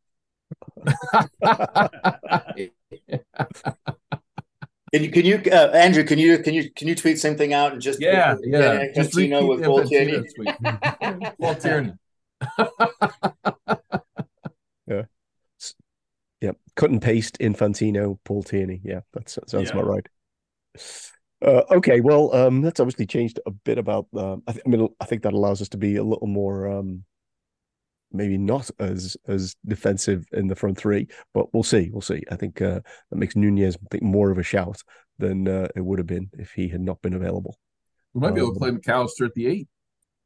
Can 4.93 5.05
you, 5.05 5.11
can 5.11 5.25
you, 5.25 5.43
uh, 5.53 5.71
Andrew? 5.73 6.03
Can 6.03 6.19
you, 6.19 6.39
can 6.39 6.53
you, 6.53 6.71
can 6.73 6.89
you 6.89 6.97
tweet 6.97 7.21
something 7.21 7.53
out 7.53 7.73
and 7.73 7.81
just 7.81 8.01
yeah, 8.01 8.35
yeah, 8.43 8.87
just 8.93 9.17
know 9.17 9.47
with 9.47 9.65
Paul 9.65 9.85
Tierney. 9.85 10.25
Paul 11.41 11.55
Tierney. 11.61 11.93
yeah, 14.89 15.03
yeah. 16.41 16.53
Cut 16.75 16.91
and 16.91 17.01
paste 17.01 17.39
Infantino, 17.39 18.19
Paul 18.25 18.43
Tierney. 18.43 18.81
Yeah, 18.83 19.01
that 19.13 19.29
sounds 19.29 19.53
yeah. 19.53 19.73
about 19.73 19.87
right. 19.87 20.07
Uh, 21.43 21.63
okay, 21.71 22.01
well, 22.01 22.35
um, 22.35 22.61
that's 22.61 22.81
obviously 22.81 23.07
changed 23.07 23.39
a 23.47 23.51
bit 23.53 23.79
about. 23.79 24.09
Um, 24.17 24.43
I, 24.49 24.53
th- 24.53 24.65
I 24.67 24.69
mean, 24.69 24.89
I 25.01 25.05
think 25.05 25.23
that 25.23 25.33
allows 25.35 25.63
us 25.63 25.69
to 25.71 25.77
be 25.77 25.97
a 25.97 26.05
little 26.05 26.27
more 26.27 26.69
um, 26.69 27.05
maybe 28.13 28.39
not 28.39 28.71
as 28.79 29.17
as 29.27 29.57
defensive 29.67 30.25
in 30.33 30.49
the 30.49 30.57
front 30.57 30.79
three, 30.79 31.09
but 31.35 31.53
we'll 31.53 31.63
see. 31.63 31.91
We'll 31.93 32.01
see. 32.01 32.23
I 32.31 32.37
think 32.37 32.61
uh, 32.61 32.81
that 33.11 33.17
makes 33.17 33.37
Nunez 33.37 33.77
I 33.77 33.87
think 33.91 34.03
more 34.03 34.31
of 34.31 34.39
a 34.39 34.43
shout 34.43 34.83
than 35.19 35.49
uh, 35.49 35.69
it 35.77 35.85
would 35.85 35.99
have 35.99 36.07
been 36.07 36.31
if 36.39 36.53
he 36.53 36.69
had 36.69 36.81
not 36.81 37.01
been 37.03 37.15
available. 37.15 37.59
We 38.15 38.21
might 38.21 38.35
be 38.35 38.41
able 38.41 38.55
to 38.55 38.59
play 38.59 38.71
Mac 38.71 38.89
Allister 38.89 39.27
at 39.27 39.35
the 39.35 39.47
eight, 39.47 39.69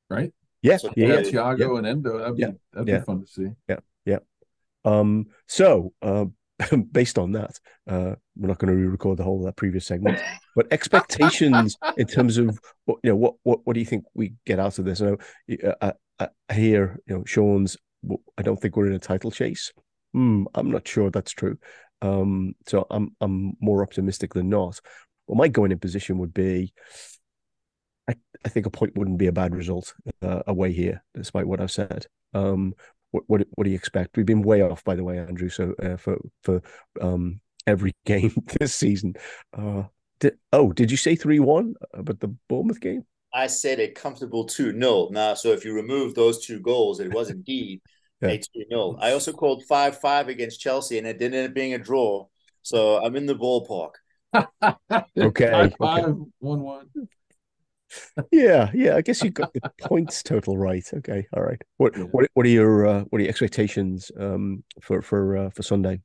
right? 0.08 0.32
Yeah, 0.62 0.78
so 0.78 0.92
yeah, 0.96 1.08
yeah, 1.08 1.20
Thiago 1.20 1.58
yeah. 1.58 1.78
and 1.78 1.86
Endo. 1.86 2.18
That'd 2.18 2.36
be 2.36 2.42
Yeah, 2.42 2.50
that'd 2.72 2.88
yeah. 2.88 2.98
be 2.98 3.04
fun 3.04 3.20
to 3.20 3.26
see. 3.26 3.48
Yeah, 3.68 3.80
yeah. 4.06 4.18
Um, 4.86 5.26
so 5.46 5.92
uh, 6.00 6.26
based 6.92 7.18
on 7.18 7.32
that, 7.32 7.58
uh, 7.88 8.14
we're 8.36 8.48
not 8.48 8.58
going 8.58 8.72
to 8.72 8.78
re-record 8.78 9.18
the 9.18 9.24
whole 9.24 9.40
of 9.40 9.44
that 9.44 9.56
previous 9.56 9.86
segment, 9.86 10.20
but 10.56 10.66
expectations 10.70 11.76
in 11.96 12.06
terms 12.06 12.38
of 12.38 12.58
what 12.84 12.98
you 13.02 13.10
know, 13.10 13.16
what 13.16 13.34
what 13.42 13.60
what 13.64 13.74
do 13.74 13.80
you 13.80 13.86
think 13.86 14.04
we 14.14 14.34
get 14.46 14.58
out 14.58 14.78
of 14.78 14.84
this? 14.84 15.00
I 15.00 15.04
know 15.04 15.16
uh, 15.64 15.74
I, 15.80 15.92
I 16.20 16.54
hear 16.54 17.00
you 17.06 17.16
know 17.16 17.24
Sean's. 17.24 17.76
I 18.36 18.42
don't 18.42 18.60
think 18.60 18.76
we're 18.76 18.86
in 18.86 18.92
a 18.92 18.98
title 18.98 19.30
chase. 19.30 19.72
Hmm, 20.12 20.44
I'm 20.54 20.70
not 20.70 20.86
sure 20.86 21.10
that's 21.10 21.32
true. 21.32 21.58
Um, 22.02 22.54
so 22.66 22.86
I'm 22.90 23.16
I'm 23.20 23.54
more 23.60 23.82
optimistic 23.82 24.34
than 24.34 24.48
not. 24.48 24.80
Well, 25.26 25.36
my 25.36 25.48
going 25.48 25.72
in 25.72 25.78
position 25.78 26.18
would 26.18 26.34
be. 26.34 26.72
I, 28.08 28.14
I 28.44 28.50
think 28.50 28.66
a 28.66 28.70
point 28.70 28.96
wouldn't 28.96 29.18
be 29.18 29.28
a 29.28 29.32
bad 29.32 29.54
result 29.54 29.94
uh, 30.20 30.42
away 30.46 30.72
here, 30.72 31.02
despite 31.14 31.46
what 31.46 31.60
I've 31.60 31.70
said. 31.70 32.06
Um, 32.34 32.74
what, 33.10 33.24
what 33.26 33.46
what 33.54 33.64
do 33.64 33.70
you 33.70 33.76
expect? 33.76 34.16
We've 34.16 34.26
been 34.26 34.42
way 34.42 34.60
off, 34.60 34.84
by 34.84 34.96
the 34.96 35.04
way, 35.04 35.18
Andrew. 35.18 35.48
So 35.48 35.74
uh, 35.82 35.96
for 35.96 36.18
for 36.42 36.62
um, 37.00 37.40
every 37.66 37.92
game 38.04 38.34
this 38.60 38.74
season, 38.74 39.14
uh, 39.56 39.84
did, 40.20 40.36
oh, 40.52 40.72
did 40.72 40.90
you 40.90 40.96
say 40.96 41.16
three 41.16 41.38
one? 41.38 41.74
But 41.92 42.20
the 42.20 42.28
Bournemouth 42.48 42.80
game, 42.80 43.04
I 43.34 43.48
said 43.48 43.80
a 43.80 43.88
comfortable 43.88 44.44
2 44.44 44.72
0. 44.72 45.08
Now, 45.10 45.34
so 45.34 45.50
if 45.50 45.64
you 45.64 45.74
remove 45.74 46.14
those 46.14 46.46
two 46.46 46.60
goals, 46.60 47.00
it 47.00 47.10
was 47.10 47.30
indeed 47.30 47.80
Yeah. 48.22 48.30
a 48.30 48.38
2 48.38 48.64
0. 48.70 48.96
I 49.00 49.12
also 49.12 49.32
called 49.32 49.64
5 49.64 49.98
5 50.00 50.28
against 50.28 50.60
Chelsea, 50.60 50.98
and 50.98 51.06
it 51.06 51.18
didn't 51.18 51.34
end 51.38 51.48
up 51.48 51.54
being 51.54 51.74
a 51.74 51.78
draw. 51.78 52.26
So 52.62 53.02
I'm 53.04 53.16
in 53.16 53.26
the 53.26 53.34
ballpark. 53.34 53.94
Okay, 55.16 55.50
Five, 55.50 55.72
okay. 55.80 56.02
five, 56.02 56.16
one, 56.38 56.60
one. 56.60 56.86
yeah, 58.32 58.70
yeah. 58.74 58.96
I 58.96 59.02
guess 59.02 59.22
you 59.22 59.30
got 59.30 59.52
the 59.52 59.60
points 59.80 60.22
total 60.22 60.56
right. 60.56 60.84
Okay, 60.94 61.26
all 61.36 61.42
right. 61.42 61.60
What 61.76 61.96
Yeah. 61.96 62.04
what 62.04 62.28
what 62.34 62.46
are 62.46 62.50
your 62.50 62.86
uh, 62.86 63.04
what 63.10 63.18
are 63.18 63.22
your 63.22 63.30
expectations 63.30 64.10
um 64.18 64.64
for 64.80 65.02
for 65.02 65.36
uh, 65.36 65.50
for 65.50 65.62
Sunday? 65.62 66.00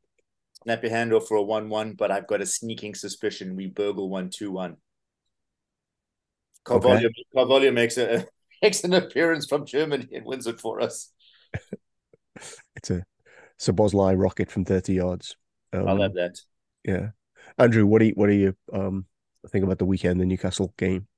Snap 0.64 0.84
your 0.84 0.92
handle 0.92 1.20
for 1.20 1.38
a 1.38 1.42
1 1.44 1.70
1, 1.70 1.94
but 1.94 2.12
I've 2.12 2.28
got 2.28 2.42
a 2.42 2.46
sneaking 2.46 2.96
suspicion 2.96 3.56
we 3.56 3.68
burgle 3.68 4.10
1 4.10 4.30
2 6.70 6.80
1. 6.80 6.82
Carvalho, 6.82 7.10
Carvalho 7.34 7.72
makes, 7.72 7.98
a, 7.98 8.26
makes 8.62 8.84
an 8.84 8.94
appearance 8.94 9.46
from 9.48 9.66
Germany 9.66 10.08
and 10.14 10.26
wins 10.26 10.48
it 10.48 10.60
for 10.60 10.82
us. 10.82 11.12
It's 12.78 12.90
a 12.90 13.04
Szoboszlai 13.60 14.18
rocket 14.18 14.50
from 14.50 14.64
thirty 14.64 14.94
yards. 14.94 15.36
Um, 15.74 15.90
I'll 15.90 16.02
have 16.02 16.14
that. 16.14 16.40
Yeah, 16.86 17.10
Andrew, 17.58 17.86
what 17.86 18.00
do 18.00 18.06
you 18.06 18.14
what 18.16 18.28
do 18.28 18.34
you 18.34 18.56
um 18.72 19.06
think 19.50 19.66
about 19.66 19.80
the 19.80 19.86
weekend, 19.86 20.22
the 20.22 20.26
Newcastle 20.26 20.74
game? 20.78 21.09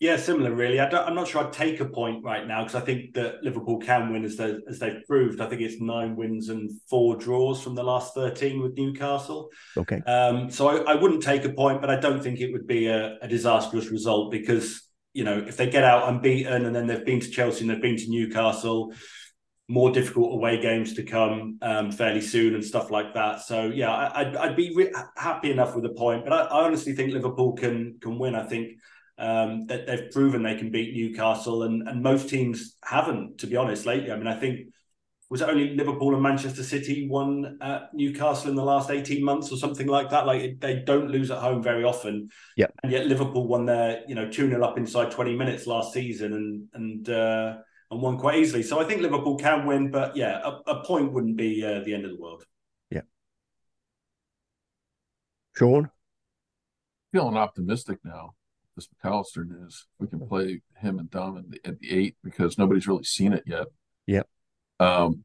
Yeah, 0.00 0.16
similar 0.16 0.54
really. 0.54 0.80
I 0.80 0.88
don't, 0.88 1.06
I'm 1.06 1.14
not 1.14 1.28
sure 1.28 1.44
I'd 1.44 1.52
take 1.52 1.78
a 1.80 1.84
point 1.84 2.24
right 2.24 2.46
now 2.46 2.62
because 2.64 2.74
I 2.74 2.80
think 2.80 3.12
that 3.14 3.44
Liverpool 3.44 3.78
can 3.78 4.10
win 4.10 4.24
as 4.24 4.34
they 4.36 4.56
as 4.66 4.78
they've 4.78 5.02
proved. 5.06 5.42
I 5.42 5.46
think 5.46 5.60
it's 5.60 5.78
nine 5.78 6.16
wins 6.16 6.48
and 6.48 6.70
four 6.88 7.16
draws 7.16 7.62
from 7.62 7.74
the 7.74 7.84
last 7.84 8.14
13 8.14 8.62
with 8.62 8.78
Newcastle. 8.78 9.50
Okay, 9.76 10.00
Um, 10.06 10.50
so 10.50 10.68
I, 10.68 10.92
I 10.92 10.94
wouldn't 10.94 11.22
take 11.22 11.44
a 11.44 11.52
point, 11.52 11.82
but 11.82 11.90
I 11.90 12.00
don't 12.00 12.22
think 12.22 12.40
it 12.40 12.50
would 12.50 12.66
be 12.66 12.86
a, 12.86 13.18
a 13.20 13.28
disastrous 13.28 13.90
result 13.90 14.32
because 14.32 14.82
you 15.12 15.24
know 15.24 15.36
if 15.46 15.58
they 15.58 15.68
get 15.68 15.84
out 15.84 16.08
unbeaten 16.08 16.64
and 16.64 16.74
then 16.74 16.86
they've 16.86 17.04
been 17.04 17.20
to 17.20 17.30
Chelsea 17.30 17.60
and 17.60 17.70
they've 17.70 17.82
been 17.82 17.98
to 17.98 18.08
Newcastle, 18.08 18.94
more 19.68 19.90
difficult 19.92 20.32
away 20.32 20.62
games 20.62 20.94
to 20.94 21.02
come 21.02 21.58
um, 21.60 21.92
fairly 21.92 22.22
soon 22.22 22.54
and 22.54 22.64
stuff 22.64 22.90
like 22.90 23.12
that. 23.12 23.42
So 23.42 23.66
yeah, 23.66 23.90
I, 23.90 24.20
I'd, 24.22 24.36
I'd 24.36 24.56
be 24.56 24.74
re- 24.74 24.94
happy 25.16 25.50
enough 25.50 25.76
with 25.76 25.84
a 25.84 25.90
point, 25.90 26.24
but 26.24 26.32
I, 26.32 26.40
I 26.44 26.64
honestly 26.64 26.94
think 26.94 27.12
Liverpool 27.12 27.52
can 27.52 27.98
can 28.00 28.18
win. 28.18 28.34
I 28.34 28.44
think 28.44 28.78
um, 29.20 29.66
that 29.66 29.86
they've 29.86 30.10
proven 30.10 30.42
they 30.42 30.56
can 30.56 30.70
beat 30.70 30.94
Newcastle, 30.94 31.62
and 31.64 31.86
and 31.86 32.02
most 32.02 32.28
teams 32.28 32.76
haven't, 32.82 33.38
to 33.38 33.46
be 33.46 33.56
honest, 33.56 33.86
lately. 33.86 34.10
I 34.10 34.16
mean, 34.16 34.26
I 34.26 34.38
think 34.38 34.68
was 35.28 35.42
it 35.42 35.48
only 35.48 35.74
Liverpool 35.76 36.14
and 36.14 36.22
Manchester 36.22 36.64
City 36.64 37.06
won 37.08 37.58
at 37.60 37.94
Newcastle 37.94 38.50
in 38.50 38.56
the 38.56 38.64
last 38.64 38.90
eighteen 38.90 39.22
months 39.22 39.52
or 39.52 39.56
something 39.56 39.86
like 39.86 40.10
that. 40.10 40.26
Like 40.26 40.58
they 40.58 40.82
don't 40.84 41.10
lose 41.10 41.30
at 41.30 41.38
home 41.38 41.62
very 41.62 41.84
often. 41.84 42.30
Yeah. 42.56 42.68
and 42.82 42.90
yet 42.90 43.06
Liverpool 43.06 43.46
won 43.46 43.66
their 43.66 44.02
you 44.08 44.14
know 44.14 44.30
two 44.30 44.48
0 44.48 44.64
up 44.64 44.78
inside 44.78 45.10
twenty 45.10 45.36
minutes 45.36 45.66
last 45.66 45.92
season, 45.92 46.32
and 46.32 46.68
and. 46.74 47.08
Uh, 47.08 47.58
and 47.92 48.00
won 48.00 48.18
quite 48.18 48.38
easily. 48.38 48.62
So 48.62 48.80
I 48.80 48.84
think 48.84 49.02
Liverpool 49.02 49.36
can 49.36 49.66
win, 49.66 49.90
but 49.90 50.16
yeah, 50.16 50.40
a, 50.44 50.70
a 50.70 50.84
point 50.84 51.12
wouldn't 51.12 51.36
be 51.36 51.64
uh, 51.64 51.80
the 51.80 51.92
end 51.92 52.04
of 52.04 52.12
the 52.12 52.20
world. 52.20 52.46
Yeah. 52.88 53.00
Sean. 55.56 55.90
Feeling 57.12 57.36
optimistic 57.36 57.98
now. 58.04 58.34
This 58.76 58.88
Mac 59.02 59.12
Allister 59.12 59.44
news. 59.44 59.86
We 59.98 60.06
can 60.06 60.20
play 60.26 60.62
him 60.76 60.98
and 60.98 61.10
Dom 61.10 61.38
at 61.38 61.50
the, 61.50 61.60
at 61.64 61.78
the 61.80 61.90
eight 61.90 62.16
because 62.22 62.56
nobody's 62.58 62.86
really 62.86 63.04
seen 63.04 63.32
it 63.32 63.44
yet. 63.46 63.66
Yep. 64.06 64.28
Um, 64.78 65.24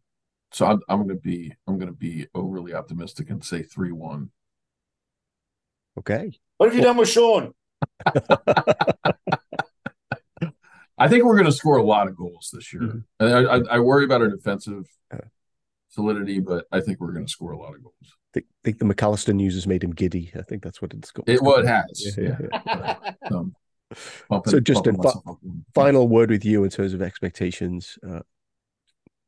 so 0.51 0.65
I'm 0.65 0.79
I'm 0.89 1.01
gonna 1.01 1.15
be 1.19 1.53
I'm 1.67 1.77
gonna 1.77 1.91
be 1.91 2.27
overly 2.33 2.73
optimistic 2.73 3.29
and 3.29 3.43
say 3.43 3.61
three 3.63 3.91
one. 3.91 4.31
Okay. 5.97 6.31
What 6.57 6.67
have 6.67 6.75
you 6.75 6.81
done 6.83 6.97
with 6.97 7.09
Sean? 7.09 7.53
I 10.97 11.09
think 11.09 11.25
we're 11.25 11.35
going 11.35 11.45
to 11.45 11.51
score 11.51 11.77
a 11.77 11.83
lot 11.83 12.07
of 12.07 12.15
goals 12.15 12.51
this 12.53 12.71
year. 12.73 12.81
Mhm. 12.83 13.03
I, 13.19 13.25
I, 13.25 13.75
I 13.75 13.79
worry 13.79 14.05
about 14.05 14.21
our 14.21 14.29
defensive 14.29 14.87
solidity, 15.89 16.39
but 16.39 16.65
I 16.71 16.79
think 16.79 16.99
we're 16.99 17.11
going 17.11 17.25
to 17.25 17.31
score 17.31 17.51
a 17.51 17.57
lot 17.57 17.75
of 17.75 17.83
goals. 17.83 18.17
I 18.35 18.39
think, 18.39 18.45
think 18.65 18.79
the 18.79 18.85
Mac 18.85 19.01
Allister 19.01 19.31
news 19.33 19.53
has 19.55 19.65
made 19.65 19.83
him 19.83 19.91
giddy. 19.91 20.31
I 20.37 20.41
think 20.41 20.61
that's 20.63 20.81
what 20.81 20.93
it's 20.93 21.11
called. 21.11 21.29
It 21.29 21.41
well, 21.41 21.55
it 21.57 21.65
has. 21.67 22.15
Yeah, 22.17 22.37
Yeah. 22.51 22.57
yeah, 22.65 23.11
Um, 23.31 23.55
pumping- 24.29 24.51
So 24.51 24.59
just 24.59 24.83
pumping 24.83 24.95
in 24.95 25.11
fi- 25.11 25.33
Final 25.73 26.07
word 26.07 26.29
with 26.31 26.43
you 26.43 26.63
in 26.65 26.69
terms 26.69 26.93
of 26.93 27.01
expectations. 27.01 27.97
Uh, 28.07 28.19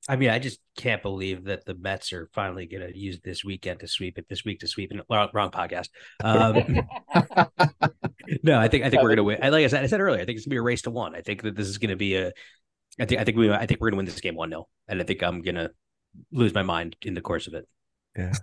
I 0.10 0.16
mean, 0.16 0.30
I 0.30 0.40
just 0.40 0.60
can't 0.78 1.02
believe 1.02 1.46
that 1.46 1.66
the 1.66 1.74
Mets 1.76 2.12
are 2.14 2.30
finally 2.34 2.66
going 2.66 2.86
to 2.86 2.98
use 2.98 3.20
this 3.24 3.44
weekend 3.44 3.82
to 3.82 3.88
sweep 3.88 4.18
it, 4.18 4.28
this 4.30 4.44
week 4.46 4.60
to 4.62 4.68
sweep 4.68 4.92
it. 4.94 5.02
Wrong, 5.10 5.30
wrong 5.34 5.52
podcast. 5.52 5.90
Um, 6.24 6.82
no, 8.44 8.60
I 8.60 8.68
think 8.68 8.84
I 8.86 8.90
think 8.90 9.02
we're 9.04 9.10
going 9.10 9.18
to 9.18 9.24
win. 9.24 9.40
I- 9.42 9.50
Like 9.50 9.64
I 9.66 9.68
said, 9.68 9.84
I 9.84 9.88
said 9.88 10.02
earlier, 10.02 10.22
I 10.22 10.26
think 10.26 10.38
it's 10.38 10.46
going 10.46 10.52
to 10.52 10.56
be 10.56 10.58
a 10.60 10.62
race 10.62 10.82
to 10.84 10.92
one. 10.92 11.16
I 11.16 11.22
think 11.22 11.44
that 11.44 11.56
this 11.56 11.68
is 11.68 11.78
going 11.78 11.90
to 11.92 11.96
be 11.96 12.16
a. 12.16 12.32
I 13.00 13.06
think 13.06 13.22
I 13.22 13.24
think 13.24 13.38
we 13.38 13.52
I 13.52 13.66
think 13.66 13.80
we're 13.80 13.90
going 13.90 13.96
to 13.96 13.98
win 13.98 14.06
this 14.06 14.22
game 14.22 14.36
one 14.36 14.50
0 14.50 14.68
and 14.88 15.00
I 15.00 15.04
think 15.04 15.22
I'm 15.22 15.42
going 15.42 15.56
to 15.56 15.72
lose 16.32 16.54
my 16.54 16.64
mind 16.64 16.96
in 17.04 17.14
the 17.14 17.22
course 17.22 17.46
of 17.48 17.54
it. 17.54 17.68
yeah. 18.18 18.34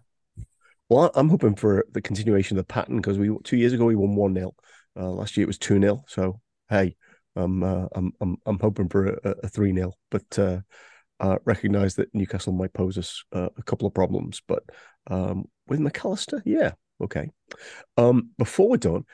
Well, 0.94 1.10
I'm 1.16 1.28
hoping 1.28 1.56
for 1.56 1.84
the 1.90 2.00
continuation 2.00 2.56
of 2.56 2.64
the 2.64 2.72
pattern 2.72 2.98
because 2.98 3.18
we 3.18 3.36
two 3.42 3.56
years 3.56 3.72
ago 3.72 3.86
we 3.86 3.96
won 3.96 4.14
one 4.14 4.32
0 4.32 4.54
uh, 4.96 5.10
Last 5.10 5.36
year 5.36 5.42
it 5.42 5.48
was 5.48 5.58
two 5.58 5.80
0 5.80 6.04
So 6.06 6.40
hey, 6.68 6.94
I'm 7.34 7.64
uh, 7.64 7.86
I'm 7.96 8.12
I'm 8.20 8.36
I'm 8.46 8.60
hoping 8.60 8.88
for 8.88 9.18
a 9.24 9.48
three 9.48 9.74
0 9.74 9.92
but 10.12 10.38
uh, 10.38 10.60
uh, 11.18 11.38
recognize 11.46 11.96
that 11.96 12.14
Newcastle 12.14 12.52
might 12.52 12.72
pose 12.72 12.96
us 12.96 13.24
uh, 13.32 13.48
a 13.56 13.62
couple 13.64 13.88
of 13.88 13.94
problems. 13.94 14.40
But 14.46 14.62
um, 15.08 15.46
with 15.66 15.80
Mac 15.80 16.04
Allister, 16.04 16.40
yeah, 16.44 16.74
okay. 17.02 17.28
Um, 17.96 18.30
before 18.38 18.68
we're 18.68 18.76
done, 18.76 19.04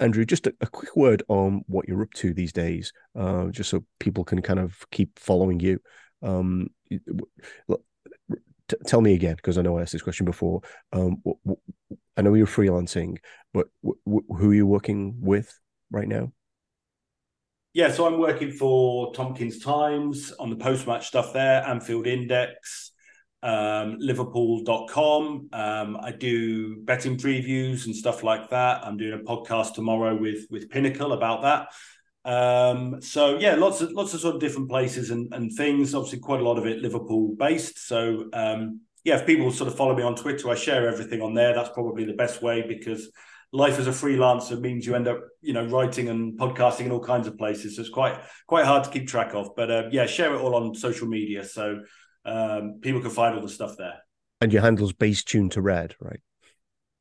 Andrew, 0.00 0.24
just 0.24 0.48
a, 0.48 0.54
a 0.60 0.66
quick 0.66 0.96
word 0.96 1.22
on 1.28 1.62
what 1.68 1.86
you're 1.86 2.02
up 2.02 2.12
to 2.14 2.34
these 2.34 2.52
days, 2.52 2.92
uh, 3.14 3.50
just 3.50 3.70
so 3.70 3.84
people 4.00 4.24
can 4.24 4.42
kind 4.42 4.58
of 4.58 4.76
keep 4.90 5.16
following 5.16 5.60
you. 5.60 5.78
Um, 6.22 6.70
t- 8.70 8.76
tell 8.86 9.00
me 9.00 9.14
again, 9.14 9.36
because 9.36 9.58
I 9.58 9.62
know 9.62 9.78
I 9.78 9.82
asked 9.82 9.92
this 9.92 10.02
question 10.02 10.24
before. 10.24 10.62
Um, 10.92 11.16
w- 11.24 11.38
w- 11.44 11.60
I 12.16 12.22
know 12.22 12.34
you're 12.34 12.46
freelancing, 12.46 13.18
but 13.52 13.66
w- 13.82 14.24
who 14.28 14.50
are 14.50 14.54
you 14.54 14.66
working 14.66 15.16
with 15.20 15.58
right 15.90 16.08
now? 16.08 16.32
Yeah, 17.72 17.92
so 17.92 18.06
I'm 18.06 18.18
working 18.18 18.50
for 18.50 19.12
Tomkins 19.14 19.60
Times 19.60 20.32
on 20.40 20.50
the 20.50 20.56
post 20.56 20.86
match 20.86 21.06
stuff 21.06 21.32
there, 21.32 21.62
Anfield 21.64 22.06
Index, 22.06 22.90
um, 23.42 23.96
Liverpool.com. 24.00 25.48
Um, 25.52 25.96
I 26.00 26.10
do 26.10 26.82
betting 26.82 27.16
previews 27.16 27.86
and 27.86 27.94
stuff 27.94 28.24
like 28.24 28.50
that. 28.50 28.84
I'm 28.84 28.96
doing 28.96 29.20
a 29.20 29.22
podcast 29.22 29.74
tomorrow 29.74 30.16
with 30.16 30.46
with 30.50 30.68
Pinnacle 30.68 31.12
about 31.12 31.42
that. 31.42 31.68
Um, 32.24 33.00
so 33.00 33.38
yeah, 33.38 33.54
lots 33.54 33.80
of 33.80 33.92
lots 33.92 34.14
of 34.14 34.20
sort 34.20 34.34
of 34.34 34.40
different 34.40 34.68
places 34.68 35.10
and, 35.10 35.32
and 35.32 35.52
things. 35.52 35.94
Obviously, 35.94 36.18
quite 36.18 36.40
a 36.40 36.44
lot 36.44 36.58
of 36.58 36.66
it 36.66 36.80
Liverpool 36.82 37.34
based. 37.38 37.86
So 37.86 38.28
um, 38.32 38.80
yeah, 39.04 39.16
if 39.16 39.26
people 39.26 39.50
sort 39.50 39.68
of 39.68 39.76
follow 39.76 39.96
me 39.96 40.02
on 40.02 40.14
Twitter, 40.14 40.50
I 40.50 40.54
share 40.54 40.88
everything 40.88 41.22
on 41.22 41.34
there. 41.34 41.54
That's 41.54 41.70
probably 41.70 42.04
the 42.04 42.12
best 42.12 42.42
way 42.42 42.62
because 42.66 43.10
life 43.52 43.78
as 43.78 43.86
a 43.86 43.90
freelancer 43.90 44.60
means 44.60 44.86
you 44.86 44.94
end 44.94 45.08
up, 45.08 45.20
you 45.40 45.52
know, 45.52 45.66
writing 45.66 46.08
and 46.08 46.38
podcasting 46.38 46.86
in 46.86 46.92
all 46.92 47.00
kinds 47.00 47.26
of 47.26 47.36
places. 47.38 47.76
So 47.76 47.80
it's 47.82 47.90
quite 47.90 48.20
quite 48.46 48.66
hard 48.66 48.84
to 48.84 48.90
keep 48.90 49.08
track 49.08 49.34
of. 49.34 49.56
But 49.56 49.70
uh, 49.70 49.82
yeah, 49.90 50.06
share 50.06 50.34
it 50.34 50.38
all 50.40 50.54
on 50.54 50.74
social 50.74 51.08
media 51.08 51.42
so 51.44 51.80
um, 52.24 52.80
people 52.82 53.00
can 53.00 53.10
find 53.10 53.34
all 53.34 53.42
the 53.42 53.48
stuff 53.48 53.76
there. 53.78 53.94
And 54.42 54.52
your 54.52 54.62
handle's 54.62 54.92
Bass 54.92 55.24
Tuned 55.24 55.52
to 55.52 55.62
Red, 55.62 55.94
right? 56.00 56.20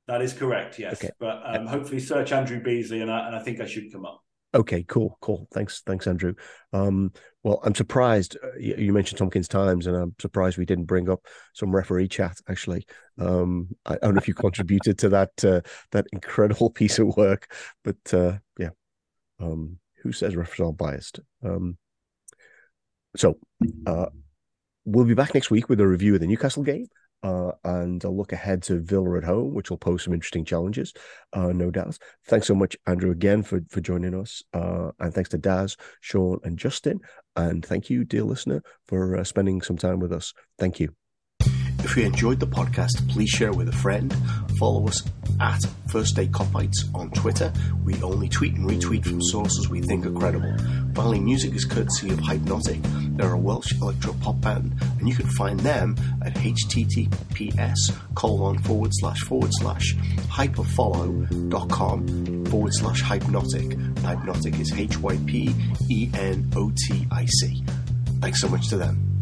That 0.07 0.21
is 0.21 0.33
correct. 0.33 0.79
Yes, 0.79 0.93
Okay. 0.93 1.11
but 1.19 1.41
um, 1.45 1.67
hopefully 1.67 1.99
search 1.99 2.31
Andrew 2.31 2.61
Beesley 2.61 3.01
and 3.01 3.11
I, 3.11 3.27
and 3.27 3.35
I 3.35 3.39
think 3.43 3.61
I 3.61 3.65
should 3.67 3.91
come 3.91 4.05
up. 4.05 4.21
Okay, 4.53 4.83
cool, 4.87 5.15
cool. 5.21 5.47
Thanks, 5.53 5.83
thanks, 5.85 6.07
Andrew. 6.07 6.33
Um, 6.73 7.11
well, 7.43 7.61
I'm 7.63 7.75
surprised 7.75 8.35
uh, 8.43 8.57
you, 8.57 8.91
mentioned 8.91 9.19
Tomkins 9.19 9.47
Times, 9.47 9.85
and 9.85 9.95
I'm 9.95 10.15
surprised 10.19 10.57
we 10.57 10.65
didn't 10.65 10.85
bring 10.85 11.07
up 11.07 11.25
some 11.53 11.73
referee 11.73 12.07
chat. 12.07 12.37
Actually, 12.49 12.85
um, 13.19 13.69
I, 13.85 13.93
I 13.93 13.97
don't 13.97 14.15
know 14.15 14.19
if 14.19 14.27
you 14.27 14.33
contributed 14.33 14.97
to 14.99 15.09
that 15.09 15.45
uh, 15.45 15.61
that 15.91 16.07
incredible 16.13 16.69
piece 16.71 16.97
of 16.97 17.15
work, 17.15 17.53
but 17.83 17.97
uh, 18.11 18.39
yeah, 18.57 18.71
um, 19.39 19.77
who 20.01 20.11
says 20.11 20.35
referees 20.35 20.67
are 20.67 20.73
biased? 20.73 21.19
Um, 21.43 21.77
so, 23.15 23.37
uh, 23.85 24.07
we'll 24.85 25.05
be 25.05 25.13
back 25.13 25.35
next 25.35 25.51
week 25.51 25.69
with 25.69 25.79
a 25.79 25.87
review 25.87 26.15
of 26.15 26.21
the 26.21 26.27
Newcastle 26.27 26.63
game. 26.63 26.87
Uh, 27.21 27.51
and 27.65 28.01
a 28.05 28.09
look 28.09 28.31
ahead 28.31 28.63
to 28.63 28.79
Villa 28.79 29.17
at 29.17 29.25
home, 29.25 29.53
which 29.53 29.69
will 29.69 29.77
pose 29.77 30.03
some 30.03 30.13
interesting 30.13 30.45
challenges, 30.45 30.93
uh, 31.33 31.51
no 31.51 31.69
doubt. 31.69 31.97
Thanks 32.25 32.47
so 32.47 32.55
much, 32.55 32.77
Andrew, 32.87 33.11
again 33.11 33.43
for 33.43 33.59
for 33.69 33.81
joining 33.81 34.15
us, 34.15 34.41
uh, 34.53 34.91
and 34.99 35.13
thanks 35.13 35.29
to 35.31 35.37
Daz, 35.37 35.75
Sean, 35.99 36.39
and 36.43 36.57
Justin, 36.57 37.01
and 37.35 37.65
thank 37.65 37.89
you, 37.89 38.05
dear 38.05 38.23
listener, 38.23 38.63
for 38.87 39.17
uh, 39.17 39.25
spending 39.25 39.61
some 39.61 39.77
time 39.77 39.99
with 39.99 40.13
us. 40.13 40.33
Thank 40.57 40.79
you. 40.79 40.93
If 41.83 41.97
you 41.97 42.03
enjoyed 42.03 42.39
the 42.39 42.47
podcast, 42.47 43.09
please 43.09 43.29
share 43.29 43.51
with 43.51 43.67
a 43.69 43.73
friend. 43.73 44.15
Follow 44.57 44.87
us 44.87 45.01
at 45.39 45.61
First 45.91 46.11
State 46.11 46.31
Kopites 46.31 46.93
on 46.93 47.09
Twitter. 47.11 47.51
We 47.83 48.01
only 48.01 48.29
tweet 48.29 48.53
and 48.55 48.69
retweet 48.69 49.05
from 49.05 49.21
sources 49.21 49.69
we 49.69 49.81
think 49.81 50.05
are 50.05 50.11
credible. 50.11 50.55
Finally, 50.95 51.19
music 51.21 51.55
is 51.55 51.65
courtesy 51.65 52.09
of 52.09 52.19
Hypenotic. 52.19 52.81
They're 53.17 53.33
a 53.33 53.37
Welsh 53.37 53.73
electro 53.81 54.13
pop 54.21 54.39
band, 54.41 54.73
and 54.99 55.07
you 55.07 55.15
can 55.15 55.29
find 55.31 55.59
them 55.59 55.95
at 56.23 56.33
https 56.35 57.91
colon 58.15 58.59
forward 58.59 58.91
slash 58.93 59.19
forward 59.21 59.51
slash 59.53 59.95
hyperfollow.com 60.29 62.45
forward 62.45 62.73
slash 62.73 63.03
hypenotic. 63.03 63.93
Hypenotic 63.95 64.59
is 64.59 64.71
H 64.73 64.97
Y 64.99 65.17
P 65.25 65.55
E 65.89 66.09
N 66.13 66.51
O 66.55 66.71
T 66.87 67.07
I 67.11 67.25
C. 67.25 67.63
Thanks 68.21 68.39
so 68.41 68.47
much 68.47 68.69
to 68.69 68.77
them. 68.77 69.19